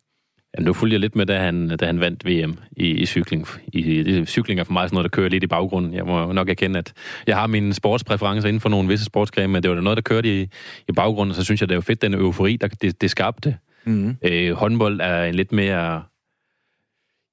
Ja, 0.58 0.64
nu 0.64 0.74
fulgte 0.74 0.94
jeg 0.94 1.00
lidt 1.00 1.16
med, 1.16 1.26
da 1.26 1.40
han, 1.40 1.78
da 1.78 1.86
han 1.86 2.00
vandt 2.00 2.26
VM 2.26 2.58
i, 2.72 2.88
i 2.88 3.06
cykling. 3.06 3.48
I, 3.68 3.80
i, 3.80 4.26
cykling 4.26 4.60
er 4.60 4.64
for 4.64 4.74
mig 4.74 4.90
sådan 4.90 4.96
noget, 4.96 5.12
der 5.12 5.16
kører 5.16 5.30
lidt 5.30 5.44
i 5.44 5.48
baggrunden. 5.48 5.94
Jeg 5.94 6.06
må 6.06 6.32
nok 6.32 6.50
erkende, 6.50 6.80
at 6.80 6.94
jeg 7.28 7.36
har 7.36 7.48
mine 7.48 7.74
sportspræferencer 7.74 8.48
inden 8.48 8.60
for 8.60 8.70
nogle 8.70 8.88
visse 8.88 9.06
sportsgrene, 9.06 9.48
men 9.48 9.64
det 9.64 9.70
var 9.70 9.76
da 9.76 9.82
noget, 9.82 9.98
der 9.98 10.02
kørte 10.02 10.42
i, 10.42 10.50
i 10.88 10.92
baggrunden, 10.96 11.36
så 11.36 11.44
synes 11.44 11.62
jeg, 11.62 11.70
det 11.70 11.74
er 11.74 11.78
jo 11.78 11.82
fedt, 11.82 12.02
den 12.02 12.14
eufori, 12.14 12.56
der 12.56 12.68
det, 12.68 13.02
det 13.02 13.12
skabte. 13.12 13.58
Mm. 13.86 14.18
Øh, 14.22 14.54
håndbold 14.54 15.00
er 15.02 15.24
en 15.24 15.36
lidt 15.36 15.52
mere... 15.52 16.04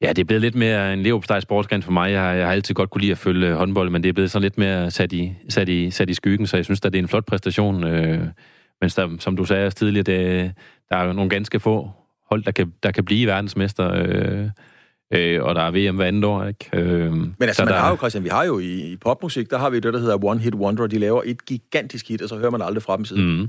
Ja, 0.03 0.09
det 0.09 0.19
er 0.19 0.25
blevet 0.25 0.43
lidt 0.43 0.55
mere 0.55 0.93
en 0.93 1.03
leverpostej 1.03 1.41
sportsgren 1.41 1.83
for 1.83 1.93
mig. 1.93 2.13
Jeg 2.13 2.21
har, 2.21 2.33
jeg 2.33 2.47
har 2.47 2.53
altid 2.53 2.75
godt 2.75 2.91
kunne 2.91 3.01
lide 3.01 3.13
at 3.13 3.19
følge 3.19 3.55
håndbold, 3.55 3.91
men 3.91 4.03
det 4.03 4.09
er 4.09 4.13
blevet 4.13 4.31
sådan 4.31 4.43
lidt 4.43 4.59
mere 4.59 4.91
sat 4.91 5.13
i, 5.13 5.33
sat 5.49 5.69
i, 5.69 5.91
sat 5.91 6.11
i 6.11 6.15
skyggen, 6.15 6.47
så 6.47 6.57
jeg 6.57 6.65
synes, 6.65 6.81
at 6.85 6.93
det 6.93 6.99
er 6.99 7.03
en 7.03 7.09
flot 7.09 7.27
præstation. 7.27 7.85
Øh, 7.85 8.27
men 8.81 8.91
som 9.21 9.37
du 9.37 9.45
sagde 9.45 9.71
tidligere, 9.71 10.03
det, 10.03 10.53
der 10.91 10.97
er 10.97 11.13
nogle 11.13 11.31
ganske 11.31 11.61
få 11.61 11.91
hold, 12.33 12.45
der 12.45 12.51
kan, 12.51 12.73
der 12.83 12.91
kan 12.91 13.05
blive 13.05 13.27
verdensmester. 13.27 13.93
Øh, 13.95 14.49
øh, 15.15 15.43
og 15.43 15.55
der 15.55 15.63
er 15.63 15.71
VM 15.71 15.97
hver 15.97 16.07
andet 16.07 16.25
år, 16.25 16.45
ikke? 16.45 16.71
Øh, 16.73 17.13
Men 17.13 17.35
altså, 17.41 17.65
man 17.65 17.75
der... 17.75 17.81
har 17.81 17.91
jo, 17.91 17.97
Christian, 17.97 18.25
vi 18.25 18.29
har 18.29 18.45
jo 18.45 18.59
i, 18.59 18.93
i 18.93 18.97
popmusik, 18.97 19.51
der 19.51 19.59
har 19.59 19.71
vi 19.71 19.81
det, 19.81 19.95
der 19.95 20.01
hedder 20.01 20.25
One 20.25 20.41
Hit 20.41 20.55
Wonder, 20.55 20.87
de 20.87 20.99
laver 20.99 21.23
et 21.25 21.47
gigantisk 21.47 22.09
hit, 22.09 22.23
og 22.23 22.29
så 22.29 22.37
hører 22.37 22.51
man 22.51 22.63
aldrig 22.63 22.83
fra 22.83 22.97
dem 22.97 23.05
siden. 23.05 23.41
Mm. 23.41 23.49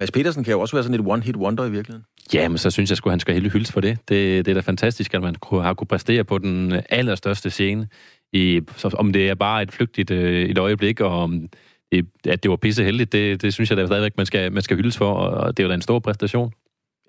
Mads 0.00 0.10
Petersen 0.10 0.44
kan 0.44 0.52
jo 0.52 0.60
også 0.60 0.76
være 0.76 0.82
sådan 0.82 1.00
et 1.00 1.06
one-hit 1.06 1.36
wonder 1.36 1.64
i 1.64 1.70
virkeligheden. 1.70 2.04
Ja, 2.34 2.48
men 2.48 2.58
så 2.58 2.70
synes 2.70 2.90
jeg 2.90 2.98
at 3.06 3.12
han 3.12 3.20
skal 3.20 3.34
hele 3.34 3.50
hyldes 3.50 3.72
for 3.72 3.80
det. 3.80 3.98
det. 4.08 4.46
Det 4.46 4.50
er 4.50 4.54
da 4.54 4.60
fantastisk, 4.60 5.14
at 5.14 5.22
man 5.22 5.36
har 5.52 5.74
kunne 5.74 5.86
præstere 5.88 6.24
på 6.24 6.38
den 6.38 6.80
allerstørste 6.90 7.50
scene. 7.50 7.88
I, 8.32 8.60
så, 8.76 8.90
om 8.98 9.12
det 9.12 9.28
er 9.28 9.34
bare 9.34 9.62
et 9.62 9.72
flygtigt 9.72 10.10
øh, 10.10 10.48
et 10.48 10.58
øjeblik, 10.58 11.00
og 11.00 11.22
om 11.22 11.48
det, 11.92 12.06
at 12.26 12.42
det 12.42 12.50
var 12.50 12.56
pisse 12.56 12.84
heldigt, 12.84 13.12
det, 13.12 13.42
det 13.42 13.54
synes 13.54 13.70
jeg 13.70 13.76
da 13.76 13.86
stadigvæk, 13.86 14.12
man 14.16 14.26
skal, 14.26 14.52
man 14.52 14.62
skal 14.62 14.76
hyldes 14.76 14.96
for, 14.96 15.12
og 15.12 15.56
det 15.56 15.62
er 15.62 15.64
jo 15.64 15.68
da 15.68 15.74
en 15.74 15.82
stor 15.82 15.98
præstation. 15.98 16.52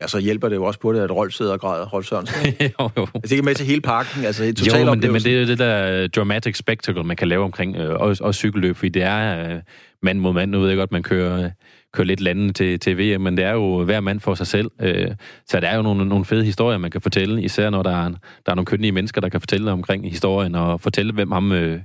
Ja, 0.02 0.08
så 0.08 0.20
hjælper 0.20 0.50
det 0.50 0.56
jo 0.56 0.64
også 0.64 0.80
på 0.80 0.94
det, 0.94 1.00
at 1.00 1.12
Rolf 1.12 1.34
sidder 1.34 1.54
og 1.54 1.60
græder, 1.60 1.86
Rolf 1.86 2.06
Sørensen. 2.06 2.54
jo, 2.80 2.90
jo. 2.98 3.08
Altså, 3.16 3.36
det 3.36 3.40
er 3.40 3.44
med 3.44 3.56
til 3.56 3.66
hele 3.66 3.82
parken, 3.82 4.26
altså 4.26 4.44
et 4.44 4.58
total 4.58 4.86
Jo, 4.86 4.94
men 4.94 5.02
det, 5.02 5.12
men 5.12 5.22
det 5.22 5.42
er 5.42 5.46
det 5.46 5.60
der 5.60 6.08
dramatic 6.08 6.58
spectacle, 6.58 7.04
man 7.04 7.18
kan 7.18 7.28
lave 7.28 7.44
omkring 7.44 7.76
øh, 7.76 8.00
også, 8.00 8.24
også 8.24 8.38
cykelløb, 8.38 8.76
fordi 8.76 8.90
det 8.90 9.04
er 9.04 9.52
øh, 9.54 9.62
mand 10.04 10.20
mod 10.20 10.34
mand. 10.34 10.52
Nu 10.52 10.60
ved 10.60 10.68
jeg 10.68 10.78
godt, 10.78 10.92
man 10.92 11.04
kører, 11.04 11.52
kører 11.94 12.06
lidt 12.06 12.22
landet 12.22 12.56
til, 12.56 12.80
til 12.80 12.98
VM, 12.98 13.22
men 13.22 13.38
det 13.38 13.46
er 13.46 13.52
jo 13.52 13.84
hver 13.84 14.00
mand 14.00 14.20
for 14.20 14.34
sig 14.34 14.48
selv. 14.48 14.72
Øh, 14.82 15.12
så 15.48 15.60
der 15.60 15.68
er 15.68 15.76
jo 15.76 15.82
nogle, 15.82 16.06
nogle 16.06 16.26
fede 16.26 16.46
historier, 16.46 16.78
man 16.78 16.92
kan 16.92 17.02
fortælle, 17.02 17.44
især 17.44 17.70
når 17.70 17.84
der 17.84 18.06
er, 18.06 18.10
der 18.46 18.52
er 18.52 18.56
nogle 18.56 18.66
kønnelige 18.66 18.92
mennesker, 18.92 19.22
der 19.22 19.30
kan 19.30 19.42
fortælle 19.42 19.72
omkring 19.72 20.10
historien, 20.10 20.56
og 20.56 20.82
fortælle, 20.82 21.14
hvem 21.14 21.32
ham, 21.32 21.52
øh, 21.52 21.80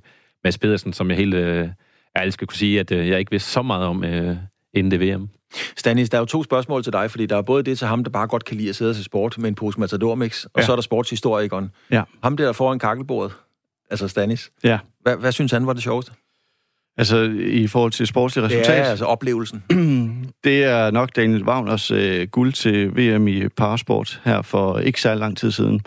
Mads 0.44 0.58
Pedersen, 0.58 0.92
som 0.92 1.10
jeg 1.10 1.16
helt 1.16 1.34
øh, 1.34 1.68
ærligt 2.16 2.34
skal 2.34 2.46
kunne 2.46 2.56
sige, 2.56 2.80
at 2.80 2.92
øh, 2.92 3.08
jeg 3.08 3.18
ikke 3.18 3.30
vidste 3.30 3.50
så 3.50 3.62
meget 3.62 3.86
om 3.86 4.04
øh, 4.04 4.36
inden 4.74 4.90
det 4.90 5.00
VM. 5.00 5.28
Stanis, 5.76 6.10
der 6.10 6.18
er 6.18 6.20
jo 6.20 6.26
to 6.26 6.42
spørgsmål 6.42 6.82
til 6.82 6.92
dig, 6.92 7.10
fordi 7.10 7.26
der 7.26 7.36
er 7.36 7.42
både 7.42 7.62
det 7.62 7.78
til 7.78 7.86
ham, 7.86 8.04
der 8.04 8.10
bare 8.10 8.26
godt 8.26 8.44
kan 8.44 8.56
lide 8.56 8.68
at 8.68 8.76
sidde 8.76 8.94
til 8.94 9.04
sport 9.04 9.38
med 9.38 9.48
en 9.48 9.54
pose 9.54 9.80
Matador 9.80 10.14
Mix, 10.14 10.44
og 10.44 10.50
ja. 10.56 10.62
så 10.62 10.72
er 10.72 10.76
der 10.76 10.82
sportshistorikeren. 10.82 11.70
Ja. 11.90 12.02
Ham 12.22 12.36
der, 12.36 12.52
foran 12.52 12.78
kakkelbordet, 12.78 13.32
altså 13.90 14.08
Stanis. 14.08 14.50
Ja. 14.64 14.78
Hvad, 15.02 15.16
hvad 15.16 15.32
synes 15.32 15.52
han 15.52 15.66
var 15.66 15.72
det 15.72 15.82
sjoveste? 15.82 16.12
Altså 16.96 17.34
i 17.38 17.66
forhold 17.66 17.92
til 17.92 18.06
sportslige 18.06 18.44
resultat? 18.44 18.78
Ja, 18.78 18.82
altså 18.82 19.04
oplevelsen. 19.04 19.62
det 20.44 20.64
er 20.64 20.90
nok 20.90 21.16
Daniel 21.16 21.44
Wagners 21.44 21.90
øh, 21.90 22.28
guld 22.28 22.52
til 22.52 22.96
VM 22.96 23.28
i 23.28 23.48
parasport 23.48 24.20
her 24.24 24.42
for 24.42 24.78
ikke 24.78 25.00
så 25.00 25.14
lang 25.14 25.36
tid 25.36 25.50
siden. 25.50 25.80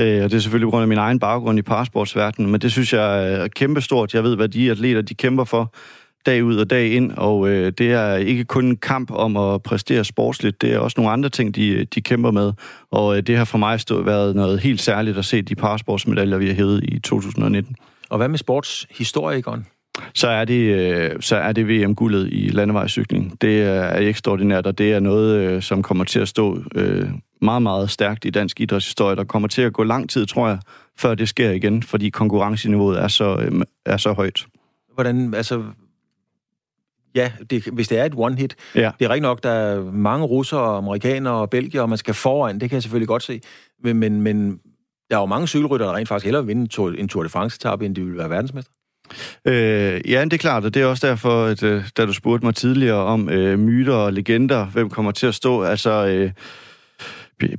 Øh, 0.00 0.24
og 0.24 0.30
det 0.30 0.36
er 0.36 0.40
selvfølgelig 0.40 0.66
på 0.66 0.70
grund 0.70 0.82
af 0.82 0.88
min 0.88 0.98
egen 0.98 1.18
baggrund 1.18 1.58
i 1.58 1.62
parasportsverdenen, 1.62 2.50
men 2.50 2.60
det 2.60 2.72
synes 2.72 2.92
jeg 2.92 3.32
er 3.32 3.48
kæmpestort. 3.48 4.14
Jeg 4.14 4.24
ved, 4.24 4.36
hvad 4.36 4.48
de 4.48 4.70
atleter 4.70 5.02
de 5.02 5.14
kæmper 5.14 5.44
for 5.44 5.74
dag 6.26 6.44
ud 6.44 6.56
og 6.56 6.70
dag 6.70 6.92
ind, 6.92 7.12
og 7.12 7.48
øh, 7.48 7.72
det 7.78 7.92
er 7.92 8.14
ikke 8.14 8.44
kun 8.44 8.64
en 8.64 8.76
kamp 8.76 9.10
om 9.10 9.36
at 9.36 9.62
præstere 9.62 10.04
sportsligt, 10.04 10.62
det 10.62 10.72
er 10.72 10.78
også 10.78 10.94
nogle 11.00 11.12
andre 11.12 11.28
ting, 11.28 11.54
de, 11.54 11.84
de 11.84 12.00
kæmper 12.00 12.30
med, 12.30 12.52
og 12.90 13.16
øh, 13.16 13.22
det 13.22 13.36
har 13.36 13.44
for 13.44 13.58
mig 13.58 13.80
stået, 13.80 14.06
været 14.06 14.36
noget 14.36 14.60
helt 14.60 14.80
særligt 14.80 15.18
at 15.18 15.24
se 15.24 15.42
de 15.42 15.54
parasportsmedaljer, 15.54 16.38
vi 16.38 16.46
har 16.46 16.54
hævet 16.54 16.84
i 16.84 16.98
2019. 16.98 17.76
Og 18.08 18.16
hvad 18.16 18.28
med 18.28 18.38
sportshistorikeren? 18.38 19.66
Så 20.14 20.28
er 20.28 20.44
det, 20.44 20.60
øh, 20.60 21.10
så 21.20 21.36
er 21.36 21.52
det 21.52 21.68
VM-guldet 21.68 22.28
i 22.32 22.48
landevejscykling. 22.48 23.42
Det 23.42 23.62
er 23.62 23.96
ekstraordinært, 23.96 24.66
og 24.66 24.78
det 24.78 24.92
er 24.92 25.00
noget, 25.00 25.36
øh, 25.36 25.62
som 25.62 25.82
kommer 25.82 26.04
til 26.04 26.20
at 26.20 26.28
stå 26.28 26.62
øh, 26.74 27.08
meget, 27.42 27.62
meget 27.62 27.90
stærkt 27.90 28.24
i 28.24 28.30
dansk 28.30 28.60
idrætshistorie. 28.60 29.16
Der 29.16 29.24
kommer 29.24 29.48
til 29.48 29.62
at 29.62 29.72
gå 29.72 29.82
lang 29.82 30.10
tid, 30.10 30.26
tror 30.26 30.48
jeg, 30.48 30.58
før 30.98 31.14
det 31.14 31.28
sker 31.28 31.50
igen, 31.50 31.82
fordi 31.82 32.10
konkurrenceniveauet 32.10 33.00
er 33.02 33.08
så, 33.08 33.50
er 33.86 33.96
så 33.96 34.12
højt. 34.12 34.46
Hvordan, 34.94 35.34
altså, 35.34 35.62
Ja, 37.14 37.32
det, 37.50 37.64
hvis 37.64 37.88
det 37.88 37.98
er 37.98 38.04
et 38.04 38.14
one-hit. 38.14 38.54
Ja. 38.74 38.90
Det 38.98 39.04
er 39.04 39.08
rigtig 39.08 39.22
nok, 39.22 39.42
der 39.42 39.50
er 39.50 39.82
mange 39.92 40.26
russere, 40.26 40.76
amerikanere 40.76 41.34
og 41.34 41.50
belgier, 41.50 41.82
og 41.82 41.88
man 41.88 41.98
skal 41.98 42.14
foran, 42.14 42.60
det 42.60 42.70
kan 42.70 42.76
jeg 42.76 42.82
selvfølgelig 42.82 43.08
godt 43.08 43.22
se. 43.22 43.40
Men, 43.84 43.96
men, 43.96 44.20
men 44.20 44.60
der 45.10 45.16
er 45.16 45.20
jo 45.20 45.26
mange 45.26 45.48
cykelrytter, 45.48 45.86
der 45.86 45.94
rent 45.94 46.08
faktisk 46.08 46.24
hellere 46.24 46.42
vil 46.46 46.48
vinde 46.48 47.00
en 47.00 47.08
Tour 47.08 47.22
de 47.22 47.28
France-etappe, 47.28 47.86
end 47.86 47.94
de 47.94 48.04
vil 48.04 48.18
være 48.18 48.30
verdensmester. 48.30 48.72
Øh, 49.44 50.10
ja, 50.10 50.24
det 50.24 50.32
er 50.32 50.38
klart, 50.38 50.64
og 50.64 50.74
det 50.74 50.82
er 50.82 50.86
også 50.86 51.06
derfor, 51.06 51.44
at 51.44 51.62
øh, 51.62 51.84
da 51.96 52.06
du 52.06 52.12
spurgte 52.12 52.46
mig 52.46 52.54
tidligere 52.54 52.98
om 52.98 53.28
øh, 53.28 53.58
myter 53.58 53.94
og 53.94 54.12
legender, 54.12 54.66
hvem 54.66 54.90
kommer 54.90 55.12
til 55.12 55.26
at 55.26 55.34
stå, 55.34 55.62
altså... 55.62 56.06
Øh, 56.06 56.30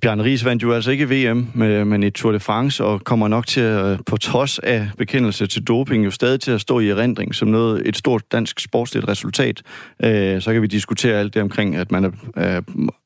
Bjørn 0.01 0.21
Ries 0.21 0.45
vandt 0.45 0.63
jo 0.63 0.73
altså 0.73 0.91
ikke 0.91 1.09
VM, 1.09 1.47
men 1.87 2.03
i 2.03 2.09
Tour 2.09 2.31
de 2.31 2.39
France, 2.39 2.83
og 2.83 3.03
kommer 3.03 3.27
nok 3.27 3.47
til 3.47 3.61
at, 3.61 3.99
på 4.05 4.17
trods 4.17 4.59
af 4.59 4.89
bekendelse 4.97 5.47
til 5.47 5.63
doping, 5.63 6.05
jo 6.05 6.11
stadig 6.11 6.39
til 6.39 6.51
at 6.51 6.61
stå 6.61 6.79
i 6.79 6.89
erindring 6.89 7.35
som 7.35 7.47
noget, 7.47 7.87
et 7.87 7.97
stort 7.97 8.21
dansk 8.31 8.59
sportsligt 8.59 9.07
resultat. 9.07 9.61
Øh, 10.03 10.41
så 10.41 10.53
kan 10.53 10.61
vi 10.61 10.67
diskutere 10.67 11.19
alt 11.19 11.33
det 11.33 11.41
omkring, 11.41 11.75
at 11.75 11.91
man 11.91 12.13
er, 12.35 12.61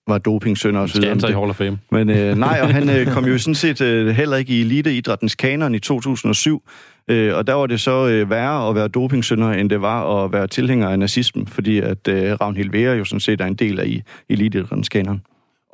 var 0.08 0.18
dopingsønder 0.18 0.82
og 0.82 0.90
så 0.90 1.02
videre. 1.02 1.30
i 1.30 1.34
Hall 1.34 1.50
of 1.50 1.56
Fame. 1.56 1.78
Men 1.92 2.10
øh, 2.10 2.38
nej, 2.38 2.60
og 2.62 2.70
han 2.74 2.90
øh, 2.90 3.08
kom 3.08 3.26
jo 3.26 3.38
sådan 3.38 3.56
set 3.56 3.82
øh, 3.82 4.08
heller 4.08 4.38
ikke 4.38 4.54
i 4.54 4.62
eliteidrættens 4.62 5.36
kanon 5.36 5.76
i 5.76 5.80
2007. 5.80 6.64
Øh, 7.08 7.36
og 7.36 7.48
der 7.48 7.54
var 7.54 7.66
det 7.66 7.82
så 7.82 8.08
øh, 8.08 8.30
værre 8.30 8.70
at 8.70 8.76
være 8.76 8.88
dopingsønder, 8.88 9.52
end 9.52 9.70
det 9.70 9.82
var 9.82 10.24
at 10.24 10.34
være 10.34 10.48
tilhænger 10.48 10.90
af 10.90 11.00
nazismen, 11.00 11.48
fordi 11.48 11.80
at 11.80 12.08
øh, 12.08 12.32
Ragnhild 12.34 12.72
Vera 12.72 12.96
jo 12.96 13.06
sådan 13.06 13.20
set 13.20 13.42
er 13.42 13.46
en 13.46 13.56
del 13.56 13.80
af 13.80 14.02
eliteidrættens 14.30 14.90
kanon. 14.90 15.22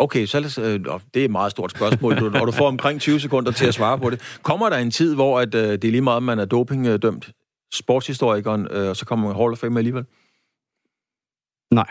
Okay, 0.03 0.25
så 0.25 0.37
øh, 0.61 0.99
det 1.13 1.21
er 1.21 1.25
et 1.25 1.31
meget 1.31 1.51
stort 1.51 1.71
spørgsmål, 1.71 2.19
du, 2.19 2.29
når 2.29 2.45
du 2.45 2.51
får 2.51 2.67
omkring 2.67 3.01
20 3.01 3.19
sekunder 3.19 3.51
til 3.51 3.65
at 3.65 3.73
svare 3.73 3.99
på 3.99 4.09
det. 4.09 4.39
Kommer 4.41 4.69
der 4.69 4.77
en 4.77 4.91
tid, 4.91 5.15
hvor 5.15 5.39
at, 5.39 5.55
øh, 5.55 5.71
det 5.71 5.83
er 5.83 5.91
lige 5.91 6.01
meget, 6.01 6.23
man 6.23 6.39
er 6.39 6.45
dopingdømt, 6.45 7.31
sportshistorikeren, 7.73 8.67
øh, 8.71 8.89
og 8.89 8.95
så 8.95 9.05
kommer 9.05 9.27
man 9.27 9.35
Hall 9.35 9.51
of 9.51 9.57
Fame 9.57 9.79
alligevel? 9.79 10.05
Nej. 11.71 11.87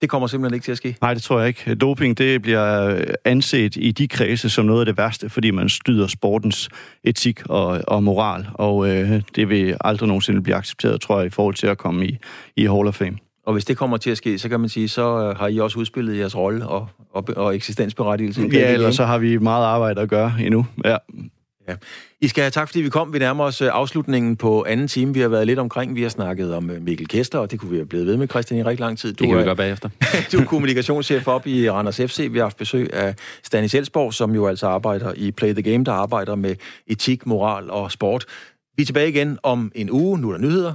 Det 0.00 0.10
kommer 0.10 0.28
simpelthen 0.28 0.54
ikke 0.54 0.64
til 0.64 0.72
at 0.72 0.76
ske? 0.76 0.96
Nej, 1.00 1.14
det 1.14 1.22
tror 1.22 1.38
jeg 1.38 1.48
ikke. 1.48 1.74
Doping, 1.74 2.18
det 2.18 2.42
bliver 2.42 3.04
anset 3.24 3.76
i 3.76 3.92
de 3.92 4.08
kredse 4.08 4.50
som 4.50 4.64
noget 4.64 4.80
af 4.80 4.86
det 4.86 4.96
værste, 4.96 5.28
fordi 5.28 5.50
man 5.50 5.68
styder 5.68 6.06
sportens 6.06 6.68
etik 7.04 7.46
og, 7.46 7.80
og 7.88 8.02
moral, 8.02 8.48
og 8.54 8.88
øh, 8.88 9.22
det 9.36 9.48
vil 9.48 9.76
aldrig 9.80 10.06
nogensinde 10.06 10.42
blive 10.42 10.56
accepteret, 10.56 11.00
tror 11.00 11.18
jeg, 11.18 11.26
i 11.26 11.30
forhold 11.30 11.54
til 11.54 11.66
at 11.66 11.78
komme 11.78 12.06
i, 12.06 12.18
i 12.56 12.66
Hall 12.66 12.88
of 12.88 12.94
Fame. 12.94 13.18
Og 13.46 13.52
hvis 13.52 13.64
det 13.64 13.76
kommer 13.76 13.96
til 13.96 14.10
at 14.10 14.16
ske, 14.16 14.38
så 14.38 14.48
kan 14.48 14.60
man 14.60 14.68
sige, 14.68 14.88
så 14.88 15.02
øh, 15.02 15.36
har 15.36 15.48
I 15.48 15.58
også 15.58 15.78
udspillet 15.78 16.18
jeres 16.18 16.36
rolle 16.36 16.66
og, 16.66 16.88
og, 17.12 17.24
og 17.36 17.54
eksistensberettigelse. 17.54 18.48
Ja, 18.52 18.72
eller 18.72 18.90
så 18.90 19.04
har 19.04 19.18
vi 19.18 19.38
meget 19.38 19.64
arbejde 19.64 20.00
at 20.00 20.08
gøre 20.08 20.34
endnu. 20.40 20.66
Ja. 20.84 20.96
Ja. 21.68 21.74
I 22.20 22.28
skal 22.28 22.42
have 22.42 22.50
tak, 22.50 22.68
fordi 22.68 22.80
vi 22.80 22.88
kom. 22.88 23.12
Vi 23.12 23.18
nærmer 23.18 23.44
os 23.44 23.60
øh, 23.60 23.68
afslutningen 23.72 24.36
på 24.36 24.64
anden 24.68 24.88
time. 24.88 25.14
Vi 25.14 25.20
har 25.20 25.28
været 25.28 25.46
lidt 25.46 25.58
omkring. 25.58 25.94
Vi 25.94 26.02
har 26.02 26.08
snakket 26.08 26.54
om 26.54 26.70
øh, 26.70 26.82
Mikkel 26.82 27.08
Kester, 27.08 27.38
og 27.38 27.50
det 27.50 27.60
kunne 27.60 27.70
vi 27.70 27.76
have 27.76 27.86
blevet 27.86 28.06
ved 28.06 28.16
med, 28.16 28.28
Christian, 28.28 28.60
i 28.60 28.62
rigtig 28.62 28.80
lang 28.80 28.98
tid. 28.98 29.12
Du 29.12 29.24
det 29.24 29.28
kan 29.28 29.36
er, 29.36 29.40
vi 29.40 29.44
gøre 29.44 29.56
bagefter. 29.56 29.88
du 30.32 30.38
er 30.38 30.44
kommunikationschef 30.44 31.28
op 31.28 31.46
i 31.46 31.70
Randers 31.70 31.96
FC. 31.96 32.28
Vi 32.30 32.38
har 32.38 32.44
haft 32.44 32.56
besøg 32.56 32.94
af 32.94 33.14
Stanis 33.42 33.74
Elsborg, 33.74 34.14
som 34.14 34.34
jo 34.34 34.46
altså 34.46 34.66
arbejder 34.66 35.12
i 35.16 35.30
Play 35.30 35.52
the 35.52 35.62
Game, 35.62 35.84
der 35.84 35.92
arbejder 35.92 36.34
med 36.34 36.56
etik, 36.86 37.26
moral 37.26 37.70
og 37.70 37.92
sport. 37.92 38.24
Vi 38.76 38.82
er 38.82 38.86
tilbage 38.86 39.08
igen 39.08 39.38
om 39.42 39.72
en 39.74 39.90
uge. 39.90 40.18
Nu 40.18 40.28
er 40.28 40.32
der 40.32 40.40
nyheder. 40.40 40.74